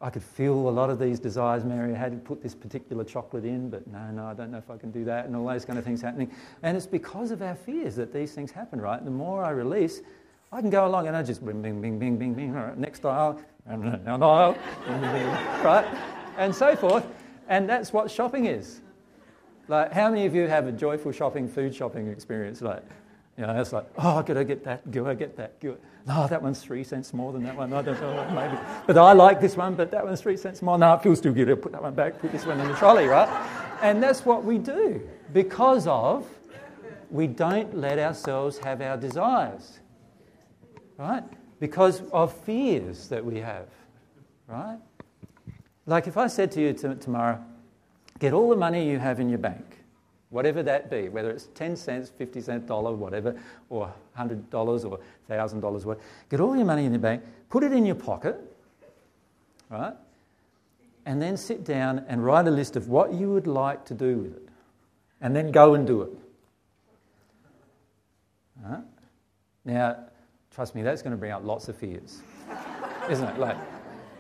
I 0.02 0.10
could 0.10 0.24
feel 0.24 0.54
a 0.54 0.72
lot 0.72 0.90
of 0.90 1.00
these 1.00 1.20
desires 1.20 1.64
Mary 1.64 1.94
had 1.94 2.12
to 2.12 2.18
put 2.18 2.42
this 2.42 2.56
particular 2.56 3.04
chocolate 3.04 3.46
in, 3.46 3.70
but 3.70 3.86
no, 3.88 4.10
no, 4.12 4.26
I 4.26 4.34
don't 4.34 4.52
know 4.52 4.58
if 4.58 4.70
I 4.70 4.78
can 4.78 4.92
do 4.92 5.04
that, 5.06 5.26
and 5.26 5.36
all 5.36 5.46
those 5.46 5.66
kind 5.66 5.78
of 5.78 5.86
things 5.86 6.02
happening. 6.02 6.32
And 6.64 6.78
it's 6.78 6.88
because 6.88 7.32
of 7.32 7.42
our 7.42 7.56
fears 7.56 7.96
that 7.96 8.14
these 8.14 8.34
things 8.34 8.52
happen, 8.52 8.80
right? 8.80 9.04
The 9.04 9.12
more 9.12 9.44
I 9.44 9.50
release, 9.50 10.02
I 10.52 10.62
can 10.62 10.70
go 10.70 10.86
along 10.86 11.08
and 11.08 11.16
I 11.16 11.24
just 11.24 11.46
bing, 11.46 11.62
bing, 11.62 11.82
bing, 11.82 11.98
bing, 11.98 12.18
bing, 12.18 12.34
bing, 12.34 12.54
next 12.80 13.06
aisle, 13.06 13.42
and 13.66 14.08
aisle, 14.08 14.58
right? 15.64 15.86
And 16.38 16.54
so 16.54 16.76
forth. 16.76 17.06
And 17.48 17.68
that's 17.70 17.94
what 17.94 18.12
shopping 18.12 18.46
is. 18.46 18.82
Like, 19.68 19.94
how 19.94 20.10
many 20.10 20.26
of 20.26 20.36
you 20.36 20.48
have 20.48 20.68
a 20.68 20.72
joyful 20.72 21.12
shopping, 21.12 21.48
food 21.48 21.74
shopping 21.74 22.08
experience? 22.08 22.62
Like, 22.62 22.84
you 23.42 23.48
know, 23.48 23.60
it's 23.60 23.74
like, 23.74 23.88
oh, 23.98 24.22
could 24.22 24.38
I 24.38 24.44
get 24.44 24.64
that? 24.66 24.84
Could 24.92 25.08
I 25.08 25.16
get 25.16 25.36
that? 25.38 25.60
Good. 25.60 25.80
No, 26.06 26.28
that 26.28 26.44
one's 26.44 26.62
three 26.62 26.84
cents 26.84 27.12
more 27.12 27.34
than 27.34 27.42
that 27.46 27.58
one. 27.58 27.74
I 27.74 27.82
don't 27.82 28.00
know, 28.00 28.30
maybe. 28.36 28.56
But 28.86 29.00
I 29.00 29.14
like 29.14 29.42
this 29.42 29.58
one, 29.58 29.74
but 29.74 29.90
that 29.90 30.06
one's 30.06 30.22
three 30.22 30.38
cents 30.38 30.62
more. 30.62 30.78
No, 30.78 30.94
it 30.94 31.02
feels 31.02 31.20
too 31.20 31.34
good. 31.34 31.50
I'll 31.50 31.56
put 31.56 31.72
that 31.72 31.82
one 31.82 31.96
back, 31.96 32.20
put 32.20 32.32
this 32.32 32.46
one 32.46 32.60
in 32.60 32.68
the 32.68 32.76
trolley, 32.76 33.08
right? 33.08 33.28
And 33.82 34.02
that's 34.02 34.26
what 34.28 34.44
we 34.44 34.60
do 34.60 35.02
because 35.34 35.88
of 35.88 36.28
we 37.10 37.26
don't 37.26 37.76
let 37.76 37.98
ourselves 37.98 38.60
have 38.60 38.80
our 38.80 38.96
desires, 38.96 39.80
right? 40.98 41.24
Because 41.60 42.04
of 42.12 42.32
fears 42.44 43.08
that 43.08 43.26
we 43.26 43.40
have, 43.40 43.70
right? 44.46 44.78
Like 45.88 46.06
if 46.06 46.16
I 46.16 46.28
said 46.28 46.52
to 46.52 46.62
you 46.62 46.74
t- 46.74 46.94
tomorrow, 46.94 47.44
get 48.20 48.34
all 48.34 48.50
the 48.52 48.56
money 48.56 48.88
you 48.88 49.00
have 49.00 49.20
in 49.20 49.30
your 49.30 49.40
bank, 49.40 49.81
whatever 50.32 50.64
that 50.64 50.90
be, 50.90 51.10
whether 51.10 51.30
it's 51.30 51.48
10 51.56 51.76
cents, 51.76 52.10
50 52.10 52.42
cents, 52.42 52.68
dollar, 52.68 52.94
whatever, 52.96 53.36
or 53.70 53.94
$100 54.18 54.52
or 54.90 55.00
$1,000, 55.30 55.86
what, 55.86 56.00
get 56.30 56.40
all 56.40 56.56
your 56.56 56.66
money 56.66 56.86
in 56.86 56.94
the 56.94 57.00
bank, 57.00 57.22
put 57.50 57.64
it 57.64 57.74
in 57.74 57.86
your 57.86 57.96
pocket, 57.96 58.38
right? 59.70 59.94
And 61.06 61.22
then 61.22 61.38
sit 61.38 61.64
down 61.64 62.06
and 62.08 62.24
write 62.24 62.48
a 62.48 62.52
list 62.52 62.76
of 62.76 62.88
what 62.88 63.14
you 63.14 63.30
would 63.32 63.48
like 63.48 63.86
to 63.86 63.94
do 63.94 64.18
with 64.18 64.36
it. 64.38 64.50
And 65.20 65.36
then 65.36 65.52
go 65.52 65.76
and 65.76 65.86
do 65.86 66.02
it. 66.04 66.12
Right? 68.64 68.84
Now, 69.66 69.98
trust 70.54 70.76
me, 70.76 70.82
that's 70.82 71.02
going 71.02 71.12
to 71.12 71.18
bring 71.18 71.32
out 71.32 71.46
lots 71.46 71.68
of 71.68 71.76
fears, 71.76 72.22
isn't 73.10 73.28
it? 73.28 73.38
Like, 73.38 73.58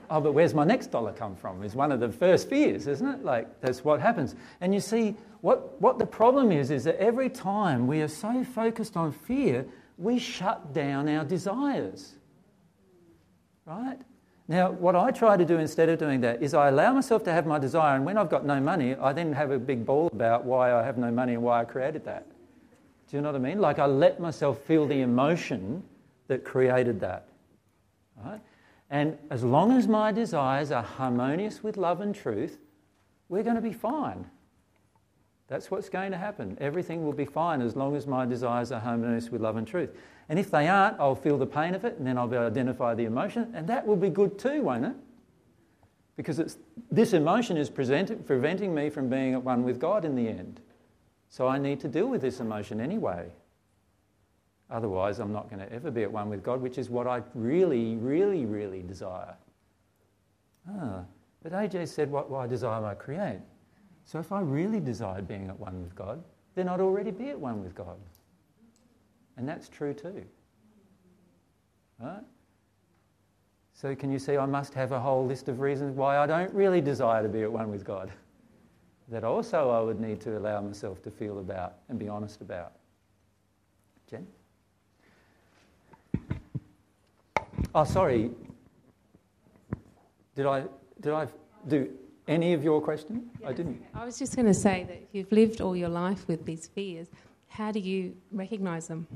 oh, 0.10 0.20
but 0.20 0.34
where's 0.34 0.54
my 0.54 0.64
next 0.64 0.88
dollar 0.88 1.14
come 1.14 1.36
from? 1.36 1.64
Is 1.64 1.76
one 1.76 1.92
of 1.92 2.00
the 2.00 2.10
first 2.10 2.50
fears, 2.50 2.88
isn't 2.88 3.08
it? 3.08 3.24
Like, 3.24 3.62
that's 3.62 3.84
what 3.84 4.02
happens. 4.02 4.36
And 4.60 4.74
you 4.74 4.80
see, 4.80 5.16
what, 5.42 5.82
what 5.82 5.98
the 6.00 6.06
problem 6.06 6.52
is, 6.52 6.72
is 6.72 6.84
that 6.84 6.98
every 6.98 7.30
time 7.30 7.88
we 7.88 8.02
are 8.02 8.08
so 8.08 8.44
focused 8.44 8.96
on 8.96 9.12
fear, 9.12 9.66
we 9.98 10.20
shut 10.20 10.74
down 10.74 11.10
our 11.10 11.26
desires. 11.26 12.14
Right? 13.66 14.00
Now, 14.48 14.72
what 14.72 14.96
I 14.96 15.12
try 15.12 15.38
to 15.38 15.46
do 15.46 15.58
instead 15.58 15.90
of 15.90 15.98
doing 15.98 16.22
that 16.22 16.44
is 16.44 16.54
I 16.54 16.68
allow 16.68 16.94
myself 16.94 17.24
to 17.24 17.32
have 17.32 17.46
my 17.46 17.58
desire, 17.58 17.96
and 17.96 18.06
when 18.06 18.18
I've 18.18 18.30
got 18.30 18.46
no 18.46 18.60
money, 18.60 18.96
I 18.96 19.14
then 19.14 19.34
have 19.34 19.52
a 19.52 19.60
big 19.60 19.86
ball 19.86 20.10
about 20.12 20.46
why 20.46 20.74
I 20.74 20.84
have 20.84 20.98
no 20.98 21.12
money 21.12 21.34
and 21.34 21.44
why 21.44 21.62
I 21.62 21.66
created 21.66 22.06
that. 22.06 22.26
Do 23.10 23.18
you 23.18 23.22
know 23.22 23.32
what 23.32 23.36
I 23.36 23.44
mean? 23.44 23.60
Like 23.60 23.80
I 23.80 23.86
let 23.86 24.20
myself 24.20 24.60
feel 24.60 24.86
the 24.86 25.02
emotion 25.02 25.84
that 26.28 26.44
created 26.44 27.00
that. 27.02 27.28
Right? 28.24 28.42
And 28.90 29.18
as 29.30 29.44
long 29.44 29.72
as 29.72 29.88
my 29.88 30.12
desires 30.12 30.72
are 30.72 30.84
harmonious 30.84 31.64
with 31.64 31.78
love 31.78 32.02
and 32.02 32.14
truth, 32.14 32.60
we're 33.30 33.44
going 33.44 33.56
to 33.56 33.62
be 33.62 33.74
fine. 33.74 34.26
That's 35.52 35.70
what's 35.70 35.90
going 35.90 36.12
to 36.12 36.18
happen. 36.18 36.58
Everything 36.62 37.04
will 37.04 37.12
be 37.12 37.26
fine 37.26 37.62
as 37.62 37.76
long 37.76 37.98
as 37.98 38.08
my 38.08 38.26
desires 38.26 38.72
are 38.72 38.80
harmonious 38.80 39.32
with 39.32 39.42
love 39.42 39.58
and 39.58 39.68
truth. 39.68 39.90
And 40.30 40.40
if 40.40 40.50
they 40.50 40.70
aren't, 40.70 40.98
I'll 40.98 41.14
feel 41.14 41.38
the 41.38 41.46
pain 41.46 41.76
of 41.76 41.84
it 41.84 41.98
and 41.98 42.08
then 42.08 42.18
I'll 42.18 42.26
be 42.26 42.38
able 42.38 42.46
to 42.46 42.52
identify 42.52 42.96
the 42.96 43.04
emotion, 43.04 43.52
and 43.54 43.68
that 43.68 43.86
will 43.86 43.98
be 43.98 44.08
good 44.08 44.40
too, 44.40 44.62
won't 44.62 44.86
it? 44.86 44.96
Because 46.16 46.58
this 46.90 47.12
emotion 47.12 47.58
is 47.58 47.70
preventing 47.70 48.74
me 48.74 48.90
from 48.90 49.10
being 49.10 49.34
at 49.34 49.44
one 49.44 49.64
with 49.64 49.78
God 49.78 50.06
in 50.06 50.16
the 50.16 50.26
end. 50.30 50.62
So 51.28 51.50
I 51.50 51.58
need 51.58 51.82
to 51.82 51.90
deal 51.90 52.08
with 52.08 52.22
this 52.22 52.40
emotion 52.40 52.80
anyway. 52.80 53.30
Otherwise, 54.70 55.20
I'm 55.20 55.34
not 55.34 55.50
going 55.50 55.68
to 55.68 55.74
ever 55.74 55.92
be 55.92 56.04
at 56.04 56.12
one 56.14 56.30
with 56.30 56.44
God, 56.44 56.62
which 56.62 56.78
is 56.78 56.90
what 56.90 57.08
I 57.08 57.24
really, 57.36 57.98
really, 57.98 58.46
really 58.46 58.84
desire. 58.84 59.36
Ah, 60.70 61.02
but 61.44 61.52
AJ 61.52 61.90
said, 61.90 62.10
What, 62.10 62.30
what 62.30 62.40
I 62.40 62.48
desire 62.48 62.86
I 62.86 62.94
create. 62.94 63.42
So 64.06 64.20
if 64.20 64.32
I 64.32 64.42
really 64.42 64.80
desired 64.80 65.28
being 65.28 65.48
at 65.48 65.60
one 65.60 65.82
with 65.82 65.96
God, 65.96 66.24
then 66.56 66.68
I'd 66.68 66.82
already 66.82 67.12
be 67.12 67.30
at 67.30 67.40
one 67.40 67.64
with 67.64 67.76
God. 67.76 67.98
And 69.38 69.48
that's 69.48 69.70
true 69.70 69.94
too. 69.94 70.24
Right? 72.00 72.24
So 73.74 73.96
can 73.96 74.12
you 74.12 74.20
see 74.20 74.38
I 74.38 74.46
must 74.46 74.74
have 74.74 74.92
a 74.92 75.00
whole 75.00 75.26
list 75.26 75.48
of 75.48 75.60
reasons 75.60 75.96
why 75.96 76.18
I 76.18 76.28
don't 76.28 76.54
really 76.54 76.82
desire 76.82 77.24
to 77.24 77.30
be 77.30 77.44
at 77.44 77.52
one 77.52 77.70
with 77.70 77.84
God? 77.84 78.12
That 79.10 79.26
also 79.26 79.72
I 79.72 79.82
would 79.82 80.00
need 80.00 80.22
to 80.22 80.38
allow 80.38 80.62
myself 80.62 81.04
to 81.04 81.12
feel 81.12 81.40
about 81.40 81.74
and 81.90 82.00
be 82.00 82.08
honest 82.08 82.40
about. 82.40 82.72
Jen? 84.10 84.26
Oh, 87.76 87.84
sorry. 87.84 88.32
Did 90.34 90.46
I, 90.46 90.64
did 91.02 91.12
I 91.12 91.28
do 91.68 91.92
any 92.32 92.54
of 92.54 92.64
your 92.64 92.82
question? 92.82 93.30
Yeah. 93.42 93.50
I 93.50 93.54
didn't. 93.54 93.84
I 93.94 94.06
was 94.06 94.18
just 94.18 94.36
going 94.36 94.48
to 94.48 94.54
say 94.54 94.86
that 94.88 95.02
you've 95.12 95.32
lived 95.32 95.62
all 95.62 95.76
your 95.76 95.90
life 95.90 96.28
with 96.28 96.46
these 96.46 96.68
fears. 96.68 97.08
How 97.50 97.72
do 97.72 97.80
you 97.80 98.16
recognise 98.32 98.88
them? 98.88 99.08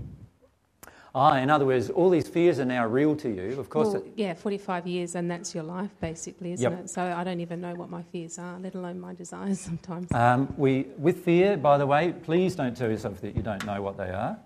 Ah, 1.18 1.38
in 1.38 1.50
other 1.50 1.66
words, 1.66 1.90
all 1.90 2.10
these 2.10 2.28
fears 2.28 2.60
are 2.60 2.66
now 2.66 2.86
real 2.86 3.16
to 3.16 3.30
you. 3.30 3.58
Of 3.58 3.70
course. 3.70 3.94
Well, 3.94 4.04
yeah, 4.18 4.34
45 4.34 4.86
years, 4.86 5.16
and 5.16 5.32
that's 5.32 5.56
your 5.56 5.64
life, 5.64 5.92
basically, 6.02 6.52
isn't 6.52 6.70
Yep. 6.70 6.80
it? 6.82 6.90
So 6.90 7.02
I 7.02 7.24
don't 7.24 7.40
even 7.40 7.62
know 7.62 7.74
what 7.74 7.90
my 7.90 8.04
fears 8.04 8.38
are, 8.38 8.60
let 8.60 8.76
alone 8.76 9.00
my 9.00 9.14
desires 9.14 9.60
sometimes. 9.70 10.12
Um, 10.12 10.54
we, 10.58 10.88
with 10.98 11.24
fear, 11.24 11.56
by 11.56 11.78
the 11.78 11.88
way, 11.88 12.14
please 12.24 12.54
don't 12.54 12.76
tell 12.76 12.90
yourself 12.90 13.22
that 13.22 13.34
you 13.34 13.42
don't 13.42 13.66
know 13.66 13.82
what 13.82 13.96
they 13.96 14.10
are, 14.10 14.38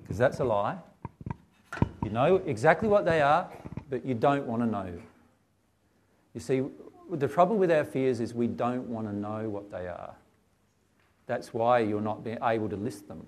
because 0.00 0.16
that's 0.16 0.40
a 0.40 0.44
lie. 0.44 0.78
You 2.02 2.10
know 2.10 2.36
exactly 2.46 2.88
what 2.88 3.04
they 3.04 3.20
are, 3.20 3.50
but 3.90 4.06
you 4.06 4.14
don't 4.14 4.46
want 4.46 4.62
to 4.62 4.66
know. 4.66 4.90
You 6.32 6.40
see, 6.40 6.62
the 7.10 7.28
trouble 7.28 7.56
with 7.56 7.70
our 7.70 7.84
fears 7.84 8.20
is 8.20 8.34
we 8.34 8.46
don't 8.46 8.88
want 8.88 9.06
to 9.06 9.14
know 9.14 9.48
what 9.48 9.70
they 9.70 9.86
are. 9.86 10.14
That's 11.26 11.52
why 11.52 11.80
you're 11.80 12.00
not 12.00 12.24
being 12.24 12.38
able 12.42 12.68
to 12.68 12.76
list 12.76 13.08
them. 13.08 13.26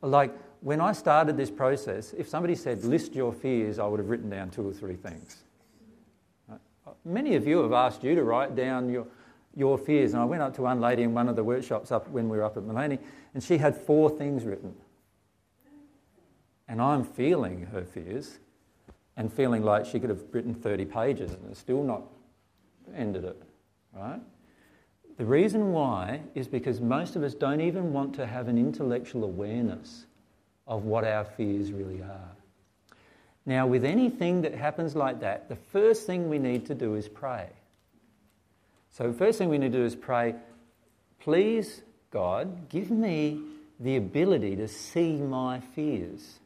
Like 0.00 0.34
when 0.60 0.80
I 0.80 0.92
started 0.92 1.36
this 1.36 1.50
process, 1.50 2.12
if 2.16 2.28
somebody 2.28 2.54
said, 2.54 2.84
list 2.84 3.14
your 3.14 3.32
fears, 3.32 3.78
I 3.78 3.86
would 3.86 3.98
have 3.98 4.08
written 4.08 4.30
down 4.30 4.50
two 4.50 4.68
or 4.68 4.72
three 4.72 4.94
things. 4.94 5.38
Uh, 6.50 6.56
many 7.04 7.34
of 7.34 7.46
you 7.46 7.62
have 7.62 7.72
asked 7.72 8.04
you 8.04 8.14
to 8.14 8.22
write 8.22 8.54
down 8.54 8.88
your, 8.90 9.06
your 9.56 9.78
fears. 9.78 10.12
And 10.12 10.22
I 10.22 10.24
went 10.24 10.42
up 10.42 10.54
to 10.56 10.62
one 10.62 10.80
lady 10.80 11.02
in 11.02 11.14
one 11.14 11.28
of 11.28 11.36
the 11.36 11.44
workshops 11.44 11.90
up 11.90 12.08
when 12.10 12.28
we 12.28 12.36
were 12.36 12.44
up 12.44 12.56
at 12.56 12.62
Maleny, 12.62 12.98
and 13.34 13.42
she 13.42 13.58
had 13.58 13.76
four 13.76 14.10
things 14.10 14.44
written. 14.44 14.74
And 16.68 16.82
I'm 16.82 17.04
feeling 17.04 17.66
her 17.72 17.82
fears 17.82 18.38
and 19.16 19.32
feeling 19.32 19.62
like 19.62 19.86
she 19.86 19.98
could 19.98 20.10
have 20.10 20.22
written 20.32 20.54
30 20.54 20.84
pages 20.84 21.32
and 21.32 21.56
still 21.56 21.82
not 21.82 22.02
ended 22.94 23.24
it, 23.24 23.40
right? 23.92 24.20
The 25.16 25.24
reason 25.24 25.72
why 25.72 26.20
is 26.34 26.46
because 26.46 26.80
most 26.80 27.16
of 27.16 27.22
us 27.24 27.34
don't 27.34 27.60
even 27.60 27.92
want 27.92 28.14
to 28.14 28.26
have 28.26 28.46
an 28.48 28.56
intellectual 28.56 29.24
awareness 29.24 30.06
of 30.66 30.84
what 30.84 31.04
our 31.04 31.24
fears 31.24 31.72
really 31.72 32.00
are. 32.02 32.36
Now, 33.44 33.66
with 33.66 33.84
anything 33.84 34.42
that 34.42 34.54
happens 34.54 34.94
like 34.94 35.20
that, 35.20 35.48
the 35.48 35.56
first 35.56 36.06
thing 36.06 36.28
we 36.28 36.38
need 36.38 36.66
to 36.66 36.74
do 36.74 36.94
is 36.94 37.08
pray. 37.08 37.48
So, 38.92 39.12
first 39.12 39.38
thing 39.38 39.48
we 39.48 39.58
need 39.58 39.72
to 39.72 39.78
do 39.78 39.84
is 39.84 39.96
pray, 39.96 40.34
please, 41.20 41.82
God, 42.10 42.68
give 42.68 42.90
me 42.90 43.40
the 43.80 43.96
ability 43.96 44.56
to 44.56 44.68
see 44.68 45.14
my 45.16 45.60
fears. 45.60 46.38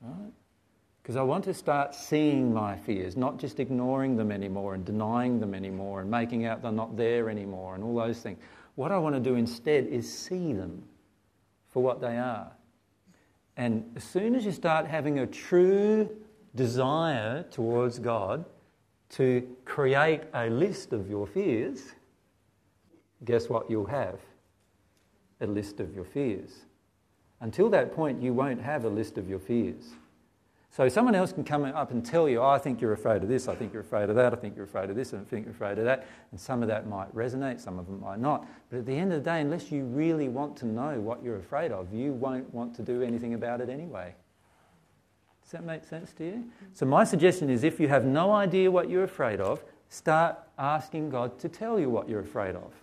Right? 0.00 0.32
Because 1.08 1.16
I 1.16 1.22
want 1.22 1.44
to 1.44 1.54
start 1.54 1.94
seeing 1.94 2.52
my 2.52 2.76
fears, 2.76 3.16
not 3.16 3.38
just 3.38 3.60
ignoring 3.60 4.14
them 4.14 4.30
anymore 4.30 4.74
and 4.74 4.84
denying 4.84 5.40
them 5.40 5.54
anymore 5.54 6.02
and 6.02 6.10
making 6.10 6.44
out 6.44 6.60
they're 6.60 6.70
not 6.70 6.98
there 6.98 7.30
anymore 7.30 7.74
and 7.74 7.82
all 7.82 7.96
those 7.96 8.20
things. 8.20 8.38
What 8.74 8.92
I 8.92 8.98
want 8.98 9.14
to 9.14 9.20
do 9.20 9.34
instead 9.36 9.86
is 9.86 10.06
see 10.06 10.52
them 10.52 10.82
for 11.70 11.82
what 11.82 12.02
they 12.02 12.18
are. 12.18 12.52
And 13.56 13.90
as 13.96 14.04
soon 14.04 14.34
as 14.34 14.44
you 14.44 14.52
start 14.52 14.86
having 14.86 15.20
a 15.20 15.26
true 15.26 16.14
desire 16.54 17.42
towards 17.44 17.98
God 17.98 18.44
to 19.12 19.48
create 19.64 20.24
a 20.34 20.50
list 20.50 20.92
of 20.92 21.08
your 21.08 21.26
fears, 21.26 21.94
guess 23.24 23.48
what 23.48 23.70
you'll 23.70 23.86
have? 23.86 24.20
A 25.40 25.46
list 25.46 25.80
of 25.80 25.94
your 25.94 26.04
fears. 26.04 26.66
Until 27.40 27.70
that 27.70 27.94
point, 27.94 28.22
you 28.22 28.34
won't 28.34 28.60
have 28.60 28.84
a 28.84 28.90
list 28.90 29.16
of 29.16 29.26
your 29.26 29.40
fears. 29.40 29.94
So 30.70 30.88
someone 30.88 31.14
else 31.14 31.32
can 31.32 31.44
come 31.44 31.64
up 31.64 31.90
and 31.90 32.04
tell 32.04 32.28
you, 32.28 32.40
oh, 32.40 32.48
I 32.48 32.58
think 32.58 32.80
you're 32.80 32.92
afraid 32.92 33.22
of 33.22 33.28
this, 33.28 33.48
I 33.48 33.54
think 33.54 33.72
you're 33.72 33.82
afraid 33.82 34.10
of 34.10 34.16
that, 34.16 34.32
I 34.32 34.36
think 34.36 34.54
you're 34.54 34.66
afraid 34.66 34.90
of 34.90 34.96
this, 34.96 35.14
I 35.14 35.18
think 35.18 35.46
you're 35.46 35.54
afraid 35.54 35.78
of 35.78 35.84
that. 35.84 36.06
And 36.30 36.38
some 36.38 36.62
of 36.62 36.68
that 36.68 36.86
might 36.86 37.12
resonate, 37.14 37.60
some 37.60 37.78
of 37.78 37.86
them 37.86 38.00
might 38.00 38.20
not. 38.20 38.46
But 38.70 38.80
at 38.80 38.86
the 38.86 38.94
end 38.94 39.12
of 39.12 39.24
the 39.24 39.30
day, 39.30 39.40
unless 39.40 39.72
you 39.72 39.84
really 39.84 40.28
want 40.28 40.56
to 40.58 40.66
know 40.66 41.00
what 41.00 41.22
you're 41.22 41.38
afraid 41.38 41.72
of, 41.72 41.92
you 41.92 42.12
won't 42.12 42.52
want 42.52 42.74
to 42.76 42.82
do 42.82 43.02
anything 43.02 43.34
about 43.34 43.60
it 43.60 43.70
anyway. 43.70 44.14
Does 45.42 45.52
that 45.52 45.64
make 45.64 45.84
sense 45.84 46.12
to 46.12 46.24
you? 46.24 46.44
So 46.74 46.84
my 46.84 47.04
suggestion 47.04 47.48
is 47.48 47.64
if 47.64 47.80
you 47.80 47.88
have 47.88 48.04
no 48.04 48.32
idea 48.32 48.70
what 48.70 48.90
you're 48.90 49.04
afraid 49.04 49.40
of, 49.40 49.64
start 49.88 50.36
asking 50.58 51.08
God 51.08 51.38
to 51.38 51.48
tell 51.48 51.80
you 51.80 51.88
what 51.88 52.06
you're 52.06 52.20
afraid 52.20 52.54
of. 52.54 52.74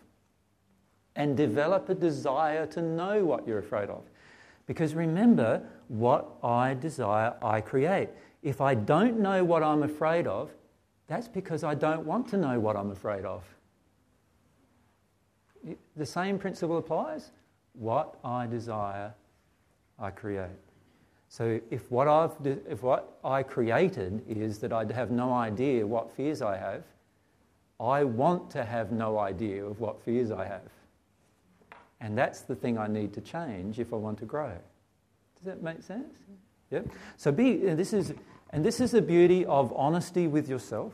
And 1.16 1.38
develop 1.38 1.88
a 1.90 1.96
desire 1.96 2.66
to 2.66 2.82
know 2.82 3.24
what 3.24 3.48
you're 3.48 3.60
afraid 3.60 3.90
of. 3.90 4.02
Because 4.66 4.96
remember, 4.96 5.62
what 5.88 6.38
I 6.44 6.74
desire, 6.74 7.34
I 7.42 7.62
create. 7.62 8.10
If 8.44 8.62
I 8.62 8.76
don't 8.76 9.20
know 9.20 9.44
what 9.44 9.64
I'm 9.64 9.84
afraid 9.84 10.28
of, 10.28 10.52
that's 11.08 11.28
because 11.28 11.64
I 11.64 11.76
don't 11.76 12.06
want 12.06 12.28
to 12.30 12.38
know 12.38 12.60
what 12.60 12.76
I'm 12.76 12.92
afraid 12.92 13.26
of. 13.26 13.44
The 15.96 16.06
same 16.06 16.38
principle 16.38 16.78
applies. 16.78 17.32
What 17.74 18.18
I 18.24 18.48
desire, 18.48 19.14
I 20.00 20.12
create. 20.12 20.50
So 21.28 21.60
if 21.70 21.92
what, 21.92 22.08
I've, 22.08 22.34
if 22.46 22.82
what 22.82 23.18
I 23.24 23.44
created 23.44 24.24
is 24.28 24.60
that 24.60 24.72
I 24.72 24.86
have 24.94 25.12
no 25.12 25.34
idea 25.34 25.86
what 25.86 26.12
fears 26.12 26.42
I 26.42 26.58
have, 26.58 26.84
I 27.80 28.04
want 28.04 28.50
to 28.52 28.64
have 28.64 28.92
no 28.92 29.20
idea 29.20 29.66
of 29.66 29.80
what 29.80 30.02
fears 30.02 30.32
I 30.32 30.46
have. 30.46 30.70
And 32.00 32.18
that's 32.18 32.42
the 32.42 32.56
thing 32.56 32.78
I 32.78 32.88
need 32.88 33.14
to 33.14 33.22
change 33.22 33.80
if 33.80 33.92
I 33.92 33.98
want 33.98 34.20
to 34.20 34.26
grow. 34.26 34.54
Does 35.46 35.54
that 35.54 35.62
make 35.62 35.84
sense? 35.84 36.18
Yep. 36.72 36.88
So 37.18 37.32
be 37.32 37.58
this 37.58 37.94
is 37.94 38.16
and 38.50 38.66
this 38.66 38.80
is 38.80 38.90
the 38.90 39.02
beauty 39.02 39.46
of 39.46 39.72
honesty 39.76 40.26
with 40.26 40.50
yourself. 40.50 40.94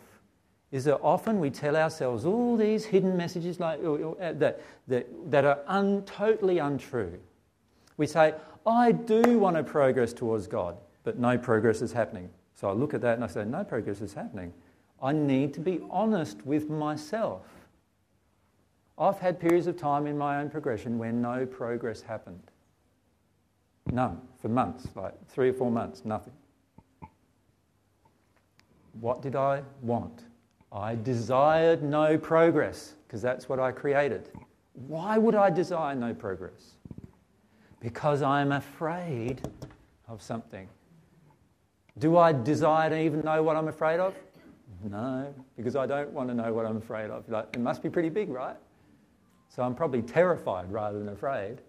Is 0.71 0.83
that 0.83 0.99
often 0.99 1.39
we 1.39 1.49
tell 1.49 1.77
ourselves 1.77 2.25
all 2.25 2.57
these 2.57 2.83
hidden 2.83 3.15
messages 3.15 3.61
like 3.61 3.79
uh, 3.81 4.33
that 4.33 4.59
that, 4.89 5.07
that 5.31 5.45
are 5.45 5.59
un, 5.67 6.03
totally 6.03 6.57
untrue. 6.57 7.17
We 7.95 8.07
say, 8.07 8.33
I 8.67 8.91
do 8.91 9.39
want 9.39 9.55
to 9.55 9.63
progress 9.63 10.11
towards 10.11 10.47
God, 10.47 10.75
but 11.05 11.17
no 11.17 11.37
progress 11.37 11.81
is 11.81 11.93
happening. 11.93 12.29
So 12.53 12.69
I 12.69 12.73
look 12.73 12.93
at 12.93 12.99
that 13.01 13.15
and 13.15 13.23
I 13.23 13.27
say, 13.27 13.45
no 13.45 13.63
progress 13.63 14.01
is 14.01 14.13
happening. 14.13 14.51
I 15.01 15.13
need 15.13 15.53
to 15.53 15.61
be 15.61 15.79
honest 15.89 16.45
with 16.45 16.69
myself. 16.69 17.45
I've 18.97 19.19
had 19.19 19.39
periods 19.39 19.67
of 19.67 19.77
time 19.77 20.07
in 20.07 20.17
my 20.17 20.41
own 20.41 20.49
progression 20.49 20.97
where 20.97 21.13
no 21.13 21.45
progress 21.45 22.01
happened. 22.01 22.50
None, 23.91 24.22
for 24.41 24.47
months, 24.47 24.88
like 24.95 25.13
three 25.27 25.49
or 25.49 25.53
four 25.53 25.69
months, 25.69 26.05
nothing. 26.05 26.34
What 28.99 29.22
did 29.22 29.35
I 29.35 29.63
want? 29.81 30.23
I 30.72 30.95
desired 30.95 31.84
no 31.84 32.18
progress, 32.18 32.93
because 33.05 33.22
that's 33.22 33.49
what 33.49 33.59
I 33.59 33.72
created. 33.72 34.30
Why 34.73 35.18
would 35.18 35.35
I 35.35 35.49
desire 35.49 35.93
no 35.95 36.13
progress? 36.13 36.77
Because 37.81 38.22
I'm 38.22 38.53
afraid 38.53 39.41
of 40.07 40.22
something. 40.22 40.69
Do 41.99 42.18
I 42.18 42.31
desire 42.31 42.89
to 42.89 42.97
even 42.99 43.22
know 43.22 43.43
what 43.43 43.57
I'm 43.57 43.68
afraid 43.68 43.99
of? 43.99 44.15
No, 44.84 45.34
because 45.57 45.76
I 45.76 45.85
don't 45.85 46.11
want 46.11 46.30
to 46.30 46.34
know 46.34 46.53
what 46.53 46.65
I'm 46.65 46.77
afraid 46.77 47.09
of. 47.09 47.27
Like, 47.30 47.47
it 47.53 47.59
must 47.59 47.84
be 47.84 47.89
pretty 47.89 48.09
big, 48.09 48.30
right? 48.30 48.55
So 49.49 49.63
I'm 49.63 49.76
probably 49.76 50.01
terrified 50.01 50.72
rather 50.72 50.97
than 50.97 51.09
afraid. 51.09 51.61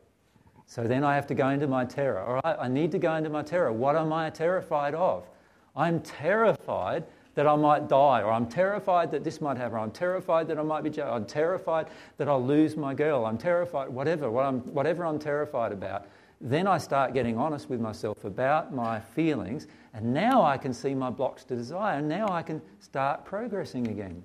So 0.73 0.85
then 0.85 1.05
I 1.05 1.15
have 1.15 1.27
to 1.27 1.35
go 1.35 1.51
into 1.51 1.67
my 1.67 1.85
terror. 1.85 2.21
All 2.21 2.41
right, 2.43 2.57
I 2.59 2.67
need 2.67 2.93
to 2.93 2.99
go 2.99 3.15
into 3.15 3.29
my 3.29 3.43
terror. 3.43 3.71
What 3.71 3.95
am 3.95 4.11
I 4.11 4.31
terrified 4.31 4.95
of? 4.95 5.29
I'm 5.77 6.01
terrified 6.01 7.05
that 7.35 7.47
I 7.47 7.55
might 7.57 7.91
die, 7.91 8.23
or 8.23 8.33
I'm 8.33 8.47
terrified 8.47 9.11
that 9.11 9.23
this 9.23 9.43
might 9.43 9.59
happen, 9.59 9.77
or 9.77 9.81
I'm 9.81 9.91
terrified 9.91 10.49
that 10.49 10.59
I 10.59 10.63
might 10.63 10.83
be 10.83 10.89
jailed, 10.89 11.11
I'm 11.11 11.27
terrified 11.27 11.89
that 12.17 12.27
I'll 12.27 12.43
lose 12.43 12.75
my 12.75 12.95
girl, 12.95 13.27
I'm 13.27 13.37
terrified, 13.37 13.91
whatever, 13.91 14.31
what 14.31 14.47
I'm, 14.47 14.61
whatever 14.73 15.05
I'm 15.05 15.19
terrified 15.19 15.73
about. 15.73 16.07
Then 16.41 16.67
I 16.67 16.79
start 16.79 17.13
getting 17.13 17.37
honest 17.37 17.69
with 17.69 17.81
myself 17.83 18.25
about 18.25 18.73
my 18.75 18.99
feelings, 18.99 19.67
and 19.93 20.15
now 20.15 20.43
I 20.43 20.57
can 20.57 20.73
see 20.73 20.95
my 20.95 21.11
blocks 21.11 21.45
to 21.45 21.55
desire, 21.55 21.99
and 21.99 22.09
now 22.09 22.29
I 22.31 22.43
can 22.43 22.63
start 22.81 23.27
progressing 23.27 23.89
again. 23.89 24.23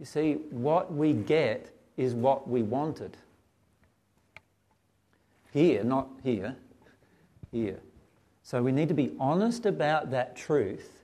You 0.00 0.06
see, 0.06 0.38
what 0.50 0.92
we 0.92 1.12
get 1.12 1.70
is 1.96 2.14
what 2.14 2.48
we 2.48 2.62
wanted. 2.62 3.16
Here, 5.52 5.82
not 5.82 6.08
here, 6.22 6.56
here. 7.50 7.80
So 8.42 8.62
we 8.62 8.72
need 8.72 8.88
to 8.88 8.94
be 8.94 9.12
honest 9.18 9.66
about 9.66 10.10
that 10.10 10.36
truth. 10.36 11.02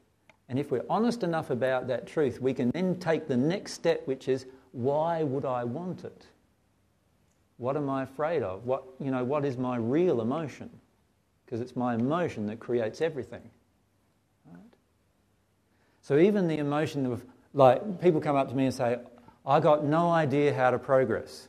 And 0.49 0.59
if 0.59 0.71
we're 0.71 0.85
honest 0.89 1.23
enough 1.23 1.51
about 1.51 1.89
that 1.89 2.07
truth, 2.07 2.41
we 2.41 2.55
can 2.55 2.71
then 2.71 2.99
take 2.99 3.27
the 3.27 3.37
next 3.37 3.73
step, 3.73 4.07
which 4.07 4.29
is 4.29 4.47
why 4.73 5.23
would 5.23 5.45
I 5.45 5.65
want 5.65 6.05
it? 6.05 6.27
What 7.57 7.77
am 7.77 7.89
I 7.89 8.03
afraid 8.03 8.43
of? 8.43 8.65
What, 8.65 8.85
you 9.01 9.11
know, 9.11 9.25
what 9.25 9.45
is 9.45 9.57
my 9.57 9.77
real 9.77 10.21
emotion? 10.21 10.71
Because 11.45 11.61
it's 11.61 11.75
my 11.75 11.95
emotion 11.95 12.47
that 12.47 12.61
creates 12.61 13.01
everything. 13.01 13.43
Right? 14.45 14.61
So 16.03 16.19
even 16.19 16.47
the 16.47 16.59
emotion 16.59 17.07
of, 17.07 17.25
like, 17.55 18.01
people 18.01 18.21
come 18.21 18.37
up 18.37 18.49
to 18.51 18.55
me 18.55 18.67
and 18.67 18.75
say, 18.75 18.99
I 19.45 19.61
got 19.61 19.85
no 19.85 20.11
idea 20.11 20.55
how 20.55 20.71
to 20.71 20.79
progress. 20.79 21.49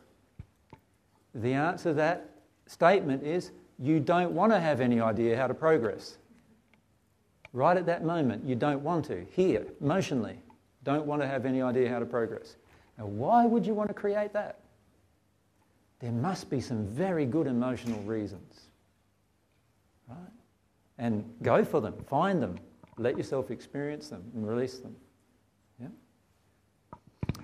The 1.36 1.53
answer 1.53 1.90
to 1.90 1.94
that 1.95 2.27
statement 2.68 3.23
is 3.23 3.52
you 3.80 3.99
don't 3.99 4.31
want 4.31 4.52
to 4.52 4.60
have 4.60 4.81
any 4.81 5.02
idea 5.02 5.35
how 5.35 5.48
to 5.48 5.53
progress. 5.53 6.18
Right 7.53 7.77
at 7.77 7.85
that 7.88 8.03
moment, 8.03 8.45
you 8.45 8.56
don't 8.56 8.84
want 8.84 9.06
to. 9.06 9.26
Here, 9.31 9.65
emotionally, 9.81 10.38
don't 10.84 11.06
want 11.06 11.22
to 11.22 11.27
have 11.27 11.45
any 11.45 11.61
idea 11.61 11.89
how 11.89 11.99
to 11.99 12.06
progress. 12.06 12.56
Now, 12.98 13.06
why 13.06 13.45
would 13.45 13.65
you 13.65 13.73
want 13.73 13.89
to 13.89 13.94
create 13.94 14.34
that? 14.34 14.60
There 15.99 16.11
must 16.11 16.49
be 16.49 16.61
some 16.61 16.85
very 16.88 17.26
good 17.26 17.48
emotional 17.48 17.99
reasons. 18.02 18.69
Right? 20.07 20.18
And 20.98 21.23
go 21.41 21.64
for 21.64 21.81
them, 21.81 21.94
find 22.07 22.41
them, 22.41 22.57
let 22.98 23.18
yourself 23.18 23.52
experience 23.52 24.10
them 24.10 24.23
and 24.35 24.48
release 24.48 24.80
them. 24.80 24.95
Yeah? 25.80 25.88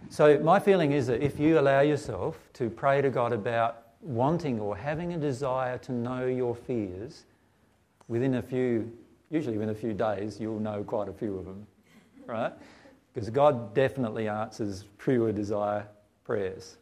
So, 0.10 0.40
my 0.40 0.60
feeling 0.60 0.92
is 0.92 1.08
that 1.08 1.22
if 1.22 1.40
you 1.40 1.60
allow 1.60 1.82
yourself 1.82 2.38
to 2.54 2.70
pray 2.70 3.02
to 3.02 3.10
God 3.10 3.34
about 3.34 3.83
wanting 4.04 4.60
or 4.60 4.76
having 4.76 5.14
a 5.14 5.18
desire 5.18 5.78
to 5.80 5.92
know 5.92 6.26
your 6.26 6.56
fears, 6.56 7.24
within 8.08 8.36
a 8.36 8.42
few, 8.42 8.92
usually 9.30 9.58
within 9.58 9.74
a 9.74 9.78
few 9.78 9.94
days, 9.94 10.40
you'll 10.40 10.60
know 10.60 10.84
quite 10.84 11.08
a 11.08 11.14
few 11.14 11.38
of 11.38 11.46
them, 11.46 11.66
right? 12.28 12.54
Because 13.14 13.30
God 13.30 13.74
definitely 13.74 14.28
answers 14.28 14.86
pure 14.98 15.32
desire 15.32 15.88
prayers. 16.24 16.78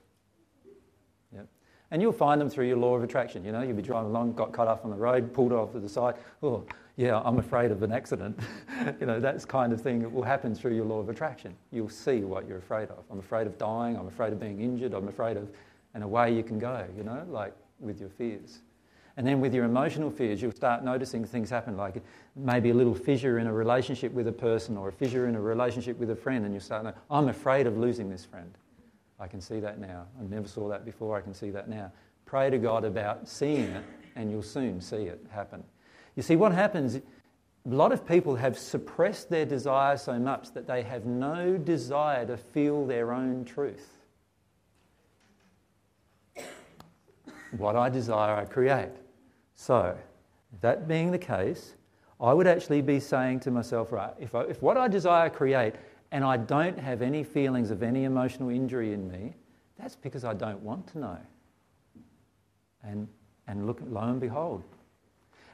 Yep. 1.34 1.48
And 1.92 2.02
you'll 2.02 2.14
find 2.14 2.40
them 2.40 2.50
through 2.50 2.68
your 2.68 2.78
law 2.78 2.96
of 2.96 3.04
attraction. 3.04 3.44
You 3.44 3.52
know, 3.52 3.62
you'll 3.62 3.76
be 3.76 3.82
driving 3.82 4.10
along, 4.10 4.34
got 4.34 4.52
cut 4.52 4.68
off 4.68 4.84
on 4.84 4.92
the 4.92 4.98
road, 4.98 5.34
pulled 5.34 5.52
off 5.52 5.74
to 5.74 5.80
the 5.80 5.90
side. 5.90 6.16
Oh, 6.42 6.64
yeah, 6.98 7.22
I'm 7.24 7.40
afraid 7.40 7.72
of 7.72 7.84
an 7.84 7.92
accident. 7.92 8.40
you 9.00 9.06
know, 9.06 9.20
that's 9.20 9.46
kind 9.46 9.74
of 9.74 9.82
thing 9.82 10.00
that 10.00 10.12
will 10.12 10.24
happen 10.24 10.54
through 10.54 10.76
your 10.76 10.86
law 10.86 11.00
of 11.00 11.10
attraction. 11.10 11.56
You'll 11.72 11.90
see 11.90 12.22
what 12.22 12.48
you're 12.48 12.58
afraid 12.58 12.90
of. 12.90 13.04
I'm 13.10 13.20
afraid 13.20 13.48
of 13.48 13.58
dying. 13.58 13.98
I'm 13.98 14.08
afraid 14.08 14.34
of 14.34 14.40
being 14.40 14.62
injured. 14.62 14.94
I'm 14.94 15.08
afraid 15.08 15.38
of, 15.38 15.50
and 15.94 16.04
away 16.04 16.34
you 16.34 16.44
can 16.44 16.60
go, 16.60 16.86
you 16.96 17.04
know, 17.04 17.26
like 17.30 17.54
with 17.80 18.00
your 18.00 18.10
fears. 18.10 18.60
And 19.18 19.28
then 19.28 19.42
with 19.42 19.54
your 19.54 19.66
emotional 19.66 20.10
fears, 20.10 20.42
you'll 20.42 20.54
start 20.54 20.84
noticing 20.84 21.26
things 21.26 21.50
happen, 21.50 21.76
like 21.76 22.02
maybe 22.36 22.70
a 22.70 22.74
little 22.74 22.96
fissure 22.96 23.40
in 23.40 23.48
a 23.48 23.54
relationship 23.54 24.14
with 24.14 24.28
a 24.28 24.32
person 24.32 24.78
or 24.78 24.88
a 24.88 24.92
fissure 24.92 25.28
in 25.28 25.36
a 25.36 25.42
relationship 25.42 26.00
with 26.00 26.10
a 26.12 26.16
friend, 26.16 26.46
and 26.46 26.54
you'll 26.54 26.62
start, 26.62 26.96
I'm 27.10 27.28
afraid 27.28 27.68
of 27.68 27.78
losing 27.78 28.10
this 28.10 28.24
friend. 28.24 28.52
I 29.20 29.28
can 29.28 29.42
see 29.42 29.60
that 29.60 29.80
now. 29.80 30.06
I 30.20 30.24
never 30.24 30.48
saw 30.48 30.70
that 30.70 30.86
before. 30.86 31.18
I 31.18 31.22
can 31.22 31.34
see 31.34 31.52
that 31.52 31.70
now. 31.70 31.92
Pray 32.26 32.50
to 32.50 32.58
God 32.58 32.86
about 32.86 33.28
seeing 33.28 33.66
it, 33.66 33.84
and 34.16 34.32
you'll 34.32 34.42
soon 34.42 34.80
see 34.80 35.04
it 35.04 35.24
happen. 35.30 35.64
You 36.16 36.24
see, 36.24 36.38
what 36.38 36.54
happens, 36.54 36.96
a 36.96 37.02
lot 37.66 37.92
of 37.92 38.08
people 38.08 38.36
have 38.36 38.58
suppressed 38.58 39.30
their 39.30 39.46
desire 39.46 39.98
so 39.98 40.18
much 40.18 40.54
that 40.54 40.66
they 40.68 40.84
have 40.84 41.06
no 41.06 41.58
desire 41.58 42.26
to 42.26 42.38
feel 42.38 42.88
their 42.88 43.12
own 43.12 43.46
truth. 43.46 43.98
What 47.58 47.76
I 47.76 47.90
desire, 47.90 48.36
I 48.36 48.46
create. 48.46 48.92
So, 49.56 49.98
that 50.62 50.88
being 50.88 51.12
the 51.12 51.18
case, 51.18 51.76
I 52.20 52.34
would 52.34 52.48
actually 52.48 52.82
be 52.82 53.00
saying 53.00 53.40
to 53.42 53.52
myself, 53.52 53.92
right, 53.92 54.14
if, 54.20 54.36
I, 54.36 54.42
if 54.44 54.62
what 54.62 54.78
I 54.78 54.88
desire, 54.88 55.26
I 55.26 55.30
create, 55.30 55.76
and 56.12 56.24
I 56.24 56.38
don't 56.38 56.78
have 56.80 57.02
any 57.02 57.24
feelings 57.24 57.72
of 57.72 57.84
any 57.84 58.04
emotional 58.04 58.50
injury 58.50 58.94
in 58.94 59.10
me, 59.10 59.34
that's 59.80 59.96
because 59.96 60.24
I 60.24 60.34
don't 60.34 60.62
want 60.62 60.88
to 60.88 61.00
know. 61.00 61.18
And, 62.84 63.08
and 63.48 63.66
look, 63.66 63.80
lo 63.88 64.02
and 64.02 64.20
behold, 64.20 64.64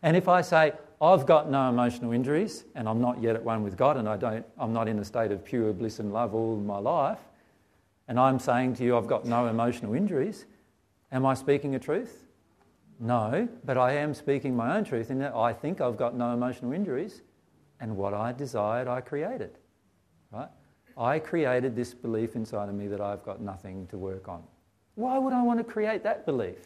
and 0.03 0.15
if 0.15 0.27
I 0.27 0.41
say, 0.41 0.73
I've 1.01 1.25
got 1.25 1.49
no 1.49 1.69
emotional 1.69 2.11
injuries 2.11 2.65
and 2.75 2.87
I'm 2.87 3.01
not 3.01 3.21
yet 3.21 3.35
at 3.35 3.43
one 3.43 3.63
with 3.63 3.77
God 3.77 3.97
and 3.97 4.07
I 4.07 4.17
don't, 4.17 4.45
I'm 4.57 4.73
not 4.73 4.87
in 4.87 4.99
a 4.99 5.05
state 5.05 5.31
of 5.31 5.43
pure 5.43 5.73
bliss 5.73 5.99
and 5.99 6.11
love 6.11 6.33
all 6.33 6.55
my 6.57 6.77
life, 6.77 7.19
and 8.07 8.19
I'm 8.19 8.39
saying 8.39 8.75
to 8.75 8.83
you, 8.83 8.97
I've 8.97 9.07
got 9.07 9.25
no 9.25 9.47
emotional 9.47 9.93
injuries, 9.93 10.45
am 11.11 11.25
I 11.25 11.33
speaking 11.33 11.75
a 11.75 11.79
truth? 11.79 12.25
No, 12.99 13.47
but 13.63 13.77
I 13.77 13.93
am 13.93 14.13
speaking 14.13 14.55
my 14.55 14.75
own 14.75 14.83
truth 14.83 15.11
in 15.11 15.19
that 15.19 15.35
I 15.35 15.53
think 15.53 15.81
I've 15.81 15.97
got 15.97 16.15
no 16.15 16.33
emotional 16.33 16.73
injuries, 16.73 17.21
and 17.79 17.95
what 17.95 18.13
I 18.13 18.31
desired, 18.31 18.87
I 18.87 19.01
created. 19.01 19.57
Right? 20.31 20.49
I 20.97 21.19
created 21.19 21.75
this 21.75 21.93
belief 21.93 22.35
inside 22.35 22.69
of 22.69 22.75
me 22.75 22.87
that 22.87 22.99
I've 23.01 23.23
got 23.23 23.39
nothing 23.39 23.85
to 23.87 23.97
work 23.97 24.27
on. 24.27 24.43
Why 24.95 25.19
would 25.19 25.33
I 25.33 25.43
want 25.43 25.59
to 25.59 25.63
create 25.63 26.01
that 26.03 26.25
belief? 26.25 26.57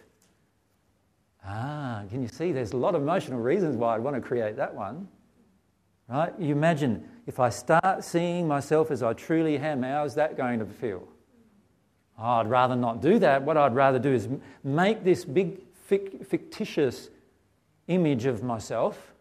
Ah, 1.46 2.04
can 2.10 2.22
you 2.22 2.30
see? 2.30 2.54
There's 2.54 2.72
a 2.72 2.78
lot 2.78 2.96
of 2.96 3.02
emotional 3.02 3.40
reasons 3.40 3.76
why 3.76 3.96
I'd 3.96 4.02
want 4.02 4.16
to 4.16 4.22
create 4.22 4.56
that 4.56 4.74
one. 4.74 5.08
Right? 6.08 6.34
You 6.40 6.54
imagine 6.54 7.08
if 7.28 7.40
I 7.40 7.50
start 7.50 8.04
seeing 8.04 8.48
myself 8.48 8.90
as 8.90 9.04
I 9.04 9.14
truly 9.14 9.58
am, 9.58 9.84
how 9.84 10.06
is 10.06 10.16
that 10.16 10.38
going 10.38 10.60
to 10.60 10.66
feel? 10.66 11.08
Oh, 12.18 12.24
I'd 12.24 12.50
rather 12.50 12.76
not 12.76 13.02
do 13.02 13.20
that. 13.20 13.42
What 13.42 13.58
I'd 13.58 13.76
rather 13.76 14.00
do 14.00 14.14
is 14.14 14.28
make 14.64 15.04
this 15.04 15.26
big 15.26 15.62
fictitious 15.74 17.10
image 17.88 18.26
of 18.26 18.44
myself 18.44 19.14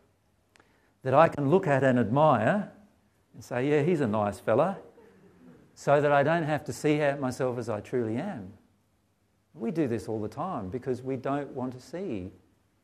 that 1.03 1.15
I 1.15 1.29
can 1.29 1.51
look 1.51 1.67
at 1.67 1.83
and 1.83 1.99
admire 1.99 2.71
and 3.35 3.43
say, 3.43 3.69
yeah, 3.69 3.83
he's 3.83 4.01
a 4.01 4.07
nice 4.07 4.39
fella, 4.39 4.79
so 5.75 6.01
that 6.01 6.12
I 6.12 6.23
don't 6.23 6.43
have 6.43 6.62
to 6.65 6.73
see 6.73 6.99
myself 7.19 7.59
as 7.59 7.69
I 7.69 7.81
truly 7.81 8.17
am. 8.17 8.53
We 9.55 9.71
do 9.71 9.89
this 9.89 10.09
all 10.09 10.21
the 10.21 10.29
time 10.29 10.69
because 10.69 11.03
we 11.03 11.17
don't 11.17 11.49
want 11.51 11.73
to 11.73 11.81
see 11.81 12.31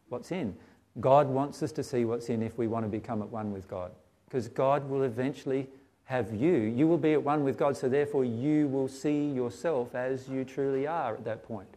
what's 0.09 0.33
in. 0.33 0.57
God 0.99 1.29
wants 1.29 1.63
us 1.63 1.73
to 1.73 1.83
see 1.83 2.05
what's 2.05 2.31
in 2.31 2.43
if 2.43 2.57
we 2.57 2.67
want 2.67 2.85
to 2.87 2.89
become 2.89 3.21
at 3.21 3.29
one 3.29 3.53
with 3.53 3.69
God. 3.69 3.93
Because 4.25 4.49
God 4.49 4.89
will 4.89 5.03
eventually 5.03 5.69
have 6.07 6.33
you. 6.33 6.55
You 6.55 6.87
will 6.87 6.99
be 6.99 7.13
at 7.13 7.23
one 7.23 7.45
with 7.45 7.59
God, 7.59 7.77
so 7.77 7.89
therefore 7.89 8.25
you 8.25 8.69
will 8.69 8.89
see 8.89 9.27
yourself 9.27 9.95
as 9.95 10.29
you 10.29 10.45
truly 10.45 10.87
are 10.87 11.15
at 11.15 11.25
that 11.25 11.47
point. 11.47 11.69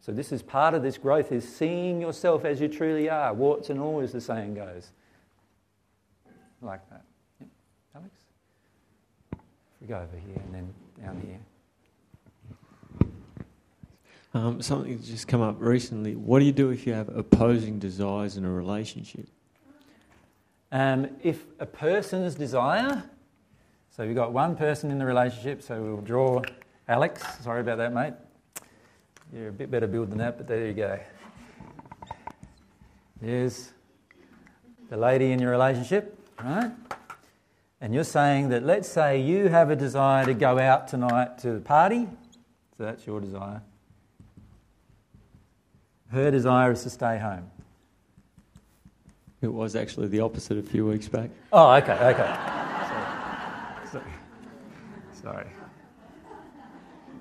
So 0.00 0.10
this 0.10 0.32
is 0.32 0.42
part 0.42 0.72
of 0.72 0.82
this 0.82 0.96
growth 0.96 1.32
is 1.32 1.46
seeing 1.46 2.00
yourself 2.00 2.46
as 2.46 2.60
you 2.62 2.68
truly 2.68 3.10
are. 3.10 3.34
Warts 3.34 3.68
and 3.68 3.78
all, 3.78 4.00
as 4.00 4.12
the 4.12 4.22
saying 4.22 4.54
goes. 4.54 4.90
Like 6.62 6.88
that. 6.88 7.02
Yep. 7.40 7.48
Alex? 7.94 8.14
If 9.32 9.38
we 9.82 9.86
go 9.86 9.96
over 9.96 10.16
here 10.16 10.42
and 10.46 10.54
then 10.54 10.74
down 11.04 11.20
here. 11.26 11.38
Um, 14.32 14.62
something 14.62 14.96
that's 14.96 15.08
just 15.08 15.28
come 15.28 15.42
up 15.42 15.56
recently. 15.58 16.16
What 16.16 16.38
do 16.38 16.46
you 16.46 16.52
do 16.52 16.70
if 16.70 16.86
you 16.86 16.94
have 16.94 17.14
opposing 17.14 17.78
desires 17.78 18.38
in 18.38 18.44
a 18.46 18.50
relationship? 18.50 19.26
Um, 20.72 21.08
if 21.22 21.44
a 21.58 21.66
person's 21.66 22.34
desire, 22.34 23.04
so 23.98 24.04
you've 24.04 24.14
got 24.14 24.32
one 24.32 24.54
person 24.54 24.92
in 24.92 24.98
the 25.00 25.04
relationship, 25.04 25.60
so 25.60 25.82
we'll 25.82 25.96
draw 25.96 26.40
Alex. 26.86 27.20
Sorry 27.42 27.62
about 27.62 27.78
that, 27.78 27.92
mate. 27.92 28.14
You're 29.34 29.48
a 29.48 29.52
bit 29.52 29.72
better 29.72 29.88
build 29.88 30.12
than 30.12 30.18
that, 30.18 30.38
but 30.38 30.46
there 30.46 30.68
you 30.68 30.72
go. 30.72 31.00
There's 33.20 33.72
the 34.88 34.96
lady 34.96 35.32
in 35.32 35.40
your 35.40 35.50
relationship, 35.50 36.16
right? 36.40 36.70
And 37.80 37.92
you're 37.92 38.04
saying 38.04 38.50
that, 38.50 38.62
let's 38.62 38.88
say 38.88 39.20
you 39.20 39.48
have 39.48 39.68
a 39.68 39.74
desire 39.74 40.24
to 40.26 40.34
go 40.34 40.60
out 40.60 40.86
tonight 40.86 41.38
to 41.38 41.54
the 41.54 41.60
party, 41.60 42.06
so 42.76 42.84
that's 42.84 43.04
your 43.04 43.20
desire. 43.20 43.62
Her 46.12 46.30
desire 46.30 46.70
is 46.70 46.84
to 46.84 46.90
stay 46.90 47.18
home. 47.18 47.50
It 49.42 49.52
was 49.52 49.74
actually 49.74 50.06
the 50.06 50.20
opposite 50.20 50.56
a 50.56 50.62
few 50.62 50.86
weeks 50.86 51.08
back. 51.08 51.30
Oh, 51.52 51.74
okay, 51.74 51.94
okay. 51.94 52.77
Sorry. 55.28 55.44
Sorry. 55.44 55.68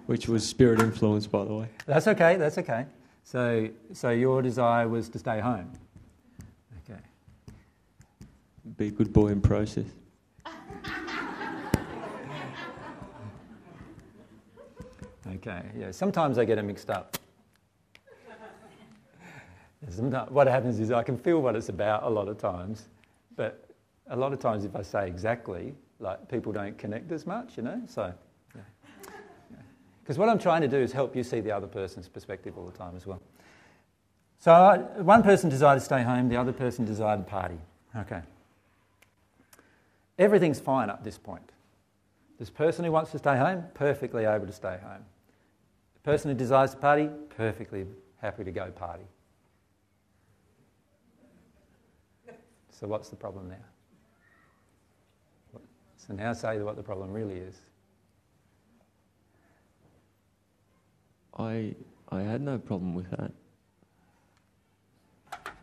Which 0.06 0.30
was 0.30 0.48
spirit 0.48 0.80
influence, 0.80 1.28
by 1.28 1.44
the 1.44 1.54
way. 1.54 1.68
That's 1.86 2.08
okay, 2.08 2.38
that's 2.38 2.58
okay. 2.58 2.86
So, 3.24 3.70
so 3.92 4.12
your 4.12 4.42
desire 4.42 4.88
was 4.88 5.10
to 5.10 5.20
stay 5.20 5.42
home. 5.42 5.70
Okay. 6.84 7.00
Be 8.78 8.88
a 8.88 8.92
good 8.92 9.12
boy 9.12 9.28
in 9.28 9.42
process. 9.42 9.86
Okay, 15.36 15.62
yeah. 15.78 15.92
Sometimes 15.92 16.38
I 16.38 16.46
get 16.46 16.58
it 16.58 16.64
mixed 16.64 16.90
up. 16.90 17.18
Sometimes, 19.90 20.32
what 20.32 20.48
happens 20.48 20.80
is 20.80 20.92
I 20.92 21.04
can 21.04 21.18
feel 21.18 21.42
what 21.42 21.56
it's 21.58 21.70
about 21.70 22.04
a 22.04 22.10
lot 22.10 22.30
of 22.30 22.38
times, 22.38 22.86
but 23.36 23.70
a 24.10 24.16
lot 24.16 24.32
of 24.32 24.40
times 24.40 24.64
if 24.64 24.76
I 24.76 24.82
say 24.82 25.08
exactly, 25.08 25.76
like 26.00 26.30
people 26.30 26.52
don't 26.52 26.78
connect 26.78 27.12
as 27.12 27.26
much, 27.26 27.58
you 27.58 27.64
know. 27.64 27.82
So, 27.88 28.14
because 30.04 30.18
what 30.18 30.30
I'm 30.30 30.40
trying 30.40 30.62
to 30.62 30.68
do 30.68 30.78
is 30.78 30.94
help 30.94 31.16
you 31.16 31.24
see 31.24 31.42
the 31.42 31.52
other 31.52 31.68
person's 31.68 32.08
perspective 32.08 32.58
all 32.58 32.66
the 32.66 32.78
time 32.78 32.96
as 32.96 33.06
well. 33.06 33.22
So 34.40 34.88
one 35.00 35.24
person 35.24 35.50
desired 35.50 35.80
to 35.80 35.86
stay 35.86 36.04
home, 36.04 36.30
the 36.30 36.38
other 36.38 36.54
person 36.54 36.86
desired 36.86 37.18
to 37.18 37.24
party. 37.24 37.58
Okay. 37.96 38.22
Everything's 40.18 40.60
fine 40.60 40.90
up 40.90 41.04
this 41.04 41.18
point. 41.18 41.52
This 42.40 42.50
person 42.50 42.86
who 42.86 42.92
wants 42.92 43.12
to 43.12 43.18
stay 43.18 43.36
home, 43.36 43.66
perfectly 43.74 44.26
able 44.26 44.46
to 44.46 44.54
stay 44.54 44.78
home. 44.82 45.04
The 45.96 46.00
person 46.02 46.32
who 46.32 46.38
desires 46.38 46.72
to 46.72 46.78
party, 46.78 47.10
perfectly 47.36 47.86
happy 48.22 48.44
to 48.44 48.52
go 48.52 48.72
party. 48.72 49.04
So, 52.72 52.88
what's 52.88 53.10
the 53.10 53.16
problem 53.16 53.50
now? 53.50 53.56
So, 56.08 56.14
now 56.14 56.34
say 56.34 56.60
what 56.60 56.76
the 56.78 56.84
problem 56.84 57.12
really 57.12 57.36
is. 57.36 57.56
I, 61.38 61.76
I 62.10 62.22
had 62.22 62.42
no 62.42 62.58
problem 62.58 62.96
with 62.96 63.10
that. 63.12 63.32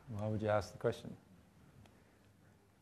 Why 0.09 0.29
would 0.29 0.43
you 0.43 0.49
ask 0.49 0.73
the 0.73 0.79
question? 0.79 1.11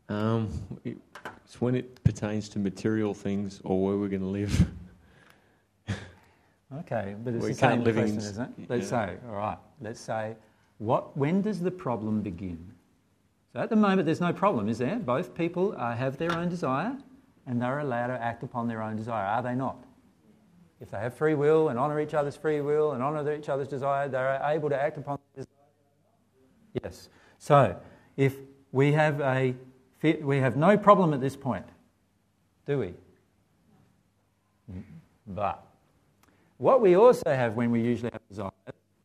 Um, 0.08 0.50
it, 0.84 0.98
it's 1.44 1.60
when 1.60 1.74
it 1.74 2.02
pertains 2.04 2.48
to 2.50 2.58
material 2.58 3.14
things 3.14 3.60
or 3.64 3.82
where 3.82 3.96
we're 3.96 4.08
going 4.08 4.20
to 4.20 4.26
live. 4.26 4.66
okay, 6.80 7.14
but 7.24 7.34
it's 7.34 7.42
We 7.42 7.50
the 7.50 7.54
same 7.54 7.82
question, 7.82 8.18
isn't 8.18 8.58
it? 8.58 8.68
Let's 8.68 8.90
yeah. 8.90 9.06
say, 9.06 9.16
all 9.28 9.36
right, 9.36 9.58
let's 9.80 10.00
say, 10.00 10.34
what, 10.78 11.16
when 11.16 11.40
does 11.40 11.60
the 11.60 11.70
problem 11.70 12.20
begin? 12.20 12.72
So 13.52 13.60
at 13.60 13.70
the 13.70 13.76
moment, 13.76 14.04
there's 14.04 14.20
no 14.20 14.32
problem, 14.32 14.68
is 14.68 14.78
there? 14.78 14.96
Both 14.96 15.34
people 15.34 15.74
uh, 15.78 15.94
have 15.94 16.18
their 16.18 16.32
own 16.32 16.48
desire 16.48 16.96
and 17.46 17.60
they're 17.60 17.80
allowed 17.80 18.08
to 18.08 18.22
act 18.22 18.42
upon 18.42 18.68
their 18.68 18.82
own 18.82 18.96
desire, 18.96 19.24
are 19.24 19.42
they 19.42 19.54
not? 19.54 19.84
If 20.80 20.90
they 20.90 20.98
have 20.98 21.14
free 21.14 21.34
will 21.34 21.68
and 21.68 21.78
honour 21.78 22.00
each 22.00 22.14
other's 22.14 22.36
free 22.36 22.60
will 22.60 22.92
and 22.92 23.02
honour 23.02 23.32
each 23.34 23.48
other's 23.48 23.68
desire, 23.68 24.08
they're 24.08 24.40
able 24.44 24.68
to 24.68 24.80
act 24.80 24.98
upon 24.98 25.18
their 25.34 25.44
desire. 25.44 26.82
Yes. 26.82 27.08
So 27.38 27.76
if 28.16 28.36
we 28.72 28.92
have 28.92 29.20
a 29.20 29.54
we 30.02 30.38
have 30.38 30.56
no 30.56 30.76
problem 30.76 31.14
at 31.14 31.20
this 31.20 31.36
point, 31.36 31.66
do 32.66 32.80
we? 32.80 32.94
But 35.28 35.64
what 36.58 36.80
we 36.80 36.96
also 36.96 37.30
have 37.30 37.54
when 37.54 37.70
we 37.70 37.80
usually 37.80 38.10
have 38.12 38.20
desire 38.28 38.50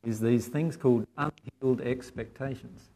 is 0.04 0.20
these 0.20 0.48
things 0.48 0.76
called 0.76 1.06
unhealed 1.18 1.82
expectations. 1.82 2.90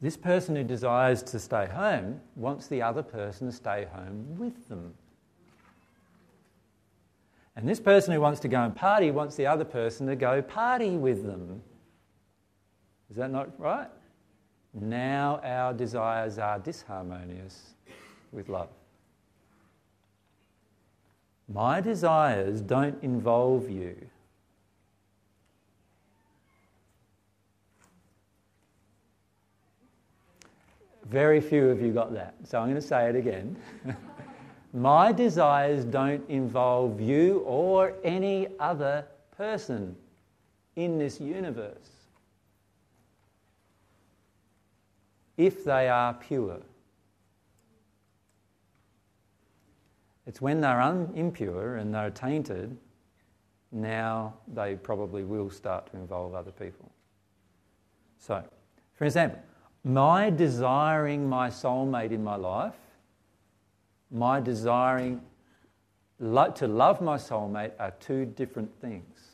This 0.00 0.16
person 0.16 0.56
who 0.56 0.64
desires 0.64 1.22
to 1.24 1.38
stay 1.38 1.66
home 1.66 2.20
wants 2.34 2.66
the 2.68 2.80
other 2.80 3.02
person 3.02 3.48
to 3.48 3.52
stay 3.52 3.86
home 3.92 4.38
with 4.38 4.68
them. 4.68 4.94
And 7.54 7.68
this 7.68 7.80
person 7.80 8.14
who 8.14 8.20
wants 8.20 8.40
to 8.40 8.48
go 8.48 8.62
and 8.62 8.74
party 8.74 9.10
wants 9.10 9.36
the 9.36 9.46
other 9.46 9.64
person 9.64 10.06
to 10.06 10.16
go 10.16 10.40
party 10.40 10.96
with 10.96 11.26
them. 11.26 11.60
Is 13.10 13.16
that 13.16 13.30
not 13.30 13.50
right? 13.58 13.88
Now 14.72 15.40
our 15.42 15.74
desires 15.74 16.38
are 16.38 16.58
disharmonious 16.58 17.74
with 18.32 18.48
love. 18.48 18.68
My 21.52 21.80
desires 21.80 22.60
don't 22.60 23.02
involve 23.02 23.68
you. 23.68 23.96
Very 31.10 31.40
few 31.40 31.68
of 31.70 31.82
you 31.82 31.92
got 31.92 32.14
that, 32.14 32.34
so 32.44 32.60
I'm 32.60 32.66
going 32.66 32.76
to 32.76 32.80
say 32.80 33.08
it 33.08 33.16
again. 33.16 33.56
My 34.72 35.10
desires 35.10 35.84
don't 35.84 36.22
involve 36.30 37.00
you 37.00 37.40
or 37.40 37.94
any 38.04 38.46
other 38.60 39.04
person 39.36 39.96
in 40.76 40.98
this 40.98 41.20
universe 41.20 41.90
if 45.36 45.64
they 45.64 45.88
are 45.88 46.14
pure. 46.14 46.60
It's 50.28 50.40
when 50.40 50.60
they're 50.60 50.80
un- 50.80 51.10
impure 51.16 51.76
and 51.76 51.92
they're 51.92 52.10
tainted, 52.10 52.76
now 53.72 54.34
they 54.54 54.76
probably 54.76 55.24
will 55.24 55.50
start 55.50 55.90
to 55.90 55.96
involve 55.96 56.34
other 56.34 56.52
people. 56.52 56.92
So, 58.18 58.44
for 58.94 59.06
example, 59.06 59.40
my 59.84 60.30
desiring 60.30 61.28
my 61.28 61.48
soulmate 61.48 62.12
in 62.12 62.22
my 62.22 62.36
life, 62.36 62.74
my 64.10 64.40
desiring 64.40 65.20
to 66.20 66.66
love 66.66 67.00
my 67.00 67.16
soulmate 67.16 67.72
are 67.78 67.92
two 68.00 68.26
different 68.26 68.70
things. 68.80 69.30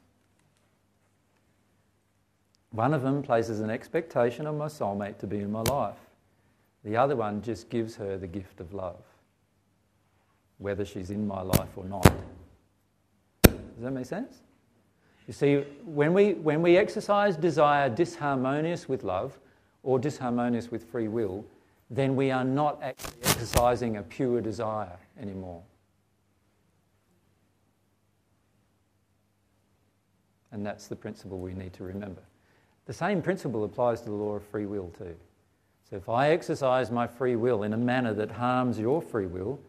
One 2.71 2.95
of 2.95 3.03
them 3.03 3.23
places 3.23 3.61
an 3.61 3.71
expectation 3.71 4.47
on 4.47 4.59
my 4.59 4.67
soulmate 4.67 5.19
to 5.19 5.27
be 5.27 5.39
in 5.39 5.51
my 5.51 5.63
life. 5.63 5.99
The 6.85 6.97
other 6.97 7.17
one 7.17 7.43
just 7.43 7.69
gives 7.69 7.97
her 7.97 8.17
the 8.17 8.27
gift 8.27 8.61
of 8.61 8.73
love, 8.73 9.03
whether 10.59 10.85
she's 10.85 11.11
in 11.11 11.27
my 11.27 11.43
life 11.43 11.71
or 11.75 11.85
not. 11.85 12.13
Does 13.43 13.55
that 13.81 13.91
make 13.91 14.07
sense? 14.07 14.43
You 15.27 15.33
see, 15.33 15.65
when 15.85 16.15
we, 16.15 16.35
when 16.35 16.63
we 16.63 16.77
exercise 16.77 17.37
desire 17.37 17.91
disharmonious 17.91 18.89
with 18.89 19.03
love 19.03 19.39
or 19.87 20.01
disharmonious 20.01 20.73
with 20.73 20.83
free 20.83 21.07
will, 21.07 21.45
then 21.91 22.17
we 22.17 22.33
are 22.33 22.45
not 22.45 22.83
actually 22.83 23.15
exercising 23.23 23.99
a 23.99 24.03
pure 24.03 24.41
desire 24.41 24.99
anymore. 25.23 25.63
And 30.51 30.67
that's 30.67 30.89
the 30.89 30.97
principle 30.97 31.39
we 31.39 31.55
need 31.55 31.73
to 31.75 31.85
remember. 31.85 32.23
The 32.87 32.93
same 32.93 33.23
principle 33.23 33.63
applies 33.63 34.01
to 34.01 34.07
the 34.07 34.17
law 34.17 34.35
of 34.35 34.45
free 34.45 34.67
will, 34.67 34.91
too. 34.99 35.15
So 35.89 35.95
if 35.95 36.09
I 36.09 36.31
exercise 36.31 36.91
my 36.91 37.07
free 37.07 37.37
will 37.37 37.63
in 37.63 37.73
a 37.73 37.77
manner 37.77 38.13
that 38.15 38.33
harms 38.33 38.81
your 38.81 39.01
free 39.01 39.27
will, 39.27 39.61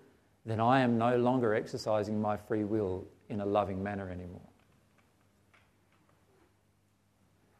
then 0.48 0.60
I 0.60 0.80
am 0.80 0.98
no 0.98 1.16
longer 1.18 1.54
exercising 1.54 2.20
my 2.20 2.38
free 2.38 2.64
will 2.64 3.06
in 3.30 3.42
a 3.42 3.46
loving 3.46 3.84
manner 3.84 4.10
anymore. 4.10 4.42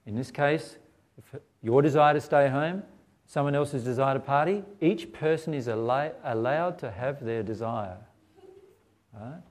In 0.08 0.16
this 0.16 0.32
case, 0.32 0.78
your 1.62 1.82
desire 1.82 2.14
to 2.14 2.22
stay 2.22 2.50
home, 2.50 2.84
someone 3.26 3.56
else's 3.56 3.84
desire 3.84 4.14
to 4.14 4.20
party, 4.20 4.64
each 4.82 5.12
person 5.12 5.54
is 5.54 5.68
allow- 5.68 6.14
allowed 6.24 6.80
to 6.80 6.92
have 6.92 7.24
their 7.24 7.44
desire. 7.44 7.98
Right? 9.14 9.42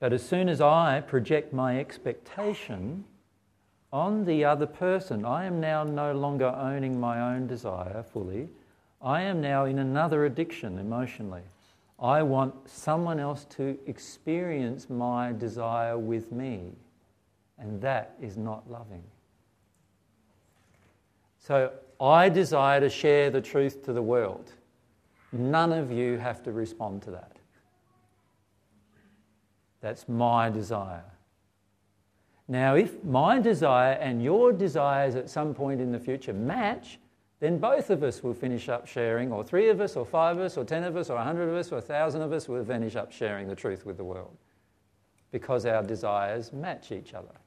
But 0.00 0.12
as 0.12 0.22
soon 0.22 0.48
as 0.48 0.60
I 0.60 1.00
project 1.00 1.52
my 1.52 1.78
expectation 1.78 3.04
on 3.92 4.24
the 4.24 4.44
other 4.44 4.66
person, 4.66 5.24
I 5.24 5.44
am 5.44 5.60
now 5.60 5.82
no 5.84 6.12
longer 6.12 6.46
owning 6.46 7.00
my 7.00 7.34
own 7.34 7.46
desire 7.46 8.02
fully. 8.02 8.48
I 9.00 9.22
am 9.22 9.40
now 9.40 9.64
in 9.64 9.78
another 9.78 10.24
addiction 10.24 10.78
emotionally. 10.78 11.42
I 12.00 12.22
want 12.22 12.54
someone 12.68 13.18
else 13.18 13.44
to 13.56 13.76
experience 13.86 14.88
my 14.88 15.32
desire 15.32 15.98
with 15.98 16.30
me, 16.30 16.72
and 17.58 17.80
that 17.80 18.14
is 18.20 18.36
not 18.36 18.70
loving. 18.70 19.02
So 21.48 21.72
I 21.98 22.28
desire 22.28 22.78
to 22.78 22.90
share 22.90 23.30
the 23.30 23.40
truth 23.40 23.82
to 23.86 23.94
the 23.94 24.02
world. 24.02 24.52
None 25.32 25.72
of 25.72 25.90
you 25.90 26.18
have 26.18 26.42
to 26.42 26.52
respond 26.52 27.00
to 27.04 27.10
that. 27.12 27.38
That's 29.80 30.06
my 30.10 30.50
desire. 30.50 31.06
Now, 32.48 32.74
if 32.74 33.02
my 33.02 33.40
desire 33.40 33.94
and 33.94 34.22
your 34.22 34.52
desires 34.52 35.14
at 35.14 35.30
some 35.30 35.54
point 35.54 35.80
in 35.80 35.90
the 35.90 35.98
future 35.98 36.34
match, 36.34 36.98
then 37.40 37.56
both 37.56 37.88
of 37.88 38.02
us 38.02 38.22
will 38.22 38.34
finish 38.34 38.68
up 38.68 38.86
sharing, 38.86 39.32
or 39.32 39.42
three 39.42 39.70
of 39.70 39.80
us, 39.80 39.96
or 39.96 40.04
five 40.04 40.36
of 40.36 40.42
us, 40.42 40.58
or 40.58 40.64
ten 40.64 40.84
of 40.84 40.98
us, 40.98 41.08
or 41.08 41.16
a 41.16 41.24
hundred 41.24 41.48
of 41.48 41.54
us, 41.54 41.72
or 41.72 41.78
a 41.78 41.82
thousand 41.82 42.20
of 42.20 42.30
us 42.30 42.46
will 42.46 42.62
finish 42.62 42.94
up 42.94 43.10
sharing 43.10 43.48
the 43.48 43.56
truth 43.56 43.86
with 43.86 43.96
the 43.96 44.04
world 44.04 44.36
because 45.32 45.64
our 45.64 45.82
desires 45.82 46.52
match 46.52 46.92
each 46.92 47.14
other. 47.14 47.37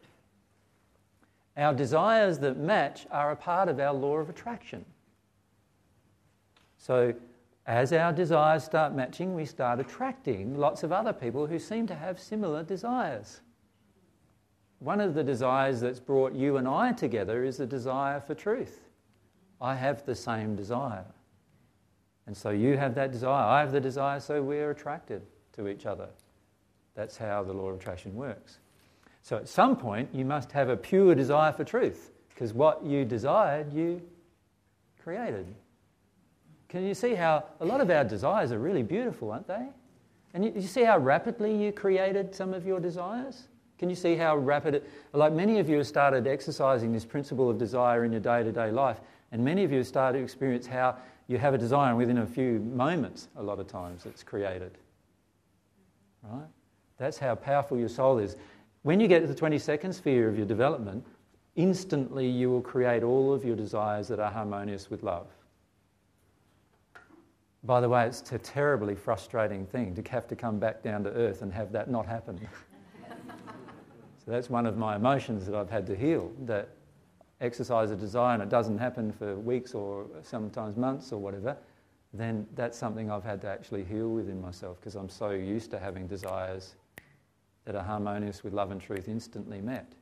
Our 1.58 1.74
desires 1.74 2.40
that 2.40 2.58
match 2.58 3.06
are 3.12 3.32
a 3.32 3.36
part 3.36 3.68
of 3.68 3.80
our 3.80 3.94
law 3.94 4.18
of 4.18 4.30
attraction. 4.30 4.86
So, 6.78 7.14
as 7.68 7.94
our 7.94 8.12
desires 8.12 8.64
start 8.64 8.94
matching, 8.96 9.36
we 9.36 9.46
start 9.46 9.80
attracting 9.80 10.58
lots 10.58 10.84
of 10.84 10.92
other 10.92 11.14
people 11.14 11.46
who 11.46 11.60
seem 11.60 11.86
to 11.88 11.96
have 11.96 12.20
similar 12.20 12.64
desires. 12.64 13.42
One 14.80 15.00
of 15.00 15.14
the 15.14 15.24
desires 15.24 15.80
that's 15.80 16.00
brought 16.00 16.34
you 16.34 16.58
and 16.58 16.68
I 16.68 16.92
together 16.94 17.44
is 17.44 17.58
the 17.58 17.68
desire 17.68 18.20
for 18.20 18.34
truth. 18.34 18.82
I 19.62 19.76
have 19.76 20.04
the 20.06 20.16
same 20.16 20.56
desire. 20.56 21.06
And 22.26 22.36
so 22.36 22.50
you 22.50 22.78
have 22.78 22.96
that 22.96 23.12
desire, 23.12 23.46
I 23.46 23.60
have 23.60 23.72
the 23.72 23.80
desire, 23.80 24.20
so 24.20 24.42
we're 24.42 24.72
attracted 24.72 25.22
to 25.54 25.68
each 25.68 25.86
other. 25.86 26.10
That's 26.96 27.16
how 27.16 27.44
the 27.44 27.54
law 27.54 27.68
of 27.68 27.80
attraction 27.80 28.16
works. 28.16 28.58
So 29.22 29.38
at 29.38 29.48
some 29.48 29.76
point, 29.76 30.10
you 30.14 30.26
must 30.26 30.52
have 30.52 30.70
a 30.70 30.78
pure 30.78 31.16
desire 31.16 31.52
for 31.52 31.64
truth, 31.64 32.12
because 32.30 32.54
what 32.54 32.84
you 32.84 33.06
desired, 33.06 33.72
you 33.72 34.02
created. 35.04 35.46
Can 36.70 36.86
you 36.86 36.94
see 36.94 37.16
how 37.16 37.46
a 37.60 37.66
lot 37.66 37.82
of 37.82 37.90
our 37.90 38.04
desires 38.04 38.52
are 38.52 38.60
really 38.60 38.84
beautiful, 38.84 39.32
aren't 39.32 39.48
they? 39.48 39.68
And 40.34 40.46
you, 40.46 40.54
you 40.56 40.62
see 40.62 40.84
how 40.84 40.98
rapidly 40.98 41.56
you 41.56 41.72
created 41.72 42.34
some 42.34 42.54
of 42.54 42.66
your 42.66 42.80
desires? 42.80 43.48
Can 43.78 43.90
you 43.90 43.96
see 43.96 44.16
how 44.16 44.38
rapid 44.38 44.76
it, 44.76 44.90
like 45.12 45.34
many 45.34 45.60
of 45.60 45.68
you 45.68 45.78
have 45.78 45.88
started 45.88 46.28
exercising 46.28 46.94
this 46.94 47.04
principle 47.04 47.50
of 47.50 47.58
desire 47.58 48.06
in 48.06 48.12
your 48.12 48.22
day 48.22 48.44
to 48.44 48.52
day 48.52 48.72
life, 48.72 49.02
and 49.32 49.44
many 49.44 49.64
of 49.64 49.72
you 49.72 49.80
have 49.80 49.88
started 49.88 50.20
to 50.20 50.24
experience 50.24 50.66
how 50.66 50.96
you 51.28 51.38
have 51.38 51.54
a 51.54 51.58
desire 51.58 51.90
and 51.90 51.98
within 51.98 52.20
a 52.20 52.26
few 52.26 52.60
moments, 52.60 53.28
a 53.38 53.44
lot 53.44 53.60
of 53.60 53.68
times, 53.68 54.06
it's 54.06 54.24
created. 54.24 54.78
Right? 56.24 56.48
That's 56.98 57.18
how 57.18 57.36
powerful 57.36 57.78
your 57.78 57.90
soul 57.90 58.20
is. 58.20 58.36
When 58.84 59.00
you 59.00 59.08
get 59.08 59.20
to 59.20 59.28
the 59.28 59.36
22nd 59.36 59.94
sphere 59.94 60.28
of 60.28 60.38
your 60.38 60.48
development, 60.48 61.06
instantly 61.56 62.28
you 62.28 62.50
will 62.50 62.62
create 62.62 63.04
all 63.04 63.32
of 63.32 63.46
your 63.46 63.56
desires 63.56 64.08
that 64.08 64.20
are 64.20 64.32
harmonious 64.32 64.90
with 64.90 65.04
love. 65.04 65.28
By 67.64 67.80
the 67.80 67.88
way, 67.88 68.08
it's 68.08 68.32
a 68.32 68.40
terribly 68.40 68.96
frustrating 68.96 69.68
thing 69.68 69.94
to 69.94 70.12
have 70.12 70.28
to 70.30 70.36
come 70.36 70.58
back 70.58 70.82
down 70.82 71.04
to 71.04 71.12
earth 71.12 71.44
and 71.44 71.54
have 71.54 71.72
that 71.74 71.92
not 71.92 72.08
happen. 72.08 72.40
so 74.26 74.32
that's 74.32 74.50
one 74.50 74.66
of 74.66 74.78
my 74.78 74.96
emotions 74.96 75.46
that 75.46 75.54
I've 75.54 75.70
had 75.70 75.86
to 75.86 75.96
heal 75.96 76.32
that 76.46 76.70
exercise 77.40 77.92
a 77.92 77.96
desire 77.96 78.34
and 78.34 78.42
it 78.42 78.50
doesn't 78.50 78.80
happen 78.80 79.12
for 79.12 79.36
weeks 79.36 79.76
or 79.76 80.08
sometimes 80.24 80.76
months 80.76 81.12
or 81.12 81.20
whatever, 81.20 81.56
then 82.14 82.48
that's 82.56 82.80
something 82.80 83.12
I've 83.12 83.24
had 83.24 83.42
to 83.42 83.48
actually 83.48 83.84
heal 83.84 84.10
within 84.10 84.42
myself 84.42 84.80
because 84.80 84.96
I'm 84.96 85.10
so 85.10 85.30
used 85.30 85.70
to 85.70 85.78
having 85.78 86.08
desires 86.08 86.74
that 87.66 87.76
are 87.76 87.84
harmonious 87.84 88.44
with 88.44 88.54
love 88.54 88.72
and 88.72 88.82
truth 88.82 89.08
instantly 89.08 89.62
met. 89.62 89.94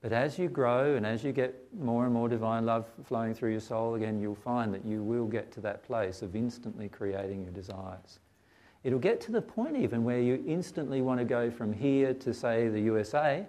But 0.00 0.12
as 0.12 0.38
you 0.38 0.48
grow 0.48 0.94
and 0.94 1.04
as 1.04 1.24
you 1.24 1.32
get 1.32 1.54
more 1.76 2.04
and 2.04 2.14
more 2.14 2.28
divine 2.28 2.64
love 2.64 2.86
flowing 3.04 3.34
through 3.34 3.50
your 3.50 3.60
soul, 3.60 3.94
again, 3.94 4.20
you'll 4.20 4.36
find 4.36 4.72
that 4.72 4.84
you 4.84 5.02
will 5.02 5.26
get 5.26 5.50
to 5.52 5.60
that 5.62 5.82
place 5.82 6.22
of 6.22 6.36
instantly 6.36 6.88
creating 6.88 7.42
your 7.42 7.52
desires. 7.52 8.20
It'll 8.84 9.00
get 9.00 9.20
to 9.22 9.32
the 9.32 9.42
point 9.42 9.76
even 9.76 10.04
where 10.04 10.20
you 10.20 10.42
instantly 10.46 11.02
want 11.02 11.18
to 11.18 11.24
go 11.24 11.50
from 11.50 11.72
here 11.72 12.14
to, 12.14 12.32
say, 12.32 12.68
the 12.68 12.80
USA, 12.80 13.44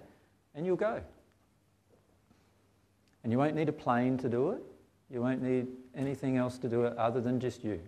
and 0.56 0.66
you'll 0.66 0.76
go. 0.76 1.02
And 3.24 3.32
you 3.32 3.38
won't 3.38 3.56
need 3.56 3.70
a 3.70 3.74
plane 3.74 4.18
to 4.18 4.30
do 4.30 4.52
it. 4.52 4.64
You 5.12 5.22
won't 5.22 5.44
need 5.44 5.68
anything 5.96 6.38
else 6.38 6.58
to 6.60 6.68
do 6.68 6.84
it 6.86 6.98
other 6.98 7.22
than 7.22 7.40
just 7.40 7.64
you. 7.64 7.80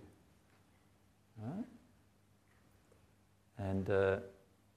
Right? 1.41 1.65
And 3.57 3.89
uh, 3.89 4.17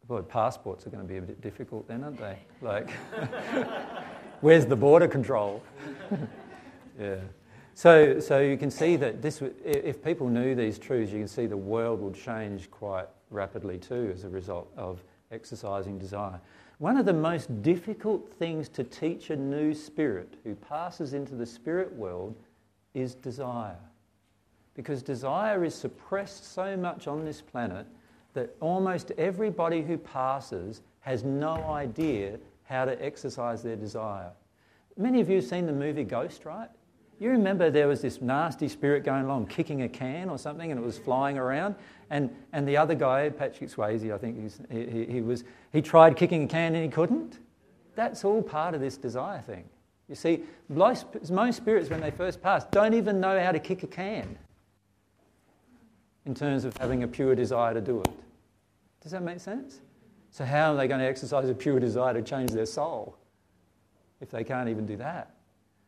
Boy, 0.06 0.20
passports 0.20 0.86
are 0.86 0.90
going 0.90 1.02
to 1.02 1.08
be 1.08 1.16
a 1.16 1.22
bit 1.22 1.40
difficult 1.40 1.88
then, 1.88 2.04
aren't 2.04 2.18
they? 2.18 2.38
Like, 2.60 2.90
where's 4.42 4.66
the 4.66 4.76
border 4.76 5.08
control? 5.08 5.62
yeah. 7.00 7.16
So, 7.74 8.20
so 8.20 8.40
you 8.40 8.56
can 8.56 8.70
see 8.70 8.96
that 8.96 9.22
this, 9.22 9.42
if 9.64 10.04
people 10.04 10.28
knew 10.28 10.54
these 10.54 10.78
truths, 10.78 11.10
you 11.10 11.18
can 11.18 11.28
see 11.28 11.46
the 11.46 11.56
world 11.56 12.00
would 12.00 12.14
change 12.14 12.70
quite 12.70 13.08
rapidly 13.30 13.78
too 13.78 14.12
as 14.14 14.24
a 14.24 14.28
result 14.28 14.70
of 14.76 15.02
exercising 15.32 15.98
desire. 15.98 16.40
One 16.78 16.96
of 16.96 17.06
the 17.06 17.12
most 17.12 17.62
difficult 17.62 18.32
things 18.32 18.68
to 18.70 18.84
teach 18.84 19.30
a 19.30 19.36
new 19.36 19.74
spirit 19.74 20.34
who 20.44 20.54
passes 20.54 21.14
into 21.14 21.34
the 21.34 21.46
spirit 21.46 21.92
world 21.94 22.36
is 22.92 23.14
desire. 23.14 23.78
Because 24.74 25.02
desire 25.02 25.64
is 25.64 25.74
suppressed 25.74 26.52
so 26.52 26.76
much 26.76 27.06
on 27.06 27.24
this 27.24 27.40
planet 27.40 27.86
that 28.34 28.54
almost 28.60 29.12
everybody 29.12 29.82
who 29.82 29.96
passes 29.96 30.82
has 31.00 31.24
no 31.24 31.54
idea 31.70 32.38
how 32.64 32.84
to 32.84 33.02
exercise 33.04 33.62
their 33.62 33.76
desire. 33.76 34.30
Many 34.96 35.20
of 35.20 35.28
you 35.28 35.36
have 35.36 35.44
seen 35.44 35.66
the 35.66 35.72
movie 35.72 36.04
Ghost, 36.04 36.44
right? 36.44 36.68
You 37.20 37.30
remember 37.30 37.70
there 37.70 37.88
was 37.88 38.02
this 38.02 38.20
nasty 38.20 38.68
spirit 38.68 39.04
going 39.04 39.24
along 39.24 39.46
kicking 39.46 39.82
a 39.82 39.88
can 39.88 40.28
or 40.28 40.38
something 40.38 40.70
and 40.70 40.80
it 40.80 40.84
was 40.84 40.98
flying 40.98 41.38
around. 41.38 41.76
And, 42.10 42.34
and 42.52 42.66
the 42.66 42.76
other 42.76 42.94
guy, 42.94 43.30
Patrick 43.30 43.70
Swayze, 43.70 44.12
I 44.12 44.18
think 44.18 44.52
he, 44.70 44.84
he, 44.84 45.12
he, 45.12 45.20
was, 45.20 45.44
he 45.72 45.80
tried 45.80 46.16
kicking 46.16 46.44
a 46.44 46.46
can 46.46 46.74
and 46.74 46.84
he 46.84 46.90
couldn't. 46.90 47.38
That's 47.94 48.24
all 48.24 48.42
part 48.42 48.74
of 48.74 48.80
this 48.80 48.96
desire 48.96 49.40
thing. 49.40 49.64
You 50.08 50.14
see, 50.14 50.42
most, 50.68 51.06
most 51.30 51.56
spirits, 51.56 51.88
when 51.88 52.00
they 52.00 52.10
first 52.10 52.42
pass, 52.42 52.64
don't 52.66 52.94
even 52.94 53.20
know 53.20 53.40
how 53.42 53.52
to 53.52 53.58
kick 53.58 53.84
a 53.84 53.86
can 53.86 54.36
in 56.26 56.34
terms 56.34 56.64
of 56.64 56.76
having 56.76 57.02
a 57.04 57.08
pure 57.08 57.34
desire 57.34 57.74
to 57.74 57.80
do 57.80 58.00
it. 58.00 58.10
Does 59.04 59.12
that 59.12 59.22
make 59.22 59.38
sense? 59.38 59.80
So, 60.30 60.44
how 60.44 60.72
are 60.72 60.76
they 60.76 60.88
going 60.88 61.00
to 61.00 61.06
exercise 61.06 61.48
a 61.48 61.54
pure 61.54 61.78
desire 61.78 62.14
to 62.14 62.22
change 62.22 62.50
their 62.50 62.66
soul 62.66 63.16
if 64.20 64.30
they 64.30 64.42
can't 64.42 64.68
even 64.68 64.86
do 64.86 64.96
that? 64.96 65.36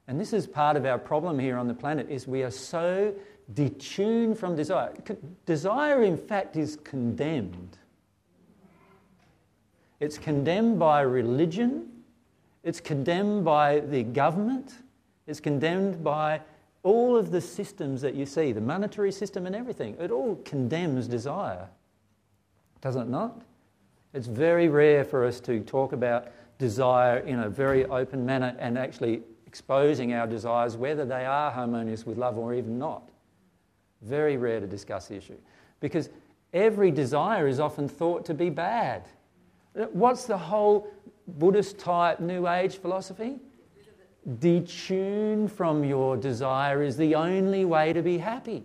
And 0.07 0.21
this 0.21 0.33
is 0.33 0.47
part 0.47 0.77
of 0.77 0.85
our 0.85 0.99
problem 0.99 1.39
here 1.39 1.57
on 1.57 1.67
the 1.67 1.75
planet 1.75 2.09
is 2.11 2.29
we 2.29 2.45
are 2.45 2.51
so 2.51 3.13
detuned 3.53 4.37
from 4.37 4.55
desire. 4.55 4.93
Desire, 5.47 6.03
in 6.03 6.17
fact, 6.17 6.57
is 6.57 6.77
condemned. 6.77 7.79
It's 9.99 10.19
condemned 10.19 10.79
by 10.79 11.01
religion. 11.01 11.89
It's 12.63 12.81
condemned 12.81 13.45
by 13.45 13.81
the 13.81 14.03
government. 14.03 14.75
It's 15.27 15.41
condemned 15.41 16.05
by 16.05 16.43
all 16.83 17.17
of 17.17 17.31
the 17.31 17.41
systems 17.41 18.03
that 18.03 18.15
you 18.15 18.27
see, 18.27 18.53
the 18.53 18.61
monetary 18.61 19.11
system 19.11 19.47
and 19.47 19.57
everything. 19.57 19.97
It 19.99 20.13
all 20.13 20.37
condemns 20.45 21.09
desire 21.09 21.69
does 22.81 22.97
it 22.97 23.09
not? 23.09 23.43
It's 24.13 24.27
very 24.27 24.69
rare 24.69 25.05
for 25.05 25.25
us 25.25 25.41
to 25.41 25.61
talk 25.61 25.93
about 25.93 26.29
desire 26.59 27.19
in 27.19 27.41
a 27.41 27.49
very 27.49 27.85
open 27.85 28.25
manner 28.25 28.57
and 28.59 28.79
actually 28.79 29.23
exposing 29.47 30.15
our 30.15 30.27
desires, 30.27 30.77
whether 30.77 31.05
they 31.05 31.25
are 31.25 31.51
harmonious 31.51 32.07
with 32.07 32.19
love 32.19 32.39
or 32.39 32.55
even 32.55 32.79
not. 32.79 33.11
Very 34.03 34.37
rare 34.37 34.61
to 34.61 34.67
discuss 34.67 35.09
the 35.09 35.17
issue. 35.17 35.37
Because 35.81 36.11
every 36.53 36.91
desire 36.91 37.47
is 37.47 37.61
often 37.61 37.89
thought 37.89 38.25
to 38.27 38.35
be 38.35 38.51
bad. 38.51 39.07
What's 39.93 40.25
the 40.25 40.39
whole 40.39 40.89
Buddhist 41.27 41.79
type 41.79 42.21
New 42.21 42.49
Age 42.49 42.77
philosophy? 42.77 43.37
Detune 44.39 45.51
from 45.51 45.85
your 45.85 46.17
desire 46.17 46.83
is 46.83 46.97
the 46.97 47.15
only 47.15 47.65
way 47.65 47.93
to 47.93 48.03
be 48.03 48.19
happy. 48.19 48.65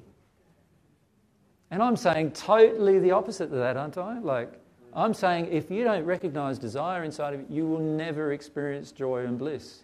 And 1.72 1.82
I'm 1.82 1.96
saying 1.96 2.32
totally 2.32 3.00
the 3.00 3.12
opposite 3.12 3.46
of 3.46 3.52
that, 3.52 3.78
aren't 3.78 3.98
I? 3.98 4.20
Like, 4.20 4.60
I'm 4.94 5.14
saying 5.14 5.48
if 5.50 5.72
you 5.72 5.86
don't 5.86 6.04
recognize 6.04 6.60
desire 6.60 7.06
inside 7.06 7.34
of 7.34 7.40
you, 7.40 7.46
you 7.50 7.66
will 7.66 7.80
never 7.80 8.34
experience 8.34 8.92
joy 8.92 9.26
and 9.26 9.40
bliss. 9.40 9.84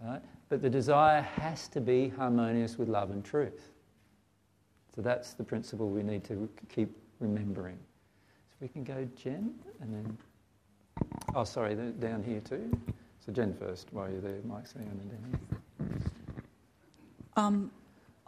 Right? 0.00 0.22
But 0.48 0.62
the 0.62 0.70
desire 0.70 1.20
has 1.20 1.66
to 1.68 1.80
be 1.80 2.08
harmonious 2.08 2.78
with 2.78 2.88
love 2.88 3.10
and 3.10 3.24
truth. 3.24 3.72
So 4.94 5.02
that's 5.02 5.34
the 5.34 5.42
principle 5.42 5.90
we 5.90 6.04
need 6.04 6.22
to 6.24 6.48
keep 6.68 6.96
remembering. 7.18 7.78
So 8.50 8.56
we 8.60 8.68
can 8.68 8.84
go 8.84 9.06
Jen 9.16 9.54
and 9.80 9.92
then. 9.92 10.18
Oh, 11.34 11.44
sorry, 11.44 11.74
down 11.74 12.22
here 12.22 12.40
too. 12.40 12.70
So 13.24 13.32
Jen 13.32 13.52
first 13.52 13.88
while 13.92 14.08
you're 14.08 14.20
there, 14.20 14.38
Mike's 14.44 14.72
there, 14.72 14.84
and 14.84 15.00
then 15.00 15.08
down 15.08 15.40
here. 15.40 16.00
Um, 17.36 17.70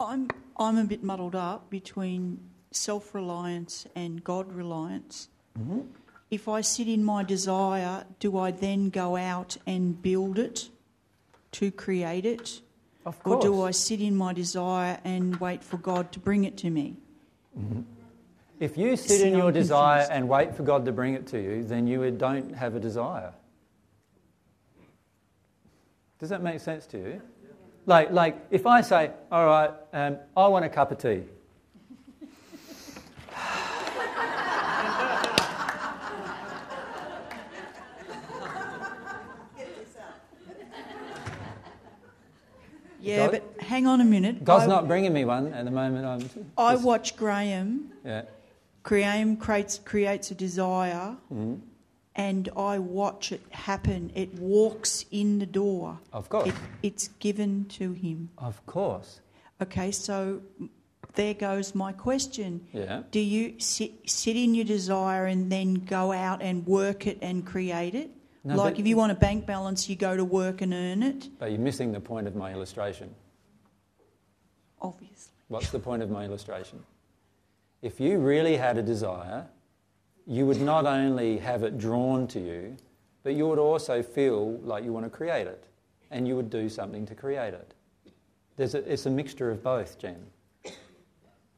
I'm 0.01 0.29
I'm 0.57 0.79
a 0.79 0.85
bit 0.85 1.03
muddled 1.03 1.35
up 1.35 1.71
between 1.71 2.41
self 2.71 3.15
reliance 3.15 3.87
and 3.95 4.25
God 4.25 4.53
reliance. 4.53 5.29
Mm-hmm. 5.59 5.81
If 6.31 6.49
I 6.49 6.61
sit 6.61 6.89
in 6.89 7.05
my 7.05 7.23
desire, 7.23 8.05
do 8.19 8.39
I 8.39 8.51
then 8.51 8.89
go 8.89 9.17
out 9.17 9.57
and 9.67 10.01
build 10.01 10.39
it 10.39 10.71
to 11.53 11.71
create 11.71 12.25
it? 12.25 12.61
Or 13.25 13.41
do 13.41 13.63
I 13.63 13.73
sit 13.73 14.01
in 14.01 14.15
my 14.15 14.33
desire 14.33 15.01
and 15.05 15.37
wait 15.41 15.65
for 15.65 15.79
God 15.79 16.13
to 16.13 16.21
bring 16.21 16.45
it 16.45 16.57
to 16.59 16.71
me? 16.71 16.97
Mm-hmm. 17.59 17.81
If 18.61 18.77
you 18.77 18.95
sit 18.97 19.21
See, 19.21 19.29
in 19.29 19.37
your 19.37 19.51
desire 19.51 20.07
and 20.11 20.29
wait 20.29 20.55
for 20.55 20.63
God 20.63 20.85
to 20.85 20.93
bring 20.93 21.15
it 21.15 21.27
to 21.29 21.41
you, 21.41 21.65
then 21.65 21.87
you 21.87 22.09
don't 22.11 22.55
have 22.55 22.75
a 22.75 22.81
desire. 22.81 23.33
Does 26.19 26.29
that 26.29 26.43
make 26.43 26.61
sense 26.61 26.87
to 26.89 26.99
you? 26.99 27.23
Like, 27.91 28.13
like 28.13 28.37
if 28.53 28.69
I 28.69 28.83
say, 28.83 29.11
all 29.33 29.47
right, 29.47 29.71
um, 29.93 30.17
I 30.37 30.47
want 30.47 30.65
a 30.65 30.69
cup 30.69 30.93
of 30.93 30.99
tea. 30.99 31.25
Yeah, 43.01 43.27
God- 43.29 43.31
but 43.57 43.63
hang 43.65 43.87
on 43.87 44.01
a 44.01 44.05
minute. 44.05 44.45
God's 44.45 44.65
I, 44.65 44.67
not 44.69 44.87
bringing 44.87 45.13
me 45.13 45.25
one 45.25 45.53
at 45.55 45.65
the 45.65 45.71
moment. 45.71 46.05
I'm 46.07 46.51
I 46.59 46.77
watch 46.77 47.17
Graham. 47.17 47.91
yeah. 48.05 48.23
Graham 48.83 49.37
creates 49.37 49.79
creates 49.85 50.31
a 50.31 50.35
desire, 50.35 51.17
Mhm. 51.33 51.61
And 52.17 52.49
I 52.57 52.79
watch 52.79 53.33
it 53.33 53.41
happen. 53.51 54.11
It 54.15 54.35
walks 54.35 55.05
in 55.11 55.39
the 55.39 55.47
door. 55.47 55.99
Of 56.13 56.29
course. 56.29 56.49
It, 56.49 56.55
it's 56.83 57.09
given 57.19 57.67
to 57.71 57.93
him. 57.93 58.31
Of 58.39 58.65
course. 58.67 59.21
Okay, 59.63 59.91
so 59.91 60.41
there 61.15 61.35
goes 61.35 61.75
my 61.75 61.93
question. 61.93 62.67
Yeah. 62.73 63.03
Do 63.11 63.21
you 63.21 63.59
sit, 63.61 63.93
sit 64.11 64.37
in 64.37 64.55
your 64.55 64.65
desire 64.65 65.27
and 65.27 65.51
then 65.51 65.75
go 65.75 66.13
out 66.13 66.43
and 66.43 66.67
work 66.67 67.07
it 67.07 67.19
and 67.23 67.47
create 67.47 67.95
it? 67.95 68.11
No, 68.43 68.57
like 68.57 68.79
if 68.79 68.87
you 68.87 68.97
want 68.97 69.13
a 69.13 69.17
bank 69.17 69.45
balance, 69.47 69.89
you 69.89 69.97
go 69.97 70.17
to 70.17 70.25
work 70.25 70.63
and 70.63 70.73
earn 70.73 71.03
it, 71.03 71.29
But 71.39 71.51
you're 71.51 71.61
missing 71.61 71.93
the 71.93 72.01
point 72.01 72.27
of 72.27 72.35
my 72.35 72.53
illustration. 72.53 73.15
obviously. 74.81 75.33
What's 75.49 75.71
the 75.71 75.79
point 75.79 76.03
of 76.03 76.11
my 76.11 76.25
illustration? 76.25 76.83
If 77.83 78.01
you 78.01 78.19
really 78.19 78.57
had 78.57 78.79
a 78.79 78.83
desire, 78.83 79.47
you 80.27 80.47
would 80.47 80.61
not 80.61 80.87
only 80.87 81.39
have 81.39 81.63
it 81.63 81.79
drawn 81.79 82.27
to 82.29 82.41
you, 82.41 82.77
but 83.23 83.35
you 83.35 83.47
would 83.49 83.59
also 83.59 84.03
feel 84.03 84.59
like 84.63 84.85
you 84.85 84.93
want 84.93 85.07
to 85.07 85.11
create 85.11 85.47
it. 85.47 85.65
And 86.11 86.27
you 86.27 86.35
would 86.37 86.51
do 86.51 86.69
something 86.69 87.07
to 87.07 87.15
create 87.15 87.55
it. 87.55 87.75
There's 88.57 88.75
a, 88.75 88.93
it's 88.93 89.07
a 89.07 89.11
mixture 89.11 89.51
of 89.51 89.63
both, 89.63 89.99
Jen. 89.99 90.19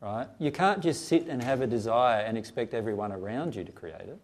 Right? 0.00 0.26
You 0.38 0.50
can't 0.50 0.82
just 0.82 1.06
sit 1.06 1.28
and 1.28 1.42
have 1.42 1.60
a 1.60 1.66
desire 1.66 2.22
and 2.22 2.36
expect 2.36 2.74
everyone 2.74 3.12
around 3.12 3.54
you 3.54 3.64
to 3.64 3.72
create 3.72 4.00
it. 4.00 4.18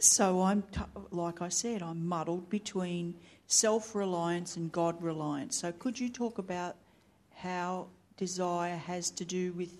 So 0.00 0.42
I'm, 0.42 0.62
t- 0.62 0.80
like 1.10 1.40
I 1.40 1.48
said, 1.48 1.82
I'm 1.82 2.06
muddled 2.06 2.50
between 2.50 3.14
self 3.46 3.94
reliance 3.94 4.56
and 4.56 4.70
God 4.70 5.00
reliance. 5.02 5.60
So 5.60 5.72
could 5.72 5.98
you 5.98 6.10
talk 6.10 6.38
about 6.38 6.76
how 7.36 7.86
desire 8.16 8.76
has 8.76 9.10
to 9.10 9.24
do 9.24 9.52
with. 9.52 9.78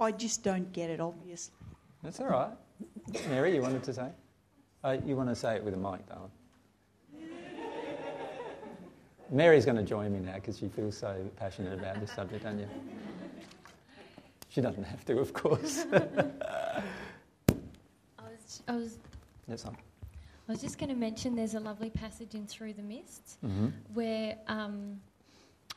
I, 0.00 0.04
I 0.06 0.12
just 0.12 0.42
don't 0.42 0.72
get 0.72 0.90
it, 0.90 1.00
obviously. 1.00 1.54
That's 2.02 2.20
all 2.20 2.26
right. 2.28 2.50
Mary, 3.28 3.54
you 3.54 3.62
wanted 3.62 3.82
to 3.84 3.94
say? 3.94 4.08
Uh, 4.84 4.96
you 5.06 5.14
want 5.16 5.28
to 5.28 5.36
say 5.36 5.56
it 5.56 5.64
with 5.64 5.74
a 5.74 5.76
mic, 5.76 6.06
darling. 6.08 6.30
Mary's 9.30 9.64
going 9.64 9.76
to 9.78 9.82
join 9.82 10.12
me 10.12 10.18
now 10.18 10.34
because 10.34 10.58
she 10.58 10.68
feels 10.68 10.96
so 10.96 11.16
passionate 11.36 11.78
about 11.78 11.98
this 12.00 12.12
subject, 12.12 12.44
don't 12.44 12.58
you? 12.58 12.68
She 14.50 14.60
doesn't 14.60 14.84
have 14.84 15.04
to, 15.06 15.18
of 15.18 15.32
course. 15.32 15.86
I 15.92 16.82
was, 18.18 18.62
I 18.68 18.72
was, 18.76 18.98
That's 19.48 19.64
on. 19.64 19.74
I 20.48 20.52
was 20.52 20.60
just 20.60 20.78
going 20.78 20.90
to 20.90 20.94
mention 20.96 21.34
there's 21.34 21.54
a 21.54 21.60
lovely 21.60 21.88
passage 21.88 22.34
in 22.34 22.46
Through 22.46 22.74
the 22.74 22.82
Mist 22.82 23.38
Mm-hmm. 23.42 23.68
where 23.94 24.36
um, 24.48 25.00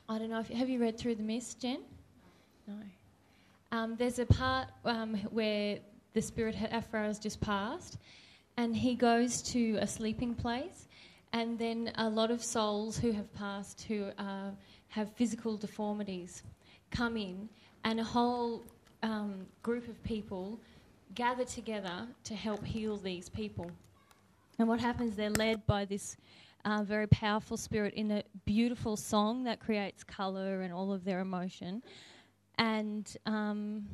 I 0.10 0.18
don't 0.18 0.30
know 0.30 0.40
if 0.40 0.50
have 0.50 0.68
you 0.70 0.80
read 0.82 0.98
Through 0.98 1.16
the 1.16 1.24
Mist, 1.24 1.62
Jen? 1.62 1.80
No. 2.68 2.74
Um, 3.76 3.98
there's 3.98 4.20
a 4.20 4.26
part 4.26 4.70
um, 4.86 5.16
where 5.32 5.80
the 6.14 6.22
spirit 6.22 6.56
Aphraar 6.56 7.08
has 7.08 7.20
just 7.20 7.42
passed, 7.42 7.98
and 8.56 8.74
he 8.74 8.96
goes 8.96 9.42
to 9.52 9.76
a 9.82 9.86
sleeping 9.86 10.34
place, 10.34 10.88
and 11.34 11.60
then 11.60 11.92
a 11.96 12.10
lot 12.10 12.32
of 12.32 12.42
souls 12.42 12.98
who 12.98 13.12
have 13.12 13.34
passed 13.34 13.82
who 13.82 14.06
uh, 14.18 14.52
have 14.88 15.12
physical 15.16 15.58
deformities 15.58 16.44
come 16.90 17.18
in, 17.18 17.50
and 17.84 18.00
a 18.00 18.04
whole 18.04 18.64
um, 19.04 19.46
group 19.62 19.90
of 19.90 20.02
people 20.06 20.58
gather 21.14 21.44
together 21.44 22.08
to 22.24 22.34
help 22.34 22.64
heal 22.64 22.96
these 22.96 23.28
people. 23.28 23.70
And 24.58 24.70
what 24.70 24.80
happens, 24.80 25.18
they're 25.18 25.32
led 25.32 25.68
by 25.68 25.84
this 25.84 26.16
uh, 26.64 26.84
very 26.84 27.08
powerful 27.08 27.58
spirit 27.58 27.94
in 27.96 28.10
a 28.10 28.24
beautiful 28.46 28.96
song 28.96 29.44
that 29.44 29.60
creates 29.60 30.02
colour 30.02 30.62
and 30.62 30.72
all 30.74 30.94
of 30.94 31.04
their 31.04 31.20
emotion. 31.20 31.84
And 32.58 33.16
um, 33.26 33.88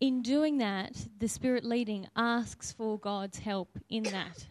in 0.00 0.22
doing 0.22 0.58
that, 0.58 0.92
the 1.18 1.28
spirit 1.28 1.64
leading 1.64 2.08
asks 2.16 2.72
for 2.72 2.98
God's 2.98 3.38
help 3.38 3.78
in 3.88 4.04
that. 4.04 4.46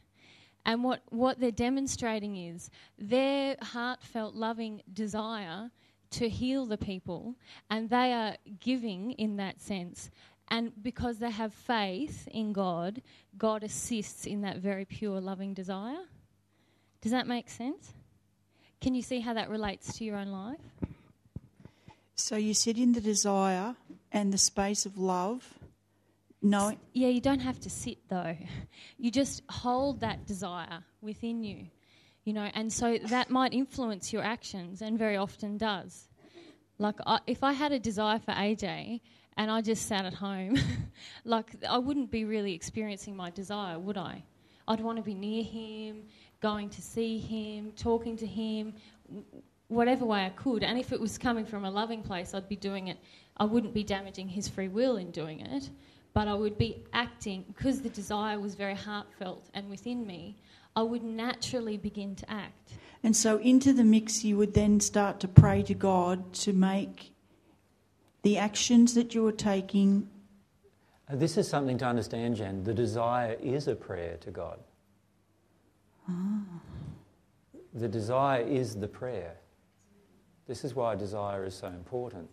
And 0.65 0.83
what, 0.83 1.01
what 1.09 1.39
they're 1.39 1.51
demonstrating 1.51 2.35
is 2.35 2.69
their 2.97 3.55
heartfelt, 3.61 4.35
loving 4.35 4.81
desire 4.91 5.71
to 6.11 6.29
heal 6.29 6.65
the 6.65 6.77
people, 6.77 7.35
and 7.69 7.89
they 7.89 8.13
are 8.13 8.35
giving 8.59 9.11
in 9.11 9.37
that 9.37 9.61
sense. 9.61 10.09
And 10.49 10.71
because 10.81 11.19
they 11.19 11.29
have 11.29 11.53
faith 11.53 12.27
in 12.31 12.53
God, 12.53 13.01
God 13.37 13.63
assists 13.63 14.25
in 14.25 14.41
that 14.41 14.57
very 14.57 14.85
pure, 14.85 15.21
loving 15.21 15.53
desire. 15.53 16.05
Does 17.01 17.11
that 17.11 17.27
make 17.27 17.49
sense? 17.49 17.93
Can 18.81 18.95
you 18.95 19.01
see 19.01 19.19
how 19.19 19.33
that 19.33 19.49
relates 19.49 19.97
to 19.97 20.03
your 20.03 20.17
own 20.17 20.29
life? 20.29 20.59
So 22.19 22.35
you 22.35 22.53
sit 22.53 22.77
in 22.77 22.91
the 22.91 22.99
desire 22.99 23.77
and 24.11 24.33
the 24.33 24.37
space 24.37 24.85
of 24.85 24.97
love, 24.97 25.57
knowing. 26.41 26.77
Yeah, 26.93 27.07
you 27.07 27.21
don't 27.21 27.39
have 27.39 27.61
to 27.61 27.69
sit 27.69 27.97
though. 28.09 28.35
You 28.97 29.09
just 29.09 29.41
hold 29.49 30.01
that 30.01 30.27
desire 30.27 30.83
within 31.01 31.41
you, 31.41 31.67
you 32.25 32.33
know, 32.33 32.49
and 32.53 32.71
so 32.71 32.97
that 33.05 33.29
might 33.29 33.53
influence 33.53 34.11
your 34.11 34.21
actions 34.21 34.81
and 34.81 34.99
very 34.99 35.15
often 35.15 35.57
does. 35.57 36.09
Like, 36.77 36.95
I, 37.07 37.19
if 37.25 37.41
I 37.41 37.53
had 37.53 37.71
a 37.71 37.79
desire 37.79 38.19
for 38.19 38.33
AJ 38.33 38.99
and 39.37 39.49
I 39.49 39.61
just 39.61 39.85
sat 39.87 40.03
at 40.03 40.13
home, 40.13 40.57
like, 41.23 41.55
I 41.67 41.77
wouldn't 41.77 42.11
be 42.11 42.25
really 42.25 42.53
experiencing 42.53 43.15
my 43.15 43.29
desire, 43.29 43.79
would 43.79 43.97
I? 43.97 44.25
I'd 44.67 44.81
want 44.81 44.97
to 44.97 45.03
be 45.03 45.13
near 45.13 45.43
him, 45.45 46.03
going 46.41 46.69
to 46.71 46.81
see 46.81 47.17
him, 47.19 47.71
talking 47.77 48.17
to 48.17 48.25
him, 48.25 48.73
whatever 49.69 50.03
way 50.03 50.25
I 50.25 50.29
could. 50.29 50.63
And 50.63 50.77
if 50.77 50.91
it 50.91 50.99
was 50.99 51.17
coming 51.17 51.45
from 51.45 51.63
a 51.63 51.71
loving 51.71 52.03
place, 52.03 52.33
I'd 52.33 52.49
be 52.49 52.57
doing 52.57 52.89
it. 52.89 52.97
I 53.37 53.45
wouldn't 53.45 53.73
be 53.73 53.83
damaging 53.83 54.27
his 54.27 54.49
free 54.49 54.67
will 54.67 54.97
in 54.97 55.11
doing 55.11 55.39
it, 55.39 55.69
but 56.13 56.27
I 56.27 56.33
would 56.33 56.57
be 56.57 56.83
acting 56.91 57.45
because 57.47 57.81
the 57.81 57.89
desire 57.89 58.37
was 58.39 58.55
very 58.55 58.75
heartfelt 58.75 59.49
and 59.53 59.69
within 59.69 60.05
me. 60.05 60.35
I 60.75 60.83
would 60.83 61.03
naturally 61.03 61.77
begin 61.77 62.15
to 62.15 62.29
act. 62.29 62.73
And 63.03 63.15
so 63.15 63.37
into 63.37 63.71
the 63.71 63.83
mix, 63.83 64.23
you 64.25 64.37
would 64.37 64.53
then 64.53 64.79
start 64.79 65.19
to 65.21 65.27
pray 65.27 65.63
to 65.63 65.73
God 65.73 66.33
to 66.33 66.53
make 66.53 67.13
the 68.23 68.37
actions 68.37 68.93
that 68.95 69.15
you 69.15 69.25
are 69.25 69.31
taking. 69.31 70.09
Uh, 71.09 71.15
This 71.15 71.37
is 71.37 71.47
something 71.47 71.77
to 71.77 71.85
understand, 71.85 72.35
Jen. 72.35 72.63
The 72.63 72.73
desire 72.73 73.37
is 73.41 73.67
a 73.67 73.75
prayer 73.75 74.17
to 74.17 74.31
God. 74.31 74.59
The 77.73 77.87
desire 77.87 78.41
is 78.41 78.75
the 78.75 78.87
prayer. 78.87 79.38
This 80.49 80.65
is 80.65 80.73
why 80.73 80.95
desire 80.95 81.45
is 81.45 81.53
so 81.53 81.67
important. 81.67 82.27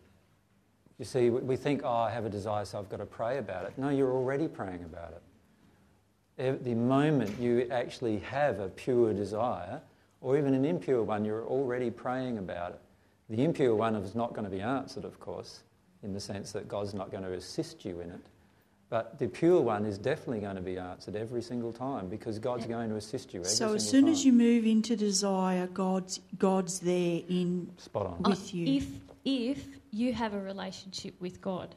You 0.99 1.05
see, 1.05 1.29
we- 1.29 1.57
think, 1.57 1.83
oh, 1.85 1.91
I 1.91 2.11
have 2.11 2.25
a 2.25 2.31
desire, 2.31 2.65
so 2.65 2.79
I've 2.79 2.89
got 2.89 2.97
to 2.97 3.05
pray 3.05 3.37
about 3.37 3.67
it. 3.67 3.77
No, 3.77 3.91
you're 3.91 4.11
already 4.11 4.49
praying 4.49 4.85
about 4.85 5.13
it. 6.39 6.65
The 6.65 6.75
moment 6.75 7.39
you 7.39 7.69
actually 7.71 8.21
have 8.21 8.59
a 8.59 8.71
pure 8.71 9.13
desire, 9.13 9.83
or 10.23 10.39
even 10.39 10.55
an 10.55 10.65
impure 10.65 11.03
one, 11.03 11.27
you're 11.27 11.45
already 11.45 11.91
praying 11.91 12.39
about 12.39 12.73
it. 12.73 12.81
The 13.29 13.45
impure 13.45 13.75
one 13.75 13.95
is 13.97 14.15
not 14.15 14.33
going 14.33 14.45
to 14.45 14.51
be 14.51 14.63
answered, 14.63 15.05
of 15.05 15.21
course, 15.21 15.63
in 16.03 16.15
the 16.15 16.21
sense 16.21 16.53
that 16.53 16.69
God's 16.69 16.95
not 16.95 17.11
going 17.11 17.25
to 17.25 17.35
assist 17.35 17.85
you 17.85 18.01
in 18.01 18.11
it. 18.11 18.21
But 18.89 19.19
the 19.19 19.27
pure 19.27 19.61
one 19.61 19.85
is 19.85 19.99
definitely 19.99 20.41
going 20.41 20.55
to 20.55 20.63
be 20.63 20.79
answered 20.79 21.17
every 21.17 21.43
single 21.43 21.73
time 21.73 22.09
because 22.09 22.39
God's 22.39 22.67
going 22.67 22.89
to 22.91 22.97
assist 22.97 23.35
you 23.35 23.41
every 23.41 23.51
So 23.51 23.75
as 23.75 23.89
single 23.89 24.09
soon 24.09 24.13
as 24.13 24.25
you 24.25 24.33
move 24.33 24.65
into 24.65 24.95
desire, 24.95 25.67
God's 25.67 26.21
God's 26.39 26.79
there 26.79 27.21
in 27.29 27.69
Spot 27.79 28.07
on. 28.07 28.23
with 28.23 28.39
uh, 28.39 28.57
you. 28.57 28.77
If 28.77 28.87
if 29.25 29.67
you 29.91 30.13
have 30.13 30.35
a 30.35 30.41
relationship 30.41 31.21
with 31.21 31.41
God, 31.41 31.75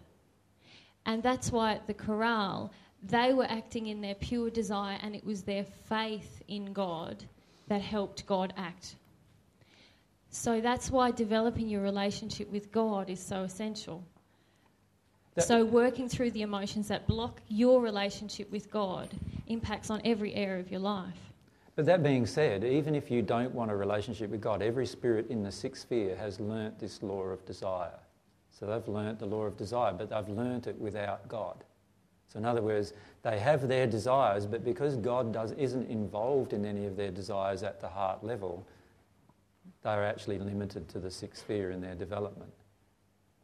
and 1.08 1.24
that's 1.24 1.52
why 1.52 1.80
the 1.88 1.96
corral 1.96 2.72
they 3.02 3.34
were 3.34 3.50
acting 3.50 3.88
in 3.88 4.02
their 4.02 4.16
pure 4.16 4.50
desire, 4.50 5.00
and 5.02 5.16
it 5.16 5.26
was 5.26 5.44
their 5.44 5.64
faith 5.64 6.44
in 6.48 6.74
God 6.74 7.24
that 7.70 7.82
helped 7.82 8.26
God 8.26 8.54
act. 8.58 8.96
So 10.30 10.62
that's 10.62 10.92
why 10.92 11.12
developing 11.12 11.68
your 11.68 11.82
relationship 11.82 12.52
with 12.52 12.72
God 12.72 13.10
is 13.10 13.20
so 13.20 13.44
essential. 13.44 14.04
That- 15.40 15.48
so 15.48 15.66
working 15.66 16.08
through 16.10 16.32
the 16.32 16.42
emotions 16.42 16.88
that 16.90 17.08
block 17.08 17.42
your 17.48 17.82
relationship 17.82 18.52
with 18.52 18.70
God 18.70 19.10
impacts 19.48 19.90
on 19.90 20.02
every 20.06 20.34
area 20.36 20.60
of 20.60 20.70
your 20.72 20.80
life. 20.80 21.34
But 21.76 21.86
that 21.86 22.04
being 22.04 22.26
said, 22.26 22.64
even 22.64 22.94
if 22.94 23.10
you 23.10 23.22
don't 23.22 23.54
want 23.54 23.72
a 23.72 23.76
relationship 23.76 24.30
with 24.32 24.42
God, 24.42 24.62
every 24.62 24.86
spirit 24.86 25.30
in 25.30 25.44
the 25.44 25.52
sixth 25.52 25.84
sphere 25.84 26.16
has 26.18 26.40
learnt 26.40 26.78
this 26.78 27.02
law 27.02 27.24
of 27.24 27.46
desire. 27.46 28.00
So 28.52 28.66
they've 28.66 28.88
learnt 28.88 29.20
the 29.20 29.26
law 29.26 29.44
of 29.44 29.56
desire, 29.56 29.94
but 29.94 30.10
they've 30.10 30.36
learnt 30.36 30.68
it 30.68 30.78
without 30.78 31.28
God. 31.30 31.64
So 32.28 32.38
in 32.38 32.46
other 32.46 32.62
words, 32.62 32.94
they 33.24 33.40
have 33.40 33.68
their 33.68 33.88
desires, 33.88 34.46
but 34.46 34.64
because 34.64 34.98
God 34.98 35.32
does, 35.32 35.54
isn't 35.54 35.90
involved 35.90 36.54
in 36.54 36.66
any 36.66 36.86
of 36.86 36.96
their 36.96 37.12
desires 37.12 37.64
at 37.64 37.80
the 37.80 37.88
heart 37.88 38.24
level, 38.24 38.66
they're 39.82 40.06
actually 40.06 40.38
limited 40.38 40.90
to 40.90 41.00
the 41.00 41.10
sixth 41.10 41.44
sphere 41.44 41.72
in 41.72 41.82
their 41.82 41.96
development. 41.96 42.52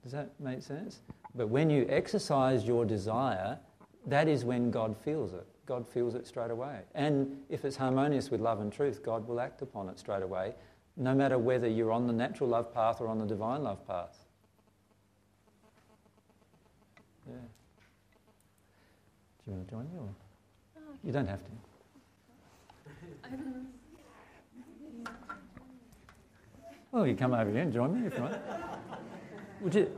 Does 0.03 0.11
that 0.11 0.37
make 0.39 0.61
sense? 0.61 0.99
But 1.35 1.49
when 1.49 1.69
you 1.69 1.85
exercise 1.89 2.65
your 2.65 2.85
desire, 2.85 3.59
that 4.07 4.27
is 4.27 4.45
when 4.45 4.71
God 4.71 4.95
feels 4.95 5.33
it. 5.33 5.45
God 5.65 5.87
feels 5.87 6.15
it 6.15 6.27
straight 6.27 6.51
away. 6.51 6.79
And 6.93 7.37
if 7.49 7.65
it's 7.65 7.75
harmonious 7.75 8.29
with 8.29 8.39
love 8.39 8.61
and 8.61 8.71
truth, 8.71 9.03
God 9.03 9.27
will 9.27 9.39
act 9.39 9.61
upon 9.61 9.89
it 9.89 9.99
straight 9.99 10.23
away, 10.23 10.53
no 10.95 11.13
matter 11.13 11.37
whether 11.37 11.67
you're 11.67 11.91
on 11.91 12.07
the 12.07 12.13
natural 12.13 12.49
love 12.49 12.73
path 12.73 13.01
or 13.01 13.07
on 13.07 13.17
the 13.17 13.25
divine 13.25 13.63
love 13.63 13.85
path. 13.87 14.17
Yeah. 17.27 17.33
Do 19.43 19.51
you 19.51 19.53
want 19.53 19.67
to 19.67 19.73
join 19.73 19.83
me? 19.85 19.99
Or? 19.99 20.09
You 21.03 21.11
don't 21.11 21.27
have 21.27 21.41
to. 21.43 21.51
Well, 26.91 27.05
you 27.05 27.13
come 27.13 27.33
over 27.33 27.51
here 27.51 27.59
and 27.59 27.73
join 27.73 27.99
me 27.99 28.07
if 28.07 28.15
you 28.15 28.21
want. 28.21 28.37
Would 29.59 29.75
you? 29.75 29.91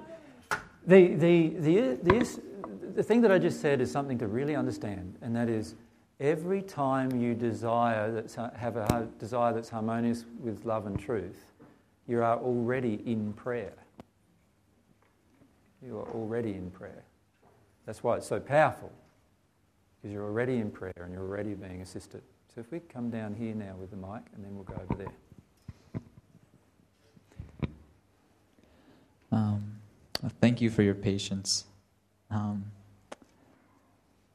The, 0.87 1.15
the, 1.15 1.49
the, 1.49 1.99
the, 2.01 2.41
the 2.95 3.03
thing 3.03 3.21
that 3.21 3.31
I 3.31 3.37
just 3.39 3.59
said 3.59 3.81
is 3.81 3.91
something 3.91 4.17
to 4.19 4.27
really 4.27 4.55
understand, 4.55 5.15
and 5.21 5.35
that 5.35 5.49
is 5.49 5.75
every 6.19 6.61
time 6.61 7.11
you 7.19 7.35
desire 7.35 8.09
that's, 8.11 8.35
have 8.35 8.77
a 8.77 9.07
desire 9.19 9.53
that's 9.53 9.69
harmonious 9.69 10.23
with 10.39 10.63
love 10.63 10.87
and 10.87 10.97
truth, 10.97 11.51
you 12.07 12.23
are 12.23 12.39
already 12.39 13.01
in 13.05 13.33
prayer. 13.33 13.73
You 15.85 15.97
are 15.99 16.07
already 16.13 16.53
in 16.53 16.71
prayer. 16.71 17.03
That's 17.85 18.01
why 18.01 18.15
it's 18.15 18.27
so 18.27 18.39
powerful, 18.39 18.91
because 19.97 20.13
you're 20.13 20.25
already 20.25 20.57
in 20.57 20.71
prayer 20.71 20.93
and 21.01 21.11
you're 21.13 21.21
already 21.21 21.53
being 21.53 21.81
assisted. 21.81 22.21
So 22.55 22.61
if 22.61 22.71
we 22.71 22.79
come 22.79 23.09
down 23.09 23.35
here 23.35 23.53
now 23.53 23.75
with 23.79 23.91
the 23.91 23.97
mic, 23.97 24.23
and 24.33 24.43
then 24.43 24.55
we'll 24.55 24.63
go 24.63 24.81
over 24.89 24.95
there. 24.95 26.01
Um, 29.33 29.76
thank 30.41 30.61
you 30.61 30.69
for 30.69 30.81
your 30.81 30.95
patience. 30.95 31.65
Um, 32.29 32.65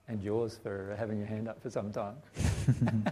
and 0.09 0.23
yours 0.23 0.59
for 0.63 0.95
having 0.99 1.19
your 1.19 1.27
hand 1.27 1.49
up 1.49 1.63
for 1.63 1.71
some 1.71 1.93
time. 1.93 2.17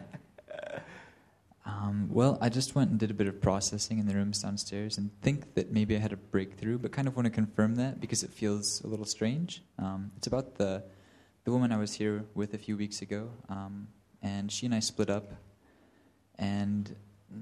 um, 1.67 2.09
well, 2.11 2.39
I 2.41 2.49
just 2.49 2.75
went 2.75 2.91
and 2.91 2.99
did 2.99 3.11
a 3.11 3.15
bit 3.15 3.27
of 3.27 3.41
processing 3.41 3.99
in 3.99 4.07
the 4.07 4.15
rooms 4.15 4.43
downstairs 4.43 4.99
and 4.99 5.11
think 5.23 5.55
that 5.55 5.73
maybe 5.73 5.97
I 5.97 5.99
had 5.99 6.13
a 6.13 6.17
breakthrough, 6.17 6.79
but 6.79 6.93
kind 6.93 7.09
of 7.09 7.17
want 7.17 7.27
to 7.27 7.31
confirm 7.31 7.77
that 7.77 8.01
because 8.01 8.23
it 8.23 8.31
feels 8.31 8.83
a 8.83 8.87
little 8.87 9.07
strange. 9.07 9.63
Um, 9.79 10.13
it's 10.17 10.27
about 10.27 10.57
the 10.57 10.83
the 11.45 11.51
woman 11.51 11.73
I 11.73 11.79
was 11.79 11.95
here 11.95 12.27
with 12.35 12.53
a 12.53 12.59
few 12.59 12.77
weeks 12.77 13.01
ago, 13.01 13.31
um, 13.49 13.89
and 14.21 14.53
she 14.53 14.67
and 14.67 14.75
I 14.75 14.81
split 14.81 15.09
up, 15.09 15.33
and 16.39 16.95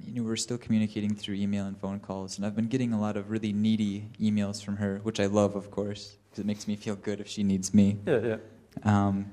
you 0.05 0.21
know, 0.21 0.23
we're 0.23 0.37
still 0.37 0.59
communicating 0.59 1.15
through 1.15 1.37
email 1.37 1.67
and 1.67 1.79
phone 1.79 2.01
calls, 2.01 2.37
and 2.37 2.47
I've 2.47 2.55
been 2.57 2.69
getting 2.69 2.93
a 2.93 3.01
lot 3.01 3.17
of 3.17 3.31
really 3.31 3.53
needy 3.53 4.09
emails 4.21 4.63
from 4.63 4.77
her, 4.77 5.01
which 5.03 5.21
I 5.21 5.27
love, 5.27 5.57
of 5.57 5.71
course, 5.71 6.17
because 6.29 6.41
it 6.41 6.47
makes 6.47 6.69
me 6.69 6.77
feel 6.77 6.97
good 6.97 7.21
if 7.21 7.29
she 7.29 7.43
needs 7.43 7.73
me. 7.73 7.99
Yeah, 8.07 8.21
yeah. 8.21 8.37
Um, 8.85 9.33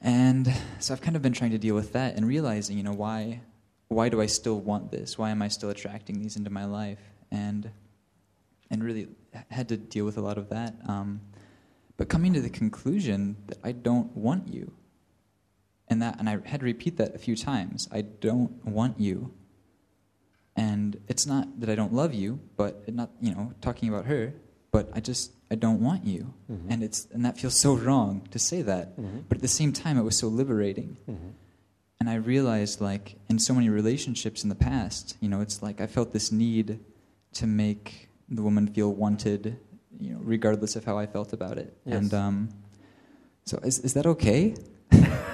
and 0.00 0.52
so 0.78 0.92
I've 0.92 1.00
kind 1.00 1.16
of 1.16 1.22
been 1.22 1.32
trying 1.32 1.52
to 1.52 1.58
deal 1.58 1.74
with 1.74 1.92
that 1.94 2.16
and 2.16 2.28
realizing, 2.28 2.76
you 2.76 2.82
know, 2.82 2.92
why, 2.92 3.40
why 3.88 4.10
do 4.10 4.20
I 4.20 4.26
still 4.26 4.60
want 4.60 4.90
this? 4.90 5.16
Why 5.16 5.30
am 5.30 5.40
I 5.40 5.48
still 5.48 5.70
attracting 5.70 6.18
these 6.18 6.36
into 6.36 6.50
my 6.50 6.66
life? 6.66 7.00
And, 7.30 7.70
and 8.70 8.84
really 8.84 9.08
had 9.50 9.68
to 9.70 9.78
deal 9.78 10.04
with 10.04 10.18
a 10.18 10.20
lot 10.20 10.36
of 10.36 10.50
that. 10.50 10.74
Um, 10.86 11.22
but 11.96 12.08
coming 12.08 12.34
to 12.34 12.40
the 12.40 12.50
conclusion 12.50 13.36
that 13.46 13.58
I 13.64 13.72
don't 13.72 14.14
want 14.14 14.52
you 14.52 14.72
and 15.88 16.00
that 16.02 16.18
and 16.18 16.28
I 16.28 16.38
had 16.44 16.60
to 16.60 16.66
repeat 16.66 16.96
that 16.96 17.14
a 17.14 17.18
few 17.18 17.36
times. 17.36 17.88
I 17.92 18.02
don't 18.02 18.64
want 18.64 19.00
you. 19.00 19.32
And 20.56 21.00
it's 21.08 21.26
not 21.26 21.60
that 21.60 21.68
I 21.68 21.74
don't 21.74 21.92
love 21.92 22.14
you, 22.14 22.40
but 22.56 22.92
not 22.92 23.10
you 23.20 23.34
know 23.34 23.52
talking 23.60 23.88
about 23.88 24.06
her, 24.06 24.32
but 24.70 24.88
I 24.94 25.00
just 25.00 25.32
I 25.50 25.56
don't 25.56 25.80
want 25.80 26.04
you. 26.04 26.32
Mm-hmm. 26.50 26.70
And 26.70 26.82
it's 26.82 27.06
and 27.12 27.24
that 27.24 27.38
feels 27.38 27.58
so 27.60 27.74
wrong 27.74 28.26
to 28.30 28.38
say 28.38 28.62
that. 28.62 28.96
Mm-hmm. 28.98 29.20
But 29.28 29.38
at 29.38 29.42
the 29.42 29.48
same 29.48 29.72
time, 29.72 29.98
it 29.98 30.02
was 30.02 30.18
so 30.18 30.28
liberating. 30.28 30.96
Mm-hmm. 31.08 31.28
And 32.00 32.10
I 32.10 32.16
realized, 32.16 32.80
like 32.80 33.16
in 33.28 33.38
so 33.38 33.54
many 33.54 33.68
relationships 33.68 34.42
in 34.42 34.48
the 34.48 34.54
past, 34.54 35.16
you 35.20 35.28
know, 35.28 35.40
it's 35.40 35.62
like 35.62 35.80
I 35.80 35.86
felt 35.86 36.12
this 36.12 36.30
need 36.32 36.80
to 37.34 37.46
make 37.46 38.08
the 38.28 38.42
woman 38.42 38.66
feel 38.68 38.92
wanted, 38.92 39.58
you 39.98 40.12
know, 40.12 40.20
regardless 40.22 40.76
of 40.76 40.84
how 40.84 40.98
I 40.98 41.06
felt 41.06 41.32
about 41.32 41.58
it. 41.58 41.76
Yes. 41.84 41.96
And 41.96 42.14
um, 42.14 42.48
so, 43.44 43.58
is 43.58 43.78
is 43.80 43.94
that 43.94 44.06
okay? 44.06 44.54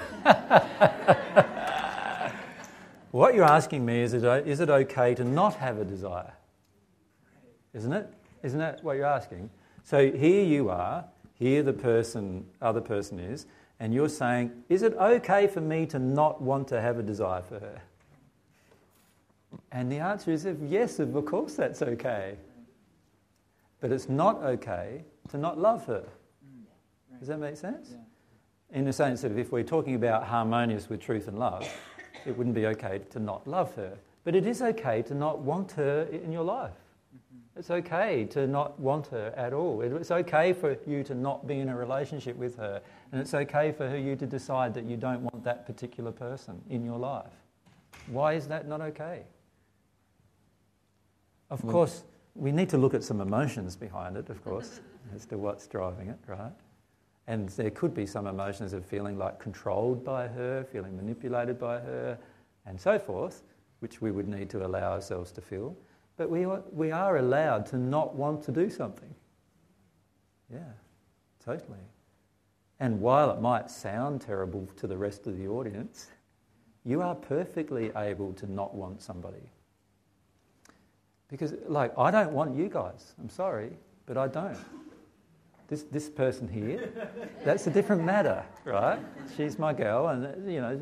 what 3.10 3.34
you're 3.34 3.44
asking 3.44 3.84
me 3.84 4.00
is, 4.00 4.14
is 4.14 4.60
it 4.60 4.70
okay 4.70 5.14
to 5.14 5.24
not 5.24 5.54
have 5.56 5.78
a 5.78 5.84
desire? 5.84 6.32
Isn't 7.72 7.92
it? 7.92 8.12
Isn't 8.42 8.58
that 8.58 8.82
what 8.82 8.96
you're 8.96 9.06
asking? 9.06 9.50
So 9.82 10.10
here 10.10 10.44
you 10.44 10.70
are, 10.70 11.04
here 11.34 11.62
the 11.62 11.72
person, 11.72 12.44
other 12.60 12.80
person 12.80 13.18
is, 13.18 13.46
and 13.78 13.94
you're 13.94 14.08
saying, 14.08 14.52
is 14.68 14.82
it 14.82 14.94
okay 14.94 15.46
for 15.46 15.60
me 15.60 15.86
to 15.86 15.98
not 15.98 16.42
want 16.42 16.68
to 16.68 16.80
have 16.80 16.98
a 16.98 17.02
desire 17.02 17.42
for 17.42 17.58
her? 17.58 17.80
And 19.72 19.90
the 19.90 19.98
answer 19.98 20.30
is 20.30 20.46
yes, 20.62 20.98
of 20.98 21.24
course 21.24 21.54
that's 21.54 21.82
okay. 21.82 22.36
But 23.80 23.90
it's 23.92 24.08
not 24.08 24.42
okay 24.42 25.02
to 25.30 25.38
not 25.38 25.58
love 25.58 25.86
her. 25.86 26.04
Does 27.18 27.28
that 27.28 27.38
make 27.38 27.56
sense? 27.56 27.90
Yeah 27.92 28.09
in 28.72 28.84
the 28.84 28.92
sense 28.92 29.22
that 29.22 29.36
if 29.36 29.52
we're 29.52 29.64
talking 29.64 29.94
about 29.94 30.24
harmonious 30.24 30.88
with 30.88 31.00
truth 31.00 31.28
and 31.28 31.38
love, 31.38 31.68
it 32.26 32.36
wouldn't 32.36 32.54
be 32.54 32.66
okay 32.66 33.00
to 33.10 33.18
not 33.18 33.46
love 33.46 33.74
her. 33.74 33.96
But 34.24 34.34
it 34.34 34.46
is 34.46 34.62
okay 34.62 35.02
to 35.02 35.14
not 35.14 35.38
want 35.40 35.72
her 35.72 36.02
in 36.12 36.30
your 36.30 36.44
life. 36.44 36.72
Mm-hmm. 37.16 37.58
It's 37.58 37.70
okay 37.70 38.24
to 38.26 38.46
not 38.46 38.78
want 38.78 39.06
her 39.08 39.32
at 39.36 39.52
all. 39.52 39.80
It's 39.80 40.10
okay 40.10 40.52
for 40.52 40.76
you 40.86 41.02
to 41.04 41.14
not 41.14 41.46
be 41.46 41.58
in 41.60 41.68
a 41.68 41.76
relationship 41.76 42.36
with 42.36 42.56
her. 42.56 42.82
And 43.12 43.20
it's 43.20 43.34
okay 43.34 43.72
for 43.72 43.96
you 43.96 44.14
to 44.16 44.26
decide 44.26 44.74
that 44.74 44.84
you 44.84 44.96
don't 44.96 45.22
want 45.22 45.42
that 45.44 45.66
particular 45.66 46.12
person 46.12 46.60
in 46.68 46.84
your 46.84 46.98
life. 46.98 47.32
Why 48.08 48.34
is 48.34 48.46
that 48.48 48.68
not 48.68 48.80
okay? 48.82 49.22
Of 51.50 51.64
well, 51.64 51.72
course, 51.72 52.04
we 52.34 52.52
need 52.52 52.68
to 52.68 52.78
look 52.78 52.94
at 52.94 53.02
some 53.02 53.20
emotions 53.20 53.74
behind 53.74 54.16
it, 54.16 54.28
of 54.28 54.44
course, 54.44 54.80
as 55.14 55.26
to 55.26 55.38
what's 55.38 55.66
driving 55.66 56.08
it, 56.08 56.18
right? 56.26 56.52
And 57.30 57.48
there 57.50 57.70
could 57.70 57.94
be 57.94 58.06
some 58.06 58.26
emotions 58.26 58.72
of 58.72 58.84
feeling 58.84 59.16
like 59.16 59.38
controlled 59.38 60.04
by 60.04 60.26
her, 60.26 60.64
feeling 60.64 60.96
manipulated 60.96 61.60
by 61.60 61.78
her, 61.78 62.18
and 62.66 62.78
so 62.78 62.98
forth, 62.98 63.44
which 63.78 64.02
we 64.02 64.10
would 64.10 64.26
need 64.26 64.50
to 64.50 64.66
allow 64.66 64.90
ourselves 64.94 65.30
to 65.32 65.40
feel. 65.40 65.76
But 66.16 66.28
we 66.28 66.44
are, 66.44 66.60
we 66.72 66.90
are 66.90 67.18
allowed 67.18 67.66
to 67.66 67.78
not 67.78 68.16
want 68.16 68.42
to 68.46 68.50
do 68.50 68.68
something. 68.68 69.14
Yeah, 70.52 70.72
totally. 71.44 71.78
And 72.80 73.00
while 73.00 73.30
it 73.30 73.40
might 73.40 73.70
sound 73.70 74.22
terrible 74.22 74.68
to 74.78 74.88
the 74.88 74.96
rest 74.96 75.28
of 75.28 75.38
the 75.38 75.46
audience, 75.46 76.08
you 76.84 77.00
are 77.00 77.14
perfectly 77.14 77.92
able 77.94 78.32
to 78.32 78.50
not 78.50 78.74
want 78.74 79.02
somebody. 79.02 79.52
Because, 81.28 81.54
like, 81.68 81.96
I 81.96 82.10
don't 82.10 82.32
want 82.32 82.56
you 82.56 82.68
guys. 82.68 83.14
I'm 83.20 83.30
sorry, 83.30 83.70
but 84.06 84.16
I 84.16 84.26
don't. 84.26 84.58
This, 85.70 85.84
this 85.84 86.10
person 86.10 86.48
here, 86.48 86.90
that's 87.44 87.68
a 87.68 87.70
different 87.70 88.02
matter, 88.02 88.44
right? 88.64 88.98
She's 89.36 89.56
my 89.56 89.72
girl, 89.72 90.08
and 90.08 90.52
you 90.52 90.60
know, 90.60 90.76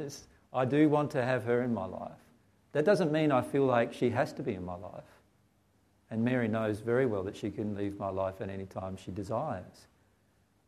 I 0.55 0.65
do 0.65 0.89
want 0.89 1.11
to 1.11 1.23
have 1.23 1.45
her 1.45 1.63
in 1.63 1.75
my 1.75 1.85
life. 1.85 2.19
That 2.73 2.87
doesn't 2.87 3.13
mean 3.13 3.31
I 3.31 3.43
feel 3.43 3.67
like 3.67 3.93
she 3.93 4.09
has 4.09 4.33
to 4.33 4.43
be 4.43 4.55
in 4.55 4.65
my 4.65 4.77
life. 4.77 5.05
And 6.11 6.25
Mary 6.25 6.49
knows 6.49 6.81
very 6.81 7.05
well 7.05 7.23
that 7.25 7.37
she 7.37 7.51
can 7.51 7.75
leave 7.75 7.99
my 7.99 8.09
life 8.09 8.41
at 8.41 8.49
any 8.49 8.65
time 8.65 8.97
she 8.97 9.11
desires. 9.11 9.89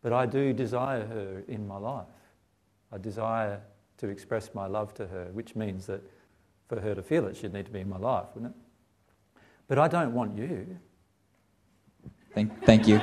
But 0.03 0.13
I 0.13 0.27
do 0.27 0.53
desire 0.53 1.07
her 1.07 1.43
in 1.49 1.67
my 1.67 1.79
life. 1.79 2.05
I 2.93 2.99
desire 2.99 3.61
to 3.99 4.09
express 4.09 4.51
my 4.55 4.67
love 4.67 4.93
to 4.95 5.07
her, 5.07 5.31
which 5.33 5.57
means 5.57 5.87
that 5.87 6.03
for 6.69 6.79
her 6.79 6.95
to 6.95 7.03
feel 7.03 7.27
it, 7.27 7.37
she'd 7.37 7.55
need 7.55 7.67
to 7.67 7.73
be 7.73 7.81
in 7.81 7.89
my 7.89 7.99
life, 7.99 8.27
wouldn't 8.35 8.55
it? 8.55 9.41
But 9.67 9.79
I 9.79 9.89
don't 9.89 10.13
want 10.13 10.37
you. 10.37 10.79
Thank, 12.35 12.65
thank 12.65 12.87
you. 12.87 13.01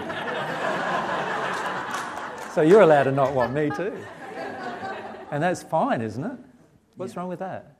So 2.58 2.64
you're 2.64 2.82
allowed 2.82 3.04
to 3.04 3.12
not 3.12 3.36
want 3.36 3.54
me 3.54 3.70
too. 3.70 3.96
And 5.30 5.44
that's 5.44 5.62
fine, 5.62 6.02
isn't 6.02 6.24
it? 6.24 6.40
What's 6.96 7.14
yeah. 7.14 7.20
wrong 7.20 7.30
with 7.30 7.38
that? 7.38 7.78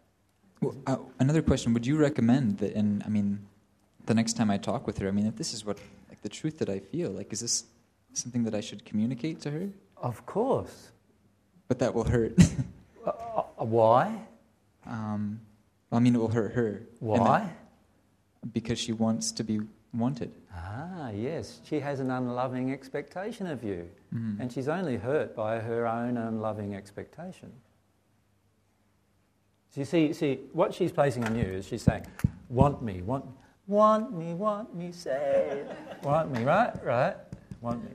Well, 0.62 0.76
uh, 0.86 0.98
another 1.18 1.42
question: 1.42 1.74
Would 1.74 1.88
you 1.88 1.98
recommend 1.98 2.60
that? 2.60 2.74
In 2.74 3.02
I 3.04 3.10
mean, 3.10 3.40
the 4.06 4.14
next 4.14 4.34
time 4.34 4.52
I 4.52 4.60
talk 4.60 4.86
with 4.86 5.00
her, 5.00 5.08
I 5.08 5.12
mean, 5.12 5.26
if 5.26 5.36
this 5.36 5.52
is 5.52 5.66
what 5.66 5.80
like 6.10 6.22
the 6.22 6.30
truth 6.30 6.60
that 6.60 6.70
I 6.70 6.78
feel, 6.78 7.10
like, 7.10 7.34
is 7.34 7.40
this 7.40 7.64
something 8.14 8.44
that 8.44 8.54
I 8.54 8.62
should 8.62 8.86
communicate 8.86 9.42
to 9.42 9.50
her? 9.50 9.68
Of 10.00 10.28
course. 10.28 10.92
But 11.68 11.80
that 11.80 11.96
will 11.96 12.04
hurt. 12.04 12.38
uh, 13.04 13.10
uh, 13.10 13.66
why? 13.66 14.28
Um, 14.86 15.42
I 15.92 15.98
mean, 15.98 16.14
it 16.14 16.20
will 16.20 16.28
hurt 16.28 16.54
her. 16.54 16.84
Why? 17.00 17.50
Because 18.54 18.78
she 18.78 18.94
wants 18.94 19.32
to 19.32 19.44
be 19.44 19.60
wanted. 19.92 20.32
Ah, 20.58 21.10
yes. 21.12 21.62
She 21.64 21.80
has 21.80 22.00
an 22.00 22.10
unloving 22.12 22.72
expectation 22.72 23.48
of 23.48 23.64
you. 23.64 23.90
Mm. 24.14 24.40
And 24.40 24.52
she's 24.52 24.68
only 24.68 24.98
hurt 24.98 25.36
by 25.36 25.60
her 25.60 25.88
own 25.88 26.18
unloving 26.18 26.76
expectation. 26.76 27.52
So 29.70 29.82
you 29.82 29.86
see, 29.86 30.14
see, 30.14 30.40
what 30.54 30.74
she's 30.74 30.92
placing 30.92 31.26
on 31.26 31.36
you 31.36 31.44
is 31.44 31.68
she's 31.68 31.84
saying, 31.84 32.06
want 32.50 32.82
me, 32.82 33.02
want, 33.02 33.26
want 33.68 34.12
me, 34.18 34.34
want 34.34 34.74
me, 34.76 34.92
say, 34.92 35.64
want 36.04 36.32
me, 36.32 36.44
right, 36.44 36.74
right, 36.84 37.16
want 37.62 37.84
me. 37.84 37.92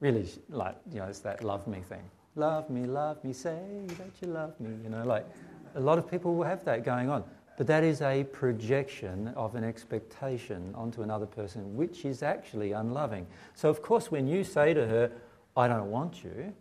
Really, 0.00 0.28
like, 0.50 0.76
you 0.92 0.98
know, 0.98 1.06
it's 1.06 1.20
that 1.20 1.42
love 1.42 1.66
me 1.66 1.80
thing. 1.88 2.02
Love 2.34 2.68
me, 2.68 2.84
love 2.84 3.22
me, 3.24 3.32
say 3.32 3.86
that 3.86 4.10
you 4.20 4.28
love 4.28 4.58
me. 4.60 4.70
You 4.82 4.90
know, 4.90 5.04
like 5.04 5.26
a 5.74 5.80
lot 5.80 5.98
of 5.98 6.10
people 6.10 6.34
will 6.34 6.44
have 6.44 6.64
that 6.66 6.84
going 6.84 7.08
on. 7.08 7.24
But 7.56 7.66
that 7.68 7.84
is 7.84 8.02
a 8.02 8.24
projection 8.24 9.28
of 9.28 9.54
an 9.54 9.64
expectation 9.64 10.74
onto 10.74 11.02
another 11.02 11.26
person, 11.26 11.74
which 11.74 12.04
is 12.04 12.22
actually 12.22 12.72
unloving. 12.72 13.26
So, 13.54 13.70
of 13.70 13.80
course, 13.80 14.10
when 14.10 14.26
you 14.26 14.44
say 14.44 14.74
to 14.74 14.86
her, 14.86 15.10
I 15.56 15.68
don't 15.68 15.90
want 15.90 16.22
you, 16.22 16.52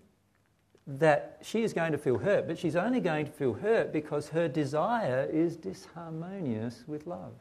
that 0.87 1.39
she 1.41 1.63
is 1.63 1.73
going 1.73 1.91
to 1.91 1.97
feel 1.97 2.17
hurt, 2.17 2.47
but 2.47 2.57
she's 2.57 2.75
only 2.75 2.99
going 2.99 3.25
to 3.25 3.31
feel 3.31 3.53
hurt 3.53 3.91
because 3.91 4.29
her 4.29 4.47
desire 4.47 5.27
is 5.31 5.57
disharmonious 5.57 6.87
with 6.87 7.07
love. 7.07 7.33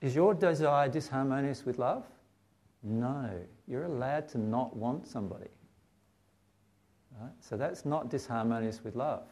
Is 0.00 0.14
your 0.14 0.34
desire 0.34 0.88
disharmonious 0.88 1.64
with 1.64 1.78
love? 1.78 2.04
No. 2.82 3.30
You're 3.68 3.84
allowed 3.84 4.28
to 4.30 4.38
not 4.38 4.76
want 4.76 5.06
somebody. 5.06 5.50
Right? 7.20 7.32
So 7.40 7.56
that's 7.56 7.84
not 7.84 8.10
disharmonious 8.10 8.82
with 8.82 8.96
love. 8.96 9.22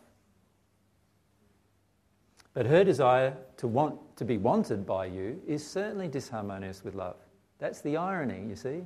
But 2.54 2.66
her 2.66 2.84
desire 2.84 3.36
to 3.58 3.66
want 3.66 3.98
to 4.16 4.24
be 4.24 4.36
wanted 4.36 4.86
by 4.86 5.06
you 5.06 5.40
is 5.46 5.66
certainly 5.66 6.08
disharmonious 6.08 6.84
with 6.84 6.94
love. 6.94 7.16
That's 7.58 7.80
the 7.80 7.96
irony, 7.96 8.44
you 8.48 8.56
see. 8.56 8.82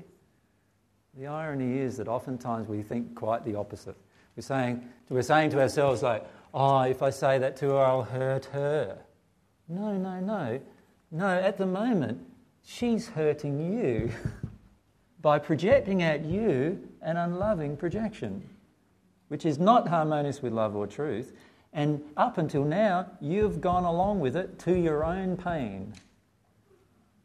The 1.14 1.26
irony 1.26 1.78
is 1.78 1.96
that 1.96 2.08
oftentimes 2.08 2.68
we 2.68 2.82
think 2.82 3.14
quite 3.14 3.44
the 3.44 3.54
opposite. 3.56 3.96
We're 4.36 4.42
saying, 4.42 4.86
we're 5.08 5.22
saying 5.22 5.50
to 5.50 5.60
ourselves, 5.60 6.02
like, 6.02 6.26
oh, 6.52 6.80
if 6.80 7.02
I 7.02 7.10
say 7.10 7.38
that 7.38 7.56
to 7.56 7.70
her, 7.70 7.78
I'll 7.78 8.02
hurt 8.02 8.44
her. 8.46 8.98
No, 9.68 9.96
no, 9.96 10.20
no. 10.20 10.60
No, 11.10 11.28
at 11.28 11.56
the 11.56 11.66
moment, 11.66 12.20
she's 12.62 13.08
hurting 13.08 13.78
you 13.78 14.10
by 15.22 15.38
projecting 15.38 16.02
at 16.02 16.24
you 16.24 16.86
an 17.00 17.16
unloving 17.16 17.76
projection, 17.76 18.46
which 19.28 19.46
is 19.46 19.58
not 19.58 19.88
harmonious 19.88 20.42
with 20.42 20.52
love 20.52 20.76
or 20.76 20.86
truth. 20.86 21.32
And 21.76 22.02
up 22.16 22.38
until 22.38 22.64
now, 22.64 23.06
you've 23.20 23.60
gone 23.60 23.84
along 23.84 24.20
with 24.20 24.34
it 24.34 24.58
to 24.60 24.74
your 24.76 25.04
own 25.04 25.36
pain. 25.36 25.92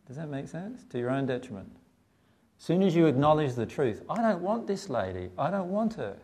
Does 0.05 0.17
that 0.17 0.27
make 0.27 0.49
sense? 0.49 0.83
To 0.89 0.99
your 0.99 1.09
own 1.09 1.25
detriment. 1.25 1.71
As 2.59 2.65
soon 2.65 2.83
as 2.83 2.93
you 2.93 3.05
acknowledge 3.05 3.55
the 3.55 3.65
truth, 3.65 4.03
I 4.09 4.21
don't 4.21 4.41
want 4.41 4.67
this 4.67 4.89
lady, 4.89 5.29
I 5.37 5.49
don't 5.49 5.69
want 5.69 5.93
her. 5.93 6.17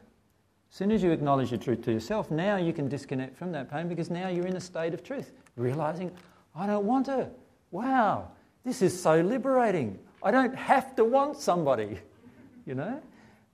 As 0.70 0.76
soon 0.76 0.92
as 0.92 1.02
you 1.02 1.12
acknowledge 1.12 1.52
the 1.52 1.58
truth 1.58 1.84
to 1.86 1.94
yourself, 1.94 2.30
now 2.30 2.58
you 2.58 2.74
can 2.74 2.90
disconnect 2.90 3.38
from 3.38 3.54
that 3.54 3.72
pain 3.72 3.88
because 3.88 4.10
now 4.10 4.28
you're 4.28 4.46
in 4.46 4.58
a 4.58 4.62
state 4.62 4.94
of 4.94 5.04
truth, 5.04 5.32
realizing, 5.56 6.12
I 6.54 6.68
don't 6.68 6.86
want 6.86 7.08
her. 7.08 7.32
Wow, 7.72 8.30
this 8.66 8.82
is 8.82 9.02
so 9.02 9.22
liberating. 9.22 9.98
I 10.22 10.32
don't 10.32 10.54
have 10.54 10.98
to 10.98 11.06
want 11.06 11.38
somebody, 11.38 11.98
you 12.66 12.76
know? 12.76 13.02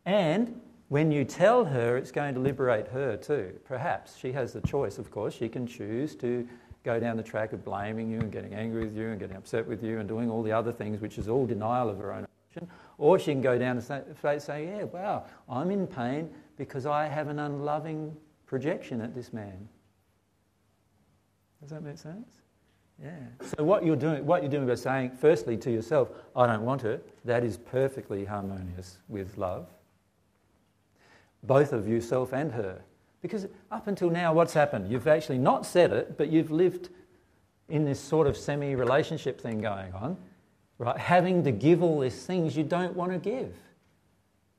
And 0.08 0.60
when 0.94 1.12
you 1.12 1.26
tell 1.26 1.66
her, 1.66 1.98
it's 1.98 2.12
going 2.12 2.36
to 2.36 2.40
liberate 2.40 2.88
her 2.88 3.18
too. 3.18 3.60
Perhaps 3.66 4.16
she 4.16 4.32
has 4.32 4.54
the 4.54 4.62
choice, 4.62 5.00
of 5.00 5.10
course. 5.10 5.34
She 5.34 5.50
can 5.50 5.66
choose 5.66 6.16
to 6.18 6.48
go 6.84 7.00
down 7.00 7.18
the 7.18 7.24
track 7.24 7.52
of 7.52 7.66
blaming 7.66 8.12
you 8.12 8.20
and 8.20 8.32
getting 8.32 8.54
angry 8.54 8.84
with 8.84 8.96
you 8.96 9.10
and 9.10 9.20
getting 9.20 9.36
upset 9.36 9.66
with 9.68 9.84
you 9.84 9.98
and 9.98 10.08
doing 10.08 10.30
all 10.30 10.44
the 10.44 10.52
other 10.52 10.72
things, 10.72 11.02
which 11.02 11.18
is 11.18 11.28
all 11.28 11.48
denial 11.48 11.90
of 11.90 11.98
her 11.98 12.14
own 12.14 12.28
emotion. 12.54 12.70
Or 13.00 13.18
she 13.18 13.32
can 13.32 13.42
go 13.42 13.58
down 13.58 13.76
and 13.76 13.84
say, 14.40 14.66
Yeah, 14.68 14.84
wow, 14.84 15.26
I'm 15.50 15.72
in 15.72 15.88
pain 15.88 16.30
because 16.58 16.86
I 16.86 17.08
have 17.08 17.28
an 17.28 17.40
unloving 17.40 18.16
projection 18.46 19.02
at 19.02 19.16
this 19.16 19.34
man. 19.34 19.68
Does 21.60 21.72
that 21.72 21.82
make 21.82 21.98
sense? 21.98 22.30
Yeah. 23.02 23.18
So 23.58 23.64
what 23.64 23.84
you're 23.84 23.96
doing, 23.96 24.28
what 24.28 24.44
you're 24.44 24.52
doing 24.52 24.68
by 24.68 24.76
saying, 24.76 25.14
firstly 25.20 25.58
to 25.58 25.72
yourself, 25.72 26.10
I 26.36 26.46
don't 26.46 26.62
want 26.62 26.84
her, 26.84 27.02
that 27.26 27.44
is 27.44 27.58
perfectly 27.58 28.26
harmonious 28.26 29.00
with 29.10 29.40
love. 29.40 29.70
Both 31.44 31.74
of 31.74 31.88
yourself 31.88 32.34
and 32.34 32.52
her. 32.52 32.82
Because 33.22 33.48
up 33.72 33.88
until 33.88 34.10
now, 34.10 34.34
what's 34.34 34.54
happened? 34.54 34.92
You've 34.92 35.08
actually 35.08 35.38
not 35.38 35.66
said 35.66 35.92
it, 35.92 36.18
but 36.18 36.30
you've 36.30 36.52
lived 36.52 36.90
in 37.70 37.86
this 37.86 38.00
sort 38.00 38.28
of 38.28 38.36
semi 38.36 38.76
relationship 38.76 39.40
thing 39.40 39.62
going 39.62 39.94
on, 39.94 40.18
right? 40.78 40.98
Having 40.98 41.44
to 41.46 41.52
give 41.52 41.82
all 41.82 42.00
these 42.00 42.26
things 42.26 42.56
you 42.56 42.64
don't 42.64 42.96
want 42.96 43.12
to 43.12 43.18
give. 43.18 43.56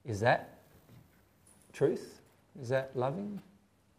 Is 0.05 0.21
that 0.21 0.59
truth? 1.73 2.21
Is 2.61 2.69
that 2.71 2.91
loving? 2.95 3.41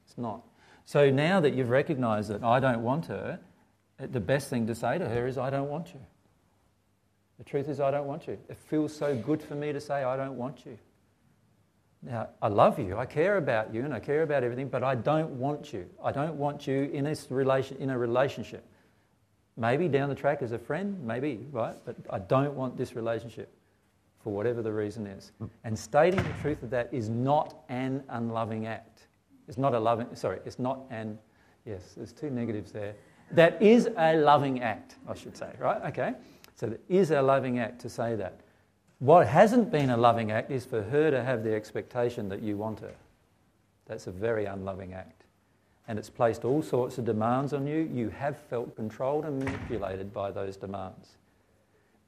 It's 0.06 0.18
not. 0.18 0.42
So 0.86 1.10
now 1.10 1.40
that 1.40 1.54
you've 1.54 1.70
recognized 1.70 2.30
that 2.30 2.44
I 2.44 2.60
don't 2.60 2.84
want 2.84 3.08
her, 3.08 3.40
the 3.98 4.20
best 4.20 4.50
thing 4.50 4.68
to 4.68 4.76
say 4.76 4.98
to 4.98 5.08
her 5.08 5.28
is, 5.28 5.38
I 5.38 5.50
don't 5.50 5.70
want 5.70 5.94
you. 5.94 6.00
The 7.38 7.44
truth 7.44 7.68
is, 7.70 7.80
I 7.80 7.92
don't 7.92 8.08
want 8.08 8.28
you. 8.28 8.38
It 8.50 8.58
feels 8.58 8.96
so 8.96 9.16
good 9.16 9.42
for 9.42 9.56
me 9.56 9.74
to 9.74 9.82
say, 9.82 10.04
I 10.04 10.16
don't 10.16 10.38
want 10.38 10.66
you. 10.66 10.78
Now, 12.06 12.30
I 12.40 12.50
love 12.50 12.78
you, 12.78 12.98
I 12.98 13.06
care 13.06 13.38
about 13.38 13.74
you, 13.74 13.84
and 13.84 13.94
I 13.94 14.00
care 14.00 14.22
about 14.22 14.44
everything, 14.44 14.68
but 14.68 14.84
I 14.84 14.94
don't 14.94 15.32
want 15.32 15.74
you. 15.74 15.90
I 16.04 16.12
don't 16.12 16.36
want 16.36 16.68
you 16.68 16.84
in, 16.94 17.04
this 17.04 17.28
relation, 17.32 17.78
in 17.78 17.90
a 17.90 17.98
relationship. 17.98 18.64
Maybe 19.58 19.88
down 19.88 20.10
the 20.10 20.16
track 20.16 20.44
as 20.44 20.52
a 20.52 20.60
friend, 20.60 21.02
maybe, 21.04 21.48
right? 21.52 21.76
But 21.84 21.96
I 22.12 22.20
don't 22.20 22.54
want 22.54 22.78
this 22.78 22.96
relationship 22.96 23.52
for 24.24 24.32
whatever 24.32 24.62
the 24.62 24.72
reason 24.72 25.08
is. 25.08 25.32
Mm. 25.42 25.50
And 25.64 25.80
stating 25.80 26.22
the 26.22 26.34
truth 26.42 26.62
of 26.62 26.70
that 26.70 26.90
is 26.92 27.10
not 27.10 27.64
an 27.70 28.04
unloving 28.10 28.68
act. 28.68 29.08
It's 29.48 29.58
not 29.58 29.74
a 29.74 29.80
loving, 29.80 30.08
sorry, 30.14 30.40
it's 30.46 30.60
not 30.60 30.82
an, 30.92 31.18
yes, 31.66 31.94
there's 31.96 32.14
two 32.14 32.30
negatives 32.30 32.72
there. 32.72 32.96
That 33.32 33.60
is 33.62 33.90
a 33.98 34.18
loving 34.18 34.62
act, 34.62 34.96
I 35.08 35.16
should 35.16 35.36
say, 35.36 35.52
right? 35.60 35.82
Okay? 35.86 36.14
So 36.56 36.68
it 36.68 36.82
is 36.88 37.10
a 37.10 37.22
loving 37.22 37.58
act 37.58 37.80
to 37.82 37.90
say 37.90 38.16
that. 38.16 38.42
What 39.00 39.28
hasn't 39.28 39.72
been 39.72 39.90
a 39.90 39.98
loving 39.98 40.32
act 40.32 40.52
is 40.52 40.66
for 40.66 40.82
her 40.82 41.12
to 41.12 41.24
have 41.24 41.44
the 41.44 41.54
expectation 41.54 42.30
that 42.30 42.42
you 42.42 42.58
want 42.58 42.80
her. 42.80 42.94
That's 43.86 44.08
a 44.08 44.12
very 44.12 44.46
unloving 44.46 44.94
act. 44.94 45.24
And 45.88 46.00
it's 46.00 46.10
placed 46.10 46.46
all 46.46 46.62
sorts 46.62 46.98
of 46.98 47.06
demands 47.06 47.54
on 47.54 47.68
you. 47.68 47.90
You 47.94 48.10
have 48.10 48.38
felt 48.50 48.76
controlled 48.76 49.26
and 49.26 49.38
manipulated 49.38 50.14
by 50.14 50.32
those 50.32 50.58
demands. 50.58 51.18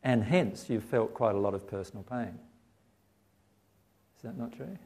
And 0.04 0.24
hence, 0.24 0.70
you've 0.70 0.84
felt 0.84 1.14
quite 1.14 1.36
a 1.36 1.40
lot 1.40 1.54
of 1.54 1.68
personal 1.68 2.04
pain. 2.04 2.40
Is 4.16 4.24
that 4.24 4.38
not 4.38 4.52
true? 4.54 4.78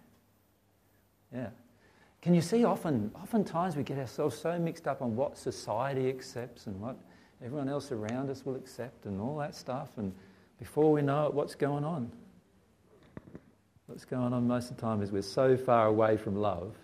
Yeah. 1.33 1.49
Can 2.21 2.33
you 2.33 2.41
see 2.41 2.65
often, 2.65 3.11
oftentimes 3.21 3.75
we 3.75 3.83
get 3.83 3.97
ourselves 3.97 4.37
so 4.37 4.59
mixed 4.59 4.87
up 4.87 5.01
on 5.01 5.15
what 5.15 5.37
society 5.37 6.09
accepts 6.09 6.67
and 6.67 6.79
what 6.81 6.97
everyone 7.43 7.69
else 7.69 7.91
around 7.91 8.29
us 8.29 8.45
will 8.45 8.55
accept 8.55 9.05
and 9.05 9.21
all 9.21 9.37
that 9.37 9.55
stuff, 9.55 9.89
and 9.97 10.13
before 10.61 10.91
we 10.91 11.01
know 11.01 11.25
it, 11.25 11.33
what's 11.33 11.55
going 11.55 11.83
on? 11.83 12.11
What's 13.87 14.05
going 14.05 14.31
on 14.31 14.47
most 14.47 14.69
of 14.69 14.75
the 14.75 14.81
time 14.83 15.01
is 15.01 15.11
we're 15.11 15.23
so 15.23 15.57
far 15.57 15.87
away 15.87 16.17
from 16.17 16.35
love 16.35 16.75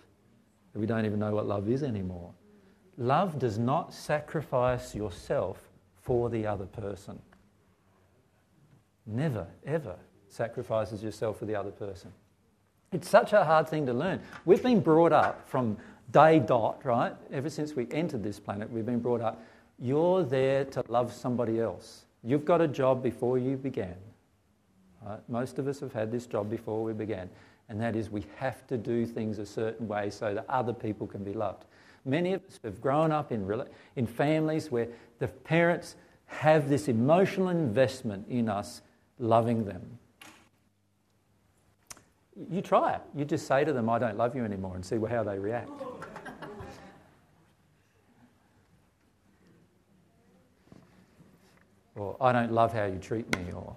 that 0.73 0.79
we 0.79 0.87
don't 0.87 1.05
even 1.05 1.19
know 1.19 1.35
what 1.35 1.45
love 1.45 1.69
is 1.69 1.83
anymore. 1.83 2.33
Love 2.97 3.37
does 3.37 3.59
not 3.59 3.93
sacrifice 3.93 4.95
yourself 4.95 5.61
for 6.01 6.27
the 6.27 6.47
other 6.47 6.65
person. 6.65 7.19
Never, 9.05 9.45
ever 9.63 9.95
sacrifices 10.27 11.03
yourself 11.03 11.37
for 11.37 11.45
the 11.45 11.55
other 11.55 11.69
person. 11.69 12.11
It's 12.91 13.07
such 13.07 13.31
a 13.31 13.45
hard 13.45 13.69
thing 13.69 13.85
to 13.85 13.93
learn. 13.93 14.21
We've 14.43 14.63
been 14.63 14.79
brought 14.79 15.13
up 15.13 15.47
from 15.47 15.77
day 16.09 16.39
dot, 16.39 16.83
right? 16.83 17.13
Ever 17.31 17.51
since 17.51 17.75
we 17.75 17.87
entered 17.91 18.23
this 18.23 18.39
planet, 18.39 18.71
we've 18.71 18.87
been 18.87 19.01
brought 19.01 19.21
up. 19.21 19.39
You're 19.77 20.23
there 20.23 20.65
to 20.65 20.83
love 20.87 21.13
somebody 21.13 21.59
else. 21.59 22.06
You've 22.23 22.45
got 22.45 22.61
a 22.61 22.67
job 22.67 23.03
before 23.03 23.37
you 23.37 23.57
began. 23.57 23.95
Right? 25.05 25.19
Most 25.29 25.59
of 25.59 25.67
us 25.67 25.79
have 25.79 25.93
had 25.93 26.11
this 26.11 26.25
job 26.25 26.49
before 26.49 26.83
we 26.83 26.93
began, 26.93 27.29
and 27.69 27.79
that 27.81 27.95
is 27.95 28.09
we 28.09 28.25
have 28.37 28.65
to 28.67 28.77
do 28.77 29.05
things 29.05 29.39
a 29.39 29.45
certain 29.45 29.87
way 29.87 30.09
so 30.09 30.33
that 30.33 30.45
other 30.49 30.73
people 30.73 31.07
can 31.07 31.23
be 31.23 31.33
loved. 31.33 31.65
Many 32.05 32.33
of 32.33 32.41
us 32.45 32.59
have 32.63 32.81
grown 32.81 33.11
up 33.11 33.31
in, 33.31 33.63
in 33.95 34.07
families 34.07 34.71
where 34.71 34.87
the 35.19 35.27
parents 35.27 35.95
have 36.25 36.69
this 36.69 36.87
emotional 36.87 37.49
investment 37.49 38.27
in 38.27 38.49
us 38.49 38.81
loving 39.19 39.65
them 39.65 39.97
you 42.49 42.61
try 42.61 42.93
it. 42.93 43.01
You 43.15 43.25
just 43.25 43.47
say 43.47 43.63
to 43.63 43.73
them, 43.73 43.89
I 43.89 43.99
don't 43.99 44.17
love 44.17 44.35
you 44.35 44.45
anymore, 44.45 44.75
and 44.75 44.85
see 44.85 44.97
how 45.09 45.23
they 45.23 45.39
react. 45.39 45.69
Or, 51.97 52.15
I 52.21 52.31
don't 52.31 52.51
love 52.51 52.73
how 52.73 52.85
you 52.85 52.99
treat 52.99 53.25
me, 53.37 53.51
or 53.53 53.75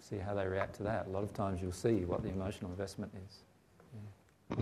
see 0.00 0.18
how 0.18 0.34
they 0.34 0.46
react 0.46 0.74
to 0.76 0.82
that. 0.84 1.06
A 1.06 1.10
lot 1.10 1.22
of 1.22 1.32
times 1.32 1.60
you'll 1.62 1.72
see 1.72 2.04
what 2.04 2.22
the 2.22 2.28
emotional 2.28 2.70
investment 2.70 3.12
is. 3.28 3.38
Yeah. 4.50 4.56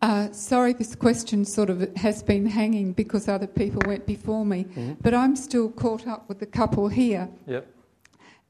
Uh, 0.00 0.32
sorry, 0.32 0.72
this 0.72 0.94
question 0.94 1.44
sort 1.44 1.70
of 1.70 1.96
has 1.96 2.22
been 2.22 2.46
hanging 2.46 2.92
because 2.92 3.26
other 3.28 3.48
people 3.48 3.82
went 3.86 4.06
before 4.06 4.46
me, 4.46 4.64
mm-hmm. 4.64 4.92
but 5.00 5.12
I'm 5.12 5.34
still 5.34 5.70
caught 5.70 6.06
up 6.06 6.28
with 6.28 6.38
the 6.38 6.46
couple 6.46 6.88
here. 6.88 7.28
Yep. 7.46 7.66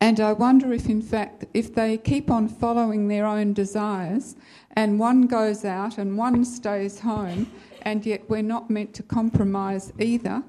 And 0.00 0.20
I 0.20 0.32
wonder 0.32 0.72
if, 0.72 0.88
in 0.88 1.02
fact, 1.02 1.46
if 1.54 1.74
they 1.74 1.98
keep 1.98 2.30
on 2.30 2.48
following 2.48 3.08
their 3.08 3.26
own 3.26 3.52
desires 3.52 4.36
and 4.76 5.00
one 5.00 5.26
goes 5.26 5.64
out 5.64 5.98
and 5.98 6.16
one 6.16 6.44
stays 6.44 7.00
home, 7.00 7.50
and 7.82 8.04
yet 8.04 8.28
we're 8.28 8.42
not 8.42 8.68
meant 8.70 8.94
to 8.94 9.02
compromise 9.02 9.92
either, 9.98 10.42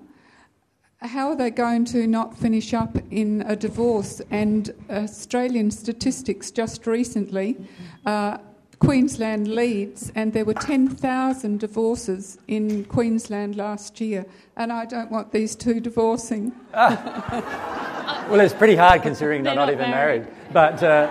how 1.02 1.30
are 1.30 1.36
they 1.36 1.50
going 1.50 1.86
to 1.86 2.08
not 2.08 2.38
finish 2.38 2.74
up 2.74 2.98
in 3.10 3.44
a 3.48 3.56
divorce? 3.56 4.22
And 4.32 4.74
Australian 4.90 5.72
statistics 5.72 6.52
just 6.52 6.86
recently 6.86 7.58
uh, 8.06 8.38
Queensland 8.80 9.48
leads, 9.48 10.12
and 10.16 10.32
there 10.32 10.46
were 10.46 10.54
10,000 10.54 11.60
divorces 11.60 12.38
in 12.48 12.86
Queensland 12.86 13.58
last 13.58 14.00
year, 14.00 14.26
and 14.56 14.72
I 14.72 14.86
don't 14.86 15.12
want 15.12 15.34
these 15.34 15.54
two 15.56 15.82
divorcing. 15.82 16.54
well, 16.74 18.40
it's 18.40 18.54
pretty 18.54 18.78
hard 18.78 19.02
considering 19.02 19.44
they're, 19.44 19.56
they're 19.56 19.66
not, 19.66 19.66
not, 19.66 19.74
even 19.74 19.92
married. 19.92 20.22
married. 20.22 20.54
But, 20.54 20.82
uh, 20.82 21.08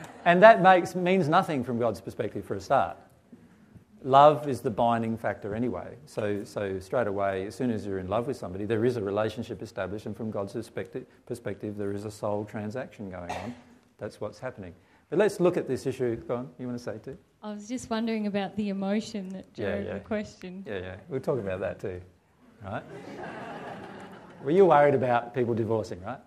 and 0.24 0.42
that 0.42 0.62
makes, 0.62 0.94
means 0.94 1.28
nothing 1.28 1.62
from 1.62 1.78
God's 1.78 2.00
perspective 2.00 2.44
for 2.44 2.54
a 2.54 2.60
start. 2.60 2.96
Love 4.02 4.48
is 4.48 4.60
the 4.60 4.70
binding 4.70 5.16
factor 5.16 5.54
anyway. 5.54 5.94
So, 6.06 6.42
so 6.44 6.78
straight 6.78 7.06
away, 7.06 7.46
as 7.46 7.54
soon 7.54 7.70
as 7.70 7.84
you're 7.84 7.98
in 7.98 8.08
love 8.08 8.26
with 8.26 8.36
somebody, 8.36 8.64
there 8.64 8.84
is 8.84 8.96
a 8.96 9.02
relationship 9.02 9.62
established, 9.62 10.06
and 10.06 10.16
from 10.16 10.30
God's 10.30 10.54
perspective, 10.54 11.04
perspective 11.26 11.76
there 11.76 11.92
is 11.92 12.06
a 12.06 12.10
soul 12.10 12.44
transaction 12.44 13.10
going 13.10 13.30
on. 13.30 13.54
That's 13.98 14.20
what's 14.20 14.38
happening. 14.38 14.74
But 15.10 15.18
let's 15.18 15.38
look 15.38 15.56
at 15.56 15.68
this 15.68 15.86
issue. 15.86 16.16
Go 16.16 16.36
on, 16.36 16.48
you 16.58 16.66
want 16.66 16.78
to 16.78 16.84
say 16.84 16.98
too? 16.98 17.18
I 17.42 17.52
was 17.52 17.68
just 17.68 17.90
wondering 17.90 18.26
about 18.26 18.56
the 18.56 18.70
emotion 18.70 19.28
that 19.30 19.52
drove 19.52 19.82
yeah, 19.82 19.86
yeah. 19.86 19.94
the 19.94 20.00
question. 20.00 20.64
Yeah, 20.66 20.78
yeah. 20.78 20.96
We'll 21.08 21.20
talk 21.20 21.38
about 21.38 21.60
that 21.60 21.80
too. 21.80 22.00
Right? 22.64 22.82
well, 24.42 24.54
you're 24.54 24.66
worried 24.66 24.94
about 24.94 25.34
people 25.34 25.52
divorcing, 25.52 26.00
right? 26.02 26.20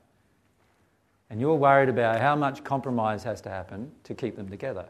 And 1.29 1.39
you're 1.41 1.55
worried 1.55 1.89
about 1.89 2.19
how 2.19 2.35
much 2.35 2.63
compromise 2.63 3.23
has 3.23 3.41
to 3.41 3.49
happen 3.49 3.91
to 4.03 4.13
keep 4.13 4.35
them 4.35 4.49
together. 4.49 4.85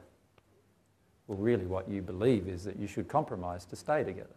Well, 1.33 1.41
really, 1.41 1.65
what 1.65 1.89
you 1.89 2.03
believe 2.03 2.47
is 2.47 2.63
that 2.65 2.77
you 2.77 2.85
should 2.85 3.07
compromise 3.07 3.65
to 3.65 3.75
stay 3.75 4.03
together. 4.03 4.35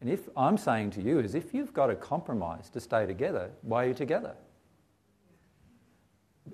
And 0.00 0.10
if 0.10 0.28
I'm 0.36 0.58
saying 0.58 0.90
to 0.92 1.00
you 1.00 1.20
is 1.20 1.36
if 1.36 1.54
you've 1.54 1.72
got 1.72 1.86
to 1.86 1.94
compromise 1.94 2.70
to 2.70 2.80
stay 2.80 3.06
together, 3.06 3.52
why 3.62 3.84
are 3.84 3.88
you 3.88 3.94
together? 3.94 4.34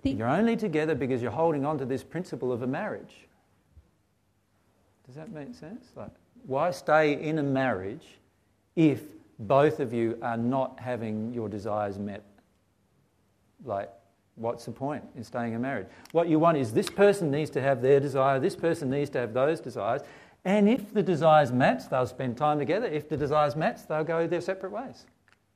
The 0.02 0.10
you're 0.10 0.28
only 0.28 0.54
together 0.54 0.94
because 0.94 1.22
you're 1.22 1.30
holding 1.30 1.64
on 1.64 1.78
to 1.78 1.86
this 1.86 2.04
principle 2.04 2.52
of 2.52 2.60
a 2.60 2.66
marriage. 2.66 3.26
Does 5.06 5.14
that 5.14 5.32
make 5.32 5.54
sense? 5.54 5.86
Like, 5.96 6.10
why 6.44 6.70
stay 6.70 7.18
in 7.18 7.38
a 7.38 7.42
marriage 7.42 8.18
if 8.74 9.00
both 9.38 9.80
of 9.80 9.94
you 9.94 10.18
are 10.20 10.36
not 10.36 10.78
having 10.78 11.32
your 11.32 11.48
desires 11.48 11.98
met? 11.98 12.22
Like, 13.64 13.88
what's 14.36 14.64
the 14.64 14.72
point 14.72 15.02
in 15.16 15.24
staying 15.24 15.52
in 15.52 15.60
marriage? 15.60 15.88
What 16.12 16.28
you 16.28 16.38
want 16.38 16.56
is 16.56 16.72
this 16.72 16.88
person 16.88 17.30
needs 17.30 17.50
to 17.50 17.60
have 17.60 17.82
their 17.82 18.00
desire, 18.00 18.38
this 18.38 18.56
person 18.56 18.90
needs 18.90 19.10
to 19.10 19.18
have 19.18 19.34
those 19.34 19.60
desires, 19.60 20.02
and 20.44 20.68
if 20.68 20.94
the 20.94 21.02
desires 21.02 21.50
match, 21.50 21.88
they'll 21.90 22.06
spend 22.06 22.36
time 22.36 22.58
together. 22.58 22.86
If 22.86 23.08
the 23.08 23.16
desires 23.16 23.56
match, 23.56 23.80
they'll 23.88 24.04
go 24.04 24.26
their 24.26 24.40
separate 24.40 24.70
ways. 24.70 25.06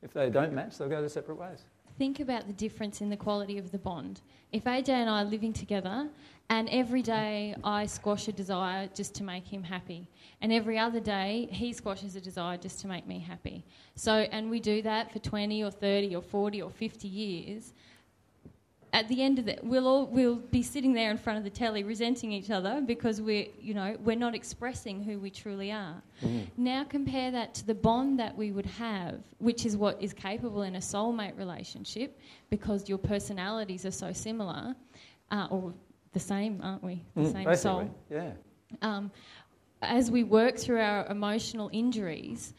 If 0.03 0.13
they 0.13 0.31
don't 0.31 0.53
match, 0.53 0.79
they'll 0.79 0.89
go 0.89 1.01
their 1.01 1.09
separate 1.09 1.39
ways 1.39 1.65
think 2.01 2.19
about 2.19 2.47
the 2.47 2.55
difference 2.55 3.03
in 3.03 3.11
the 3.11 3.17
quality 3.17 3.59
of 3.59 3.73
the 3.73 3.79
bond. 3.79 4.23
If 4.53 4.65
AJ 4.65 4.89
and 4.89 5.11
I 5.11 5.21
are 5.21 5.25
living 5.27 5.53
together 5.53 6.09
and 6.49 6.67
every 6.71 7.03
day 7.03 7.55
I 7.63 7.85
squash 7.85 8.27
a 8.27 8.33
desire 8.33 8.89
just 8.95 9.15
to 9.17 9.23
make 9.23 9.47
him 9.47 9.63
happy, 9.63 10.09
and 10.41 10.51
every 10.51 10.79
other 10.79 10.99
day 10.99 11.47
he 11.53 11.75
squashes 11.75 12.17
a 12.17 12.21
desire 12.23 12.57
just 12.57 12.81
to 12.81 12.87
make 12.87 13.07
me 13.07 13.19
happy. 13.19 13.67
So, 13.97 14.13
and 14.15 14.49
we 14.49 14.61
do 14.61 14.81
that 14.81 15.13
for 15.13 15.19
20 15.19 15.63
or 15.63 15.71
30 15.71 16.17
or 16.17 16.23
40 16.23 16.63
or 16.63 16.71
50 16.71 17.07
years, 17.07 17.75
at 18.93 19.09
the 19.09 19.23
end 19.23 19.39
of 19.39 19.47
it, 19.47 19.61
we'll 19.63 19.87
all 19.87 20.07
we'll 20.07 20.37
be 20.37 20.63
sitting 20.63 20.93
there 20.93 21.11
in 21.11 21.17
front 21.17 21.39
of 21.39 21.45
the 21.45 21.51
telly 21.51 21.85
resenting 21.85 22.33
each 22.33 22.51
other 22.51 22.81
because 22.85 23.21
we're 23.21 23.47
you 23.61 23.75
know 23.75 23.97
we're 24.01 24.17
not 24.17 24.35
expressing 24.35 25.03
who 25.03 25.19
we 25.19 25.31
truly 25.31 25.71
are. 25.71 26.03
Mm. 26.23 26.47
Now 26.57 26.85
compare 26.85 27.31
that 27.31 27.55
to 27.55 27.67
the 27.67 27.75
bond 27.75 28.19
that 28.19 28.37
we 28.37 28.51
would 28.51 28.67
have, 28.67 29.21
which 29.39 29.65
is 29.65 29.77
what 29.77 30.01
is 30.03 30.13
capable 30.13 30.63
in 30.63 30.77
a 30.77 30.81
soulmate 30.81 31.39
relationship, 31.39 32.19
because 32.51 32.89
your 32.89 32.99
personalities 32.99 33.87
are 33.87 33.93
so 33.93 34.13
similar, 34.13 34.75
uh, 35.31 35.47
or 35.51 35.73
the 36.13 36.21
same, 36.21 36.61
aren't 36.63 36.83
we? 36.83 37.05
The 37.15 37.23
mm, 37.23 37.33
same 37.33 37.45
basically, 37.45 37.57
soul. 37.57 37.95
Yeah. 38.11 38.33
Um, 38.83 39.11
as 39.83 40.11
we 40.11 40.25
work 40.25 40.59
through 40.59 40.81
our 40.81 41.07
emotional 41.07 41.71
injuries, 41.73 42.55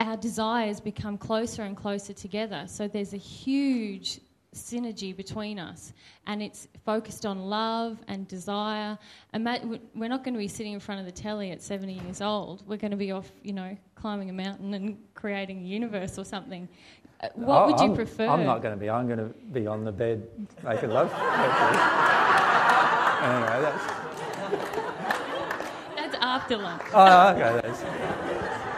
our 0.00 0.16
desires 0.16 0.80
become 0.80 1.16
closer 1.16 1.62
and 1.62 1.76
closer 1.76 2.12
together. 2.12 2.64
So 2.66 2.88
there's 2.88 3.14
a 3.14 3.18
huge 3.18 4.20
synergy 4.54 5.16
between 5.16 5.58
us. 5.58 5.92
And 6.26 6.42
it's 6.42 6.68
focused 6.84 7.24
on 7.24 7.48
love 7.48 7.98
and 8.08 8.26
desire. 8.26 8.98
We're 9.34 10.08
not 10.08 10.24
going 10.24 10.34
to 10.34 10.38
be 10.38 10.48
sitting 10.48 10.72
in 10.72 10.80
front 10.80 11.00
of 11.00 11.06
the 11.06 11.12
telly 11.12 11.50
at 11.50 11.62
70 11.62 11.94
years 11.94 12.20
old. 12.20 12.66
We're 12.66 12.76
going 12.76 12.90
to 12.90 12.96
be 12.96 13.12
off 13.12 13.30
you 13.42 13.52
know 13.52 13.76
climbing 13.94 14.30
a 14.30 14.32
mountain 14.32 14.74
and 14.74 14.98
creating 15.14 15.64
a 15.64 15.66
universe 15.66 16.18
or 16.18 16.24
something. 16.24 16.68
Uh, 17.22 17.28
what 17.34 17.62
oh, 17.62 17.66
would 17.66 17.80
you 17.80 17.86
I'm, 17.86 17.94
prefer? 17.94 18.26
I'm 18.26 18.44
not 18.44 18.62
going 18.62 18.74
to 18.74 18.80
be. 18.80 18.88
I'm 18.88 19.06
going 19.06 19.18
to 19.18 19.34
be 19.52 19.66
on 19.66 19.84
the 19.84 19.92
bed 19.92 20.26
making 20.64 20.90
love. 20.90 21.12
Anyway 23.20 23.60
that's 23.60 23.84
that's 25.94 26.16
after 26.22 26.56
lunch. 26.56 26.82
Oh 26.94 27.28
okay 27.28 27.60
that's 27.62 27.82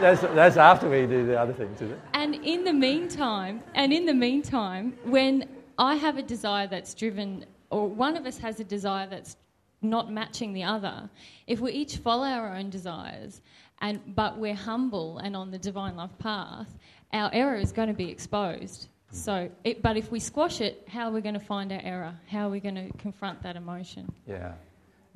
that's, 0.03 0.21
that's 0.21 0.57
after 0.57 0.91
we 0.91 1.07
do 1.07 1.25
the 1.25 1.39
other 1.39 1.53
things, 1.53 1.81
is 1.81 1.93
it? 1.93 2.01
And 2.15 2.35
in 2.35 2.65
the 2.65 2.73
meantime, 2.73 3.63
and 3.77 3.93
in 3.93 4.05
the 4.05 4.15
meantime, 4.15 4.95
when 5.05 5.47
I 5.79 5.97
have 5.97 6.19
a 6.19 6.23
desire 6.23 6.67
that's 6.67 6.95
driven, 6.95 7.47
or 7.71 7.89
one 7.89 8.17
of 8.17 8.27
us 8.27 8.39
has 8.39 8.61
a 8.61 8.65
desire 8.65 9.07
that's 9.07 9.37
not 9.83 10.13
matching 10.13 10.53
the 10.53 10.63
other, 10.63 11.11
if 11.47 11.61
we 11.61 11.73
each 11.73 11.97
follow 11.97 12.27
our 12.27 12.55
own 12.55 12.71
desires, 12.71 13.41
and 13.81 14.01
but 14.15 14.39
we're 14.39 14.55
humble 14.55 15.19
and 15.19 15.35
on 15.37 15.51
the 15.51 15.59
divine 15.59 15.97
love 15.97 16.17
path, 16.19 16.79
our 17.13 17.31
error 17.33 17.57
is 17.57 17.73
going 17.73 17.89
to 17.89 17.95
be 17.95 18.09
exposed. 18.09 18.89
So, 19.11 19.51
it, 19.65 19.83
but 19.83 19.99
if 19.99 20.11
we 20.11 20.21
squash 20.21 20.63
it, 20.63 20.85
how 20.89 21.09
are 21.09 21.13
we 21.13 21.21
going 21.21 21.35
to 21.35 21.41
find 21.41 21.71
our 21.71 21.81
error? 21.83 22.15
How 22.27 22.47
are 22.47 22.51
we 22.51 22.61
going 22.61 22.77
to 22.77 22.91
confront 22.97 23.43
that 23.43 23.57
emotion? 23.57 24.11
Yeah. 24.27 24.53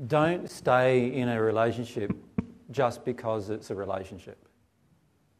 Don't 0.06 0.50
stay 0.50 1.14
in 1.14 1.30
a 1.30 1.40
relationship 1.40 2.12
just 2.70 3.06
because 3.06 3.48
it's 3.48 3.70
a 3.70 3.74
relationship. 3.74 4.48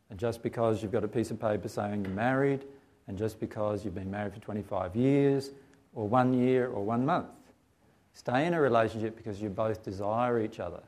And 0.08 0.18
just 0.18 0.42
because 0.42 0.82
you've 0.82 0.92
got 0.92 1.04
a 1.04 1.08
piece 1.08 1.30
of 1.30 1.38
paper 1.38 1.68
saying 1.68 2.06
you're 2.06 2.14
married, 2.14 2.64
and 3.08 3.16
just 3.16 3.38
because 3.38 3.84
you've 3.84 3.94
been 3.94 4.10
married 4.10 4.34
for 4.34 4.40
25 4.40 4.96
years, 4.96 5.50
or 5.94 6.08
one 6.08 6.34
year, 6.34 6.68
or 6.68 6.84
one 6.84 7.04
month. 7.06 7.28
Stay 8.12 8.46
in 8.46 8.54
a 8.54 8.60
relationship 8.60 9.16
because 9.16 9.40
you 9.40 9.48
both 9.48 9.82
desire 9.82 10.40
each 10.40 10.60
other. 10.60 10.82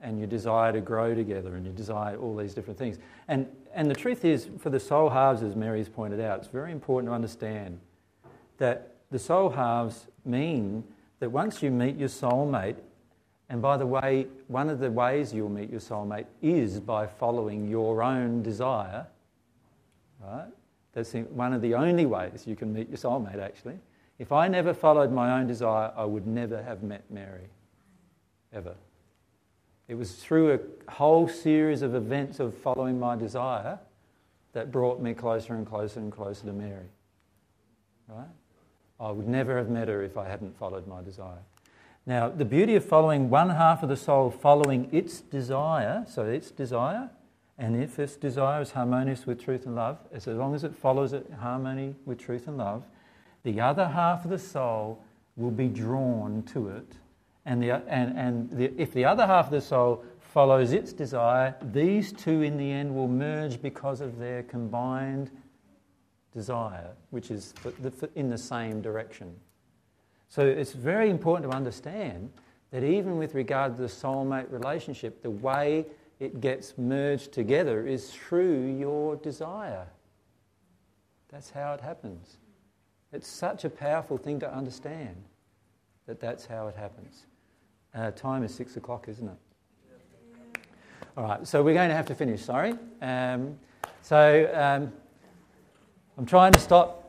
And 0.00 0.20
you 0.20 0.26
desire 0.26 0.72
to 0.72 0.80
grow 0.80 1.14
together, 1.14 1.56
and 1.56 1.66
you 1.66 1.72
desire 1.72 2.16
all 2.16 2.36
these 2.36 2.54
different 2.54 2.78
things. 2.78 2.98
And, 3.28 3.46
and 3.74 3.90
the 3.90 3.94
truth 3.94 4.24
is, 4.24 4.48
for 4.58 4.68
the 4.68 4.80
soul 4.80 5.08
halves, 5.08 5.42
as 5.42 5.56
Mary's 5.56 5.88
pointed 5.88 6.20
out, 6.20 6.38
it's 6.38 6.48
very 6.48 6.72
important 6.72 7.10
to 7.10 7.14
understand 7.14 7.80
that 8.58 8.96
the 9.10 9.18
soul 9.18 9.50
halves 9.50 10.06
mean 10.24 10.84
that 11.20 11.30
once 11.30 11.62
you 11.62 11.70
meet 11.70 11.96
your 11.96 12.08
soulmate, 12.08 12.76
and 13.48 13.62
by 13.62 13.76
the 13.76 13.86
way, 13.86 14.26
one 14.48 14.68
of 14.68 14.80
the 14.80 14.90
ways 14.90 15.32
you'll 15.32 15.48
meet 15.48 15.70
your 15.70 15.80
soulmate 15.80 16.26
is 16.42 16.80
by 16.80 17.06
following 17.06 17.68
your 17.68 18.02
own 18.02 18.42
desire, 18.42 19.06
right? 20.20 20.48
That's 20.96 21.12
one 21.12 21.52
of 21.52 21.60
the 21.60 21.74
only 21.74 22.06
ways 22.06 22.44
you 22.46 22.56
can 22.56 22.72
meet 22.72 22.88
your 22.88 22.96
soulmate, 22.96 23.38
actually. 23.38 23.78
If 24.18 24.32
I 24.32 24.48
never 24.48 24.72
followed 24.72 25.12
my 25.12 25.38
own 25.38 25.46
desire, 25.46 25.92
I 25.94 26.06
would 26.06 26.26
never 26.26 26.62
have 26.62 26.82
met 26.82 27.04
Mary. 27.10 27.50
Ever. 28.50 28.74
It 29.88 29.94
was 29.94 30.14
through 30.14 30.54
a 30.54 30.90
whole 30.90 31.28
series 31.28 31.82
of 31.82 31.94
events 31.94 32.40
of 32.40 32.54
following 32.54 32.98
my 32.98 33.14
desire 33.14 33.78
that 34.54 34.72
brought 34.72 35.02
me 35.02 35.12
closer 35.12 35.54
and 35.54 35.66
closer 35.66 36.00
and 36.00 36.10
closer 36.10 36.46
to 36.46 36.52
Mary. 36.54 36.88
Right? 38.08 38.24
I 38.98 39.10
would 39.10 39.28
never 39.28 39.58
have 39.58 39.68
met 39.68 39.88
her 39.88 40.02
if 40.02 40.16
I 40.16 40.26
hadn't 40.26 40.56
followed 40.56 40.86
my 40.86 41.02
desire. 41.02 41.42
Now, 42.06 42.30
the 42.30 42.46
beauty 42.46 42.74
of 42.74 42.86
following 42.86 43.28
one 43.28 43.50
half 43.50 43.82
of 43.82 43.90
the 43.90 43.98
soul 43.98 44.30
following 44.30 44.88
its 44.92 45.20
desire, 45.20 46.06
so 46.08 46.24
its 46.24 46.50
desire, 46.50 47.10
and 47.58 47.82
if 47.82 47.96
this 47.96 48.16
desire 48.16 48.60
is 48.60 48.70
harmonious 48.70 49.26
with 49.26 49.42
truth 49.42 49.64
and 49.66 49.74
love, 49.74 49.98
as 50.12 50.26
long 50.26 50.54
as 50.54 50.64
it 50.64 50.74
follows 50.74 51.12
it 51.12 51.30
harmony 51.40 51.94
with 52.04 52.18
truth 52.18 52.48
and 52.48 52.58
love, 52.58 52.84
the 53.44 53.60
other 53.60 53.88
half 53.88 54.24
of 54.24 54.30
the 54.30 54.38
soul 54.38 55.02
will 55.36 55.50
be 55.50 55.68
drawn 55.68 56.42
to 56.42 56.68
it. 56.68 56.92
And, 57.46 57.62
the, 57.62 57.70
and, 57.70 58.18
and 58.18 58.50
the, 58.50 58.72
if 58.76 58.92
the 58.92 59.04
other 59.04 59.26
half 59.26 59.46
of 59.46 59.52
the 59.52 59.60
soul 59.60 60.04
follows 60.18 60.72
its 60.72 60.92
desire, 60.92 61.54
these 61.72 62.12
two 62.12 62.42
in 62.42 62.58
the 62.58 62.70
end 62.70 62.94
will 62.94 63.08
merge 63.08 63.62
because 63.62 64.00
of 64.00 64.18
their 64.18 64.42
combined 64.42 65.30
desire, 66.34 66.90
which 67.10 67.30
is 67.30 67.54
in 68.14 68.28
the 68.28 68.36
same 68.36 68.82
direction. 68.82 69.34
So 70.28 70.44
it's 70.44 70.72
very 70.72 71.08
important 71.08 71.50
to 71.50 71.56
understand 71.56 72.30
that 72.70 72.82
even 72.82 73.16
with 73.16 73.34
regard 73.34 73.76
to 73.76 73.82
the 73.82 73.88
soulmate 73.88 74.50
relationship, 74.50 75.22
the 75.22 75.30
way 75.30 75.86
it 76.18 76.40
gets 76.40 76.78
merged 76.78 77.32
together 77.32 77.86
is 77.86 78.10
through 78.10 78.76
your 78.76 79.16
desire. 79.16 79.86
That's 81.28 81.50
how 81.50 81.74
it 81.74 81.80
happens. 81.80 82.38
It's 83.12 83.28
such 83.28 83.64
a 83.64 83.70
powerful 83.70 84.16
thing 84.16 84.40
to 84.40 84.52
understand 84.52 85.16
that 86.06 86.20
that's 86.20 86.46
how 86.46 86.68
it 86.68 86.76
happens. 86.76 87.26
Uh, 87.94 88.10
time 88.12 88.42
is 88.42 88.54
six 88.54 88.76
o'clock, 88.76 89.08
isn't 89.08 89.28
it? 89.28 90.60
All 91.16 91.24
right, 91.24 91.46
so 91.46 91.62
we're 91.62 91.74
going 91.74 91.88
to 91.88 91.94
have 91.94 92.06
to 92.06 92.14
finish, 92.14 92.42
sorry. 92.42 92.74
Um, 93.00 93.58
so 94.02 94.50
um, 94.54 94.92
I'm 96.18 96.26
trying 96.26 96.52
to 96.52 96.60
stop. 96.60 97.02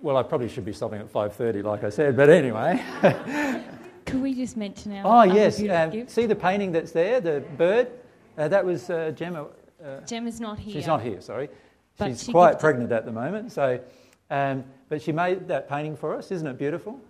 Well, 0.00 0.16
I 0.16 0.22
probably 0.22 0.48
should 0.48 0.64
be 0.64 0.72
stopping 0.72 1.00
at 1.00 1.12
5.30, 1.12 1.64
like 1.64 1.82
I 1.82 1.90
said, 1.90 2.16
but 2.16 2.30
anyway. 2.30 2.82
Could 4.06 4.22
we 4.22 4.34
just 4.34 4.56
mention 4.56 4.92
our 4.92 5.26
Oh, 5.26 5.32
yes. 5.32 5.60
Um, 5.68 6.08
see 6.08 6.26
the 6.26 6.36
painting 6.36 6.70
that's 6.70 6.92
there, 6.92 7.20
the 7.20 7.42
bird? 7.56 7.90
Uh, 8.38 8.46
that 8.46 8.64
was 8.64 8.88
uh, 8.88 9.10
Gemma. 9.16 9.46
Uh, 9.84 10.00
Gemma's 10.06 10.40
not 10.40 10.58
here. 10.58 10.72
She's 10.72 10.86
not 10.86 11.02
here, 11.02 11.20
sorry. 11.20 11.48
But 11.96 12.10
She's 12.10 12.24
she 12.24 12.32
quite 12.32 12.60
pregnant 12.60 12.92
at 12.92 13.04
the 13.04 13.10
moment. 13.10 13.50
So, 13.50 13.80
um, 14.30 14.64
but 14.88 15.02
she 15.02 15.10
made 15.10 15.48
that 15.48 15.68
painting 15.68 15.96
for 15.96 16.14
us. 16.14 16.30
Isn't 16.30 16.46
it 16.46 16.56
beautiful? 16.56 17.00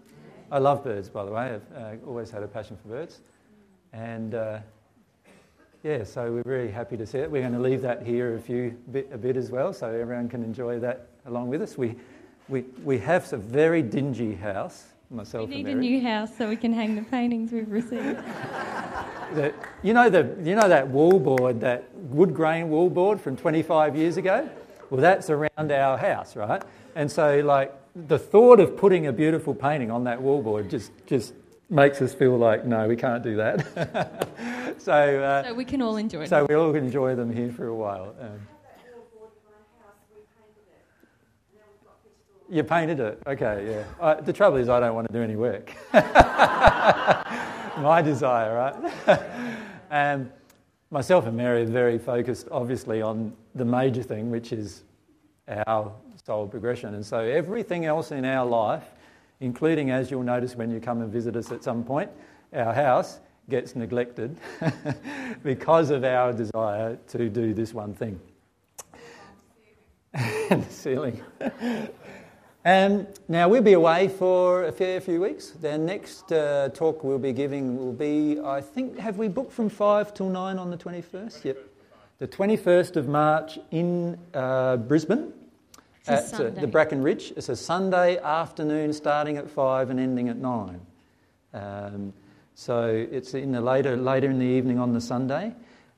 I 0.50 0.59
love 0.59 0.82
birds, 0.82 1.10
by 1.10 1.26
the 1.26 1.30
way. 1.30 1.55
I've 1.55 1.72
uh, 1.76 2.06
always 2.06 2.30
had 2.30 2.42
a 2.42 2.48
passion 2.48 2.78
for 2.80 2.88
birds. 2.88 3.20
And 3.92 4.34
uh, 4.34 4.60
yeah, 5.82 6.05
so 6.05 6.32
we're 6.32 6.42
very 6.42 6.70
happy 6.70 6.96
to 6.96 7.06
see 7.06 7.18
it. 7.18 7.30
We're 7.30 7.42
going 7.42 7.52
to 7.52 7.60
leave 7.60 7.82
that 7.82 8.02
here 8.02 8.34
a 8.34 8.40
few 8.40 8.76
bit, 8.90 9.10
a 9.12 9.18
bit 9.18 9.36
as 9.36 9.50
well, 9.50 9.74
so 9.74 9.88
everyone 9.88 10.30
can 10.30 10.42
enjoy 10.42 10.78
that 10.80 11.09
along 11.26 11.48
with 11.48 11.60
us. 11.60 11.76
We, 11.76 11.96
we, 12.48 12.62
we 12.82 12.98
have 12.98 13.30
a 13.34 13.36
very 13.36 13.82
dingy 13.82 14.34
house, 14.34 14.86
We 15.10 15.47
need 15.47 15.66
a 15.68 15.74
new 15.74 16.02
house 16.02 16.36
so 16.36 16.48
we 16.48 16.56
can 16.56 16.72
hang 16.72 16.94
the 16.94 17.02
paintings 17.02 17.51
we've 17.51 17.70
received. 17.70 18.18
The, 19.35 19.55
you 19.82 19.93
know 19.93 20.09
the 20.09 20.36
you 20.43 20.55
know 20.55 20.68
that 20.68 20.89
wall 20.89 21.18
board, 21.18 21.60
that 21.60 21.94
wood 21.94 22.35
grain 22.35 22.68
wall 22.68 22.90
board 22.90 23.20
from 23.20 23.36
25 23.36 23.97
years 23.97 24.16
ago. 24.16 24.48
Well, 24.90 25.01
that's 25.01 25.30
around 25.30 25.72
our 25.72 25.97
house, 25.97 26.36
right? 26.36 26.62
And 26.94 27.10
so, 27.10 27.40
like 27.40 27.74
the 27.94 28.18
thought 28.18 28.60
of 28.60 28.76
putting 28.76 29.06
a 29.06 29.12
beautiful 29.12 29.55
painting 29.55 29.90
on 29.90 30.05
that 30.05 30.20
wall 30.20 30.43
board 30.43 30.70
just 30.70 30.93
just 31.06 31.35
makes 31.70 32.01
us 32.01 32.14
feel 32.14 32.36
like 32.36 32.64
no, 32.64 32.89
we 32.89 32.97
can't 32.97 33.22
do 33.22 33.36
that. 33.36 34.28
so, 34.78 34.93
uh, 34.93 35.44
so 35.44 35.55
we 35.55 35.64
can 35.64 35.82
all 35.82 35.97
enjoy 35.97 36.22
it. 36.22 36.28
so 36.28 36.39
them. 36.39 36.47
we 36.48 36.55
all 36.55 36.74
enjoy 36.74 37.14
them 37.14 37.35
here 37.35 37.52
for 37.52 37.66
a 37.66 37.74
while. 37.74 38.14
Um, 38.20 38.40
you 42.51 42.65
painted 42.65 43.01
it, 43.01 43.23
okay? 43.27 43.85
Yeah. 44.01 44.15
The 44.20 44.33
trouble 44.33 44.59
is, 44.59 44.69
I 44.69 44.81
don't 44.81 44.95
want 44.95 45.07
to 45.09 45.12
do 45.12 45.23
any 45.23 45.37
work. 45.37 45.73
My 45.93 48.03
desire, 48.03 48.77
right? 49.07 49.20
um, 49.91 50.31
myself 50.91 51.27
and 51.27 51.37
Mary 51.37 51.62
are 51.62 51.66
very 51.66 51.99
focused, 51.99 52.49
obviously, 52.51 53.03
on 53.03 53.35
the 53.55 53.65
major 53.65 54.03
thing, 54.03 54.31
which 54.31 54.53
is 54.53 54.83
our 55.66 55.93
soul 56.25 56.49
progression. 56.49 56.95
And 56.95 57.05
so 57.05 57.20
everything 57.20 57.85
else 57.85 58.11
in 58.11 58.25
our 58.25 58.47
life, 58.47 58.85
including, 59.41 59.91
as 59.91 60.11
you'll 60.11 60.23
notice 60.23 60.57
when 60.57 60.70
you 60.70 60.81
come 60.81 61.03
and 61.03 61.12
visit 61.12 61.37
us 61.37 61.53
at 61.53 61.62
some 61.62 61.85
point, 61.85 62.11
our 62.53 62.73
house 62.73 63.20
gets 63.49 63.77
neglected 63.77 64.37
because 65.43 65.91
of 65.91 66.05
our 66.05 66.33
desire 66.33 66.99
to 67.09 67.29
do 67.29 67.55
this 67.55 67.73
one 67.73 67.95
thing. 67.95 68.20
and 70.15 70.65
the 70.65 70.70
ceiling. 70.70 71.23
Um, 72.69 73.07
now, 73.28 73.49
we'll 73.49 73.62
be 73.62 73.73
away 73.73 74.09
for 74.09 74.65
a 74.65 74.73
fair 74.73 75.01
few 75.01 75.23
weeks. 75.23 75.53
The 75.53 75.78
next 75.78 76.31
uh, 76.31 76.69
talk 76.74 77.03
we'll 77.03 77.19
be 77.19 77.32
giving 77.32 77.78
will 77.78 77.95
be, 77.95 78.39
I 78.45 78.61
think, 78.61 78.99
have 78.99 79.16
we 79.16 79.27
booked 79.27 79.55
from 79.55 79.70
5 79.70 80.12
till 80.12 80.28
9 80.28 80.59
on 80.59 80.70
the 80.70 80.77
21st? 80.77 81.45
Yep. 81.45 81.59
The 82.19 82.28
21st 82.28 82.97
of 82.97 83.09
March 83.09 83.59
in 83.70 84.19
uh, 84.35 84.77
Brisbane 84.77 85.32
at 86.09 86.35
uh, 86.35 86.51
the 86.51 86.66
Bracken 86.66 87.01
Ridge. 87.01 87.32
It's 87.39 87.49
a 87.49 87.57
Sunday 87.57 88.19
afternoon 88.19 88.93
starting 88.93 89.39
at 89.39 89.49
5 89.49 89.89
and 89.89 89.99
ending 89.99 90.28
at 90.28 90.36
9. 90.36 90.78
Um, 91.55 92.12
so 92.55 93.07
it's 93.11 93.32
in 93.32 93.51
the 93.51 93.62
later, 93.62 93.97
later 93.97 94.28
in 94.28 94.39
the 94.39 94.45
evening 94.45 94.78
on 94.78 94.93
the 94.93 95.01
Sunday. 95.01 95.55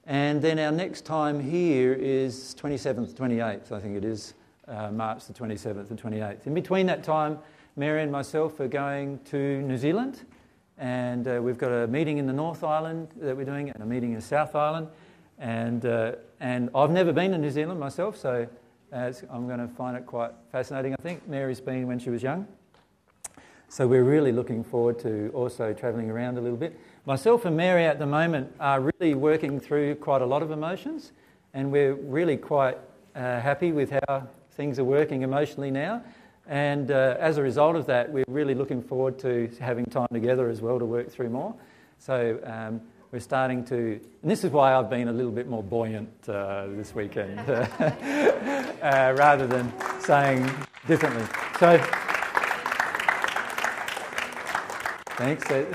And 0.06 0.40
then 0.40 0.60
our 0.60 0.70
next 0.70 1.04
time 1.04 1.40
here 1.40 1.94
is 1.94 2.54
27th, 2.60 3.14
28th, 3.14 3.72
I 3.72 3.80
think 3.80 3.96
it 3.96 4.04
is, 4.04 4.34
uh, 4.70 4.90
March 4.90 5.26
the 5.26 5.32
27th 5.32 5.90
and 5.90 6.00
28th. 6.00 6.46
In 6.46 6.54
between 6.54 6.86
that 6.86 7.02
time, 7.02 7.38
Mary 7.76 8.02
and 8.02 8.10
myself 8.10 8.58
are 8.60 8.68
going 8.68 9.18
to 9.26 9.60
New 9.62 9.76
Zealand, 9.76 10.22
and 10.78 11.26
uh, 11.28 11.40
we've 11.42 11.58
got 11.58 11.72
a 11.72 11.86
meeting 11.86 12.18
in 12.18 12.26
the 12.26 12.32
North 12.32 12.64
Island 12.64 13.08
that 13.16 13.36
we're 13.36 13.44
doing, 13.44 13.70
and 13.70 13.82
a 13.82 13.86
meeting 13.86 14.10
in 14.10 14.16
the 14.16 14.22
South 14.22 14.54
Island. 14.54 14.88
And, 15.38 15.84
uh, 15.84 16.12
and 16.40 16.70
I've 16.74 16.90
never 16.90 17.12
been 17.12 17.32
to 17.32 17.38
New 17.38 17.50
Zealand 17.50 17.80
myself, 17.80 18.16
so 18.16 18.46
uh, 18.92 19.12
I'm 19.30 19.46
going 19.46 19.60
to 19.60 19.68
find 19.68 19.96
it 19.96 20.06
quite 20.06 20.32
fascinating, 20.52 20.94
I 20.94 21.02
think. 21.02 21.26
Mary's 21.28 21.60
been 21.60 21.86
when 21.86 21.98
she 21.98 22.10
was 22.10 22.22
young. 22.22 22.46
So 23.68 23.86
we're 23.86 24.04
really 24.04 24.32
looking 24.32 24.64
forward 24.64 24.98
to 25.00 25.30
also 25.32 25.72
travelling 25.72 26.10
around 26.10 26.38
a 26.38 26.40
little 26.40 26.56
bit. 26.56 26.78
Myself 27.06 27.44
and 27.44 27.56
Mary 27.56 27.84
at 27.84 27.98
the 27.98 28.06
moment 28.06 28.52
are 28.58 28.80
really 28.80 29.14
working 29.14 29.60
through 29.60 29.94
quite 29.96 30.22
a 30.22 30.26
lot 30.26 30.42
of 30.42 30.50
emotions, 30.50 31.12
and 31.54 31.70
we're 31.70 31.94
really 31.94 32.36
quite 32.36 32.78
uh, 33.14 33.40
happy 33.40 33.72
with 33.72 33.90
how 33.90 34.28
things 34.52 34.78
are 34.78 34.84
working 34.84 35.22
emotionally 35.22 35.70
now. 35.70 36.02
And 36.46 36.90
uh, 36.90 37.16
as 37.20 37.38
a 37.38 37.42
result 37.42 37.76
of 37.76 37.86
that, 37.86 38.10
we're 38.10 38.24
really 38.28 38.54
looking 38.54 38.82
forward 38.82 39.18
to 39.20 39.48
having 39.60 39.84
time 39.86 40.08
together 40.12 40.48
as 40.48 40.60
well 40.60 40.78
to 40.78 40.84
work 40.84 41.10
through 41.10 41.30
more. 41.30 41.54
So 41.98 42.40
um, 42.44 42.80
we're 43.12 43.20
starting 43.20 43.64
to, 43.66 44.00
and 44.22 44.30
this 44.30 44.42
is 44.44 44.50
why 44.50 44.74
I've 44.74 44.90
been 44.90 45.08
a 45.08 45.12
little 45.12 45.30
bit 45.32 45.48
more 45.48 45.62
buoyant 45.62 46.08
uh, 46.28 46.66
this 46.70 46.94
weekend, 46.94 47.38
uh, 47.48 49.14
rather 49.16 49.46
than 49.46 49.72
saying 50.00 50.48
differently. 50.86 51.24
So. 51.58 51.78
Thanks. 55.16 55.50
It- 55.50 55.68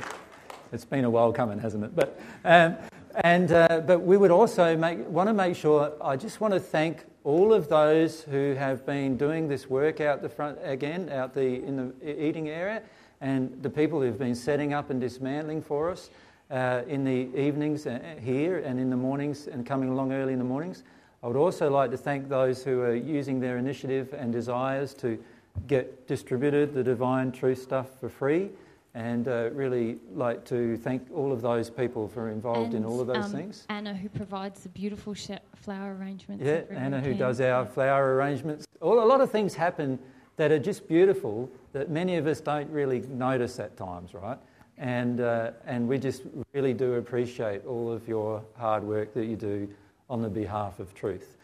It's 0.74 0.84
been 0.84 1.06
a 1.06 1.10
while 1.10 1.32
coming, 1.32 1.60
hasn't 1.60 1.86
it? 1.86 1.96
But, 1.96 2.20
um, 2.44 2.76
and, 3.24 3.50
uh, 3.52 3.82
but 3.86 4.00
we 4.00 4.18
would 4.18 4.32
also 4.32 4.76
make, 4.76 5.08
want 5.08 5.30
to 5.30 5.34
make 5.34 5.56
sure, 5.56 5.94
I 6.02 6.18
just 6.18 6.42
want 6.42 6.54
to 6.54 6.60
thank 6.60 7.06
all 7.26 7.54
of 7.54 7.68
those 7.68 8.22
who 8.22 8.54
have 8.54 8.86
been 8.86 9.18
doing 9.18 9.48
this 9.48 9.68
work 9.68 10.00
out 10.00 10.22
the 10.22 10.30
front, 10.30 10.60
again, 10.62 11.10
out 11.10 11.34
the, 11.34 11.64
in 11.64 11.76
the 11.76 12.24
eating 12.24 12.50
area, 12.50 12.84
and 13.20 13.52
the 13.64 13.70
people 13.70 14.00
who've 14.00 14.20
been 14.20 14.36
setting 14.36 14.74
up 14.74 14.92
and 14.92 15.02
dismantling 15.02 15.60
for 15.60 15.90
us 15.90 16.12
uh, 16.52 16.84
in 16.88 17.04
the 17.04 17.28
evenings 17.36 17.88
uh, 17.88 18.00
here 18.22 18.60
and 18.60 18.80
in 18.80 18.92
the 18.92 18.96
mornings 18.96 19.48
and 19.48 19.66
coming 19.66 19.90
along 19.90 20.14
early 20.14 20.34
in 20.34 20.40
the 20.40 20.46
mornings. 20.46 20.84
I 21.24 21.28
would 21.28 21.36
also 21.36 21.72
like 21.72 21.90
to 21.90 21.98
thank 21.98 22.30
those 22.30 22.64
who 22.64 22.82
are 22.82 22.94
using 22.94 23.40
their 23.40 23.58
initiative 23.58 24.14
and 24.14 24.32
desires 24.32 24.94
to 24.96 25.18
get 25.66 26.08
distributed 26.08 26.76
the 26.76 26.84
divine 26.84 27.32
truth 27.32 27.60
stuff 27.60 28.00
for 28.00 28.08
free. 28.08 28.52
And 28.96 29.28
uh, 29.28 29.50
really 29.52 29.98
like 30.14 30.46
to 30.46 30.78
thank 30.78 31.06
all 31.14 31.34
of 31.34 31.42
those 31.42 31.70
people 31.70 32.08
for 32.08 32.30
involved 32.30 32.74
in 32.74 32.86
all 32.86 33.02
of 33.02 33.08
those 33.08 33.26
um, 33.26 33.32
things. 33.32 33.66
Anna, 33.68 33.94
who 33.94 34.08
provides 34.08 34.62
the 34.62 34.70
beautiful 34.70 35.14
sh- 35.14 35.32
flower 35.54 35.96
arrangements. 35.96 36.46
Yeah, 36.46 36.62
Anna, 36.70 37.02
who 37.02 37.14
does 37.14 37.42
our 37.42 37.66
flower 37.66 38.16
arrangements. 38.16 38.66
All, 38.80 39.04
a 39.04 39.06
lot 39.06 39.20
of 39.20 39.30
things 39.30 39.54
happen 39.54 40.00
that 40.38 40.50
are 40.52 40.60
just 40.60 40.88
beautiful 40.88 41.50
that 41.74 41.90
many 41.90 42.16
of 42.16 42.26
us 42.26 42.40
don't 42.40 42.70
really 42.70 43.02
notice 43.02 43.60
at 43.60 43.76
times, 43.76 44.14
right? 44.14 44.38
And, 44.78 45.20
uh, 45.20 45.52
and 45.66 45.90
we 45.90 45.98
just 45.98 46.24
really 46.54 46.74
do 46.74 46.94
appreciate 46.94 47.66
all 47.66 47.92
of 47.92 48.08
your 48.08 48.42
hard 48.58 48.84
work 48.84 49.14
that 49.14 49.26
you 49.26 49.36
do 49.36 49.70
on 50.10 50.22
the 50.22 50.30
behalf 50.30 50.80
of 50.80 50.94
truth. 50.94 51.36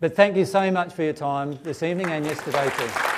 But 0.00 0.14
thank 0.14 0.36
you 0.36 0.44
so 0.44 0.70
much 0.70 0.92
for 0.92 1.04
your 1.04 1.12
time 1.12 1.58
this 1.62 1.82
evening 1.82 2.08
and 2.08 2.24
yesterday 2.24 2.70
too. 2.76 3.11